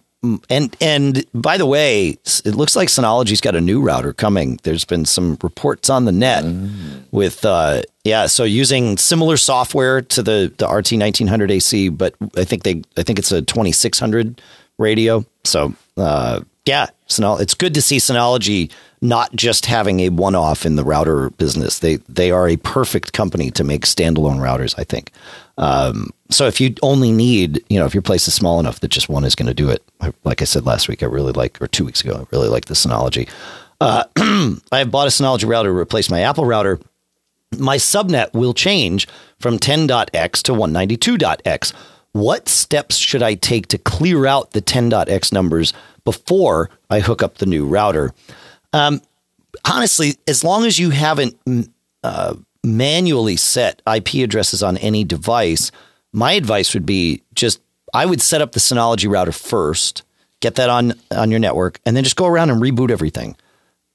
and 0.48 0.74
and 0.80 1.24
by 1.34 1.58
the 1.58 1.66
way, 1.66 2.18
it 2.44 2.54
looks 2.54 2.76
like 2.76 2.88
Synology's 2.88 3.40
got 3.40 3.54
a 3.54 3.60
new 3.60 3.80
router 3.80 4.12
coming. 4.12 4.58
There's 4.62 4.84
been 4.84 5.04
some 5.04 5.38
reports 5.42 5.90
on 5.90 6.06
the 6.06 6.12
net 6.12 6.44
mm. 6.44 7.02
with 7.10 7.44
uh, 7.44 7.82
yeah, 8.04 8.26
so 8.26 8.44
using 8.44 8.96
similar 8.96 9.36
software 9.36 10.00
to 10.00 10.22
the 10.22 10.52
the 10.56 10.66
RT 10.66 10.92
1900 10.92 11.50
AC, 11.50 11.88
but 11.90 12.14
I 12.36 12.44
think 12.44 12.62
they 12.62 12.82
I 12.96 13.02
think 13.02 13.18
it's 13.18 13.32
a 13.32 13.42
2600 13.42 14.40
radio. 14.78 15.24
So 15.44 15.74
uh, 15.96 16.40
yeah, 16.64 16.86
Synology, 17.08 17.40
it's 17.42 17.54
good 17.54 17.74
to 17.74 17.82
see 17.82 17.98
Synology 17.98 18.70
not 19.00 19.34
just 19.36 19.66
having 19.66 20.00
a 20.00 20.08
one 20.08 20.34
off 20.34 20.64
in 20.64 20.76
the 20.76 20.84
router 20.84 21.30
business. 21.30 21.80
They 21.80 21.96
they 22.08 22.30
are 22.30 22.48
a 22.48 22.56
perfect 22.56 23.12
company 23.12 23.50
to 23.52 23.64
make 23.64 23.82
standalone 23.82 24.38
routers. 24.38 24.74
I 24.78 24.84
think. 24.84 25.10
Um, 25.58 26.10
so 26.30 26.46
if 26.46 26.60
you 26.60 26.74
only 26.82 27.12
need, 27.12 27.62
you 27.68 27.78
know, 27.78 27.86
if 27.86 27.94
your 27.94 28.02
place 28.02 28.26
is 28.26 28.34
small 28.34 28.58
enough 28.58 28.80
that 28.80 28.88
just 28.88 29.08
one 29.08 29.24
is 29.24 29.34
going 29.34 29.46
to 29.46 29.54
do 29.54 29.68
it, 29.68 29.84
like 30.24 30.42
I 30.42 30.46
said 30.46 30.66
last 30.66 30.88
week, 30.88 31.02
I 31.02 31.06
really 31.06 31.32
like, 31.32 31.60
or 31.62 31.68
two 31.68 31.84
weeks 31.84 32.00
ago, 32.00 32.14
I 32.20 32.26
really 32.34 32.48
like 32.48 32.64
the 32.64 32.74
Synology. 32.74 33.28
Uh, 33.80 34.04
I 34.72 34.78
have 34.78 34.90
bought 34.90 35.06
a 35.06 35.10
Synology 35.10 35.46
router 35.46 35.68
to 35.68 35.76
replace 35.76 36.10
my 36.10 36.20
Apple 36.20 36.44
router. 36.44 36.80
My 37.56 37.76
subnet 37.76 38.32
will 38.32 38.54
change 38.54 39.06
from 39.38 39.58
10.x 39.58 40.42
to 40.44 40.52
192.x. 40.52 41.72
What 42.12 42.48
steps 42.48 42.96
should 42.96 43.22
I 43.22 43.34
take 43.34 43.68
to 43.68 43.78
clear 43.78 44.26
out 44.26 44.52
the 44.52 44.62
10.x 44.62 45.32
numbers 45.32 45.72
before 46.04 46.70
I 46.90 47.00
hook 47.00 47.22
up 47.22 47.38
the 47.38 47.46
new 47.46 47.66
router? 47.66 48.12
Um, 48.72 49.00
honestly, 49.64 50.16
as 50.26 50.44
long 50.44 50.64
as 50.64 50.78
you 50.78 50.90
haven't 50.90 51.36
uh, 52.02 52.34
manually 52.62 53.36
set 53.36 53.82
IP 53.92 54.14
addresses 54.16 54.62
on 54.62 54.76
any 54.78 55.04
device, 55.04 55.70
my 56.12 56.32
advice 56.32 56.74
would 56.74 56.86
be 56.86 57.22
just 57.34 57.60
I 57.92 58.06
would 58.06 58.20
set 58.20 58.40
up 58.40 58.52
the 58.52 58.60
Synology 58.60 59.10
router 59.10 59.32
first, 59.32 60.02
get 60.40 60.56
that 60.56 60.70
on 60.70 60.94
on 61.10 61.30
your 61.30 61.40
network, 61.40 61.80
and 61.86 61.96
then 61.96 62.04
just 62.04 62.16
go 62.16 62.26
around 62.26 62.50
and 62.50 62.60
reboot 62.60 62.90
everything. 62.90 63.36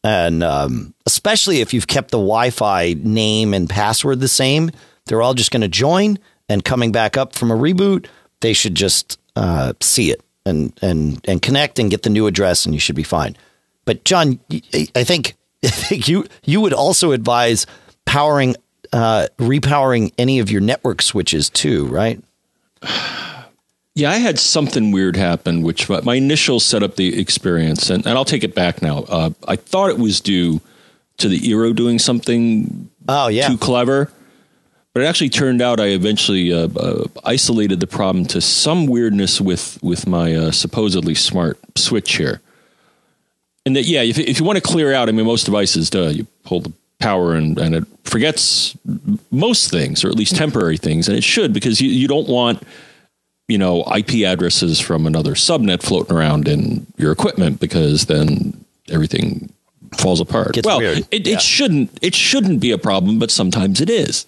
And 0.03 0.43
um, 0.43 0.93
especially 1.05 1.59
if 1.59 1.73
you've 1.73 1.87
kept 1.87 2.11
the 2.11 2.17
Wi-Fi 2.17 2.95
name 2.97 3.53
and 3.53 3.69
password 3.69 4.21
the 4.21 4.29
same, 4.29 4.71
they're 5.05 5.21
all 5.21 5.33
just 5.33 5.51
going 5.51 5.61
to 5.61 5.67
join. 5.67 6.17
And 6.47 6.63
coming 6.63 6.91
back 6.91 7.17
up 7.17 7.35
from 7.35 7.51
a 7.51 7.55
reboot, 7.55 8.07
they 8.39 8.53
should 8.53 8.75
just 8.75 9.19
uh, 9.35 9.73
see 9.81 10.09
it 10.09 10.23
and 10.49 10.73
and 10.81 11.21
and 11.25 11.41
connect 11.41 11.79
and 11.79 11.89
get 11.89 12.03
the 12.03 12.09
new 12.09 12.27
address, 12.27 12.65
and 12.65 12.73
you 12.73 12.79
should 12.79 12.95
be 12.95 13.03
fine. 13.03 13.37
But 13.85 14.03
John, 14.03 14.39
I 14.95 15.03
think 15.03 15.35
you 15.91 16.25
you 16.43 16.61
would 16.61 16.73
also 16.73 17.11
advise 17.11 17.65
powering 18.05 18.55
uh, 18.91 19.27
repowering 19.37 20.11
any 20.17 20.39
of 20.39 20.51
your 20.51 20.61
network 20.61 21.01
switches 21.01 21.49
too, 21.49 21.85
right? 21.87 22.21
Yeah, 23.95 24.11
I 24.11 24.17
had 24.17 24.39
something 24.39 24.91
weird 24.91 25.17
happen, 25.17 25.61
which 25.61 25.89
my 25.89 26.15
initial 26.15 26.61
setup 26.61 26.95
the 26.95 27.19
experience, 27.19 27.89
and, 27.89 28.05
and 28.05 28.17
I'll 28.17 28.23
take 28.23 28.45
it 28.45 28.55
back 28.55 28.81
now. 28.81 28.99
Uh, 28.99 29.31
I 29.45 29.57
thought 29.57 29.89
it 29.89 29.97
was 29.97 30.21
due 30.21 30.61
to 31.17 31.27
the 31.27 31.37
Eero 31.39 31.75
doing 31.75 31.99
something 31.99 32.89
oh, 33.09 33.27
yeah. 33.27 33.49
too 33.49 33.57
clever. 33.57 34.09
But 34.93 35.03
it 35.03 35.05
actually 35.05 35.29
turned 35.29 35.61
out 35.61 35.79
I 35.79 35.87
eventually 35.87 36.51
uh, 36.51 36.67
uh, 36.67 37.05
isolated 37.23 37.79
the 37.79 37.87
problem 37.87 38.25
to 38.27 38.41
some 38.41 38.87
weirdness 38.87 39.39
with 39.39 39.77
with 39.83 40.07
my 40.07 40.35
uh, 40.35 40.51
supposedly 40.51 41.15
smart 41.15 41.59
switch 41.77 42.15
here. 42.15 42.41
And 43.65 43.75
that 43.75 43.85
yeah, 43.85 44.01
if, 44.01 44.17
if 44.17 44.39
you 44.39 44.45
want 44.45 44.57
to 44.57 44.61
clear 44.61 44.93
out, 44.93 45.09
I 45.09 45.11
mean, 45.11 45.25
most 45.25 45.43
devices, 45.43 45.89
duh, 45.89 46.07
you 46.07 46.25
pull 46.43 46.61
the 46.61 46.73
power 46.99 47.35
and, 47.35 47.57
and 47.57 47.75
it 47.75 47.85
forgets 48.03 48.75
most 49.31 49.69
things, 49.69 50.03
or 50.03 50.09
at 50.09 50.15
least 50.15 50.35
temporary 50.35 50.77
things, 50.77 51.07
and 51.07 51.17
it 51.17 51.23
should 51.23 51.53
because 51.53 51.79
you, 51.79 51.89
you 51.89 52.07
don't 52.07 52.27
want 52.27 52.63
you 53.47 53.57
know 53.57 53.83
IP 53.95 54.25
addresses 54.25 54.79
from 54.79 55.05
another 55.05 55.33
subnet 55.33 55.83
floating 55.83 56.15
around 56.15 56.47
in 56.47 56.87
your 56.97 57.11
equipment 57.11 57.59
because 57.59 58.05
then 58.05 58.65
everything 58.89 59.53
falls 59.97 60.19
apart. 60.19 60.53
Gets 60.53 60.65
well, 60.65 60.79
weird. 60.79 61.07
it, 61.11 61.27
Yeah. 61.27 61.35
it 61.35 61.41
shouldn't 61.41 61.97
it 62.01 62.15
shouldn't 62.15 62.59
be 62.59 62.71
a 62.71 62.77
problem, 62.77 63.19
but 63.19 63.29
sometimes 63.31 63.81
it 63.81 63.89
is. 63.89 64.25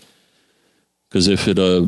Because 1.12 1.28
if 1.28 1.46
it 1.50 1.60
uh 1.60 1.86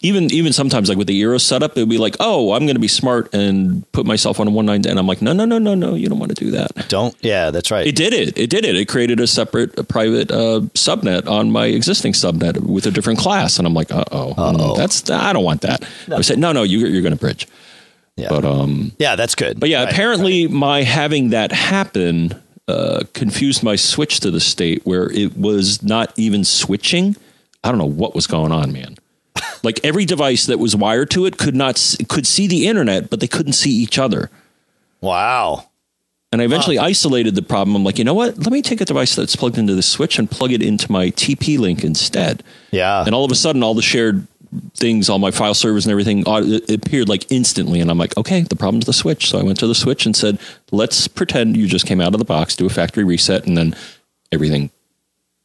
even 0.00 0.32
even 0.32 0.52
sometimes 0.52 0.88
like 0.88 0.98
with 0.98 1.06
the 1.06 1.22
Eero 1.22 1.40
setup, 1.40 1.76
it'd 1.76 1.88
be 1.88 1.96
like, 1.96 2.16
oh, 2.18 2.54
I'm 2.54 2.64
going 2.66 2.74
to 2.74 2.80
be 2.80 2.88
smart 2.88 3.32
and 3.32 3.90
put 3.92 4.04
myself 4.04 4.40
on 4.40 4.48
a 4.48 4.50
one 4.50 4.66
nine, 4.66 4.84
and 4.84 4.98
I'm 4.98 5.06
like, 5.06 5.22
no, 5.22 5.32
no, 5.32 5.44
no, 5.44 5.58
no, 5.58 5.76
no, 5.76 5.94
you 5.94 6.08
don't 6.08 6.18
want 6.18 6.36
to 6.36 6.44
do 6.44 6.50
that. 6.50 6.88
Don't. 6.88 7.14
Yeah, 7.22 7.52
that's 7.52 7.70
right. 7.70 7.86
It 7.86 7.94
did 7.94 8.12
it. 8.12 8.36
It 8.36 8.50
did 8.50 8.64
it. 8.64 8.74
It 8.74 8.86
created 8.88 9.20
a 9.20 9.28
separate 9.28 9.78
a 9.78 9.84
private 9.84 10.32
uh, 10.32 10.60
subnet 10.74 11.28
on 11.28 11.52
my 11.52 11.66
existing 11.66 12.14
subnet 12.14 12.58
with 12.66 12.84
a 12.86 12.90
different 12.90 13.20
class, 13.20 13.58
and 13.58 13.66
I'm 13.68 13.74
like, 13.74 13.92
uh 13.92 14.02
oh, 14.10 14.76
that's 14.76 15.08
I 15.08 15.32
don't 15.32 15.44
want 15.44 15.60
that. 15.60 15.88
I 16.10 16.22
said, 16.22 16.40
no, 16.40 16.50
no, 16.50 16.64
you, 16.64 16.80
you're 16.80 17.00
going 17.02 17.14
to 17.14 17.20
bridge. 17.20 17.46
yeah. 18.16 18.28
But 18.28 18.44
um, 18.44 18.90
yeah, 18.98 19.14
that's 19.14 19.36
good. 19.36 19.60
but 19.60 19.68
yeah, 19.68 19.84
Right. 19.84 19.92
apparently 19.92 20.48
my 20.48 20.82
having 20.82 21.30
that 21.30 21.52
happen 21.52 22.34
uh, 22.66 23.04
confused 23.12 23.62
my 23.62 23.76
switch 23.76 24.18
to 24.20 24.32
the 24.32 24.40
state 24.40 24.82
where 24.84 25.08
it 25.12 25.36
was 25.36 25.80
not 25.82 26.12
even 26.16 26.42
switching. 26.44 27.14
I 27.64 27.68
don't 27.70 27.78
know 27.78 27.86
what 27.86 28.14
was 28.14 28.26
going 28.26 28.52
on, 28.52 28.72
man. 28.72 28.96
like 29.64 29.80
every 29.82 30.04
device 30.04 30.46
that 30.46 30.58
was 30.58 30.76
wired 30.76 31.10
to 31.12 31.26
it 31.26 31.38
could 31.38 31.56
not 31.56 31.96
could 32.08 32.26
see 32.26 32.46
the 32.46 32.68
internet, 32.68 33.10
but 33.10 33.20
they 33.20 33.26
couldn't 33.26 33.54
see 33.54 33.70
each 33.70 33.98
other. 33.98 34.30
Wow. 35.00 35.68
And 36.30 36.42
I 36.42 36.44
eventually 36.46 36.78
isolated 36.78 37.36
the 37.36 37.42
problem. 37.42 37.76
I'm 37.76 37.84
like, 37.84 37.96
you 37.96 38.04
know 38.04 38.14
what? 38.14 38.36
Let 38.38 38.52
me 38.52 38.60
take 38.60 38.80
a 38.80 38.84
device 38.84 39.14
that's 39.14 39.36
plugged 39.36 39.56
into 39.56 39.74
the 39.74 39.82
switch 39.82 40.18
and 40.18 40.28
plug 40.28 40.50
it 40.50 40.62
into 40.62 40.90
my 40.90 41.10
TP-Link 41.10 41.84
instead. 41.84 42.42
Yeah. 42.72 43.04
And 43.04 43.14
all 43.14 43.24
of 43.24 43.30
a 43.30 43.36
sudden, 43.36 43.62
all 43.62 43.74
the 43.74 43.82
shared 43.82 44.26
things, 44.74 45.08
all 45.08 45.20
my 45.20 45.30
file 45.30 45.54
servers 45.54 45.86
and 45.86 45.92
everything 45.92 46.24
appeared 46.26 47.08
like 47.08 47.30
instantly. 47.30 47.80
And 47.80 47.88
I'm 47.88 47.98
like, 47.98 48.16
okay, 48.16 48.42
the 48.42 48.56
problem's 48.56 48.86
the 48.86 48.92
switch. 48.92 49.30
So 49.30 49.38
I 49.38 49.44
went 49.44 49.60
to 49.60 49.68
the 49.68 49.76
switch 49.76 50.06
and 50.06 50.16
said, 50.16 50.40
let's 50.72 51.06
pretend 51.06 51.56
you 51.56 51.68
just 51.68 51.86
came 51.86 52.00
out 52.00 52.14
of 52.14 52.18
the 52.18 52.24
box, 52.24 52.56
do 52.56 52.66
a 52.66 52.70
factory 52.70 53.04
reset, 53.04 53.46
and 53.46 53.56
then 53.56 53.76
everything 54.32 54.70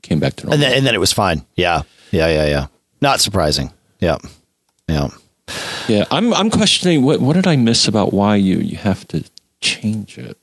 came 0.02 0.20
back 0.20 0.38
to 0.38 0.46
normal. 0.46 0.56
and 0.56 0.64
then 0.64 0.78
and 0.78 0.88
then 0.88 0.96
it 0.96 1.00
was 1.00 1.14
fine. 1.14 1.46
Yeah. 1.56 1.84
Yeah. 2.12 2.28
Yeah. 2.28 2.46
Yeah. 2.46 2.68
Not 3.02 3.20
surprising. 3.20 3.72
Yeah. 4.00 4.18
Yeah. 4.88 5.10
yeah, 5.88 6.06
I'm 6.12 6.34
I'm 6.34 6.50
questioning 6.50 7.04
what 7.04 7.22
what 7.22 7.34
did 7.34 7.48
I 7.48 7.56
miss 7.56 7.88
about 7.88 8.14
why 8.14 8.36
you 8.36 8.58
you 8.58 8.78
have 8.78 9.08
to 9.10 9.24
change 9.62 10.18
it. 10.18 10.38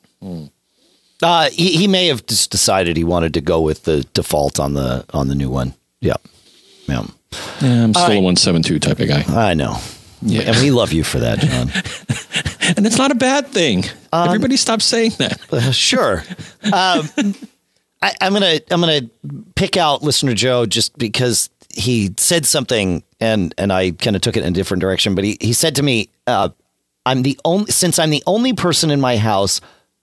Uh, 1.22 1.48
he, 1.50 1.76
he 1.76 1.88
may 1.88 2.08
have 2.08 2.26
just 2.26 2.50
decided 2.50 2.96
he 2.96 3.04
wanted 3.04 3.34
to 3.34 3.40
go 3.40 3.60
with 3.60 3.84
the 3.84 4.02
default 4.12 4.60
on 4.60 4.74
the 4.74 5.04
on 5.12 5.28
the 5.28 5.34
new 5.34 5.50
one. 5.50 5.74
Yeah. 6.00 6.16
Yeah. 6.88 7.06
Yeah, 7.60 7.84
I'm 7.84 7.94
still 7.94 8.08
right. 8.08 8.18
a 8.18 8.20
one 8.20 8.36
seven 8.36 8.62
two 8.62 8.78
type 8.78 9.00
of 9.00 9.08
guy, 9.08 9.24
I 9.28 9.54
know. 9.54 9.76
Yeah. 10.22 10.42
And 10.42 10.56
we 10.58 10.70
love 10.70 10.92
you 10.92 11.04
for 11.04 11.18
that, 11.18 11.38
John. 11.40 11.70
and 12.76 12.86
it's 12.86 12.98
not 12.98 13.10
a 13.10 13.14
bad 13.14 13.48
thing. 13.48 13.84
Everybody 14.12 14.56
stop 14.56 14.80
saying 14.80 15.12
that. 15.18 15.40
Uh, 15.52 15.72
sure. 15.72 16.22
Um, 16.66 17.08
I, 18.02 18.12
I'm 18.20 18.32
gonna 18.32 18.58
I'm 18.70 18.80
gonna 18.80 19.08
pick 19.54 19.76
out 19.76 20.02
listener 20.02 20.34
Joe 20.34 20.66
just 20.66 20.98
because 20.98 21.48
he 21.76 22.14
said 22.16 22.46
something 22.46 23.02
and 23.20 23.54
and 23.58 23.72
I 23.72 23.92
kind 23.92 24.16
of 24.16 24.22
took 24.22 24.36
it 24.36 24.42
in 24.42 24.48
a 24.48 24.54
different 24.54 24.80
direction. 24.80 25.14
But 25.14 25.24
he 25.24 25.36
he 25.40 25.52
said 25.52 25.76
to 25.76 25.82
me, 25.82 26.10
uh, 26.26 26.50
"I'm 27.04 27.22
the 27.22 27.38
only 27.44 27.70
since 27.70 27.98
I'm 27.98 28.10
the 28.10 28.22
only 28.26 28.52
person 28.52 28.90
in 28.90 29.00
my 29.00 29.16
house." 29.16 29.60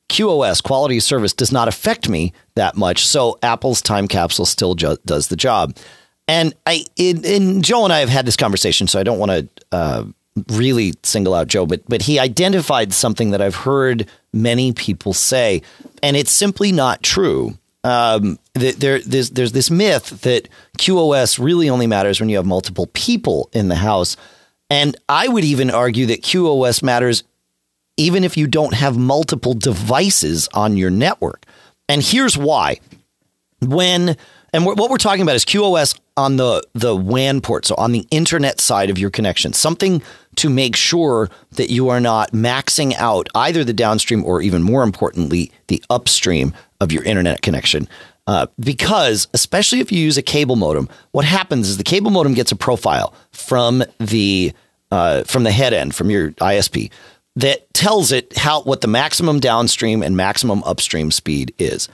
QoS 0.09 0.61
quality 0.61 0.97
of 0.97 1.03
service 1.03 1.33
does 1.33 1.51
not 1.51 1.67
affect 1.67 2.09
me 2.09 2.33
that 2.55 2.75
much, 2.75 3.07
so 3.07 3.39
Apple's 3.41 3.81
time 3.81 4.07
capsule 4.07 4.45
still 4.45 4.75
ju- 4.75 4.97
does 5.05 5.29
the 5.29 5.35
job. 5.35 5.75
And 6.27 6.53
I, 6.67 6.85
in, 6.97 7.23
in 7.25 7.61
Joe 7.61 7.83
and 7.85 7.93
I 7.93 7.99
have 7.99 8.09
had 8.09 8.25
this 8.25 8.35
conversation, 8.35 8.87
so 8.87 8.99
I 8.99 9.03
don't 9.03 9.17
want 9.17 9.31
to 9.31 9.47
uh, 9.71 10.03
really 10.51 10.93
single 11.03 11.33
out 11.33 11.47
Joe, 11.47 11.65
but 11.65 11.81
but 11.87 12.03
he 12.03 12.19
identified 12.19 12.93
something 12.93 13.31
that 13.31 13.41
I've 13.41 13.55
heard 13.55 14.07
many 14.31 14.73
people 14.73 15.13
say, 15.13 15.61
and 16.03 16.15
it's 16.15 16.31
simply 16.31 16.71
not 16.71 17.01
true. 17.01 17.57
Um, 17.83 18.39
th- 18.57 18.77
there, 18.77 18.99
there's 18.99 19.31
there's 19.31 19.51
this 19.51 19.69
myth 19.69 20.21
that 20.21 20.47
QoS 20.77 21.43
really 21.43 21.69
only 21.69 21.87
matters 21.87 22.19
when 22.19 22.29
you 22.29 22.37
have 22.37 22.45
multiple 22.45 22.87
people 22.93 23.49
in 23.53 23.67
the 23.67 23.75
house, 23.75 24.15
and 24.69 24.95
I 25.09 25.27
would 25.27 25.43
even 25.43 25.69
argue 25.69 26.05
that 26.07 26.21
QoS 26.21 26.81
matters 26.81 27.23
even 27.97 28.23
if 28.23 28.37
you 28.37 28.47
don't 28.47 28.73
have 28.73 28.97
multiple 28.97 29.53
devices 29.53 30.49
on 30.53 30.77
your 30.77 30.89
network. 30.89 31.45
And 31.87 32.01
here's 32.01 32.37
why 32.37 32.79
when 33.59 34.17
and 34.53 34.65
what 34.65 34.89
we're 34.89 34.97
talking 34.97 35.23
about 35.23 35.35
is 35.35 35.45
QoS 35.45 35.99
on 36.15 36.37
the 36.37 36.63
the 36.73 36.95
WAN 36.95 37.41
port, 37.41 37.65
so 37.65 37.75
on 37.75 37.91
the 37.91 38.07
internet 38.11 38.59
side 38.61 38.89
of 38.89 38.97
your 38.97 39.09
connection, 39.09 39.51
something 39.53 40.01
to 40.35 40.49
make 40.49 40.75
sure 40.75 41.29
that 41.51 41.69
you 41.69 41.89
are 41.89 41.99
not 41.99 42.31
maxing 42.31 42.93
out 42.95 43.27
either 43.35 43.63
the 43.63 43.73
downstream 43.73 44.23
or 44.25 44.41
even 44.41 44.63
more 44.63 44.83
importantly 44.83 45.51
the 45.67 45.83
upstream 45.89 46.53
of 46.83 46.91
your 46.91 47.03
internet 47.03 47.41
connection. 47.41 47.87
Uh, 48.25 48.47
because 48.59 49.27
especially 49.33 49.79
if 49.79 49.91
you 49.91 49.99
use 49.99 50.17
a 50.17 50.21
cable 50.21 50.55
modem, 50.55 50.87
what 51.11 51.25
happens 51.25 51.67
is 51.67 51.77
the 51.77 51.83
cable 51.83 52.11
modem 52.11 52.33
gets 52.33 52.51
a 52.51 52.55
profile 52.55 53.13
from 53.31 53.83
the 53.99 54.53
uh, 54.91 55.23
from 55.23 55.43
the 55.43 55.51
head 55.51 55.73
end 55.73 55.95
from 55.95 56.11
your 56.11 56.31
ISP 56.33 56.91
that 57.35 57.73
tells 57.73 58.11
it 58.11 58.37
how 58.37 58.61
what 58.61 58.81
the 58.81 58.87
maximum 58.87 59.39
downstream 59.39 60.03
and 60.03 60.15
maximum 60.15 60.63
upstream 60.63 61.09
speed 61.09 61.53
is 61.57 61.89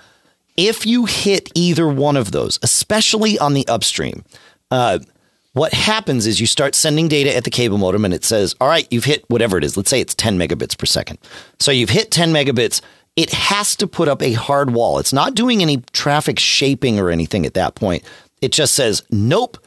if 0.58 0.86
you 0.86 1.06
hit 1.06 1.50
either 1.56 1.88
one 1.88 2.18
of 2.18 2.34
those, 2.34 2.60
especially 2.62 3.40
on 3.40 3.54
the 3.54 3.66
upstream, 3.70 4.26
uh, 4.72 5.00
what 5.54 5.74
happens 5.74 6.28
is 6.28 6.42
you 6.42 6.48
start 6.48 6.76
sending 6.76 7.08
data 7.08 7.34
at 7.34 7.46
the 7.46 7.50
cable 7.50 7.78
modem 7.78 8.04
and 8.04 8.14
it 8.14 8.26
says, 8.26 8.56
all 8.60 8.68
right, 8.68 8.86
you've 8.92 9.06
hit 9.06 9.24
whatever 9.30 9.58
it 9.58 9.64
is. 9.64 9.78
Let's 9.78 9.90
say 9.90 10.02
it's 10.02 10.14
10 10.14 10.38
megabits 10.38 10.78
per 10.78 10.86
second. 10.86 11.18
So 11.60 11.72
you've 11.72 11.90
hit 11.90 12.12
10 12.12 12.34
megabits. 12.34 12.82
It 13.20 13.32
has 13.32 13.76
to 13.76 13.88
put 13.88 14.08
up 14.08 14.22
a 14.22 14.32
hard 14.32 14.72
wall. 14.72 14.98
It's 14.98 15.12
not 15.12 15.36
doing 15.36 15.62
any 15.62 15.78
traffic 15.92 16.40
shaping 16.40 17.00
or 17.00 17.10
anything 17.10 17.46
at 17.46 17.54
that 17.56 17.76
point. 17.76 18.04
It 18.42 18.54
just 18.54 18.74
says, 18.76 19.04
nope, 19.12 19.58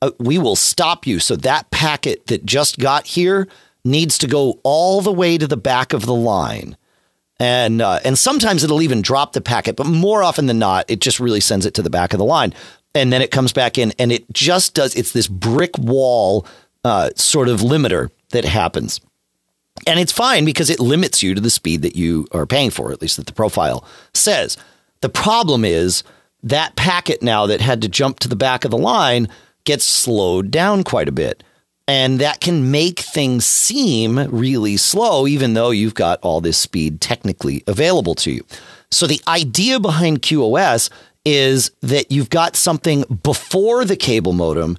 uh, 0.00 0.12
we 0.18 0.38
will 0.38 0.56
stop 0.56 1.06
you. 1.06 1.18
So 1.18 1.36
that 1.36 1.70
packet 1.70 2.26
that 2.28 2.46
just 2.46 2.78
got 2.78 3.06
here 3.06 3.48
needs 3.84 4.16
to 4.18 4.26
go 4.26 4.60
all 4.62 5.02
the 5.02 5.12
way 5.12 5.36
to 5.36 5.46
the 5.46 5.58
back 5.58 5.92
of 5.92 6.06
the 6.06 6.14
line 6.14 6.76
and 7.42 7.82
uh, 7.82 7.98
and 8.04 8.16
sometimes 8.16 8.62
it'll 8.62 8.82
even 8.82 9.02
drop 9.02 9.32
the 9.32 9.40
packet, 9.40 9.74
but 9.74 9.86
more 9.86 10.22
often 10.22 10.46
than 10.46 10.60
not, 10.60 10.88
it 10.88 11.00
just 11.00 11.18
really 11.18 11.40
sends 11.40 11.66
it 11.66 11.74
to 11.74 11.82
the 11.82 11.90
back 11.90 12.12
of 12.12 12.18
the 12.18 12.24
line, 12.24 12.54
and 12.94 13.12
then 13.12 13.20
it 13.20 13.32
comes 13.32 13.52
back 13.52 13.78
in, 13.78 13.92
and 13.98 14.12
it 14.12 14.24
just 14.32 14.74
does. 14.74 14.94
It's 14.94 15.10
this 15.10 15.26
brick 15.26 15.76
wall 15.76 16.46
uh, 16.84 17.10
sort 17.16 17.48
of 17.48 17.60
limiter 17.60 18.10
that 18.30 18.44
happens, 18.44 19.00
and 19.86 19.98
it's 19.98 20.12
fine 20.12 20.44
because 20.44 20.70
it 20.70 20.80
limits 20.80 21.22
you 21.22 21.34
to 21.34 21.40
the 21.40 21.50
speed 21.50 21.82
that 21.82 21.96
you 21.96 22.26
are 22.32 22.46
paying 22.46 22.70
for, 22.70 22.92
at 22.92 23.02
least 23.02 23.16
that 23.16 23.26
the 23.26 23.32
profile 23.32 23.84
says. 24.14 24.56
The 25.00 25.08
problem 25.08 25.64
is 25.64 26.04
that 26.42 26.76
packet 26.76 27.22
now 27.22 27.46
that 27.46 27.60
had 27.60 27.82
to 27.82 27.88
jump 27.88 28.20
to 28.20 28.28
the 28.28 28.36
back 28.36 28.64
of 28.64 28.70
the 28.70 28.78
line 28.78 29.28
gets 29.64 29.84
slowed 29.84 30.50
down 30.50 30.84
quite 30.84 31.08
a 31.08 31.12
bit. 31.12 31.42
And 31.88 32.20
that 32.20 32.40
can 32.40 32.70
make 32.70 33.00
things 33.00 33.44
seem 33.44 34.16
really 34.30 34.76
slow, 34.76 35.26
even 35.26 35.54
though 35.54 35.70
you've 35.70 35.94
got 35.94 36.20
all 36.22 36.40
this 36.40 36.56
speed 36.56 37.00
technically 37.00 37.64
available 37.66 38.14
to 38.16 38.30
you. 38.30 38.44
So, 38.92 39.06
the 39.06 39.20
idea 39.26 39.80
behind 39.80 40.22
QoS 40.22 40.90
is 41.24 41.72
that 41.80 42.12
you've 42.12 42.30
got 42.30 42.54
something 42.54 43.04
before 43.22 43.84
the 43.84 43.96
cable 43.96 44.32
modem 44.32 44.78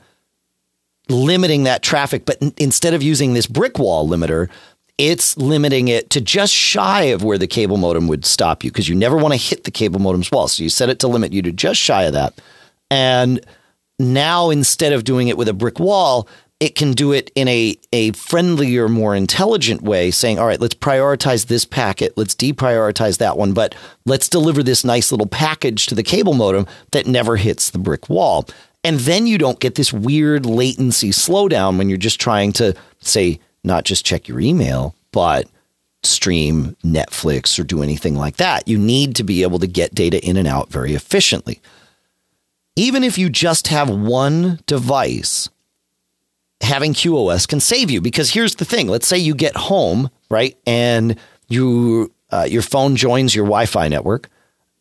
limiting 1.10 1.64
that 1.64 1.84
traffic, 1.84 2.26
but 2.26 2.42
instead 2.58 2.94
of 2.94 3.04
using 3.04 3.34
this 3.34 3.48
brick 3.48 3.78
wall 3.78 4.08
limiter, 4.08 4.50
it's 4.98 5.38
limiting 5.38 5.88
it 5.88 6.10
to 6.12 6.22
just 6.22 6.54
shy 6.54 7.04
of 7.06 7.24
where 7.24 7.38
the 7.38 7.48
cable 7.48 7.78
modem 7.78 8.08
would 8.08 8.26
stop 8.26 8.64
you 8.64 8.72
because 8.72 8.88
you 8.88 8.96
never 8.96 9.18
want 9.18 9.34
to 9.34 9.40
hit 9.40 9.64
the 9.64 9.72
cable 9.72 10.00
modem's 10.00 10.32
wall. 10.32 10.48
So, 10.48 10.64
you 10.64 10.70
set 10.70 10.90
it 10.90 11.00
to 11.00 11.08
limit 11.08 11.34
you 11.34 11.42
to 11.42 11.52
just 11.52 11.80
shy 11.80 12.04
of 12.04 12.14
that. 12.14 12.40
And 12.92 13.44
now, 14.00 14.50
instead 14.50 14.94
of 14.94 15.04
doing 15.04 15.28
it 15.28 15.38
with 15.38 15.48
a 15.48 15.54
brick 15.54 15.80
wall, 15.80 16.28
it 16.60 16.76
can 16.76 16.94
do 16.94 17.12
it 17.12 17.30
in 17.36 17.50
a, 17.50 17.78
a 17.92 18.12
friendlier, 18.14 18.88
more 18.88 19.14
intelligent 19.14 19.82
way, 19.82 20.12
saying, 20.12 20.40
all 20.40 20.48
right, 20.48 20.62
let's 20.62 20.76
prioritize 20.76 21.48
this 21.48 21.66
packet, 21.66 22.14
let's 22.16 22.36
deprioritize 22.36 23.18
that 23.18 23.38
one, 23.38 23.54
but 23.54 23.76
let's 24.06 24.30
deliver 24.30 24.64
this 24.64 24.86
nice 24.86 25.12
little 25.12 25.28
package 25.28 25.88
to 25.88 25.96
the 25.96 26.04
cable 26.04 26.34
modem 26.34 26.66
that 26.92 27.06
never 27.06 27.36
hits 27.36 27.70
the 27.70 27.78
brick 27.78 28.10
wall. 28.10 28.48
And 28.84 29.00
then 29.02 29.28
you 29.28 29.38
don't 29.38 29.60
get 29.60 29.76
this 29.76 29.92
weird 29.92 30.46
latency 30.46 31.10
slowdown 31.10 31.78
when 31.78 31.90
you're 31.90 31.98
just 31.98 32.22
trying 32.22 32.54
to 32.54 32.74
say, 33.02 33.40
not 33.64 33.86
just 33.86 34.06
check 34.06 34.28
your 34.28 34.40
email, 34.40 34.96
but 35.12 35.48
stream 36.04 36.76
Netflix 36.84 37.58
or 37.58 37.64
do 37.64 37.82
anything 37.82 38.16
like 38.16 38.38
that. 38.38 38.68
You 38.68 38.78
need 38.78 39.16
to 39.16 39.24
be 39.24 39.44
able 39.44 39.60
to 39.60 39.68
get 39.68 39.96
data 39.96 40.24
in 40.24 40.38
and 40.38 40.48
out 40.48 40.70
very 40.70 40.94
efficiently. 40.94 41.62
Even 42.76 43.04
if 43.04 43.18
you 43.18 43.30
just 43.30 43.68
have 43.68 43.90
one 43.90 44.60
device 44.66 45.50
having 46.62 46.94
QoS 46.94 47.48
can 47.48 47.60
save 47.60 47.92
you 47.92 48.02
because 48.02 48.32
here's 48.32 48.56
the 48.56 48.66
thing. 48.66 48.88
Let's 48.88 49.08
say 49.08 49.18
you 49.18 49.36
get 49.36 49.56
home, 49.56 50.10
right? 50.30 50.58
And 50.66 51.18
you 51.48 52.12
uh, 52.32 52.48
your 52.50 52.62
phone 52.62 52.96
joins 52.96 53.36
your 53.36 53.46
Wi-Fi 53.46 53.88
network 53.90 54.30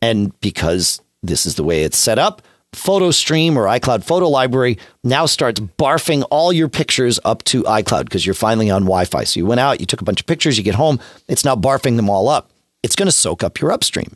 and 0.01 0.37
because 0.41 1.01
this 1.21 1.45
is 1.45 1.55
the 1.55 1.63
way 1.63 1.83
it's 1.83 1.97
set 1.97 2.19
up, 2.19 2.41
PhotoStream 2.73 3.55
or 3.55 3.65
iCloud 3.65 4.03
Photo 4.03 4.27
Library 4.27 4.77
now 5.03 5.25
starts 5.25 5.59
barfing 5.59 6.25
all 6.29 6.51
your 6.51 6.69
pictures 6.69 7.19
up 7.23 7.43
to 7.45 7.63
iCloud 7.63 8.05
because 8.05 8.25
you're 8.25 8.33
finally 8.33 8.69
on 8.69 8.83
Wi 8.83 9.05
Fi. 9.05 9.23
So 9.23 9.39
you 9.39 9.45
went 9.45 9.59
out, 9.59 9.79
you 9.79 9.85
took 9.85 10.01
a 10.01 10.05
bunch 10.05 10.19
of 10.19 10.27
pictures, 10.27 10.57
you 10.57 10.63
get 10.63 10.75
home, 10.75 10.99
it's 11.27 11.45
now 11.45 11.55
barfing 11.55 11.95
them 11.95 12.09
all 12.09 12.27
up. 12.27 12.49
It's 12.83 12.95
going 12.95 13.07
to 13.07 13.11
soak 13.11 13.43
up 13.43 13.59
your 13.61 13.71
upstream. 13.71 14.15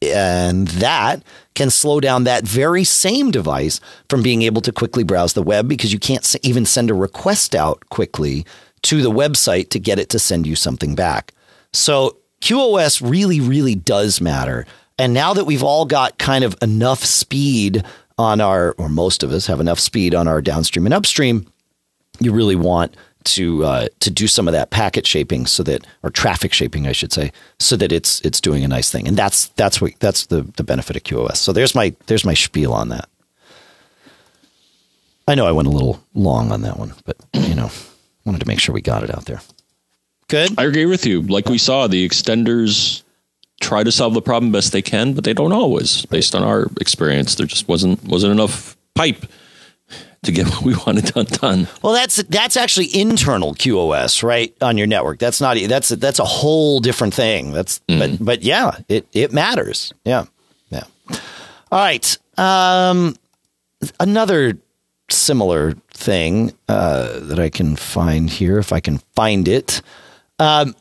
And 0.00 0.68
that 0.68 1.22
can 1.54 1.70
slow 1.70 1.98
down 1.98 2.24
that 2.24 2.44
very 2.44 2.84
same 2.84 3.30
device 3.30 3.80
from 4.08 4.22
being 4.22 4.42
able 4.42 4.62
to 4.62 4.72
quickly 4.72 5.02
browse 5.02 5.32
the 5.32 5.42
web 5.42 5.68
because 5.68 5.92
you 5.92 5.98
can't 5.98 6.36
even 6.42 6.64
send 6.64 6.90
a 6.90 6.94
request 6.94 7.54
out 7.54 7.82
quickly 7.90 8.46
to 8.82 9.02
the 9.02 9.10
website 9.10 9.70
to 9.70 9.80
get 9.80 9.98
it 9.98 10.08
to 10.10 10.18
send 10.18 10.46
you 10.46 10.54
something 10.54 10.94
back. 10.94 11.32
So 11.72 12.16
QoS 12.40 13.02
really, 13.08 13.40
really 13.40 13.74
does 13.74 14.20
matter. 14.20 14.66
And 14.98 15.14
now 15.14 15.34
that 15.34 15.44
we've 15.44 15.62
all 15.62 15.84
got 15.84 16.18
kind 16.18 16.44
of 16.44 16.56
enough 16.60 17.04
speed 17.04 17.84
on 18.18 18.40
our, 18.40 18.72
or 18.72 18.88
most 18.88 19.22
of 19.22 19.32
us 19.32 19.46
have 19.46 19.60
enough 19.60 19.78
speed 19.78 20.14
on 20.14 20.26
our 20.26 20.42
downstream 20.42 20.86
and 20.86 20.94
upstream, 20.94 21.46
you 22.18 22.32
really 22.32 22.56
want 22.56 22.96
to 23.24 23.64
uh, 23.64 23.88
to 24.00 24.10
do 24.10 24.26
some 24.26 24.48
of 24.48 24.52
that 24.52 24.70
packet 24.70 25.06
shaping 25.06 25.44
so 25.44 25.62
that 25.62 25.86
or 26.02 26.10
traffic 26.10 26.52
shaping 26.52 26.86
I 26.86 26.92
should 26.92 27.12
say 27.12 27.32
so 27.58 27.76
that 27.76 27.92
it's 27.92 28.20
it's 28.20 28.40
doing 28.40 28.64
a 28.64 28.68
nice 28.68 28.90
thing 28.90 29.06
and 29.06 29.16
that's 29.16 29.48
that's 29.48 29.80
what 29.80 29.92
that's 29.98 30.26
the 30.26 30.42
the 30.56 30.64
benefit 30.64 30.96
of 30.96 31.02
QoS. 31.02 31.36
So 31.36 31.52
there's 31.52 31.74
my 31.74 31.94
there's 32.06 32.24
my 32.24 32.34
spiel 32.34 32.72
on 32.72 32.88
that. 32.88 33.08
I 35.26 35.34
know 35.34 35.46
I 35.46 35.52
went 35.52 35.68
a 35.68 35.70
little 35.70 36.02
long 36.14 36.50
on 36.52 36.62
that 36.62 36.78
one, 36.78 36.94
but 37.04 37.16
you 37.34 37.54
know, 37.54 37.70
wanted 38.24 38.40
to 38.40 38.48
make 38.48 38.60
sure 38.60 38.74
we 38.74 38.80
got 38.80 39.04
it 39.04 39.14
out 39.14 39.26
there. 39.26 39.42
Good. 40.28 40.58
I 40.58 40.64
agree 40.64 40.86
with 40.86 41.04
you. 41.04 41.20
Like 41.22 41.48
we 41.48 41.58
saw, 41.58 41.86
the 41.86 42.08
extenders 42.08 43.02
try 43.60 43.82
to 43.82 43.92
solve 43.92 44.14
the 44.14 44.22
problem 44.22 44.52
best 44.52 44.72
they 44.72 44.82
can, 44.82 45.12
but 45.14 45.24
they 45.24 45.34
don't 45.34 45.52
always. 45.52 46.06
Based 46.06 46.34
on 46.34 46.42
our 46.42 46.66
experience, 46.80 47.34
there 47.34 47.46
just 47.46 47.68
wasn't 47.68 48.02
wasn't 48.04 48.32
enough 48.32 48.76
pipe 48.94 49.26
to 50.24 50.32
get 50.32 50.46
what 50.50 50.62
we 50.62 50.74
wanted 50.86 51.06
done 51.06 51.26
done. 51.26 51.68
Well, 51.82 51.92
that's 51.92 52.16
that's 52.16 52.56
actually 52.56 52.94
internal 52.98 53.54
QoS, 53.54 54.22
right, 54.22 54.54
on 54.60 54.78
your 54.78 54.86
network. 54.86 55.18
That's 55.18 55.40
not 55.40 55.56
that's 55.68 55.88
that's 55.90 56.18
a 56.18 56.24
whole 56.24 56.80
different 56.80 57.14
thing. 57.14 57.52
That's 57.52 57.80
mm. 57.88 57.98
but 57.98 58.24
but 58.24 58.42
yeah, 58.42 58.78
it 58.88 59.06
it 59.12 59.32
matters. 59.32 59.92
Yeah, 60.04 60.24
yeah. 60.70 60.84
All 61.70 61.78
right. 61.78 62.18
Um, 62.36 63.16
another 63.98 64.58
similar 65.10 65.72
thing 65.92 66.52
uh, 66.68 67.18
that 67.20 67.38
I 67.38 67.48
can 67.48 67.76
find 67.76 68.28
here, 68.28 68.58
if 68.58 68.72
I 68.72 68.80
can 68.80 68.98
find 69.14 69.48
it. 69.48 69.82
Um, 70.38 70.74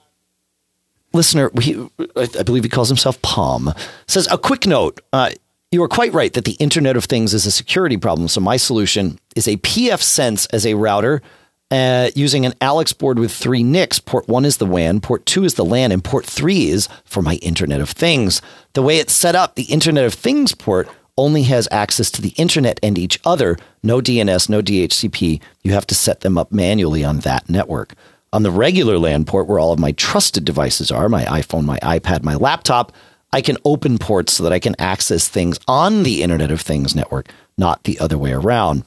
listener, 1.13 1.51
he, 1.61 1.89
I 2.15 2.43
believe 2.43 2.63
he 2.63 2.69
calls 2.69 2.89
himself 2.89 3.21
Palm, 3.21 3.73
says 4.07 4.27
a 4.31 4.37
quick 4.37 4.65
note. 4.65 5.01
Uh, 5.11 5.31
you 5.71 5.83
are 5.83 5.87
quite 5.87 6.13
right 6.13 6.31
that 6.33 6.45
the 6.45 6.53
Internet 6.53 6.95
of 6.95 7.05
Things 7.05 7.33
is 7.33 7.45
a 7.45 7.51
security 7.51 7.97
problem. 7.97 8.27
So 8.27 8.39
my 8.39 8.57
solution 8.57 9.19
is 9.35 9.47
a 9.47 9.57
pfSense 9.57 10.47
as 10.53 10.65
a 10.65 10.75
router 10.75 11.21
uh, 11.69 12.09
using 12.15 12.45
an 12.45 12.53
ALIX 12.61 12.93
board 12.93 13.19
with 13.19 13.31
three 13.31 13.63
NICs. 13.63 13.99
Port 13.99 14.27
one 14.27 14.45
is 14.45 14.57
the 14.57 14.65
WAN, 14.65 15.01
port 15.01 15.25
two 15.25 15.43
is 15.43 15.55
the 15.55 15.65
LAN, 15.65 15.91
and 15.91 16.03
port 16.03 16.25
three 16.25 16.69
is 16.69 16.87
for 17.03 17.21
my 17.21 17.35
Internet 17.35 17.81
of 17.81 17.89
Things. 17.89 18.41
The 18.73 18.81
way 18.81 18.97
it's 18.99 19.13
set 19.13 19.35
up, 19.35 19.55
the 19.55 19.63
Internet 19.63 20.05
of 20.05 20.13
Things 20.13 20.55
port 20.55 20.87
only 21.17 21.43
has 21.43 21.67
access 21.71 22.11
to 22.11 22.21
the 22.21 22.33
internet 22.37 22.79
and 22.83 22.97
each 22.97 23.19
other. 23.25 23.57
No 23.83 23.99
DNS, 23.99 24.49
no 24.49 24.61
DHCP. 24.61 25.41
You 25.63 25.71
have 25.73 25.87
to 25.87 25.95
set 25.95 26.21
them 26.21 26.37
up 26.37 26.51
manually 26.51 27.03
on 27.03 27.19
that 27.19 27.49
network. 27.49 27.95
On 28.33 28.43
the 28.43 28.51
regular 28.51 28.97
LAN 28.97 29.25
port, 29.25 29.47
where 29.47 29.59
all 29.59 29.71
of 29.71 29.79
my 29.79 29.93
trusted 29.93 30.43
devices 30.45 30.91
are 30.91 31.07
my 31.07 31.23
iPhone, 31.25 31.63
my 31.63 31.79
iPad, 31.79 32.23
my 32.23 32.35
laptop 32.35 32.91
I 33.33 33.41
can 33.41 33.57
open 33.65 33.97
ports 33.97 34.33
so 34.33 34.43
that 34.43 34.53
I 34.53 34.59
can 34.59 34.75
access 34.79 35.27
things 35.27 35.59
on 35.67 36.03
the 36.03 36.23
Internet 36.23 36.51
of 36.51 36.61
Things 36.61 36.95
network, 36.95 37.29
not 37.57 37.83
the 37.83 37.99
other 37.99 38.17
way 38.17 38.31
around. 38.31 38.83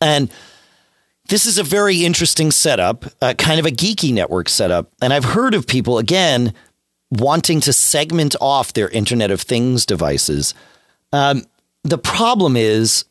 And 0.00 0.30
this 1.28 1.46
is 1.46 1.58
a 1.58 1.62
very 1.62 2.04
interesting 2.04 2.50
setup, 2.50 3.06
uh, 3.20 3.34
kind 3.34 3.58
of 3.58 3.66
a 3.66 3.70
geeky 3.70 4.12
network 4.12 4.48
setup. 4.48 4.92
And 5.00 5.12
I've 5.12 5.24
heard 5.24 5.54
of 5.54 5.66
people, 5.66 5.98
again, 5.98 6.52
wanting 7.10 7.60
to 7.62 7.72
segment 7.72 8.36
off 8.40 8.74
their 8.74 8.88
Internet 8.90 9.30
of 9.30 9.40
Things 9.40 9.86
devices. 9.86 10.54
Um, 11.12 11.44
the 11.84 11.98
problem 11.98 12.56
is 12.56 13.06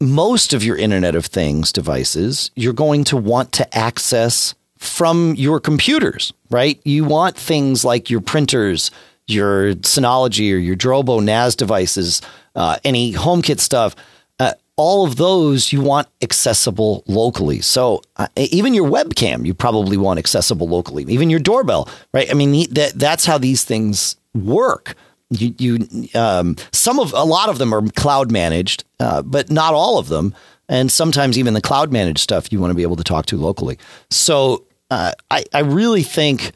most 0.00 0.52
of 0.52 0.62
your 0.62 0.76
Internet 0.76 1.14
of 1.14 1.26
Things 1.26 1.72
devices, 1.72 2.50
you're 2.54 2.72
going 2.72 3.04
to 3.04 3.16
want 3.16 3.52
to 3.52 3.76
access 3.76 4.54
from 4.76 5.34
your 5.36 5.58
computers, 5.58 6.32
right? 6.50 6.80
You 6.84 7.04
want 7.04 7.36
things 7.36 7.84
like 7.84 8.10
your 8.10 8.20
printers, 8.20 8.90
your 9.26 9.74
Synology 9.76 10.52
or 10.52 10.58
your 10.58 10.76
Drobo 10.76 11.22
NAS 11.22 11.56
devices, 11.56 12.20
uh, 12.54 12.76
any 12.84 13.12
HomeKit 13.12 13.58
stuff. 13.58 13.96
Uh, 14.38 14.52
all 14.76 15.06
of 15.06 15.16
those 15.16 15.72
you 15.72 15.80
want 15.80 16.08
accessible 16.20 17.02
locally. 17.06 17.62
So 17.62 18.02
uh, 18.16 18.28
even 18.36 18.74
your 18.74 18.88
webcam, 18.88 19.46
you 19.46 19.54
probably 19.54 19.96
want 19.96 20.18
accessible 20.18 20.68
locally. 20.68 21.04
Even 21.08 21.30
your 21.30 21.40
doorbell, 21.40 21.88
right? 22.12 22.30
I 22.30 22.34
mean, 22.34 22.72
that 22.74 22.92
that's 22.94 23.24
how 23.24 23.38
these 23.38 23.64
things 23.64 24.16
work. 24.34 24.94
You, 25.30 25.54
you 25.58 26.08
um, 26.14 26.56
some 26.72 27.00
of 27.00 27.12
a 27.12 27.24
lot 27.24 27.48
of 27.48 27.58
them 27.58 27.74
are 27.74 27.86
cloud 27.90 28.30
managed, 28.30 28.84
uh, 29.00 29.22
but 29.22 29.50
not 29.50 29.74
all 29.74 29.98
of 29.98 30.08
them. 30.08 30.34
And 30.68 30.90
sometimes 30.90 31.38
even 31.38 31.54
the 31.54 31.60
cloud 31.60 31.92
managed 31.92 32.18
stuff 32.18 32.52
you 32.52 32.60
want 32.60 32.70
to 32.70 32.74
be 32.74 32.82
able 32.82 32.96
to 32.96 33.04
talk 33.04 33.26
to 33.26 33.36
locally. 33.36 33.78
So 34.10 34.64
uh, 34.90 35.12
I, 35.30 35.44
I 35.52 35.60
really 35.60 36.02
think 36.02 36.52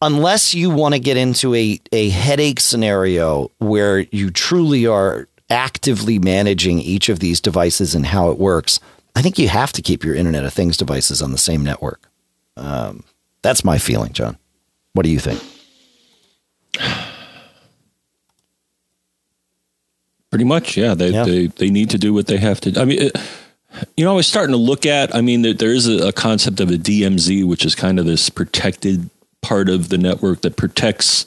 unless 0.00 0.54
you 0.54 0.70
want 0.70 0.94
to 0.94 0.98
get 1.00 1.16
into 1.16 1.54
a, 1.54 1.80
a 1.92 2.08
headache 2.10 2.60
scenario 2.60 3.50
where 3.58 4.00
you 4.00 4.30
truly 4.30 4.86
are 4.86 5.28
actively 5.50 6.18
managing 6.18 6.78
each 6.78 7.08
of 7.08 7.20
these 7.20 7.40
devices 7.40 7.94
and 7.94 8.06
how 8.06 8.30
it 8.30 8.38
works, 8.38 8.80
I 9.16 9.22
think 9.22 9.38
you 9.38 9.48
have 9.48 9.72
to 9.72 9.82
keep 9.82 10.04
your 10.04 10.14
Internet 10.14 10.44
of 10.44 10.52
Things 10.52 10.76
devices 10.76 11.22
on 11.22 11.32
the 11.32 11.38
same 11.38 11.62
network. 11.62 12.10
Um, 12.56 13.04
that's 13.42 13.64
my 13.64 13.78
feeling, 13.78 14.12
John. 14.12 14.36
What 14.92 15.04
do 15.04 15.10
you 15.10 15.20
think? 15.20 15.42
Pretty 20.34 20.44
much, 20.46 20.76
yeah. 20.76 20.94
They, 20.94 21.10
yeah. 21.10 21.22
they 21.22 21.46
they 21.46 21.70
need 21.70 21.90
to 21.90 21.96
do 21.96 22.12
what 22.12 22.26
they 22.26 22.38
have 22.38 22.60
to. 22.62 22.80
I 22.80 22.84
mean, 22.84 23.02
it, 23.02 23.16
you 23.96 24.04
know, 24.04 24.10
I 24.10 24.16
was 24.16 24.26
starting 24.26 24.50
to 24.50 24.58
look 24.58 24.84
at. 24.84 25.14
I 25.14 25.20
mean, 25.20 25.42
there, 25.42 25.54
there 25.54 25.70
is 25.70 25.86
a, 25.86 26.08
a, 26.08 26.12
concept 26.12 26.58
of 26.58 26.70
a 26.70 26.74
DMZ, 26.74 27.46
which 27.46 27.64
is 27.64 27.76
kind 27.76 28.00
of 28.00 28.04
this 28.04 28.30
protected 28.30 29.10
part 29.42 29.68
of 29.68 29.90
the 29.90 29.96
network 29.96 30.40
that 30.40 30.56
protects 30.56 31.24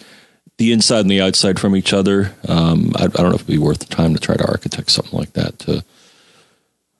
the 0.57 0.73
inside 0.73 0.99
and 0.99 1.09
the 1.09 1.21
outside 1.21 1.57
from 1.57 1.73
each 1.73 1.93
other. 1.93 2.33
Um, 2.49 2.91
I, 2.97 3.05
I, 3.05 3.07
don't 3.07 3.29
know 3.29 3.35
if 3.35 3.43
it'd 3.43 3.47
be 3.47 3.57
worth 3.57 3.79
the 3.79 3.85
time 3.85 4.13
to 4.13 4.19
try 4.19 4.35
to 4.35 4.45
architect 4.45 4.91
something 4.91 5.17
like 5.17 5.31
that. 5.31 5.57
To 5.59 5.85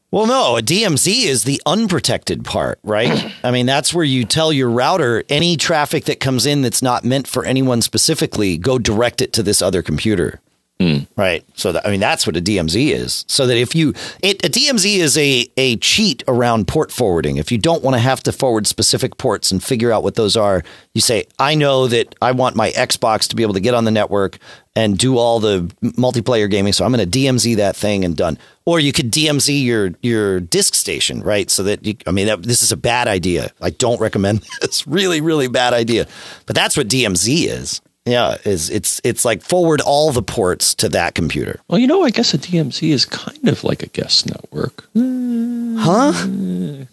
well, 0.10 0.28
no, 0.28 0.56
a 0.56 0.62
DMZ 0.62 1.26
is 1.26 1.44
the 1.44 1.62
unprotected 1.66 2.46
part, 2.46 2.80
right? 2.84 3.34
I 3.44 3.52
mean, 3.52 3.66
that's 3.66 3.94
where 3.94 4.06
you 4.06 4.24
tell 4.24 4.54
your 4.54 4.70
router 4.70 5.26
any 5.28 5.58
traffic 5.58 6.06
that 6.06 6.22
comes 6.22 6.46
in 6.46 6.62
that's 6.62 6.82
not 6.82 7.04
meant 7.04 7.28
for 7.28 7.44
anyone 7.44 7.82
specifically, 7.82 8.58
go 8.58 8.80
direct 8.80 9.22
it 9.22 9.34
to 9.34 9.44
this 9.44 9.62
other 9.62 9.82
computer. 9.82 10.40
Mm. 10.80 11.08
Right. 11.16 11.44
So 11.56 11.72
that, 11.72 11.88
I 11.88 11.90
mean 11.90 12.00
that's 12.00 12.28
what 12.28 12.38
a 12.38 12.42
DMZ 12.42 12.92
is. 12.92 13.26
So 13.28 13.48
that 13.48 13.58
if 13.58 13.74
you 13.74 13.96
it, 14.22 14.46
a 14.46 14.50
DMZ 14.50 14.98
is 14.98 15.18
a 15.18 15.48
a 15.58 15.78
cheat 15.78 16.24
around 16.28 16.68
port 16.68 16.92
forwarding. 16.92 17.38
If 17.38 17.52
you 17.52 17.58
don't 17.58 17.84
want 17.84 17.96
to 17.96 18.00
have 18.00 18.22
to 18.24 18.32
forward 18.32 18.68
specific 18.68 19.18
ports 19.18 19.52
and 19.52 19.64
figure 19.64 19.92
out 19.92 20.04
what 20.04 20.14
those 20.14 20.38
are, 20.38 20.64
you 20.94 21.02
say 21.02 21.26
I 21.40 21.56
know 21.56 21.88
that 21.88 22.14
I 22.22 22.32
want 22.32 22.56
my 22.56 22.70
Xbox 22.72 23.28
to 23.30 23.36
be 23.36 23.42
able 23.42 23.56
to 23.56 23.60
get 23.60 23.74
on 23.74 23.86
the 23.86 23.92
network 23.92 24.38
and 24.76 24.96
do 24.96 25.18
all 25.18 25.40
the 25.40 25.62
multiplayer 25.82 26.48
gaming. 26.48 26.72
So 26.72 26.86
I'm 26.86 26.94
going 26.94 27.10
to 27.10 27.20
DMZ 27.20 27.56
that 27.56 27.76
thing 27.76 28.06
and 28.06 28.16
done. 28.16 28.38
Or 28.66 28.80
you 28.80 28.94
could 28.94 29.12
DMZ 29.12 29.64
your 29.64 29.94
your 30.04 30.42
DiskStation, 30.42 31.26
right? 31.26 31.50
So 31.50 31.64
that 31.64 31.84
you, 31.84 31.96
I 32.06 32.12
mean 32.12 32.28
that, 32.28 32.44
this 32.44 32.62
is 32.62 32.72
a 32.72 32.78
bad 32.78 33.08
idea. 33.08 33.50
I 33.62 33.72
don't 33.72 34.00
recommend 34.00 34.46
this. 34.62 34.86
Really, 34.86 35.22
really 35.22 35.48
bad 35.48 35.74
idea. 35.74 36.06
But 36.46 36.56
that's 36.56 36.78
what 36.78 36.88
DMZ 36.88 37.48
is. 37.48 37.82
Yeah, 38.08 38.38
is 38.46 38.70
it's 38.70 39.02
it's 39.04 39.26
like 39.26 39.42
forward 39.42 39.82
all 39.82 40.12
the 40.12 40.24
ports 40.24 40.74
to 40.76 40.90
that 40.90 41.14
computer. 41.14 41.60
Well, 41.68 41.78
you 41.78 41.88
know, 41.88 42.04
I 42.04 42.10
guess 42.10 42.34
a 42.34 42.38
DMZ 42.38 42.90
is 42.90 43.06
kind 43.06 43.48
of 43.48 43.64
like 43.64 43.84
a 43.84 43.88
guest 43.88 44.28
network. 44.28 44.88
Huh? 44.96 46.14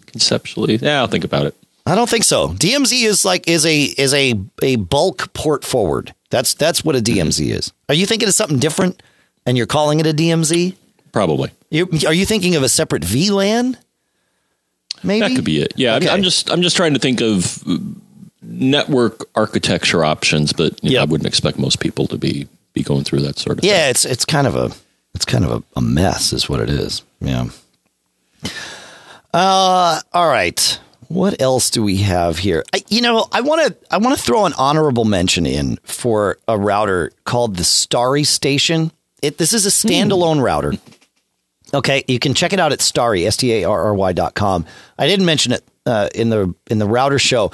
Conceptually, 0.05 0.75
yeah, 0.75 0.99
I'll 0.99 1.07
think 1.07 1.23
about 1.23 1.45
it. 1.45 1.55
I 1.85 1.95
don't 1.95 2.09
think 2.09 2.23
so. 2.23 2.49
DMZ 2.49 3.03
is 3.05 3.23
like 3.23 3.47
is 3.47 3.65
a 3.65 3.83
is 3.83 4.13
a 4.13 4.33
a 4.61 4.75
bulk 4.75 5.31
port 5.33 5.63
forward. 5.63 6.13
That's 6.31 6.53
that's 6.53 6.83
what 6.83 6.95
a 6.95 6.99
DMZ 6.99 7.49
is. 7.49 7.71
Are 7.87 7.95
you 7.95 8.05
thinking 8.05 8.27
of 8.27 8.33
something 8.33 8.59
different, 8.59 9.01
and 9.45 9.55
you're 9.55 9.67
calling 9.67 9.99
it 10.01 10.07
a 10.07 10.13
DMZ? 10.13 10.75
Probably. 11.13 11.51
You, 11.69 11.87
are 12.05 12.13
you 12.13 12.25
thinking 12.25 12.55
of 12.55 12.63
a 12.63 12.69
separate 12.69 13.03
VLAN? 13.03 13.77
Maybe 15.03 15.27
that 15.27 15.35
could 15.35 15.45
be 15.45 15.61
it. 15.61 15.73
Yeah, 15.77 15.95
okay. 15.95 16.09
I'm, 16.09 16.15
I'm, 16.15 16.23
just 16.23 16.49
I'm 16.51 16.61
just 16.61 16.75
trying 16.75 16.93
to 16.93 16.99
think 16.99 17.21
of 17.21 17.63
network 18.47 19.25
architecture 19.35 20.03
options, 20.03 20.53
but 20.53 20.81
you 20.83 20.95
know, 20.95 21.01
I 21.01 21.05
wouldn't 21.05 21.27
expect 21.27 21.59
most 21.59 21.79
people 21.79 22.07
to 22.07 22.17
be 22.17 22.47
be 22.73 22.83
going 22.83 23.03
through 23.03 23.21
that 23.21 23.39
sort 23.39 23.59
of. 23.59 23.63
Yeah, 23.63 23.81
thing. 23.81 23.89
it's 23.91 24.05
it's 24.05 24.25
kind 24.25 24.47
of 24.47 24.55
a 24.55 24.71
it's 25.13 25.25
kind 25.25 25.45
of 25.45 25.51
a, 25.51 25.63
a 25.79 25.81
mess, 25.81 26.33
is 26.33 26.49
what 26.49 26.59
it 26.59 26.69
is. 26.69 27.03
Yeah. 27.19 27.47
Uh, 29.33 29.99
all 30.13 30.27
right. 30.27 30.79
What 31.07 31.39
else 31.41 31.69
do 31.69 31.83
we 31.83 31.97
have 31.97 32.39
here? 32.39 32.63
I, 32.73 32.83
you 32.89 33.01
know, 33.01 33.27
I 33.31 33.41
want 33.41 33.67
to 33.67 33.93
I 33.93 33.97
want 33.97 34.17
to 34.17 34.23
throw 34.23 34.45
an 34.45 34.53
honorable 34.57 35.05
mention 35.05 35.45
in 35.45 35.77
for 35.83 36.39
a 36.47 36.57
router 36.57 37.11
called 37.25 37.57
the 37.57 37.63
Starry 37.63 38.23
Station. 38.23 38.91
It 39.21 39.37
this 39.37 39.53
is 39.53 39.65
a 39.65 39.69
standalone 39.69 40.37
hmm. 40.37 40.43
router. 40.43 40.73
Okay, 41.73 42.03
you 42.07 42.19
can 42.19 42.33
check 42.33 42.53
it 42.53 42.59
out 42.59 42.71
at 42.71 42.81
Starry 42.81 43.25
S 43.25 43.37
T 43.37 43.51
A 43.53 43.65
R 43.65 43.83
R 43.83 43.93
Y 43.93 44.13
dot 44.13 44.33
com. 44.33 44.65
I 44.97 45.07
didn't 45.07 45.25
mention 45.25 45.51
it 45.51 45.63
uh, 45.85 46.09
in 46.15 46.29
the 46.29 46.53
in 46.69 46.79
the 46.79 46.87
router 46.87 47.19
show. 47.19 47.51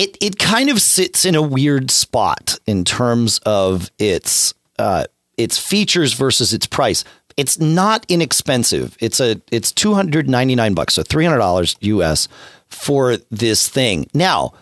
It 0.00 0.16
it 0.18 0.38
kind 0.38 0.70
of 0.70 0.80
sits 0.80 1.26
in 1.26 1.34
a 1.34 1.42
weird 1.42 1.90
spot 1.90 2.58
in 2.66 2.86
terms 2.86 3.38
of 3.44 3.90
its 3.98 4.54
uh, 4.78 5.04
its 5.36 5.58
features 5.58 6.14
versus 6.14 6.54
its 6.54 6.66
price. 6.66 7.04
It's 7.36 7.58
not 7.60 8.06
inexpensive. 8.08 8.96
It's 8.98 9.20
a 9.20 9.42
it's 9.50 9.70
two 9.70 9.92
hundred 9.92 10.26
ninety 10.26 10.54
nine 10.54 10.72
bucks, 10.72 10.94
so 10.94 11.02
three 11.02 11.26
hundred 11.26 11.40
dollars 11.40 11.76
US 11.80 12.28
for 12.68 13.18
this 13.30 13.68
thing. 13.68 14.08
Now, 14.14 14.54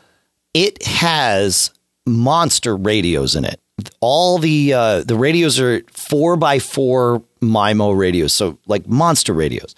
it 0.55 0.83
has 0.85 1.71
monster 2.05 2.77
radios 2.77 3.37
in 3.37 3.45
it. 3.45 3.61
All 4.01 4.39
the 4.39 4.73
uh, 4.73 5.05
the 5.05 5.15
radios 5.15 5.61
are 5.61 5.83
four 5.93 6.37
by 6.37 6.59
four 6.59 7.23
MIMO 7.41 7.97
radios, 7.97 8.33
so 8.33 8.59
like 8.67 8.89
monster 8.89 9.35
radios. 9.35 9.77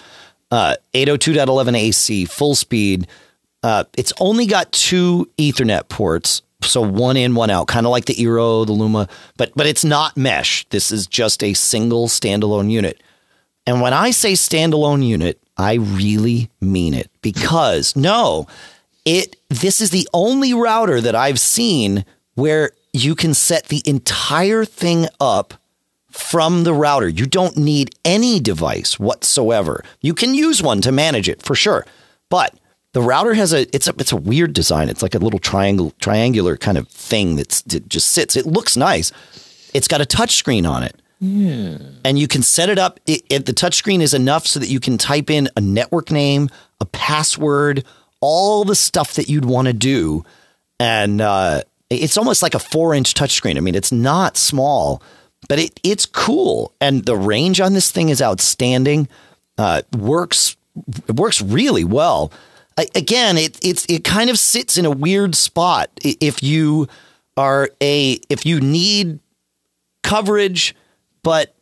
Uh, 0.50 0.74
802.11 0.94 1.78
AC, 1.78 2.24
full 2.24 2.54
speed. 2.56 3.06
Uh, 3.62 3.84
it's 3.96 4.12
only 4.20 4.46
got 4.46 4.72
two 4.72 5.28
Ethernet 5.36 5.88
ports, 5.88 6.42
so 6.62 6.80
one 6.80 7.16
in, 7.16 7.34
one 7.34 7.50
out, 7.50 7.66
kind 7.66 7.86
of 7.86 7.90
like 7.90 8.06
the 8.06 8.14
Eero, 8.14 8.66
the 8.66 8.72
Luma, 8.72 9.08
but 9.36 9.52
but 9.54 9.66
it's 9.66 9.84
not 9.84 10.16
mesh. 10.16 10.66
This 10.70 10.90
is 10.90 11.06
just 11.06 11.42
a 11.42 11.54
single 11.54 12.08
standalone 12.08 12.70
unit. 12.70 13.02
And 13.66 13.80
when 13.80 13.92
I 13.92 14.10
say 14.10 14.32
standalone 14.32 15.06
unit, 15.06 15.40
I 15.56 15.74
really 15.74 16.50
mean 16.60 16.94
it 16.94 17.10
because 17.20 17.94
no, 17.94 18.46
it 19.04 19.36
this 19.48 19.80
is 19.80 19.90
the 19.90 20.08
only 20.14 20.54
router 20.54 21.00
that 21.00 21.14
I've 21.14 21.40
seen 21.40 22.04
where 22.34 22.72
you 22.92 23.14
can 23.14 23.34
set 23.34 23.66
the 23.66 23.82
entire 23.84 24.64
thing 24.64 25.06
up 25.20 25.54
from 26.10 26.64
the 26.64 26.74
router. 26.74 27.08
You 27.08 27.26
don't 27.26 27.56
need 27.56 27.94
any 28.04 28.40
device 28.40 28.98
whatsoever. 28.98 29.84
You 30.00 30.14
can 30.14 30.34
use 30.34 30.62
one 30.62 30.80
to 30.80 30.92
manage 30.92 31.28
it 31.28 31.42
for 31.42 31.54
sure. 31.54 31.86
But 32.28 32.54
the 32.92 33.02
router 33.02 33.34
has 33.34 33.52
a 33.52 33.74
it's 33.74 33.88
a 33.88 33.94
it's 33.98 34.12
a 34.12 34.16
weird 34.16 34.52
design. 34.52 34.88
It's 34.88 35.02
like 35.02 35.14
a 35.14 35.18
little 35.18 35.38
triangle 35.38 35.92
triangular 36.00 36.56
kind 36.56 36.78
of 36.78 36.88
thing 36.88 37.36
that's 37.36 37.62
that 37.62 37.88
just 37.88 38.08
sits. 38.08 38.36
It 38.36 38.46
looks 38.46 38.76
nice. 38.76 39.12
It's 39.72 39.88
got 39.88 40.00
a 40.00 40.06
touch 40.06 40.36
screen 40.36 40.66
on 40.66 40.82
it. 40.82 41.00
Yeah. 41.20 41.78
And 42.04 42.18
you 42.18 42.26
can 42.26 42.42
set 42.42 42.70
it 42.70 42.78
up. 42.78 42.98
It, 43.06 43.22
it, 43.28 43.46
the 43.46 43.52
touchscreen 43.52 44.00
is 44.00 44.14
enough 44.14 44.46
so 44.46 44.58
that 44.58 44.68
you 44.68 44.80
can 44.80 44.96
type 44.96 45.28
in 45.28 45.50
a 45.54 45.60
network 45.60 46.10
name, 46.10 46.48
a 46.80 46.86
password, 46.86 47.84
all 48.20 48.64
the 48.64 48.74
stuff 48.74 49.14
that 49.14 49.28
you'd 49.28 49.44
want 49.44 49.68
to 49.68 49.74
do. 49.74 50.24
And 50.78 51.20
uh, 51.20 51.62
it's 51.90 52.16
almost 52.16 52.42
like 52.42 52.54
a 52.54 52.58
four 52.58 52.94
inch 52.94 53.12
touchscreen. 53.12 53.58
I 53.58 53.60
mean, 53.60 53.74
it's 53.74 53.92
not 53.92 54.38
small, 54.38 55.02
but 55.46 55.58
it, 55.58 55.78
it's 55.82 56.06
cool. 56.06 56.74
And 56.80 57.04
the 57.04 57.16
range 57.16 57.60
on 57.60 57.74
this 57.74 57.90
thing 57.90 58.08
is 58.08 58.22
outstanding. 58.22 59.06
Uh, 59.58 59.82
works 59.96 60.56
it 61.06 61.16
works 61.16 61.42
really 61.42 61.84
well. 61.84 62.32
Again, 62.94 63.38
it 63.38 63.58
it's 63.64 63.86
it 63.86 64.04
kind 64.04 64.30
of 64.30 64.38
sits 64.38 64.76
in 64.76 64.84
a 64.84 64.90
weird 64.90 65.34
spot. 65.34 65.90
If 66.02 66.42
you 66.42 66.88
are 67.36 67.70
a 67.80 68.20
if 68.28 68.44
you 68.44 68.60
need 68.60 69.20
coverage 70.02 70.74
but 71.22 71.54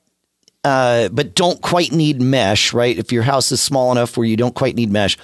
uh, 0.64 1.08
but 1.08 1.34
don't 1.34 1.62
quite 1.62 1.92
need 1.92 2.20
mesh, 2.20 2.72
right? 2.72 2.98
If 2.98 3.12
your 3.12 3.22
house 3.22 3.52
is 3.52 3.60
small 3.60 3.92
enough 3.92 4.16
where 4.16 4.26
you 4.26 4.36
don't 4.36 4.54
quite 4.54 4.74
need 4.74 4.90
mesh, 4.90 5.16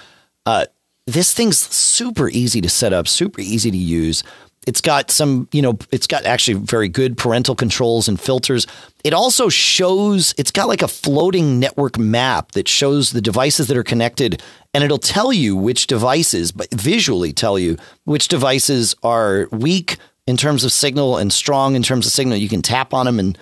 uh, 0.45 0.65
this 1.05 1.33
thing's 1.33 1.59
super 1.59 2.29
easy 2.29 2.61
to 2.61 2.69
set 2.69 2.93
up, 2.93 3.07
super 3.07 3.41
easy 3.41 3.69
to 3.69 3.77
use. 3.77 4.23
It's 4.65 4.81
got 4.81 5.11
some, 5.11 5.47
you 5.51 5.61
know, 5.61 5.77
it's 5.91 6.07
got 6.07 6.25
actually 6.25 6.55
very 6.55 6.87
good 6.87 7.17
parental 7.17 7.55
controls 7.55 8.07
and 8.07 8.19
filters. 8.19 8.65
It 9.03 9.13
also 9.13 9.49
shows, 9.49 10.33
it's 10.37 10.51
got 10.51 10.67
like 10.67 10.81
a 10.81 10.87
floating 10.87 11.59
network 11.59 11.97
map 11.97 12.53
that 12.53 12.67
shows 12.67 13.11
the 13.11 13.21
devices 13.21 13.67
that 13.67 13.77
are 13.77 13.83
connected 13.83 14.41
and 14.73 14.83
it'll 14.83 14.97
tell 14.97 15.31
you 15.31 15.55
which 15.55 15.87
devices, 15.87 16.51
but 16.51 16.69
visually 16.73 17.31
tell 17.31 17.57
you 17.57 17.77
which 18.03 18.27
devices 18.27 18.95
are 19.03 19.47
weak 19.51 19.97
in 20.27 20.37
terms 20.37 20.63
of 20.63 20.71
signal 20.71 21.17
and 21.17 21.31
strong 21.31 21.75
in 21.75 21.83
terms 21.83 22.05
of 22.05 22.11
signal. 22.11 22.37
You 22.37 22.49
can 22.49 22.61
tap 22.61 22.93
on 22.93 23.05
them 23.05 23.19
and 23.19 23.37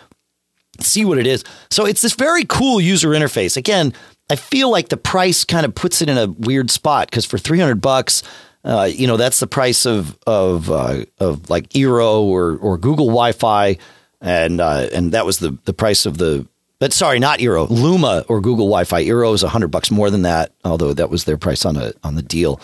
see 0.80 1.06
what 1.06 1.18
it 1.18 1.28
is. 1.28 1.44
So 1.70 1.86
it's 1.86 2.02
this 2.02 2.14
very 2.14 2.46
cool 2.46 2.82
user 2.82 3.10
interface. 3.10 3.58
Again, 3.58 3.94
I 4.30 4.36
feel 4.36 4.70
like 4.70 4.90
the 4.90 4.98
price 4.98 5.44
kind 5.44 5.66
of 5.66 5.76
puts 5.76 6.02
it 6.02 6.10
in 6.10 6.18
a 6.18 6.28
weird 6.28 6.72
spot 6.72 7.10
because 7.10 7.26
for 7.26 7.38
300 7.38 7.82
bucks, 7.82 8.24
uh, 8.64 8.90
you 8.92 9.08
know, 9.08 9.18
that's 9.18 9.40
the 9.40 9.48
price 9.48 9.86
of 9.86 10.18
of 10.26 10.72
uh, 10.72 11.06
of 11.20 11.50
like 11.50 11.70
Eero 11.70 12.22
or 12.22 12.58
or 12.58 12.78
Google 12.78 13.08
Wi-Fi, 13.08 13.78
and 14.22 14.62
uh, 14.62 14.88
and 14.94 15.12
that 15.12 15.26
was 15.26 15.40
the 15.40 15.58
the 15.66 15.74
price 15.74 16.06
of 16.06 16.18
the. 16.18 16.48
But 16.80 16.92
sorry, 16.92 17.20
not 17.20 17.40
Eero, 17.40 17.70
Luma 17.70 18.26
or 18.28 18.42
Google 18.42 18.66
Wi-Fi. 18.66 19.06
Eero 19.06 19.34
is 19.34 19.42
hundred 19.42 19.70
bucks 19.70 19.92
more 19.92 20.10
than 20.10 20.24
that, 20.24 20.52
although 20.64 20.94
that 20.94 21.10
was 21.10 21.26
their 21.26 21.38
price 21.38 21.66
on 21.66 21.78
a 21.78 21.94
on 22.04 22.16
the 22.16 22.22
deal. 22.22 22.60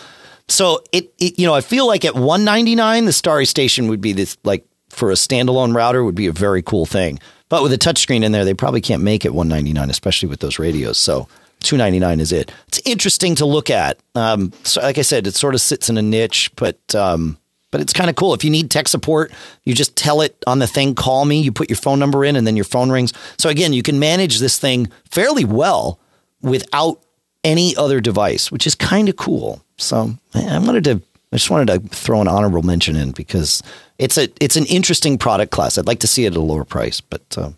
So 0.48 0.82
it, 0.90 1.12
it 1.18 1.38
you 1.38 1.46
know, 1.46 1.54
I 1.54 1.60
feel 1.60 1.86
like 1.86 2.04
at 2.04 2.14
one 2.14 2.44
ninety 2.44 2.74
nine, 2.74 3.04
the 3.04 3.12
Starry 3.12 3.46
Station 3.46 3.88
would 3.88 4.00
be 4.00 4.12
this 4.12 4.38
like 4.42 4.66
for 4.88 5.10
a 5.10 5.14
standalone 5.14 5.74
router 5.74 6.02
would 6.02 6.14
be 6.14 6.26
a 6.26 6.32
very 6.32 6.62
cool 6.62 6.86
thing. 6.86 7.18
But 7.48 7.62
with 7.62 7.72
a 7.72 7.78
touchscreen 7.78 8.22
in 8.22 8.32
there, 8.32 8.44
they 8.44 8.54
probably 8.54 8.80
can't 8.80 9.02
make 9.02 9.24
it 9.24 9.34
199, 9.34 9.90
especially 9.90 10.28
with 10.28 10.38
those 10.38 10.58
radios. 10.58 10.98
So 10.98 11.26
299 11.62 12.20
is 12.20 12.32
it. 12.32 12.52
It's 12.68 12.80
interesting 12.84 13.34
to 13.36 13.46
look 13.46 13.70
at. 13.70 13.98
Um, 14.14 14.52
so 14.64 14.80
like 14.80 14.98
I 14.98 15.02
said, 15.02 15.26
it 15.26 15.34
sort 15.34 15.54
of 15.54 15.60
sits 15.60 15.88
in 15.88 15.96
a 15.96 16.02
niche, 16.02 16.50
but 16.56 16.94
um, 16.94 17.38
but 17.70 17.80
it's 17.80 17.92
kind 17.92 18.10
of 18.10 18.16
cool. 18.16 18.34
If 18.34 18.44
you 18.44 18.50
need 18.50 18.70
tech 18.70 18.88
support, 18.88 19.32
you 19.64 19.74
just 19.74 19.96
tell 19.96 20.20
it 20.20 20.36
on 20.46 20.58
the 20.58 20.66
thing, 20.66 20.94
call 20.94 21.24
me. 21.24 21.40
You 21.40 21.52
put 21.52 21.70
your 21.70 21.76
phone 21.76 21.98
number 21.98 22.24
in, 22.24 22.36
and 22.36 22.46
then 22.46 22.56
your 22.56 22.64
phone 22.64 22.90
rings. 22.90 23.12
So 23.38 23.48
again, 23.48 23.72
you 23.72 23.82
can 23.82 23.98
manage 23.98 24.38
this 24.38 24.58
thing 24.58 24.90
fairly 25.10 25.44
well 25.44 26.00
without 26.42 27.00
any 27.44 27.76
other 27.76 28.00
device, 28.00 28.50
which 28.50 28.66
is 28.66 28.74
kind 28.74 29.08
of 29.08 29.16
cool. 29.16 29.62
So 29.76 30.14
I 30.34 30.58
wanted 30.58 30.84
to 30.84 31.02
I 31.32 31.36
just 31.36 31.50
wanted 31.50 31.68
to 31.68 31.88
throw 31.88 32.20
an 32.20 32.28
honorable 32.28 32.62
mention 32.62 32.96
in 32.96 33.12
because 33.12 33.62
it's 33.98 34.18
a 34.18 34.28
it's 34.40 34.56
an 34.56 34.66
interesting 34.66 35.16
product 35.16 35.52
class. 35.52 35.78
I'd 35.78 35.86
like 35.86 36.00
to 36.00 36.08
see 36.08 36.24
it 36.24 36.32
at 36.32 36.36
a 36.36 36.40
lower 36.40 36.64
price, 36.64 37.00
but 37.00 37.22
uh, 37.38 37.50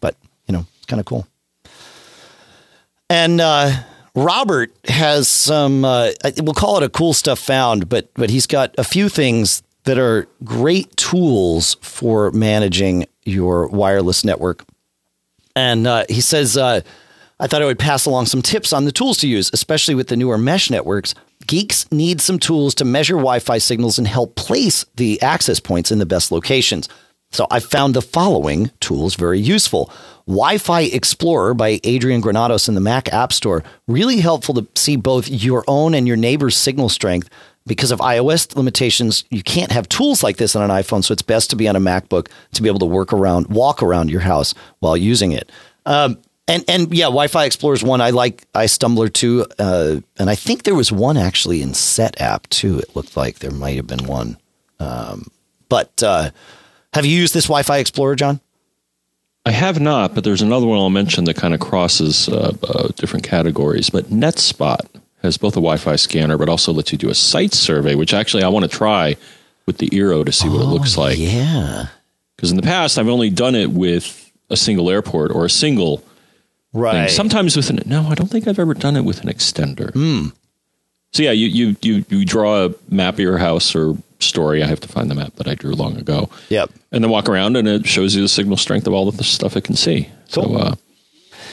but 0.00 0.16
you 0.46 0.52
know, 0.52 0.66
it's 0.76 0.86
kind 0.86 1.00
of 1.00 1.06
cool. 1.06 1.26
And 3.10 3.40
uh, 3.40 3.70
Robert 4.14 4.70
has 4.86 5.28
some 5.28 5.84
uh, 5.84 6.10
we'll 6.42 6.54
call 6.54 6.76
it 6.76 6.82
a 6.82 6.88
cool 6.88 7.12
stuff 7.12 7.38
found, 7.38 7.88
but 7.88 8.12
but 8.14 8.30
he's 8.30 8.46
got 8.46 8.74
a 8.78 8.84
few 8.84 9.08
things 9.08 9.62
that 9.84 9.98
are 9.98 10.28
great 10.44 10.94
tools 10.96 11.76
for 11.80 12.30
managing 12.32 13.06
your 13.24 13.68
wireless 13.68 14.24
network. 14.24 14.64
And 15.56 15.86
uh, 15.86 16.04
he 16.08 16.20
says, 16.20 16.56
uh, 16.56 16.82
I 17.40 17.46
thought 17.46 17.62
I 17.62 17.64
would 17.64 17.78
pass 17.78 18.04
along 18.04 18.26
some 18.26 18.42
tips 18.42 18.72
on 18.72 18.84
the 18.84 18.92
tools 18.92 19.16
to 19.18 19.28
use, 19.28 19.50
especially 19.52 19.94
with 19.94 20.08
the 20.08 20.16
newer 20.16 20.36
mesh 20.36 20.70
networks 20.70 21.14
Geeks 21.46 21.90
need 21.90 22.20
some 22.20 22.38
tools 22.38 22.74
to 22.76 22.84
measure 22.84 23.14
Wi 23.14 23.38
Fi 23.38 23.58
signals 23.58 23.98
and 23.98 24.06
help 24.06 24.34
place 24.34 24.84
the 24.96 25.20
access 25.22 25.60
points 25.60 25.90
in 25.90 25.98
the 25.98 26.06
best 26.06 26.30
locations. 26.30 26.88
So 27.30 27.46
I 27.50 27.60
found 27.60 27.94
the 27.94 28.02
following 28.02 28.70
tools 28.80 29.14
very 29.14 29.40
useful. 29.40 29.90
Wi 30.28 30.58
Fi 30.58 30.82
Explorer 30.82 31.54
by 31.54 31.80
Adrian 31.84 32.20
Granados 32.20 32.68
in 32.68 32.74
the 32.74 32.82
Mac 32.82 33.10
App 33.14 33.32
Store. 33.32 33.64
Really 33.86 34.20
helpful 34.20 34.54
to 34.56 34.66
see 34.74 34.94
both 34.94 35.26
your 35.26 35.64
own 35.66 35.94
and 35.94 36.06
your 36.06 36.18
neighbor's 36.18 36.54
signal 36.54 36.90
strength. 36.90 37.30
Because 37.66 37.90
of 37.90 37.98
iOS 38.00 38.54
limitations, 38.54 39.24
you 39.30 39.42
can't 39.42 39.72
have 39.72 39.88
tools 39.88 40.22
like 40.22 40.36
this 40.36 40.54
on 40.54 40.62
an 40.62 40.70
iPhone, 40.70 41.02
so 41.02 41.12
it's 41.12 41.22
best 41.22 41.48
to 41.50 41.56
be 41.56 41.66
on 41.66 41.76
a 41.76 41.80
MacBook 41.80 42.28
to 42.52 42.62
be 42.62 42.68
able 42.68 42.78
to 42.80 42.86
work 42.86 43.12
around, 43.12 43.46
walk 43.46 43.82
around 43.82 44.10
your 44.10 44.20
house 44.20 44.52
while 44.80 44.98
using 44.98 45.32
it. 45.32 45.50
Um, 45.86 46.18
and 46.46 46.62
and 46.68 46.94
yeah, 46.94 47.06
Wi-Fi 47.06 47.46
Explorer 47.46 47.74
is 47.74 47.82
one 47.82 48.02
I 48.02 48.10
like. 48.10 48.50
iStumbler 48.52 49.10
too, 49.10 49.46
uh, 49.58 49.96
and 50.18 50.28
I 50.28 50.34
think 50.34 50.64
there 50.64 50.74
was 50.74 50.92
one 50.92 51.16
actually 51.16 51.62
in 51.62 51.70
Setapp 51.70 52.46
too. 52.50 52.78
It 52.78 52.94
looked 52.94 53.16
like 53.16 53.38
there 53.38 53.50
might 53.50 53.76
have 53.76 53.86
been 53.86 54.06
one. 54.06 54.36
Um, 54.78 55.30
but 55.70 56.02
uh, 56.02 56.30
have 56.92 57.06
you 57.06 57.16
used 57.16 57.32
this 57.32 57.44
Wi-Fi 57.44 57.78
Explorer, 57.78 58.16
John? 58.16 58.40
I 59.48 59.52
have 59.52 59.80
not, 59.80 60.14
but 60.14 60.24
there's 60.24 60.42
another 60.42 60.66
one 60.66 60.78
I'll 60.78 60.90
mention 60.90 61.24
that 61.24 61.36
kind 61.36 61.54
of 61.54 61.60
crosses 61.60 62.28
uh, 62.28 62.52
uh 62.62 62.88
different 62.96 63.24
categories. 63.24 63.90
But 63.90 64.06
NetSpot 64.06 64.80
has 65.22 65.38
both 65.38 65.54
a 65.54 65.60
Wi-Fi 65.60 65.96
scanner, 65.96 66.36
but 66.36 66.48
also 66.48 66.72
lets 66.72 66.92
you 66.92 66.98
do 66.98 67.08
a 67.08 67.14
site 67.14 67.54
survey, 67.54 67.94
which 67.94 68.12
actually 68.12 68.42
I 68.42 68.48
want 68.48 68.64
to 68.64 68.68
try 68.68 69.16
with 69.66 69.78
the 69.78 69.88
Eero 69.90 70.24
to 70.24 70.32
see 70.32 70.48
what 70.48 70.60
oh, 70.60 70.62
it 70.62 70.66
looks 70.66 70.96
like. 70.96 71.18
Yeah, 71.18 71.86
because 72.36 72.50
in 72.50 72.56
the 72.56 72.62
past 72.62 72.98
I've 72.98 73.08
only 73.08 73.30
done 73.30 73.54
it 73.54 73.70
with 73.70 74.30
a 74.50 74.56
single 74.56 74.90
airport 74.90 75.30
or 75.30 75.44
a 75.44 75.50
single 75.50 76.04
right. 76.72 77.06
Thing. 77.06 77.16
Sometimes 77.16 77.56
with 77.56 77.70
an 77.70 77.82
no, 77.86 78.06
I 78.08 78.14
don't 78.14 78.28
think 78.28 78.46
I've 78.46 78.58
ever 78.58 78.74
done 78.74 78.96
it 78.96 79.04
with 79.04 79.22
an 79.22 79.28
extender. 79.28 79.92
Mm. 79.92 80.32
So 81.12 81.22
yeah, 81.22 81.32
you, 81.32 81.48
you 81.48 81.76
you 81.80 82.04
you 82.08 82.24
draw 82.24 82.66
a 82.66 82.74
map 82.90 83.14
of 83.14 83.20
your 83.20 83.38
house 83.38 83.74
or 83.74 83.96
story. 84.18 84.62
I 84.62 84.66
have 84.66 84.80
to 84.80 84.88
find 84.88 85.10
the 85.10 85.14
map 85.14 85.34
that 85.36 85.48
I 85.48 85.54
drew 85.54 85.72
long 85.72 85.96
ago. 85.96 86.28
Yep. 86.48 86.70
And 86.92 87.04
then 87.04 87.10
walk 87.10 87.28
around, 87.28 87.56
and 87.56 87.68
it 87.68 87.86
shows 87.86 88.14
you 88.14 88.22
the 88.22 88.28
signal 88.28 88.56
strength 88.56 88.86
of 88.86 88.92
all 88.92 89.08
of 89.08 89.16
the 89.16 89.24
stuff 89.24 89.56
it 89.56 89.64
can 89.64 89.76
see. 89.76 90.08
Cool. 90.32 90.44
So. 90.44 90.56
Uh, 90.56 90.74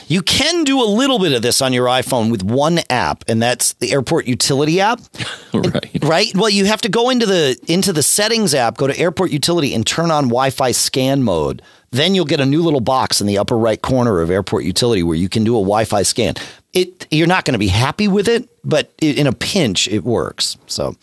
you 0.08 0.22
can 0.22 0.64
do 0.64 0.80
a 0.80 0.86
little 0.86 1.18
bit 1.18 1.32
of 1.32 1.42
this 1.42 1.60
on 1.60 1.72
your 1.72 1.86
iPhone 1.86 2.30
with 2.30 2.42
one 2.42 2.78
app, 2.90 3.24
and 3.28 3.42
that's 3.42 3.72
the 3.74 3.92
airport 3.92 4.26
utility 4.26 4.80
app. 4.80 5.00
right. 5.54 5.98
Right. 6.02 6.34
Well, 6.34 6.48
you 6.48 6.66
have 6.66 6.80
to 6.82 6.88
go 6.88 7.10
into 7.10 7.26
the 7.26 7.58
into 7.66 7.92
the 7.92 8.02
settings 8.02 8.54
app, 8.54 8.76
go 8.76 8.86
to 8.86 8.96
airport 8.96 9.32
utility, 9.32 9.74
and 9.74 9.84
turn 9.84 10.10
on 10.10 10.24
Wi-Fi 10.24 10.70
scan 10.72 11.22
mode. 11.22 11.60
Then 11.90 12.14
you'll 12.14 12.24
get 12.24 12.40
a 12.40 12.46
new 12.46 12.62
little 12.62 12.80
box 12.80 13.20
in 13.20 13.26
the 13.26 13.38
upper 13.38 13.56
right 13.56 13.80
corner 13.80 14.20
of 14.20 14.30
airport 14.30 14.64
utility 14.64 15.02
where 15.02 15.16
you 15.16 15.28
can 15.28 15.44
do 15.44 15.56
a 15.56 15.60
Wi-Fi 15.60 16.02
scan. 16.02 16.34
It 16.72 17.06
you're 17.10 17.26
not 17.26 17.44
going 17.44 17.54
to 17.54 17.58
be 17.58 17.68
happy 17.68 18.06
with 18.06 18.28
it, 18.28 18.48
but 18.64 18.92
in 19.00 19.26
a 19.26 19.32
pinch, 19.32 19.88
it 19.88 20.04
works. 20.04 20.56
So. 20.66 20.94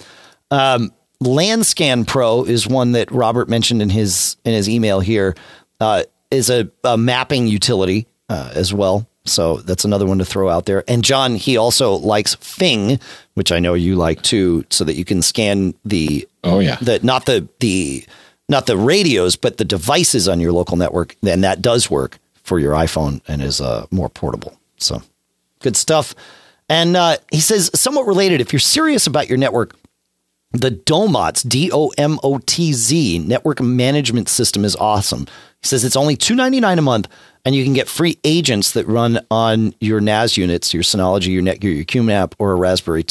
Um, 0.52 0.92
LanScan 1.24 2.06
Pro 2.08 2.44
is 2.44 2.68
one 2.68 2.94
that 2.94 3.12
Robert 3.12 3.50
mentioned 3.50 3.82
in 3.82 3.90
his 3.90 4.38
in 4.46 4.54
his 4.54 4.70
email 4.70 5.00
here. 5.00 5.36
Uh, 5.80 6.04
is 6.32 6.50
a, 6.50 6.70
a 6.84 6.98
mapping 6.98 7.48
utility 7.48 8.08
uh, 8.30 8.52
as 8.56 8.74
well. 8.74 9.08
So 9.26 9.58
that's 9.58 9.86
another 9.86 10.06
one 10.06 10.18
to 10.18 10.26
throw 10.26 10.50
out 10.50 10.66
there. 10.66 10.84
And 10.88 11.04
John, 11.04 11.36
he 11.36 11.56
also 11.56 11.94
likes 11.94 12.36
Fing, 12.36 13.00
which 13.36 13.52
I 13.52 13.60
know 13.60 13.74
you 13.74 13.96
like 13.96 14.22
too, 14.22 14.66
so 14.70 14.84
that 14.84 14.96
you 14.96 15.06
can 15.06 15.22
scan 15.22 15.74
the 15.86 16.28
oh 16.44 16.60
yeah 16.60 16.78
the 16.82 17.00
not 17.04 17.26
the 17.26 17.48
the 17.60 18.06
not 18.50 18.66
the 18.66 18.76
radios, 18.76 19.36
but 19.38 19.58
the 19.58 19.66
devices 19.66 20.28
on 20.28 20.42
your 20.42 20.52
local 20.52 20.76
network. 20.76 21.16
Then 21.22 21.42
that 21.42 21.62
does 21.62 21.90
work 21.90 22.20
for 22.44 22.60
your 22.60 22.74
iPhone 22.74 23.22
and 23.28 23.42
is 23.42 23.62
uh, 23.62 23.86
more 23.92 24.10
portable. 24.10 24.60
So 24.78 25.02
good 25.60 25.78
stuff. 25.78 26.14
And 26.70 26.98
uh, 26.98 27.18
he 27.32 27.40
says, 27.40 27.72
somewhat 27.74 28.06
related, 28.08 28.42
if 28.42 28.52
you're 28.52 28.60
serious 28.60 29.08
about 29.08 29.30
your 29.30 29.38
network, 29.38 29.76
the 30.54 30.72
Domotz, 30.72 31.48
D 31.48 31.72
O 31.74 31.90
M 31.98 32.20
O 32.24 32.38
T 32.38 32.74
Z 32.74 33.20
network 33.20 33.60
management 33.62 34.30
system 34.30 34.64
is 34.64 34.76
awesome. 34.76 35.28
He 35.62 35.68
says 35.68 35.84
it's 35.84 35.96
only 35.96 36.16
$2.99 36.16 36.78
a 36.78 36.82
month 36.82 37.08
and 37.46 37.56
you 37.56 37.64
can 37.64 37.74
get 37.74 37.88
free 37.88 38.20
agents 38.24 38.72
that 38.72 38.88
run 38.88 39.20
on 39.30 39.74
your 39.80 40.00
NAS 40.00 40.38
units, 40.38 40.74
your 40.74 40.84
Synology, 40.84 41.28
your 41.28 41.42
Netgear, 41.42 41.76
your 41.76 41.86
QNAP, 41.86 42.34
or 42.38 42.52
a 42.52 42.56
Raspberry, 42.56 43.06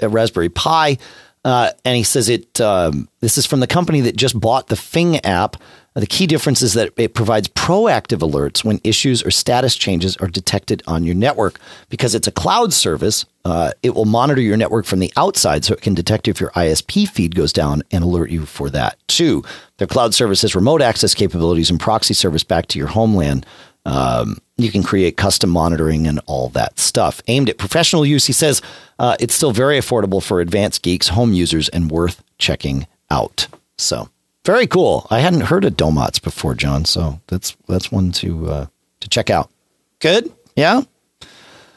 a 0.00 0.08
Raspberry 0.08 0.48
Pi. 0.48 0.98
Uh, 1.44 1.70
and 1.84 1.96
he 1.96 2.02
says 2.02 2.28
it. 2.28 2.60
Um, 2.60 3.08
this 3.20 3.38
is 3.38 3.46
from 3.46 3.60
the 3.60 3.68
company 3.68 4.00
that 4.02 4.16
just 4.16 4.38
bought 4.38 4.66
the 4.66 4.76
Fing 4.76 5.18
app. 5.24 5.56
The 5.96 6.06
key 6.06 6.26
difference 6.26 6.60
is 6.60 6.74
that 6.74 6.92
it 6.98 7.14
provides 7.14 7.48
proactive 7.48 8.18
alerts 8.18 8.62
when 8.62 8.82
issues 8.84 9.22
or 9.22 9.30
status 9.30 9.74
changes 9.74 10.14
are 10.18 10.28
detected 10.28 10.82
on 10.86 11.04
your 11.04 11.14
network. 11.14 11.58
Because 11.88 12.14
it's 12.14 12.28
a 12.28 12.32
cloud 12.32 12.74
service, 12.74 13.24
uh, 13.46 13.70
it 13.82 13.94
will 13.94 14.04
monitor 14.04 14.42
your 14.42 14.58
network 14.58 14.84
from 14.84 14.98
the 14.98 15.10
outside 15.16 15.64
so 15.64 15.72
it 15.72 15.80
can 15.80 15.94
detect 15.94 16.28
if 16.28 16.38
your 16.38 16.50
ISP 16.50 17.08
feed 17.08 17.34
goes 17.34 17.50
down 17.50 17.82
and 17.90 18.04
alert 18.04 18.28
you 18.28 18.44
for 18.44 18.68
that 18.68 18.98
too. 19.08 19.42
Their 19.78 19.86
cloud 19.86 20.12
service 20.12 20.42
has 20.42 20.54
remote 20.54 20.82
access 20.82 21.14
capabilities 21.14 21.70
and 21.70 21.80
proxy 21.80 22.12
service 22.12 22.44
back 22.44 22.66
to 22.66 22.78
your 22.78 22.88
home 22.88 23.14
LAN. 23.14 23.42
Um, 23.86 24.36
you 24.58 24.70
can 24.70 24.82
create 24.82 25.16
custom 25.16 25.48
monitoring 25.48 26.06
and 26.06 26.20
all 26.26 26.50
that 26.50 26.78
stuff. 26.78 27.22
Aimed 27.26 27.48
at 27.48 27.56
professional 27.56 28.04
use, 28.04 28.26
he 28.26 28.34
says 28.34 28.60
uh, 28.98 29.16
it's 29.18 29.34
still 29.34 29.52
very 29.52 29.78
affordable 29.78 30.22
for 30.22 30.42
advanced 30.42 30.82
geeks, 30.82 31.08
home 31.08 31.32
users, 31.32 31.70
and 31.70 31.90
worth 31.90 32.22
checking 32.36 32.86
out. 33.10 33.48
So 33.78 34.10
very 34.46 34.66
cool. 34.66 35.06
I 35.10 35.18
hadn't 35.18 35.42
heard 35.42 35.64
of 35.64 35.76
Domotz 35.76 36.22
before, 36.22 36.54
John. 36.54 36.84
So 36.84 37.20
that's 37.26 37.56
that's 37.68 37.92
one 37.92 38.12
to 38.12 38.46
uh, 38.48 38.66
to 39.00 39.08
check 39.08 39.28
out. 39.28 39.50
Good. 39.98 40.32
Yeah. 40.54 40.82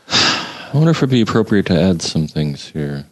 I 0.07 0.69
wonder 0.73 0.91
if 0.91 0.97
it'd 0.97 1.09
be 1.09 1.21
appropriate 1.21 1.65
to 1.65 1.81
add 1.81 2.01
some 2.01 2.27
things 2.27 2.67
here. 2.69 3.05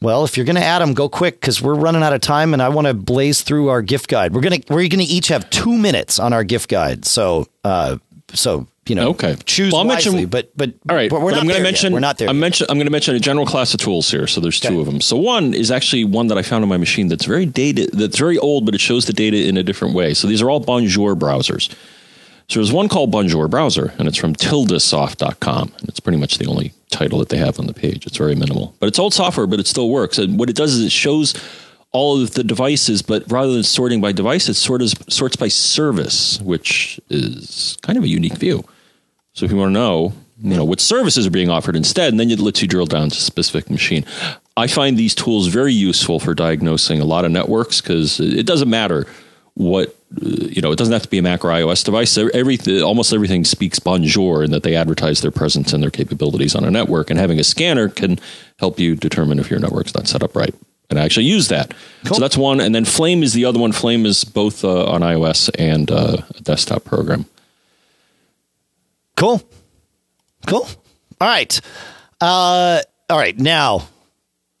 Well, 0.00 0.24
if 0.24 0.36
you're 0.36 0.46
going 0.46 0.56
to 0.56 0.64
add 0.64 0.80
them, 0.80 0.94
go 0.94 1.08
quick 1.08 1.40
because 1.40 1.60
we're 1.60 1.74
running 1.74 2.02
out 2.02 2.12
of 2.12 2.20
time, 2.20 2.52
and 2.52 2.62
I 2.62 2.68
want 2.68 2.86
to 2.86 2.94
blaze 2.94 3.42
through 3.42 3.68
our 3.68 3.82
gift 3.82 4.08
guide. 4.08 4.34
We're 4.34 4.42
gonna 4.42 4.60
we're 4.68 4.86
gonna 4.88 5.04
each 5.06 5.28
have 5.28 5.50
two 5.50 5.76
minutes 5.76 6.18
on 6.18 6.32
our 6.32 6.44
gift 6.44 6.70
guide. 6.70 7.04
So 7.04 7.48
uh, 7.64 7.96
so 8.32 8.68
you 8.86 8.94
know, 8.94 9.10
okay, 9.10 9.36
choose 9.44 9.72
well, 9.72 9.86
wisely. 9.86 10.12
Mention, 10.12 10.28
but 10.28 10.56
but 10.56 10.74
all 10.88 10.96
right, 10.96 11.10
but 11.10 11.20
we're 11.20 11.30
but 11.30 11.36
not 11.36 11.40
I'm 11.40 11.48
going 11.48 11.58
to 11.58 11.62
mention. 11.62 11.92
Yet. 11.92 11.94
We're 11.94 12.00
not 12.00 12.18
there. 12.18 12.28
I'm, 12.28 12.38
mention, 12.38 12.66
I'm 12.68 12.76
going 12.76 12.86
to 12.86 12.92
mention 12.92 13.14
a 13.14 13.20
general 13.20 13.46
class 13.46 13.74
of 13.74 13.80
tools 13.80 14.10
here. 14.10 14.26
So 14.26 14.40
there's 14.40 14.64
okay. 14.64 14.72
two 14.72 14.80
of 14.80 14.86
them. 14.86 15.00
So 15.00 15.16
one 15.16 15.54
is 15.54 15.70
actually 15.70 16.04
one 16.04 16.28
that 16.28 16.38
I 16.38 16.42
found 16.42 16.62
on 16.62 16.68
my 16.68 16.76
machine 16.76 17.08
that's 17.08 17.24
very 17.24 17.46
dated, 17.46 17.92
that's 17.92 18.18
very 18.18 18.38
old, 18.38 18.64
but 18.64 18.74
it 18.74 18.80
shows 18.80 19.06
the 19.06 19.12
data 19.12 19.36
in 19.48 19.56
a 19.56 19.62
different 19.62 19.94
way. 19.94 20.14
So 20.14 20.28
these 20.28 20.42
are 20.42 20.50
all 20.50 20.60
Bonjour 20.60 21.14
browsers. 21.14 21.74
So 22.48 22.60
there's 22.60 22.72
one 22.72 22.88
called 22.88 23.10
Bonjour 23.10 23.48
Browser, 23.48 23.92
and 23.98 24.06
it's 24.06 24.16
from 24.16 24.32
tildesoft.com. 24.34 25.72
And 25.80 25.88
it's 25.88 25.98
pretty 25.98 26.18
much 26.18 26.38
the 26.38 26.46
only 26.46 26.72
title 26.90 27.18
that 27.18 27.28
they 27.28 27.38
have 27.38 27.58
on 27.58 27.66
the 27.66 27.74
page. 27.74 28.06
It's 28.06 28.16
very 28.16 28.36
minimal. 28.36 28.72
But 28.78 28.86
it's 28.86 29.00
old 29.00 29.14
software, 29.14 29.48
but 29.48 29.58
it 29.58 29.66
still 29.66 29.90
works. 29.90 30.16
And 30.16 30.38
what 30.38 30.48
it 30.48 30.54
does 30.54 30.74
is 30.74 30.84
it 30.84 30.92
shows 30.92 31.34
all 31.90 32.20
of 32.22 32.34
the 32.34 32.44
devices, 32.44 33.02
but 33.02 33.24
rather 33.32 33.52
than 33.52 33.64
sorting 33.64 34.00
by 34.00 34.12
device, 34.12 34.48
it 34.48 34.54
sort 34.54 34.80
of 34.80 34.92
sorts 35.08 35.34
by 35.34 35.48
service, 35.48 36.40
which 36.40 37.00
is 37.10 37.76
kind 37.82 37.98
of 37.98 38.04
a 38.04 38.08
unique 38.08 38.36
view. 38.36 38.64
So 39.36 39.44
if 39.44 39.52
you 39.52 39.58
want 39.58 39.68
to 39.68 39.74
know, 39.74 40.14
you 40.42 40.56
know, 40.56 40.64
what 40.64 40.80
services 40.80 41.26
are 41.26 41.30
being 41.30 41.50
offered 41.50 41.76
instead, 41.76 42.10
and 42.10 42.18
then 42.18 42.30
it 42.30 42.40
lets 42.40 42.62
you 42.62 42.68
drill 42.68 42.86
down 42.86 43.10
to 43.10 43.16
a 43.16 43.20
specific 43.20 43.70
machine. 43.70 44.04
I 44.56 44.66
find 44.66 44.96
these 44.96 45.14
tools 45.14 45.48
very 45.48 45.74
useful 45.74 46.18
for 46.18 46.34
diagnosing 46.34 47.00
a 47.00 47.04
lot 47.04 47.26
of 47.26 47.30
networks 47.30 47.82
because 47.82 48.18
it 48.18 48.46
doesn't 48.46 48.70
matter 48.70 49.06
what 49.52 49.94
you 50.22 50.62
know. 50.62 50.72
It 50.72 50.78
doesn't 50.78 50.92
have 50.92 51.02
to 51.02 51.08
be 51.08 51.18
a 51.18 51.22
Mac 51.22 51.44
or 51.44 51.48
iOS 51.48 51.84
device. 51.84 52.16
Every 52.16 52.58
almost 52.80 53.12
everything 53.12 53.44
speaks 53.44 53.78
Bonjour, 53.78 54.42
and 54.42 54.54
that 54.54 54.62
they 54.62 54.74
advertise 54.74 55.20
their 55.20 55.30
presence 55.30 55.74
and 55.74 55.82
their 55.82 55.90
capabilities 55.90 56.54
on 56.54 56.64
a 56.64 56.70
network. 56.70 57.10
And 57.10 57.18
having 57.18 57.38
a 57.38 57.44
scanner 57.44 57.90
can 57.90 58.18
help 58.58 58.80
you 58.80 58.96
determine 58.96 59.38
if 59.38 59.50
your 59.50 59.60
network's 59.60 59.94
not 59.94 60.08
set 60.08 60.22
up 60.22 60.34
right. 60.34 60.54
And 60.88 60.98
I 60.98 61.04
actually 61.04 61.26
use 61.26 61.48
that. 61.48 61.74
Cool. 62.06 62.14
So 62.14 62.20
that's 62.20 62.38
one. 62.38 62.60
And 62.60 62.74
then 62.74 62.86
Flame 62.86 63.22
is 63.22 63.34
the 63.34 63.44
other 63.44 63.58
one. 63.58 63.72
Flame 63.72 64.06
is 64.06 64.24
both 64.24 64.64
uh, 64.64 64.86
on 64.86 65.02
iOS 65.02 65.50
and 65.58 65.90
uh, 65.90 66.18
a 66.34 66.40
desktop 66.40 66.84
program. 66.84 67.26
Cool. 69.16 69.42
Cool. 70.46 70.68
All 71.20 71.28
right. 71.28 71.60
Uh, 72.20 72.80
all 73.10 73.18
right. 73.18 73.38
Now, 73.38 73.88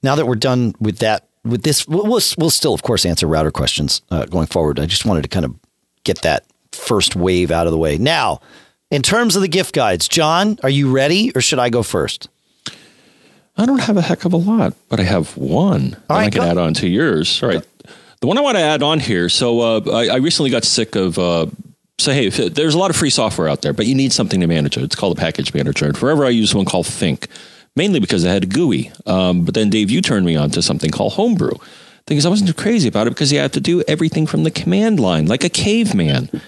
now 0.02 0.14
that 0.16 0.26
we're 0.26 0.34
done 0.34 0.74
with 0.80 0.98
that, 0.98 1.28
with 1.44 1.62
this, 1.62 1.86
we'll, 1.86 2.04
we'll, 2.04 2.20
we'll 2.38 2.50
still, 2.50 2.74
of 2.74 2.82
course, 2.82 3.06
answer 3.06 3.26
router 3.26 3.50
questions 3.50 4.02
uh, 4.10 4.24
going 4.26 4.46
forward. 4.46 4.80
I 4.80 4.86
just 4.86 5.04
wanted 5.04 5.22
to 5.22 5.28
kind 5.28 5.44
of 5.44 5.54
get 6.04 6.22
that 6.22 6.46
first 6.72 7.16
wave 7.16 7.50
out 7.50 7.66
of 7.66 7.72
the 7.72 7.78
way. 7.78 7.98
Now, 7.98 8.40
in 8.90 9.02
terms 9.02 9.36
of 9.36 9.42
the 9.42 9.48
gift 9.48 9.74
guides, 9.74 10.08
John, 10.08 10.58
are 10.62 10.70
you 10.70 10.90
ready 10.90 11.32
or 11.34 11.40
should 11.40 11.58
I 11.58 11.70
go 11.70 11.82
first? 11.82 12.28
I 13.56 13.64
don't 13.64 13.80
have 13.80 13.96
a 13.96 14.02
heck 14.02 14.24
of 14.24 14.32
a 14.32 14.36
lot, 14.36 14.74
but 14.88 15.00
I 15.00 15.04
have 15.04 15.36
one. 15.36 15.96
All 16.10 16.16
right, 16.16 16.26
I 16.26 16.30
can 16.30 16.42
add 16.42 16.58
on 16.58 16.74
to 16.74 16.88
yours. 16.88 17.42
All 17.42 17.48
right. 17.48 17.64
The 18.20 18.26
one 18.26 18.38
I 18.38 18.42
want 18.42 18.56
to 18.56 18.62
add 18.62 18.82
on 18.82 19.00
here. 19.00 19.28
So 19.28 19.60
uh, 19.60 19.80
I, 19.92 20.08
I, 20.08 20.16
recently 20.16 20.50
got 20.50 20.64
sick 20.64 20.94
of 20.94 21.18
uh, 21.18 21.46
so 21.98 22.12
hey, 22.12 22.28
there's 22.48 22.74
a 22.74 22.78
lot 22.78 22.90
of 22.90 22.96
free 22.96 23.10
software 23.10 23.48
out 23.48 23.62
there, 23.62 23.72
but 23.72 23.86
you 23.86 23.94
need 23.94 24.12
something 24.12 24.40
to 24.40 24.46
manage 24.46 24.76
it. 24.76 24.82
It's 24.82 24.96
called 24.96 25.16
a 25.16 25.20
package 25.20 25.54
manager. 25.54 25.86
And 25.86 25.96
forever 25.96 26.24
I 26.24 26.30
used 26.30 26.54
one 26.54 26.64
called 26.64 26.86
Fink, 26.86 27.28
mainly 27.74 28.00
because 28.00 28.24
I 28.24 28.32
had 28.32 28.44
a 28.44 28.46
GUI. 28.46 28.92
Um, 29.06 29.44
but 29.44 29.54
then 29.54 29.70
Dave, 29.70 29.90
you 29.90 30.02
turned 30.02 30.26
me 30.26 30.36
on 30.36 30.50
to 30.50 30.62
something 30.62 30.90
called 30.90 31.14
Homebrew. 31.14 31.56
Thing 32.06 32.18
is, 32.18 32.26
I 32.26 32.28
wasn't 32.28 32.48
too 32.48 32.54
crazy 32.54 32.86
about 32.86 33.08
it 33.08 33.10
because 33.10 33.32
you 33.32 33.40
have 33.40 33.52
to 33.52 33.60
do 33.60 33.82
everything 33.88 34.28
from 34.28 34.44
the 34.44 34.50
command 34.52 35.00
line, 35.00 35.26
like 35.26 35.42
a 35.42 35.48
caveman. 35.48 36.30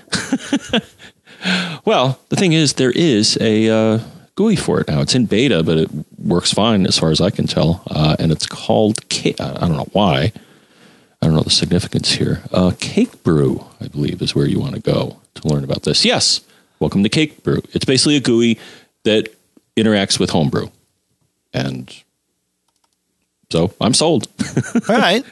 well, 1.84 2.20
the 2.28 2.36
thing 2.36 2.52
is, 2.52 2.74
there 2.74 2.92
is 2.92 3.36
a 3.40 3.68
uh, 3.68 3.98
GUI 4.36 4.54
for 4.54 4.80
it 4.80 4.86
now. 4.86 5.00
It's 5.00 5.16
in 5.16 5.26
beta, 5.26 5.64
but 5.64 5.76
it 5.76 5.90
works 6.16 6.52
fine 6.52 6.86
as 6.86 6.96
far 6.96 7.10
as 7.10 7.20
I 7.20 7.30
can 7.30 7.48
tell. 7.48 7.82
Uh, 7.90 8.14
and 8.20 8.30
it's 8.30 8.46
called, 8.46 9.00
I 9.10 9.32
don't 9.32 9.76
know 9.76 9.88
why. 9.92 10.32
I 11.20 11.26
don't 11.26 11.34
know 11.34 11.42
the 11.42 11.50
significance 11.50 12.12
here. 12.12 12.40
Uh, 12.52 12.70
Cakebrew, 12.70 13.66
I 13.80 13.88
believe, 13.88 14.22
is 14.22 14.36
where 14.36 14.46
you 14.46 14.60
want 14.60 14.76
to 14.76 14.80
go 14.80 15.16
to 15.42 15.48
learn 15.48 15.64
about 15.64 15.82
this. 15.82 16.04
Yes, 16.04 16.40
welcome 16.80 17.02
to 17.02 17.08
Cakebrew. 17.08 17.74
It's 17.74 17.84
basically 17.84 18.16
a 18.16 18.20
GUI 18.20 18.58
that 19.04 19.34
interacts 19.76 20.18
with 20.18 20.30
Homebrew, 20.30 20.68
and 21.52 21.94
so 23.50 23.72
I'm 23.80 23.94
sold. 23.94 24.28
All 24.88 24.96
right. 24.96 25.24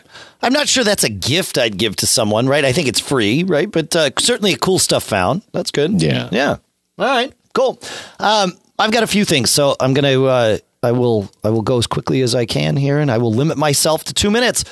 I'm 0.43 0.53
not 0.53 0.69
sure 0.69 0.85
that's 0.85 1.05
a 1.05 1.09
gift 1.09 1.59
I'd 1.59 1.77
give 1.77 1.97
to 1.97 2.07
someone, 2.07 2.47
right? 2.47 2.65
I 2.65 2.73
think 2.73 2.89
it's 2.89 3.01
free, 3.01 3.43
right? 3.43 3.71
But 3.71 3.97
uh, 3.97 4.11
certainly 4.19 4.53
a 4.53 4.59
cool 4.59 4.79
stuff 4.79 5.03
found. 5.03 5.43
That's 5.53 5.71
good. 5.71 6.01
Yeah. 6.01 6.29
Yeah. 6.31 6.57
All 6.99 7.07
right. 7.07 7.33
Cool. 7.55 7.81
Um, 8.19 8.53
I've 8.79 8.93
got 8.93 9.03
a 9.03 9.07
few 9.07 9.25
things, 9.25 9.51
so 9.51 9.77
I'm 9.81 9.95
going 9.95 10.05
to. 10.05 10.27
Uh, 10.27 10.59
I 10.83 10.93
will. 10.93 11.31
I 11.43 11.51
will 11.51 11.63
go 11.63 11.79
as 11.79 11.87
quickly 11.87 12.21
as 12.21 12.35
I 12.35 12.45
can 12.47 12.77
here, 12.77 12.99
and 12.99 13.11
I 13.11 13.19
will 13.19 13.33
limit 13.33 13.57
myself 13.57 14.05
to 14.05 14.15
two 14.15 14.31
minutes. 14.31 14.65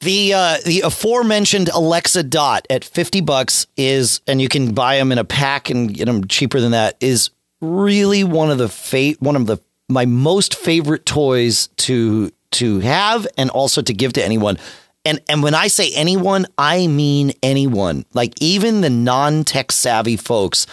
The 0.00 0.32
uh, 0.32 0.56
the 0.64 0.80
aforementioned 0.80 1.68
Alexa 1.68 2.22
Dot 2.22 2.66
at 2.70 2.84
fifty 2.84 3.20
bucks 3.20 3.66
is, 3.76 4.20
and 4.26 4.40
you 4.40 4.48
can 4.48 4.72
buy 4.72 4.96
them 4.96 5.12
in 5.12 5.18
a 5.18 5.24
pack 5.24 5.68
and 5.68 5.92
get 5.92 6.06
them 6.06 6.26
cheaper 6.26 6.58
than 6.58 6.72
that. 6.72 6.96
Is 7.00 7.30
really 7.60 8.24
one 8.24 8.50
of 8.50 8.58
the 8.58 8.68
fa- 8.68 9.16
one 9.20 9.36
of 9.36 9.46
the 9.46 9.58
my 9.88 10.06
most 10.06 10.54
favorite 10.54 11.04
toys 11.04 11.68
to 11.76 12.32
to 12.52 12.80
have 12.80 13.26
and 13.36 13.50
also 13.50 13.82
to 13.82 13.92
give 13.92 14.14
to 14.14 14.24
anyone. 14.24 14.56
And 15.04 15.20
and 15.28 15.42
when 15.42 15.54
I 15.54 15.68
say 15.68 15.92
anyone, 15.94 16.46
I 16.56 16.86
mean 16.86 17.32
anyone. 17.42 18.06
Like 18.14 18.32
even 18.40 18.80
the 18.80 18.90
non-tech 18.90 19.72
savvy 19.72 20.16
folks, 20.16 20.66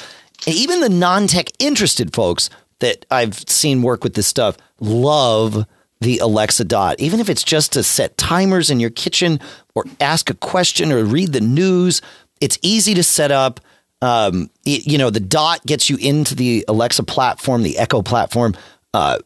even 0.45 0.79
the 0.79 0.89
non-tech 0.89 1.49
interested 1.59 2.13
folks 2.13 2.49
that 2.79 3.05
I've 3.11 3.37
seen 3.49 3.81
work 3.81 4.03
with 4.03 4.13
this 4.13 4.27
stuff 4.27 4.57
love 4.79 5.65
the 6.01 6.19
Alexa 6.19 6.65
Dot. 6.65 6.99
Even 6.99 7.19
if 7.19 7.29
it's 7.29 7.43
just 7.43 7.73
to 7.73 7.83
set 7.83 8.17
timers 8.17 8.69
in 8.69 8.79
your 8.79 8.89
kitchen 8.89 9.39
or 9.75 9.85
ask 9.99 10.29
a 10.29 10.33
question 10.33 10.91
or 10.91 11.03
read 11.03 11.33
the 11.33 11.41
news, 11.41 12.01
it's 12.41 12.57
easy 12.61 12.93
to 12.93 13.03
set 13.03 13.31
up. 13.31 13.59
Um, 14.01 14.49
you 14.63 14.97
know, 14.97 15.09
the 15.09 15.19
Dot 15.19 15.65
gets 15.65 15.89
you 15.89 15.97
into 15.97 16.35
the 16.35 16.63
Alexa 16.67 17.03
platform, 17.03 17.63
the 17.63 17.77
Echo 17.77 18.01
platform, 18.01 18.55
uh, 18.93 19.17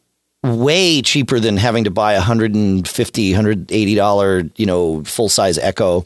way 0.42 1.02
cheaper 1.02 1.38
than 1.38 1.56
having 1.56 1.84
to 1.84 1.90
buy 1.90 2.14
a 2.14 2.20
$150, 2.20 2.82
$180, 2.82 4.50
you 4.56 4.66
know, 4.66 5.04
full 5.04 5.28
size 5.28 5.58
Echo. 5.58 6.04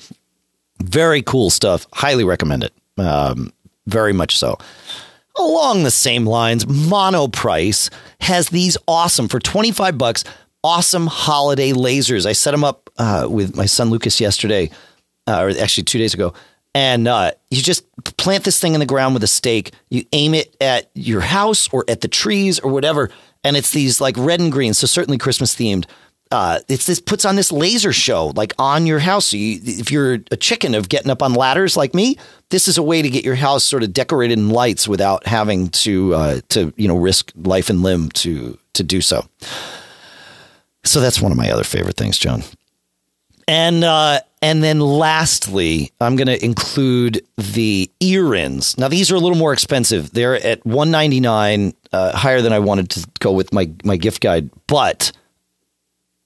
Very 0.82 1.22
cool 1.22 1.48
stuff. 1.50 1.86
Highly 1.92 2.24
recommend 2.24 2.64
it. 2.64 2.72
Um, 2.98 3.52
very 3.86 4.12
much 4.12 4.36
so. 4.36 4.58
Along 5.38 5.82
the 5.82 5.90
same 5.90 6.26
lines, 6.26 6.64
Monoprice 6.64 7.90
has 8.20 8.48
these 8.48 8.76
awesome 8.88 9.28
for 9.28 9.38
25 9.38 9.98
bucks, 9.98 10.24
awesome 10.66 11.06
holiday 11.06 11.72
lasers. 11.72 12.26
I 12.26 12.32
set 12.32 12.50
them 12.50 12.64
up 12.64 12.90
uh, 12.98 13.28
with 13.30 13.54
my 13.56 13.66
son 13.66 13.90
Lucas 13.90 14.20
yesterday, 14.20 14.70
uh, 15.26 15.42
or 15.42 15.50
actually 15.50 15.84
two 15.84 15.98
days 15.98 16.12
ago. 16.12 16.34
And 16.74 17.08
uh, 17.08 17.30
you 17.50 17.62
just 17.62 17.84
plant 18.18 18.44
this 18.44 18.60
thing 18.60 18.74
in 18.74 18.80
the 18.80 18.86
ground 18.86 19.14
with 19.14 19.22
a 19.22 19.28
stake. 19.28 19.72
You 19.88 20.04
aim 20.12 20.34
it 20.34 20.54
at 20.60 20.90
your 20.94 21.20
house 21.20 21.68
or 21.72 21.84
at 21.88 22.00
the 22.00 22.08
trees 22.08 22.58
or 22.58 22.70
whatever. 22.70 23.10
And 23.44 23.56
it's 23.56 23.70
these 23.70 24.00
like 24.00 24.16
red 24.18 24.40
and 24.40 24.50
green, 24.50 24.74
so 24.74 24.86
certainly 24.86 25.16
Christmas 25.16 25.54
themed 25.54 25.86
uh, 26.30 26.58
it's 26.68 26.86
this 26.86 26.98
puts 26.98 27.24
on 27.24 27.36
this 27.36 27.52
laser 27.52 27.92
show 27.92 28.32
like 28.34 28.52
on 28.58 28.86
your 28.86 28.98
house. 28.98 29.26
So 29.26 29.36
you, 29.36 29.60
if 29.62 29.92
you're 29.92 30.14
a 30.30 30.36
chicken 30.36 30.74
of 30.74 30.88
getting 30.88 31.10
up 31.10 31.22
on 31.22 31.34
ladders 31.34 31.76
like 31.76 31.94
me, 31.94 32.16
this 32.50 32.66
is 32.66 32.78
a 32.78 32.82
way 32.82 33.00
to 33.00 33.08
get 33.08 33.24
your 33.24 33.36
house 33.36 33.64
sort 33.64 33.82
of 33.82 33.92
decorated 33.92 34.38
in 34.38 34.50
lights 34.50 34.88
without 34.88 35.26
having 35.26 35.68
to 35.68 36.14
uh, 36.14 36.40
to 36.50 36.72
you 36.76 36.88
know 36.88 36.96
risk 36.96 37.32
life 37.36 37.70
and 37.70 37.82
limb 37.82 38.10
to 38.10 38.58
to 38.74 38.82
do 38.82 39.00
so. 39.00 39.24
So 40.86 41.00
that's 41.00 41.20
one 41.20 41.32
of 41.32 41.38
my 41.38 41.50
other 41.50 41.64
favorite 41.64 41.96
things, 41.96 42.18
John. 42.18 42.42
And 43.48 43.84
uh, 43.84 44.20
and 44.42 44.62
then 44.62 44.80
lastly, 44.80 45.92
I'm 46.00 46.16
going 46.16 46.26
to 46.26 46.44
include 46.44 47.24
the 47.36 47.90
Earins. 48.00 48.76
Now 48.78 48.88
these 48.88 49.10
are 49.12 49.14
a 49.14 49.20
little 49.20 49.38
more 49.38 49.52
expensive. 49.52 50.12
They're 50.12 50.34
at 50.34 50.64
199, 50.66 51.74
uh, 51.92 52.16
higher 52.16 52.40
than 52.40 52.52
I 52.52 52.58
wanted 52.58 52.90
to 52.90 53.08
go 53.20 53.32
with 53.32 53.52
my 53.52 53.70
my 53.84 53.96
gift 53.96 54.20
guide, 54.20 54.50
but 54.66 55.12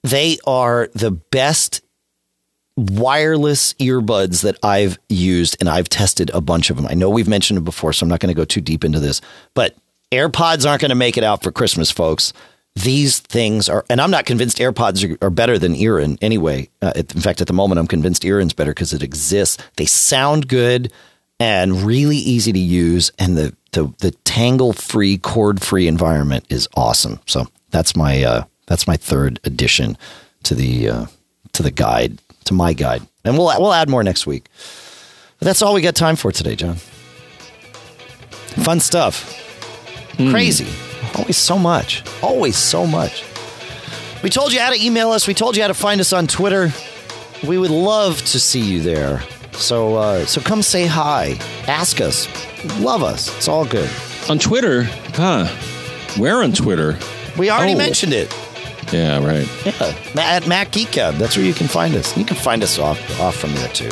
they 0.03 0.39
are 0.47 0.89
the 0.93 1.11
best 1.11 1.81
wireless 2.75 3.73
earbuds 3.75 4.41
that 4.43 4.57
I've 4.63 4.97
used, 5.09 5.57
and 5.59 5.69
I've 5.69 5.89
tested 5.89 6.31
a 6.33 6.41
bunch 6.41 6.69
of 6.69 6.77
them. 6.77 6.87
I 6.87 6.93
know 6.93 7.09
we've 7.09 7.27
mentioned 7.27 7.59
it 7.59 7.63
before, 7.63 7.93
so 7.93 8.03
I'm 8.03 8.09
not 8.09 8.19
going 8.19 8.33
to 8.33 8.39
go 8.39 8.45
too 8.45 8.61
deep 8.61 8.83
into 8.83 8.99
this, 8.99 9.21
but 9.53 9.75
AirPods 10.11 10.67
aren't 10.67 10.81
going 10.81 10.89
to 10.89 10.95
make 10.95 11.17
it 11.17 11.23
out 11.23 11.43
for 11.43 11.51
Christmas, 11.51 11.91
folks. 11.91 12.33
These 12.75 13.19
things 13.19 13.67
are, 13.67 13.85
and 13.89 13.99
I'm 13.99 14.11
not 14.11 14.25
convinced 14.25 14.57
AirPods 14.57 15.17
are, 15.21 15.25
are 15.25 15.29
better 15.29 15.59
than 15.59 15.75
Earin 15.75 16.17
anyway. 16.21 16.69
Uh, 16.81 16.93
in 16.95 17.05
fact, 17.05 17.41
at 17.41 17.47
the 17.47 17.53
moment, 17.53 17.79
I'm 17.79 17.87
convinced 17.87 18.23
Earin's 18.23 18.53
better 18.53 18.71
because 18.71 18.93
it 18.93 19.03
exists. 19.03 19.61
They 19.75 19.85
sound 19.85 20.47
good 20.47 20.91
and 21.39 21.81
really 21.81 22.17
easy 22.17 22.53
to 22.53 22.59
use, 22.59 23.11
and 23.19 23.37
the 23.37 23.55
the, 23.71 23.93
the 23.99 24.11
tangle 24.25 24.73
free, 24.73 25.17
cord 25.17 25.61
free 25.61 25.87
environment 25.87 26.45
is 26.49 26.67
awesome. 26.75 27.19
So 27.25 27.47
that's 27.71 27.95
my 27.95 28.23
uh, 28.23 28.43
that's 28.67 28.87
my 28.87 28.95
third 28.95 29.39
addition 29.43 29.97
to 30.43 30.55
the 30.55 30.89
uh, 30.89 31.05
to 31.53 31.63
the 31.63 31.71
guide 31.71 32.19
to 32.45 32.53
my 32.53 32.73
guide, 32.73 33.01
and 33.23 33.37
we'll 33.37 33.47
we'll 33.59 33.73
add 33.73 33.89
more 33.89 34.03
next 34.03 34.27
week. 34.27 34.49
But 35.39 35.45
that's 35.45 35.61
all 35.61 35.73
we 35.73 35.81
got 35.81 35.95
time 35.95 36.15
for 36.15 36.31
today, 36.31 36.55
John. 36.55 36.75
Fun 38.63 38.79
stuff, 38.79 39.25
mm. 40.17 40.29
crazy, 40.31 40.67
always 41.15 41.37
so 41.37 41.57
much, 41.57 42.03
always 42.21 42.57
so 42.57 42.85
much. 42.85 43.23
We 44.23 44.29
told 44.29 44.53
you 44.53 44.59
how 44.59 44.71
to 44.71 44.83
email 44.83 45.11
us. 45.11 45.27
We 45.27 45.33
told 45.33 45.55
you 45.55 45.63
how 45.63 45.67
to 45.67 45.73
find 45.73 45.99
us 45.99 46.13
on 46.13 46.27
Twitter. 46.27 46.71
We 47.47 47.57
would 47.57 47.71
love 47.71 48.17
to 48.19 48.39
see 48.39 48.61
you 48.61 48.81
there. 48.81 49.23
So 49.53 49.95
uh, 49.95 50.25
so 50.25 50.41
come 50.41 50.61
say 50.61 50.85
hi, 50.85 51.37
ask 51.67 52.01
us, 52.01 52.27
love 52.79 53.03
us. 53.03 53.35
It's 53.37 53.47
all 53.47 53.65
good. 53.65 53.89
On 54.29 54.37
Twitter, 54.37 54.83
huh? 55.13 55.47
Where 56.17 56.43
on 56.43 56.53
Twitter? 56.53 56.97
We 57.37 57.49
already 57.49 57.73
oh. 57.73 57.77
mentioned 57.77 58.13
it. 58.13 58.33
Yeah, 58.91 59.25
right. 59.25 59.47
Yeah, 59.65 59.95
at 60.17 60.47
Mac 60.47 60.71
Geek 60.71 60.91
Gab. 60.91 61.15
That's 61.15 61.37
where 61.37 61.45
you 61.45 61.53
can 61.53 61.67
find 61.67 61.95
us. 61.95 62.15
You 62.17 62.25
can 62.25 62.35
find 62.35 62.61
us 62.61 62.77
off 62.77 62.99
off 63.19 63.35
from 63.35 63.53
there 63.53 63.69
too. 63.69 63.89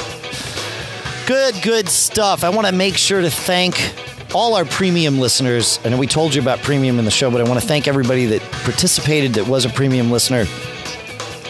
Good, 1.25 1.61
good 1.61 1.87
stuff. 1.89 2.43
I 2.43 2.49
want 2.49 2.67
to 2.67 2.73
make 2.73 2.97
sure 2.97 3.21
to 3.21 3.29
thank 3.29 3.93
all 4.33 4.55
our 4.55 4.65
premium 4.65 5.19
listeners. 5.19 5.79
I 5.83 5.89
know 5.89 5.97
we 5.97 6.07
told 6.07 6.35
you 6.35 6.41
about 6.41 6.59
premium 6.59 6.99
in 6.99 7.05
the 7.05 7.11
show, 7.11 7.31
but 7.31 7.41
I 7.41 7.43
want 7.47 7.59
to 7.59 7.67
thank 7.67 7.87
everybody 7.87 8.25
that 8.27 8.41
participated 8.63 9.33
that 9.33 9.47
was 9.47 9.65
a 9.65 9.69
premium 9.69 10.11
listener 10.11 10.45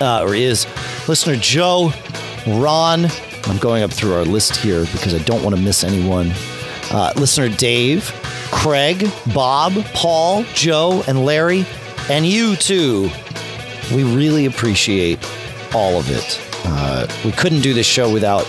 uh, 0.02 0.24
or 0.24 0.36
is. 0.36 0.66
Listener 1.08 1.36
Joe, 1.36 1.92
Ron. 2.48 3.08
I'm 3.46 3.58
going 3.58 3.84
up 3.84 3.92
through 3.92 4.14
our 4.14 4.26
list 4.26 4.56
here 4.56 4.82
because 4.92 5.14
I 5.14 5.20
don't 5.20 5.44
want 5.44 5.56
to 5.56 5.62
miss 5.62 5.84
anyone. 5.84 6.32
Uh, 6.92 7.14
listener 7.16 7.50
Dave, 7.50 8.12
Craig, 8.52 9.10
Bob, 9.34 9.74
Paul, 9.94 10.44
Joe, 10.54 11.04
and 11.08 11.26
Larry, 11.26 11.66
and 12.10 12.26
you 12.26 12.56
too 12.56 13.10
we 13.94 14.04
really 14.04 14.46
appreciate 14.46 15.20
all 15.74 16.00
of 16.00 16.10
it. 16.10 16.40
Uh, 16.66 17.08
we 17.26 17.32
couldn't 17.32 17.62
do 17.62 17.74
this 17.74 17.88
show 17.88 18.12
without 18.12 18.46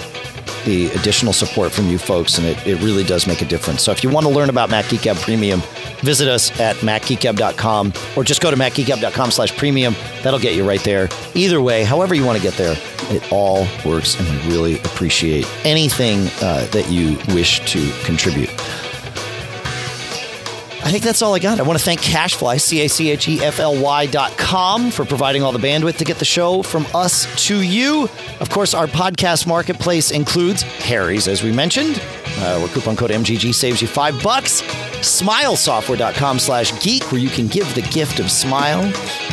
the 0.65 0.87
additional 0.93 1.33
support 1.33 1.73
from 1.73 1.89
you 1.89 1.99
folks, 1.99 2.39
and 2.39 2.47
it, 2.47 2.67
it 2.67 2.77
really 2.77 3.05
does 3.05 3.27
make 3.27 3.43
a 3.43 3.45
difference. 3.45 3.83
So 3.83 3.93
if 3.93 4.03
you 4.03 4.11
want 4.11 4.27
to 4.27 4.33
learn 4.33 4.51
about 4.51 4.71
Mac 4.71 4.89
Geek 4.89 5.03
Gab 5.03 5.17
Premium, 5.17 5.61
visit 6.01 6.29
us 6.29 6.59
at 6.61 6.77
macgeekgab.com 6.77 7.93
or 8.17 8.25
just 8.25 8.41
go 8.41 8.51
to 8.51 8.57
macgeekgab.com 8.57 9.31
slash 9.31 9.57
premium. 9.57 9.95
That'll 10.23 10.41
get 10.41 10.55
you 10.55 10.67
right 10.67 10.83
there. 10.85 11.09
Either 11.35 11.61
way, 11.61 11.85
however 11.85 12.15
you 12.15 12.25
want 12.25 12.39
to 12.39 12.43
get 12.43 12.55
there, 12.55 12.77
it 13.11 13.33
all 13.33 13.67
works, 13.85 14.19
and 14.19 14.29
we 14.29 14.53
really 14.53 14.79
appreciate 14.81 15.47
anything 15.65 16.27
uh, 16.43 16.67
that 16.73 16.89
you 16.91 17.19
wish 17.35 17.61
to 17.73 17.91
contribute. 18.05 18.51
I 20.91 20.93
think 20.93 21.05
that's 21.05 21.23
all 21.23 21.37
I 21.37 21.39
got. 21.39 21.61
I 21.61 21.63
want 21.63 21.79
to 21.79 21.85
thank 21.85 22.01
CacheFly, 22.01 22.61
C 22.61 22.85
A 22.85 22.89
C 22.89 23.13
H 23.13 23.29
E 23.29 23.39
F 23.39 23.61
L 23.61 23.81
Y 23.81 24.07
dot 24.07 24.37
com, 24.37 24.91
for 24.91 25.05
providing 25.05 25.41
all 25.41 25.53
the 25.53 25.61
bandwidth 25.61 25.99
to 25.99 26.05
get 26.05 26.19
the 26.19 26.25
show 26.25 26.65
from 26.65 26.85
us 26.93 27.29
to 27.47 27.63
you. 27.63 28.09
Of 28.41 28.51
course, 28.51 28.75
our 28.75 28.89
podcast 28.89 29.47
marketplace 29.47 30.11
includes 30.11 30.63
Harry's, 30.63 31.29
as 31.29 31.45
we 31.45 31.53
mentioned, 31.53 32.03
uh, 32.39 32.59
where 32.59 32.67
coupon 32.71 32.97
code 32.97 33.13
MGG 33.13 33.55
saves 33.55 33.81
you 33.81 33.87
five 33.87 34.21
bucks. 34.21 34.63
Smilesoftware.com 34.63 36.41
slash 36.41 36.83
geek, 36.83 37.13
where 37.13 37.21
you 37.21 37.31
can 37.31 37.47
give 37.47 37.73
the 37.77 37.83
gift 37.83 38.19
of 38.19 38.29
smile. 38.29 38.83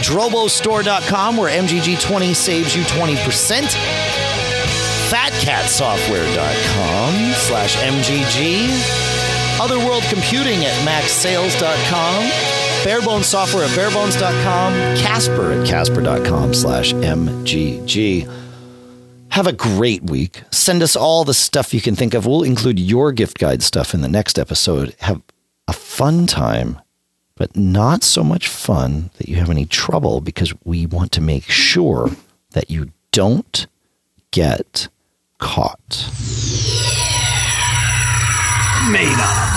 Drobostore.com, 0.04 1.38
where 1.38 1.50
MGG20 1.60 2.36
saves 2.36 2.76
you 2.76 2.84
20%. 2.84 3.64
FatCatSoftware.com 5.10 7.34
slash 7.34 7.76
MGG. 7.78 9.07
Otherworld 9.60 10.04
Computing 10.04 10.64
at 10.66 10.74
macsales.com. 10.88 12.24
Barebones 12.84 13.24
Software 13.24 13.64
at 13.64 13.72
barebones.com. 13.72 14.74
Casper 14.98 15.52
at 15.54 15.68
casper.com 15.68 16.54
slash 16.54 16.94
MGG. 16.94 18.32
Have 19.30 19.48
a 19.48 19.54
great 19.54 20.04
week. 20.04 20.44
Send 20.52 20.82
us 20.82 20.96
all 20.96 21.24
the 21.24 21.34
stuff 21.34 21.74
you 21.74 21.82
can 21.82 21.96
think 21.96 22.14
of. 22.14 22.26
We'll 22.26 22.44
include 22.44 22.80
your 22.80 23.12
gift 23.12 23.40
guide 23.40 23.62
stuff 23.64 23.94
in 23.94 24.02
the 24.02 24.08
next 24.08 24.40
episode. 24.40 24.96
Have 25.00 25.22
a 25.68 25.74
fun 25.74 26.28
time, 26.28 26.80
but 27.36 27.56
not 27.56 28.04
so 28.04 28.24
much 28.24 28.48
fun 28.48 29.10
that 29.18 29.28
you 29.28 29.36
have 29.36 29.50
any 29.50 29.66
trouble 29.66 30.22
because 30.22 30.54
we 30.64 30.86
want 30.86 31.12
to 31.14 31.22
make 31.22 31.44
sure 31.44 32.10
that 32.52 32.70
you 32.70 32.92
don't 33.12 33.68
get 34.32 34.88
caught 35.40 36.10
made 38.92 39.20
up. 39.20 39.57